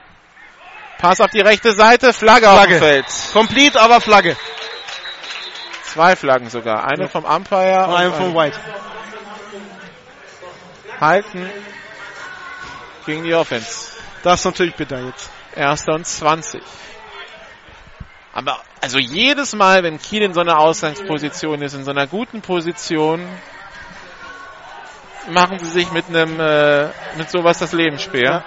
Pass 0.97 1.19
auf 1.21 1.29
die 1.31 1.41
rechte 1.41 1.73
Seite, 1.73 2.13
Flagge, 2.13 2.49
auf 2.49 2.57
Flagge. 2.57 2.75
dem 2.75 2.79
Feld. 2.79 3.05
Complete, 3.33 3.79
aber 3.81 4.01
Flagge. 4.01 4.35
Zwei 5.83 6.15
Flaggen 6.15 6.49
sogar. 6.49 6.85
Eine 6.85 7.09
vom 7.09 7.23
Umpire 7.25 7.87
Und 7.87 7.95
einen 7.95 8.13
von 8.13 8.35
White. 8.35 8.57
halten 10.99 11.49
gegen 13.05 13.23
die 13.23 13.33
Offense. 13.33 13.91
Das 14.23 14.39
ist 14.39 14.45
natürlich 14.45 14.75
bitter 14.75 14.99
jetzt. 15.05 15.29
Erster 15.55 15.93
und 15.93 16.05
20. 16.05 16.61
Aber 18.33 18.61
also 18.81 18.99
jedes 18.99 19.55
Mal, 19.55 19.83
wenn 19.83 19.99
Kiel 19.99 20.21
in 20.21 20.33
so 20.33 20.41
einer 20.41 20.59
Ausgangsposition 20.59 21.61
ist, 21.61 21.73
in 21.73 21.85
so 21.85 21.91
einer 21.91 22.07
guten 22.07 22.41
Position, 22.41 23.25
machen 25.29 25.59
sie 25.59 25.69
sich 25.69 25.91
mit 25.91 26.09
einem 26.09 26.39
äh, 26.39 26.89
mit 27.17 27.29
sowas 27.29 27.59
das 27.59 27.71
Leben 27.71 27.99
schwer. 27.99 28.23
Ja. 28.23 28.43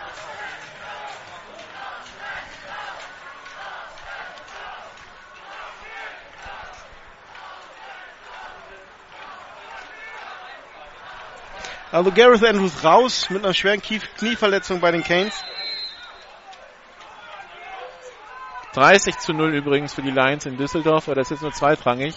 Also 11.90 12.12
Gareth 12.12 12.44
Andrews 12.44 12.84
raus 12.84 13.30
mit 13.30 13.42
einer 13.42 13.54
schweren 13.54 13.80
Knieverletzung 13.80 14.80
bei 14.80 14.90
den 14.90 15.02
Canes. 15.02 15.42
30 18.74 19.18
zu 19.18 19.32
0 19.32 19.54
übrigens 19.54 19.94
für 19.94 20.02
die 20.02 20.10
Lions 20.10 20.44
in 20.44 20.58
Düsseldorf, 20.58 21.08
aber 21.08 21.16
das 21.16 21.28
ist 21.28 21.30
jetzt 21.30 21.42
nur 21.42 21.52
zweitrangig. 21.52 22.14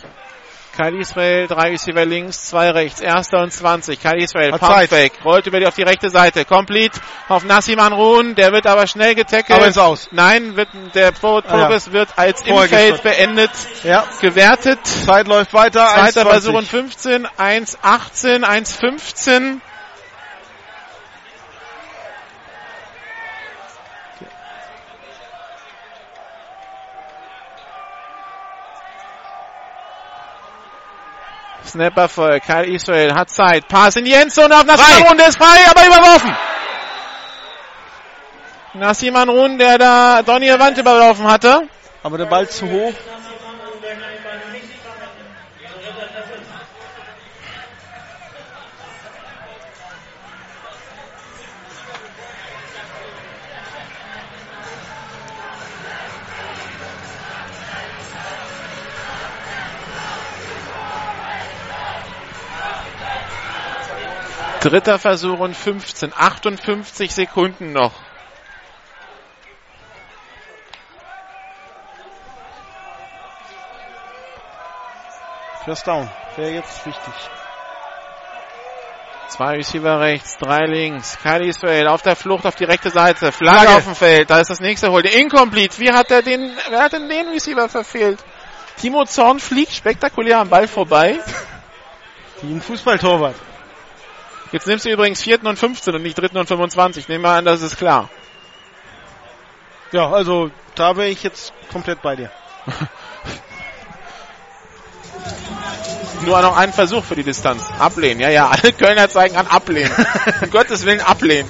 Kyle 0.82 0.98
Israel, 1.00 1.48
drei 1.48 1.70
Receiver 1.70 2.06
links, 2.06 2.46
zwei 2.48 2.72
rechts, 2.72 3.02
erster 3.02 3.44
und 3.44 3.54
20. 3.54 4.00
Kyle 4.02 4.18
Israel, 4.24 4.52
Hat 4.52 4.60
Pump 4.62 4.74
Zeit. 4.74 4.90
Fake, 4.90 5.14
rollt 5.24 5.46
über 5.46 5.60
die 5.60 5.68
auf 5.68 5.76
die 5.76 5.84
rechte 5.84 6.10
Seite, 6.10 6.44
complete 6.46 7.00
auf 7.28 7.44
Nassim 7.44 7.80
Anrun, 7.80 8.34
der 8.36 8.52
wird 8.52 8.66
aber 8.66 8.88
schnell 8.88 9.14
getackelt. 9.14 9.52
Aber 9.60 9.68
ist 9.68 9.78
aus. 9.78 10.08
Nein, 10.12 10.56
wird, 10.56 10.70
der 10.96 11.14
Forward 11.14 11.46
Ah, 11.48 11.52
ja. 11.52 11.58
Progress 11.66 11.92
wird 11.92 12.10
als 12.18 12.42
im 12.42 12.48
Vorher 12.56 12.70
Feld 12.70 12.92
gestoppt. 13.04 13.16
beendet, 13.18 13.52
Ja, 13.84 14.06
gewertet. 14.22 14.80
Zeit 14.86 15.28
läuft 15.28 15.54
weiter. 15.54 15.86
Zweiter 15.88 16.22
1,20. 16.24 16.30
Versuch 16.30 16.54
und 16.56 16.68
15, 16.68 17.28
1,18, 17.28 18.44
1,15. 18.44 19.62
Snapper 31.72 32.10
für 32.10 32.40
Kyle 32.42 32.66
Israel 32.66 33.14
hat 33.14 33.30
Zeit. 33.30 33.68
Pass 33.68 33.96
in 33.96 34.04
die 34.04 34.14
Endzone 34.14 34.56
auf 34.56 34.66
Nassim 34.66 34.86
Frei. 34.86 35.02
Anrun, 35.02 35.18
der 35.18 35.28
ist 35.28 35.38
frei, 35.38 35.58
aber 35.70 35.88
überworfen. 35.88 36.36
Nassim 38.74 39.16
Anrun, 39.16 39.58
der 39.58 39.78
da 39.78 40.22
Donny 40.22 40.48
Wand 40.60 40.78
überlaufen 40.78 41.26
hatte. 41.32 41.62
Aber 42.04 42.18
der 42.18 42.26
Ball 42.26 42.50
zu 42.50 42.70
hoch. 42.70 42.94
Dritter 64.62 65.00
Versuch 65.00 65.40
und 65.40 65.58
15. 65.58 66.14
58 66.16 67.12
Sekunden 67.12 67.74
noch. 67.74 67.94
First 75.66 75.88
down. 75.88 76.08
Wäre 76.36 76.52
jetzt 76.52 76.86
wichtig. 76.86 77.14
Zwei 79.30 79.56
Receiver 79.56 80.00
rechts, 80.00 80.38
drei 80.38 80.66
links. 80.66 81.18
Kyle 81.24 81.46
Israel 81.46 81.88
auf 81.88 82.04
der 82.04 82.16
Flucht 82.16 82.46
auf 82.46 82.56
die 82.56 82.66
rechte 82.66 82.92
Seite. 82.92 83.32
Flagge, 83.32 83.62
Flagge. 83.62 83.78
auf 83.78 83.84
dem 83.86 83.96
Feld. 83.96 84.30
Da 84.30 84.42
ist 84.42 84.52
das 84.52 84.60
nächste 84.60 84.92
Hold. 84.92 85.12
Incomplete. 85.12 85.80
Wie 85.80 85.92
hat 85.92 86.12
er 86.12 86.22
den, 86.22 86.52
wer 86.70 86.84
hat 86.84 86.94
denn 86.94 87.10
den 87.10 87.30
Receiver 87.30 87.68
verfehlt? 87.68 88.24
Timo 88.78 89.06
Zorn 89.06 89.40
fliegt 89.40 89.74
spektakulär 89.74 90.40
am 90.40 90.50
Ball 90.50 90.68
vorbei. 90.68 91.20
Wie 92.44 92.54
ein 92.54 92.62
Fußballtorwart. 92.62 93.51
Jetzt 94.52 94.68
nimmst 94.68 94.86
du 94.86 94.90
übrigens 94.90 95.22
4. 95.24 95.46
und 95.46 95.58
15 95.58 95.96
und 95.96 96.04
nicht 96.04 96.16
3. 96.16 96.38
und 96.38 96.48
25. 96.48 97.08
Nehmen 97.08 97.24
wir 97.24 97.30
an, 97.30 97.46
das 97.46 97.62
ist 97.62 97.78
klar. 97.78 98.10
Ja, 99.94 100.12
also 100.12 100.52
da 100.76 100.98
wäre 100.98 101.08
ich 101.08 101.24
jetzt 101.24 101.54
komplett 101.72 102.02
bei 102.02 102.18
dir. 102.18 102.32
Nur 106.26 106.42
noch 106.42 106.56
einen 106.56 106.74
Versuch 106.74 107.04
für 107.04 107.16
die 107.16 107.24
Distanz. 107.24 107.64
Ablehnen, 107.80 108.20
ja, 108.20 108.30
ja. 108.30 108.50
Alle 108.50 108.74
Kölner 108.74 109.10
zeigen 109.10 109.38
an 109.38 109.48
ablehnen. 109.48 109.92
um 110.42 110.50
Gottes 110.52 110.86
Willen 110.86 111.02
ablehnen. 111.02 111.50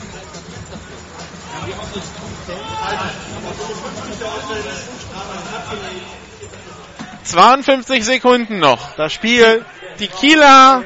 ...52 7.25 8.03
Sekunden 8.03 8.59
noch. 8.59 8.95
Das 8.95 9.13
Spiel. 9.13 9.65
Die 9.99 10.07
Kieler 10.07 10.83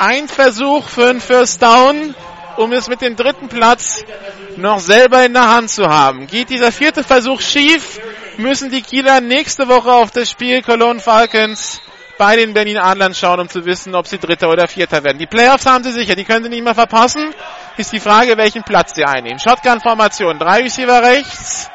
ein 0.00 0.28
Versuch 0.28 0.88
für 0.88 1.10
einen 1.10 1.20
First 1.20 1.62
Down, 1.62 2.14
um 2.56 2.72
es 2.72 2.88
mit 2.88 3.02
dem 3.02 3.16
dritten 3.16 3.48
Platz 3.48 4.02
noch 4.56 4.80
selber 4.80 5.24
in 5.24 5.34
der 5.34 5.48
Hand 5.48 5.70
zu 5.70 5.88
haben. 5.88 6.26
Geht 6.26 6.48
dieser 6.48 6.72
vierte 6.72 7.04
Versuch 7.04 7.42
schief, 7.42 8.00
müssen 8.38 8.70
die 8.70 8.80
Kieler 8.80 9.20
nächste 9.20 9.68
Woche 9.68 9.92
auf 9.92 10.10
das 10.10 10.30
Spiel 10.30 10.62
Cologne 10.62 11.00
Falcons 11.00 11.82
bei 12.16 12.36
den 12.36 12.54
Berlin 12.54 12.78
Adlern 12.78 13.14
schauen, 13.14 13.40
um 13.40 13.48
zu 13.48 13.64
wissen, 13.66 13.94
ob 13.94 14.06
sie 14.06 14.18
Dritter 14.18 14.48
oder 14.48 14.68
Vierter 14.68 15.04
werden. 15.04 15.18
Die 15.18 15.26
Playoffs 15.26 15.66
haben 15.66 15.84
sie 15.84 15.92
sicher, 15.92 16.14
die 16.14 16.24
können 16.24 16.44
sie 16.44 16.50
nicht 16.50 16.64
mehr 16.64 16.74
verpassen. 16.74 17.34
Ist 17.76 17.92
die 17.92 18.00
Frage, 18.00 18.36
welchen 18.38 18.62
Platz 18.62 18.94
sie 18.94 19.04
einnehmen. 19.04 19.38
Shotgun-Formation, 19.38 20.38
drei 20.38 20.62
Receiver 20.62 21.02
rechts, 21.02 21.68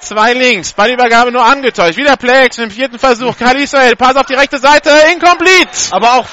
zwei 0.00 0.34
links. 0.34 0.72
Ballübergabe 0.72 1.32
nur 1.32 1.44
angetäuscht. 1.44 1.96
Wieder 1.96 2.16
Plays 2.16 2.58
im 2.58 2.70
vierten 2.70 2.98
Versuch. 2.98 3.36
Khalil 3.36 3.66
Soel, 3.66 3.96
Pass 3.96 4.16
auf 4.16 4.26
die 4.26 4.34
rechte 4.34 4.58
Seite, 4.58 4.90
incomplete. 5.12 5.68
Aber 5.90 6.14
auch, 6.14 6.26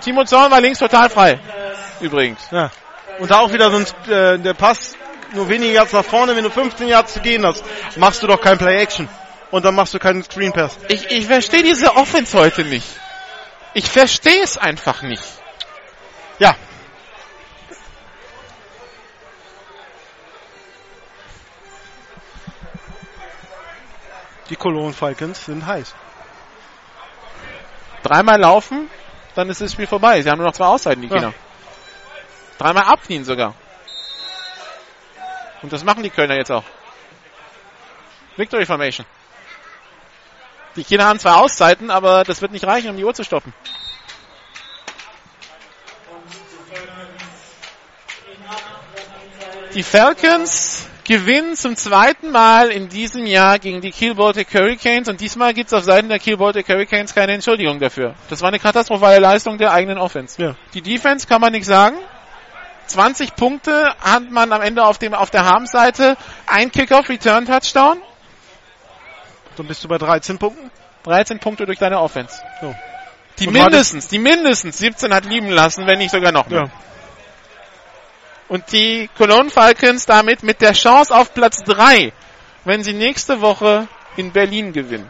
Timo 0.00 0.24
Zorn 0.24 0.50
war 0.50 0.60
links 0.60 0.78
total 0.78 1.10
frei. 1.10 1.38
Übrigens. 2.00 2.40
ja. 2.50 2.70
Und 3.18 3.30
da 3.30 3.40
auch 3.40 3.52
wieder 3.52 3.70
sonst, 3.70 3.94
äh, 4.08 4.38
der 4.38 4.54
Pass 4.54 4.96
nur 5.32 5.48
wenige 5.48 5.72
Yards 5.72 5.92
nach 5.92 6.04
vorne, 6.04 6.34
wenn 6.34 6.44
du 6.44 6.50
15 6.50 6.88
Yards 6.88 7.12
zu 7.12 7.20
gehen 7.20 7.44
hast, 7.46 7.62
machst 7.96 8.22
du 8.22 8.26
doch 8.26 8.40
kein 8.40 8.58
Play-Action. 8.58 9.08
Und 9.50 9.64
dann 9.64 9.74
machst 9.74 9.92
du 9.94 9.98
keinen 9.98 10.22
Screen 10.22 10.52
Pass. 10.52 10.78
Ich, 10.88 11.10
ich 11.10 11.26
verstehe 11.26 11.62
diese 11.62 11.96
Offense 11.96 12.38
heute 12.38 12.64
nicht. 12.64 12.86
Ich 13.74 13.88
verstehe 13.88 14.42
es 14.42 14.56
einfach 14.56 15.02
nicht. 15.02 15.22
Ja. 16.38 16.56
Die 24.48 24.56
Cologne 24.56 24.92
Falcons 24.92 25.44
sind 25.44 25.66
heiß. 25.66 25.94
Dreimal 28.02 28.40
laufen, 28.40 28.88
dann 29.40 29.48
ist 29.48 29.60
das 29.60 29.72
Spiel 29.72 29.86
vorbei. 29.86 30.20
Sie 30.20 30.30
haben 30.30 30.38
nur 30.38 30.46
noch 30.46 30.54
zwei 30.54 30.66
Auszeiten, 30.66 31.00
die 31.02 31.08
Ja. 31.08 31.14
Kieler. 31.16 31.34
Dreimal 32.58 32.84
abknien 32.84 33.24
sogar. 33.24 33.54
Und 35.62 35.72
das 35.72 35.82
machen 35.82 36.02
die 36.02 36.10
Kölner 36.10 36.36
jetzt 36.36 36.52
auch. 36.52 36.64
Victory 38.36 38.66
Formation. 38.66 39.06
Die 40.76 40.84
Kieler 40.84 41.06
haben 41.06 41.18
zwei 41.18 41.32
Auszeiten, 41.32 41.90
aber 41.90 42.22
das 42.24 42.42
wird 42.42 42.52
nicht 42.52 42.66
reichen, 42.66 42.90
um 42.90 42.96
die 42.96 43.04
Uhr 43.04 43.14
zu 43.14 43.24
stoppen. 43.24 43.52
Die 49.74 49.82
Falcons 49.82 50.86
gewinnen 51.10 51.56
zum 51.56 51.74
zweiten 51.74 52.30
Mal 52.30 52.68
in 52.68 52.88
diesem 52.88 53.26
Jahr 53.26 53.58
gegen 53.58 53.80
die 53.80 53.90
Kiel 53.90 54.14
Baltic 54.14 54.54
Hurricanes 54.54 55.08
und 55.08 55.20
diesmal 55.20 55.52
gibt 55.54 55.66
es 55.66 55.72
auf 55.72 55.82
Seiten 55.82 56.08
der 56.08 56.20
Kiel 56.20 56.36
Baltic 56.36 56.68
Hurricanes 56.68 57.12
keine 57.16 57.32
Entschuldigung 57.32 57.80
dafür. 57.80 58.14
Das 58.28 58.42
war 58.42 58.48
eine 58.48 58.60
katastrophale 58.60 59.18
Leistung 59.18 59.58
der 59.58 59.72
eigenen 59.72 59.98
Offense. 59.98 60.40
Ja. 60.40 60.54
Die 60.72 60.82
Defense 60.82 61.26
kann 61.26 61.40
man 61.40 61.50
nichts 61.50 61.66
sagen. 61.66 61.96
20 62.86 63.34
Punkte 63.34 63.92
hat 64.00 64.30
man 64.30 64.52
am 64.52 64.62
Ende 64.62 64.84
auf, 64.84 64.98
dem, 64.98 65.12
auf 65.14 65.30
der 65.30 65.44
Harms-Seite. 65.46 66.16
Ein 66.46 66.70
Kickoff, 66.70 67.08
Return 67.08 67.44
Touchdown. 67.44 67.98
Dann 69.56 69.66
bist 69.66 69.82
du 69.82 69.88
bei 69.88 69.98
13 69.98 70.38
Punkten. 70.38 70.70
13 71.02 71.40
Punkte 71.40 71.66
durch 71.66 71.80
deine 71.80 71.98
Offense. 71.98 72.40
So. 72.60 72.72
Die 73.40 73.48
Und 73.48 73.54
mindestens, 73.54 74.06
die 74.06 74.20
mindestens 74.20 74.78
17 74.78 75.12
hat 75.12 75.24
lieben 75.24 75.48
lassen, 75.48 75.88
wenn 75.88 75.98
nicht 75.98 76.12
sogar 76.12 76.30
noch 76.30 76.46
mehr. 76.46 76.66
Ja. 76.66 76.70
Und 78.50 78.72
die 78.72 79.08
Cologne 79.16 79.48
Falcons 79.48 80.06
damit 80.06 80.42
mit 80.42 80.60
der 80.60 80.72
Chance 80.72 81.14
auf 81.14 81.32
Platz 81.34 81.62
3, 81.62 82.12
wenn 82.64 82.82
sie 82.82 82.92
nächste 82.92 83.40
Woche 83.40 83.86
in 84.16 84.32
Berlin 84.32 84.72
gewinnen. 84.72 85.08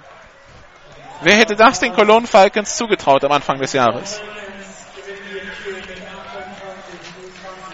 Wer 1.22 1.36
hätte 1.36 1.56
das 1.56 1.80
den 1.80 1.94
Cologne 1.94 2.26
Falcons 2.26 2.76
zugetraut 2.76 3.24
am 3.24 3.32
Anfang 3.32 3.58
des 3.58 3.72
Jahres? 3.72 4.20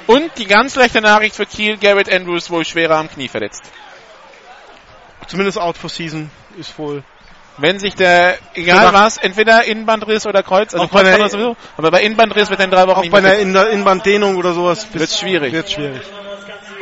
Und 0.06 0.38
die 0.38 0.46
ganz 0.46 0.74
schlechte 0.74 1.00
Nachricht 1.00 1.34
für 1.34 1.46
Kiel, 1.46 1.78
Garrett 1.78 2.12
Andrews 2.12 2.48
wohl 2.48 2.64
schwerer 2.64 2.98
am 2.98 3.10
Knie 3.10 3.26
verletzt. 3.26 3.64
Zumindest 5.26 5.58
out 5.58 5.76
for 5.76 5.90
season 5.90 6.30
ist 6.56 6.78
wohl. 6.78 7.02
Wenn 7.58 7.78
sich 7.78 7.94
der, 7.94 8.36
egal 8.54 8.92
was, 8.92 9.16
entweder 9.16 9.64
Innenbandriss 9.64 10.26
oder 10.26 10.42
Kreuz, 10.42 10.74
also 10.74 10.84
Auch 10.84 10.90
bei 10.90 11.02
der- 11.02 11.14
oder 11.16 11.28
sowieso, 11.30 11.56
aber 11.76 11.90
bei 11.90 12.02
Innenbandriss 12.02 12.50
wird 12.50 12.60
in 12.60 12.70
drei 12.70 12.86
Wochen 12.86 13.06
Auch 13.06 13.10
bei 13.10 13.18
einer. 13.18 13.36
In- 13.36 13.54
Innenbanddehnung 13.54 14.36
oder 14.36 14.52
sowas 14.52 14.86
Wird 14.92 15.10
schwierig. 15.10 15.52
Wird 15.52 15.70
schwierig. 15.70 16.02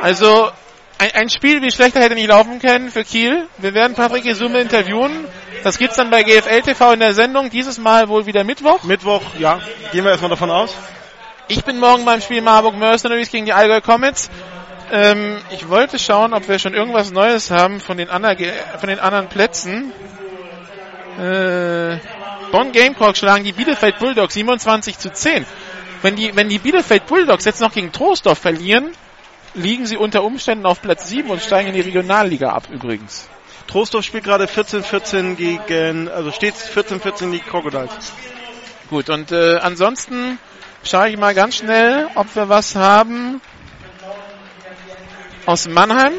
Also, 0.01 0.49
ein, 0.97 1.11
ein 1.13 1.29
Spiel 1.29 1.61
wie 1.61 1.71
schlechter 1.71 2.01
hätte 2.01 2.15
nicht 2.15 2.27
laufen 2.27 2.59
können 2.59 2.91
für 2.91 3.03
Kiel. 3.03 3.47
Wir 3.57 3.73
werden 3.73 3.95
Patrick 3.95 4.25
Isume 4.25 4.59
interviewen. 4.59 5.25
Das 5.63 5.77
gibt's 5.77 5.95
dann 5.95 6.09
bei 6.09 6.23
GFL 6.23 6.61
TV 6.61 6.93
in 6.93 6.99
der 6.99 7.13
Sendung. 7.13 7.49
Dieses 7.49 7.77
Mal 7.77 8.09
wohl 8.09 8.25
wieder 8.25 8.43
Mittwoch. 8.43 8.83
Mittwoch, 8.83 9.21
ja, 9.39 9.59
gehen 9.91 10.03
wir 10.03 10.11
erstmal 10.11 10.29
davon 10.29 10.51
aus. 10.51 10.73
Ich 11.47 11.63
bin 11.63 11.79
morgen 11.79 12.05
beim 12.05 12.21
Spiel 12.21 12.41
Marburg 12.41 12.75
Mercenaries 12.75 13.29
gegen 13.31 13.45
die 13.45 13.53
Allgäu 13.53 13.79
Comets. 13.81 14.29
Ähm, 14.91 15.37
ich 15.51 15.69
wollte 15.69 15.97
schauen, 15.99 16.33
ob 16.33 16.47
wir 16.47 16.59
schon 16.59 16.73
irgendwas 16.73 17.11
Neues 17.11 17.49
haben 17.49 17.79
von 17.79 17.97
den, 17.97 18.09
ander 18.09 18.35
von 18.79 18.89
den 18.89 18.99
anderen 18.99 19.27
Plätzen. 19.27 19.91
Äh, 21.17 21.99
Bonn 22.51 22.71
Gamecock 22.71 23.17
schlagen 23.17 23.43
die 23.43 23.53
Bielefeld 23.53 23.99
Bulldogs 23.99 24.33
27 24.33 24.97
zu 24.97 25.11
10. 25.11 25.45
Wenn 26.01 26.15
die, 26.15 26.35
wenn 26.35 26.49
die 26.49 26.59
Bielefeld 26.59 27.07
Bulldogs 27.07 27.45
jetzt 27.45 27.61
noch 27.61 27.73
gegen 27.73 27.91
Troisdorf 27.91 28.37
verlieren, 28.37 28.91
liegen 29.55 29.85
sie 29.85 29.97
unter 29.97 30.23
Umständen 30.23 30.65
auf 30.65 30.81
Platz 30.81 31.07
7 31.07 31.29
und 31.29 31.41
steigen 31.41 31.69
in 31.69 31.75
die 31.75 31.81
Regionalliga 31.81 32.49
ab 32.49 32.67
übrigens. 32.69 33.27
Trostorf 33.67 34.05
spielt 34.05 34.23
gerade 34.23 34.45
14-14 34.45 35.35
gegen, 35.35 36.07
also 36.07 36.31
stets 36.31 36.69
14-14 36.69 37.31
die 37.31 37.39
Crocodiles. 37.39 38.13
Gut, 38.89 39.09
und 39.09 39.31
äh, 39.31 39.57
ansonsten 39.57 40.37
schaue 40.83 41.09
ich 41.09 41.17
mal 41.17 41.33
ganz 41.33 41.55
schnell, 41.57 42.07
ob 42.15 42.35
wir 42.35 42.47
was 42.47 42.75
haben 42.75 43.41
aus 45.47 45.67
Mannheim. 45.67 46.13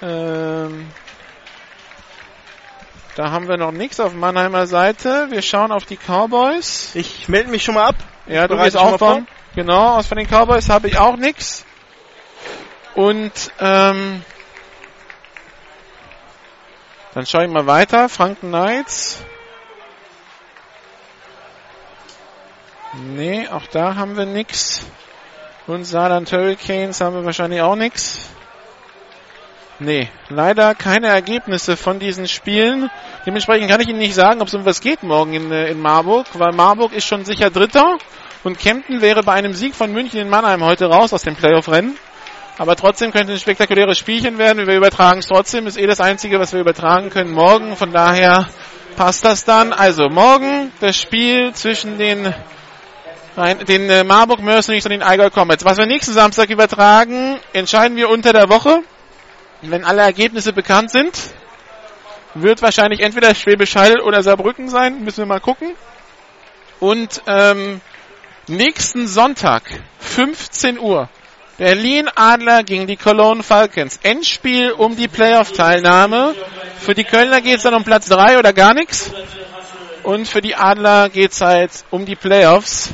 Ähm, 0.00 0.86
da 3.16 3.30
haben 3.30 3.48
wir 3.48 3.56
noch 3.56 3.72
nichts 3.72 3.98
auf 3.98 4.12
Mannheimer 4.12 4.66
Seite. 4.66 5.28
Wir 5.30 5.40
schauen 5.40 5.72
auf 5.72 5.86
die 5.86 5.96
Cowboys. 5.96 6.94
Ich 6.94 7.30
melde 7.30 7.50
mich 7.50 7.64
schon 7.64 7.74
mal 7.74 7.86
ab. 7.86 7.94
Ja, 8.26 8.46
du 8.46 8.58
gehst 8.58 8.76
auch 8.76 8.98
von. 8.98 9.26
Genau, 9.54 9.96
aus 9.96 10.06
von 10.06 10.18
den 10.18 10.28
Cowboys 10.28 10.68
habe 10.68 10.88
ich 10.88 10.98
auch 10.98 11.16
nichts. 11.16 11.64
Und 12.94 13.32
ähm, 13.58 14.22
dann 17.14 17.24
schaue 17.24 17.46
ich 17.46 17.50
mal 17.50 17.66
weiter. 17.66 18.10
Franken 18.10 18.48
Knights. 18.48 19.24
Nee, 22.92 23.48
auch 23.48 23.66
da 23.66 23.94
haben 23.94 24.18
wir 24.18 24.26
nichts. 24.26 24.82
Und 25.66 25.86
Saarland 25.86 26.30
Hurricanes 26.30 27.00
haben 27.00 27.16
wir 27.16 27.24
wahrscheinlich 27.24 27.62
auch 27.62 27.76
nichts. 27.76 28.28
Nee, 29.78 30.08
leider 30.30 30.74
keine 30.74 31.08
Ergebnisse 31.08 31.76
von 31.76 31.98
diesen 31.98 32.28
Spielen. 32.28 32.90
Dementsprechend 33.26 33.70
kann 33.70 33.80
ich 33.80 33.88
Ihnen 33.88 33.98
nicht 33.98 34.14
sagen, 34.14 34.40
ob 34.40 34.48
es 34.48 34.54
um 34.54 34.64
was 34.64 34.80
geht 34.80 35.02
morgen 35.02 35.34
in, 35.34 35.52
äh, 35.52 35.70
in 35.70 35.80
Marburg, 35.80 36.26
weil 36.32 36.52
Marburg 36.52 36.92
ist 36.94 37.06
schon 37.06 37.26
sicher 37.26 37.50
Dritter 37.50 37.98
und 38.42 38.58
Kempten 38.58 39.02
wäre 39.02 39.22
bei 39.22 39.34
einem 39.34 39.52
Sieg 39.52 39.74
von 39.74 39.92
München 39.92 40.18
in 40.18 40.30
Mannheim 40.30 40.64
heute 40.64 40.86
raus 40.86 41.12
aus 41.12 41.22
dem 41.22 41.36
Playoff-Rennen. 41.36 41.96
Aber 42.58 42.74
trotzdem 42.74 43.12
könnte 43.12 43.32
ein 43.32 43.38
spektakuläres 43.38 43.98
Spielchen 43.98 44.38
werden. 44.38 44.66
Wir 44.66 44.76
übertragen 44.76 45.18
es 45.18 45.26
trotzdem. 45.26 45.66
Ist 45.66 45.76
eh 45.76 45.86
das 45.86 46.00
Einzige, 46.00 46.40
was 46.40 46.54
wir 46.54 46.60
übertragen 46.60 47.10
können 47.10 47.30
morgen. 47.30 47.76
Von 47.76 47.92
daher 47.92 48.48
passt 48.96 49.26
das 49.26 49.44
dann. 49.44 49.74
Also 49.74 50.08
morgen 50.08 50.72
das 50.80 50.96
Spiel 50.96 51.52
zwischen 51.52 51.98
den 51.98 52.32
den 53.68 53.90
äh, 53.90 54.02
Marburg 54.02 54.40
Mercenaries 54.40 54.86
und 54.86 54.92
den 54.92 55.02
Allgäu 55.02 55.28
Comets. 55.28 55.62
Was 55.62 55.76
wir 55.76 55.84
nächsten 55.84 56.14
Samstag 56.14 56.48
übertragen, 56.48 57.36
entscheiden 57.52 57.94
wir 57.94 58.08
unter 58.08 58.32
der 58.32 58.48
Woche. 58.48 58.80
Wenn 59.62 59.84
alle 59.84 60.02
Ergebnisse 60.02 60.52
bekannt 60.52 60.90
sind, 60.90 61.18
wird 62.34 62.62
wahrscheinlich 62.62 63.00
entweder 63.00 63.34
Schwäbisch 63.34 63.74
Hall 63.76 64.00
oder 64.00 64.22
Saarbrücken 64.22 64.68
sein. 64.68 65.02
Müssen 65.02 65.18
wir 65.18 65.26
mal 65.26 65.40
gucken. 65.40 65.74
Und 66.78 67.22
ähm, 67.26 67.80
nächsten 68.48 69.06
Sonntag, 69.06 69.62
15 69.98 70.78
Uhr, 70.78 71.08
Berlin 71.56 72.10
Adler 72.14 72.64
gegen 72.64 72.86
die 72.86 72.96
Cologne 72.96 73.42
Falcons. 73.42 73.98
Endspiel 74.02 74.72
um 74.72 74.94
die 74.94 75.08
Playoff-Teilnahme. 75.08 76.34
Für 76.78 76.94
die 76.94 77.04
Kölner 77.04 77.40
geht 77.40 77.56
es 77.56 77.62
dann 77.62 77.74
um 77.74 77.84
Platz 77.84 78.08
3 78.08 78.38
oder 78.38 78.52
gar 78.52 78.74
nichts. 78.74 79.10
Und 80.02 80.28
für 80.28 80.42
die 80.42 80.54
Adler 80.54 81.08
geht 81.08 81.32
es 81.32 81.40
halt 81.40 81.70
um 81.90 82.04
die 82.04 82.14
Playoffs. 82.14 82.90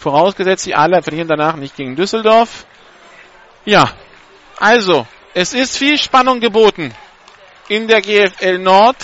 Vorausgesetzt, 0.00 0.66
die 0.66 0.74
Adler 0.74 1.02
verlieren 1.02 1.28
danach 1.28 1.56
nicht 1.56 1.76
gegen 1.76 1.94
Düsseldorf. 1.94 2.66
Ja, 3.64 3.90
also, 4.58 5.06
es 5.36 5.52
ist 5.52 5.76
viel 5.76 5.98
Spannung 5.98 6.40
geboten 6.40 6.94
in 7.68 7.88
der 7.88 8.00
GFL 8.00 8.56
Nord. 8.56 8.96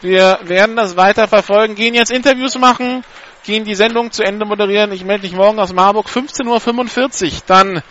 Wir 0.00 0.38
werden 0.44 0.76
das 0.76 0.96
weiter 0.96 1.26
verfolgen, 1.26 1.74
gehen 1.74 1.92
jetzt 1.94 2.12
Interviews 2.12 2.56
machen, 2.56 3.02
gehen 3.42 3.64
die 3.64 3.74
Sendung 3.74 4.12
zu 4.12 4.22
Ende 4.22 4.46
moderieren. 4.46 4.92
Ich 4.92 5.02
melde 5.02 5.24
mich 5.24 5.34
morgen 5.34 5.58
aus 5.58 5.72
Marburg, 5.72 6.06
15.45 6.06 7.24
Uhr. 7.24 7.42
Dann 7.48 7.82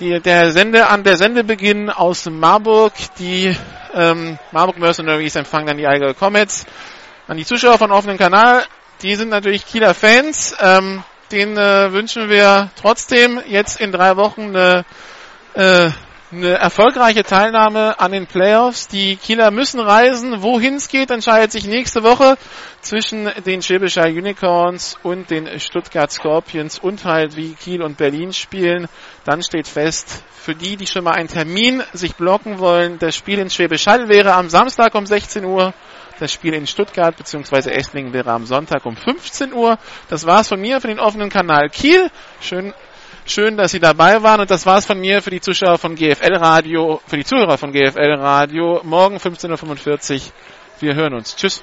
die, 0.00 0.18
der 0.18 0.50
Sende 0.50 0.88
an 0.88 1.04
der 1.04 1.16
Sendebeginn 1.16 1.88
aus 1.88 2.28
Marburg. 2.28 2.92
Die 3.20 3.56
ähm, 3.94 4.40
Marburg 4.50 4.78
Mercenaries 4.78 5.36
empfangen 5.36 5.68
dann 5.68 5.76
die 5.76 5.86
Allgäu 5.86 6.14
Comets. 6.14 6.66
An 7.28 7.36
die 7.36 7.46
Zuschauer 7.46 7.78
von 7.78 7.92
offenen 7.92 8.18
Kanal, 8.18 8.64
die 9.02 9.14
sind 9.14 9.28
natürlich 9.28 9.64
Kieler 9.64 9.94
Fans. 9.94 10.52
Ähm, 10.60 11.04
den 11.30 11.56
äh, 11.56 11.92
wünschen 11.92 12.28
wir 12.28 12.70
trotzdem 12.74 13.40
jetzt 13.46 13.80
in 13.80 13.92
drei 13.92 14.16
Wochen 14.16 14.48
eine, 14.48 14.84
äh, 15.56 15.90
eine 16.32 16.58
erfolgreiche 16.58 17.22
Teilnahme 17.22 17.98
an 17.98 18.12
den 18.12 18.26
Playoffs. 18.26 18.88
Die 18.88 19.16
Kieler 19.16 19.50
müssen 19.50 19.80
reisen. 19.80 20.42
Wohin 20.42 20.74
es 20.74 20.88
geht, 20.88 21.10
entscheidet 21.10 21.52
sich 21.52 21.66
nächste 21.66 22.02
Woche 22.02 22.36
zwischen 22.80 23.30
den 23.46 23.62
Schwäbischer 23.62 24.04
Unicorns 24.06 24.98
und 25.02 25.30
den 25.30 25.58
Stuttgart 25.58 26.10
Scorpions 26.10 26.78
und 26.78 27.04
halt 27.04 27.36
wie 27.36 27.54
Kiel 27.54 27.82
und 27.82 27.96
Berlin 27.96 28.32
spielen. 28.32 28.88
Dann 29.24 29.42
steht 29.42 29.66
fest, 29.66 30.24
für 30.34 30.54
die, 30.54 30.76
die 30.76 30.86
schon 30.86 31.04
mal 31.04 31.14
einen 31.14 31.28
Termin 31.28 31.82
sich 31.92 32.16
blocken 32.16 32.58
wollen, 32.58 32.98
das 32.98 33.16
Spiel 33.16 33.38
in 33.38 33.48
Schwäbisch 33.48 33.86
Hall 33.86 34.08
wäre 34.08 34.34
am 34.34 34.48
Samstag 34.48 34.94
um 34.94 35.06
16 35.06 35.44
Uhr. 35.44 35.72
Das 36.18 36.32
Spiel 36.32 36.54
in 36.54 36.66
Stuttgart 36.66 37.16
bzw. 37.16 37.70
Esslingen 37.70 38.12
wäre 38.12 38.32
am 38.32 38.46
Sonntag 38.46 38.86
um 38.86 38.96
15 38.96 39.52
Uhr. 39.52 39.78
Das 40.08 40.26
war's 40.26 40.48
von 40.48 40.60
mir 40.60 40.80
für 40.80 40.88
den 40.88 41.00
offenen 41.00 41.30
Kanal 41.30 41.68
Kiel. 41.68 42.10
Schön, 42.40 42.72
schön, 43.30 43.56
dass 43.56 43.72
Sie 43.72 43.80
dabei 43.80 44.22
waren 44.22 44.40
und 44.40 44.50
das 44.50 44.66
war's 44.66 44.86
von 44.86 44.98
mir 45.00 45.22
für 45.22 45.30
die 45.30 45.40
Zuschauer 45.40 45.78
von 45.78 45.94
GFL 45.94 46.34
Radio, 46.34 47.00
für 47.06 47.16
die 47.16 47.24
Zuhörer 47.24 47.58
von 47.58 47.72
GFL 47.72 48.14
Radio. 48.18 48.80
Morgen 48.84 49.16
15.45 49.16 50.14
Uhr. 50.14 50.20
Wir 50.80 50.94
hören 50.94 51.14
uns. 51.14 51.36
Tschüss. 51.36 51.62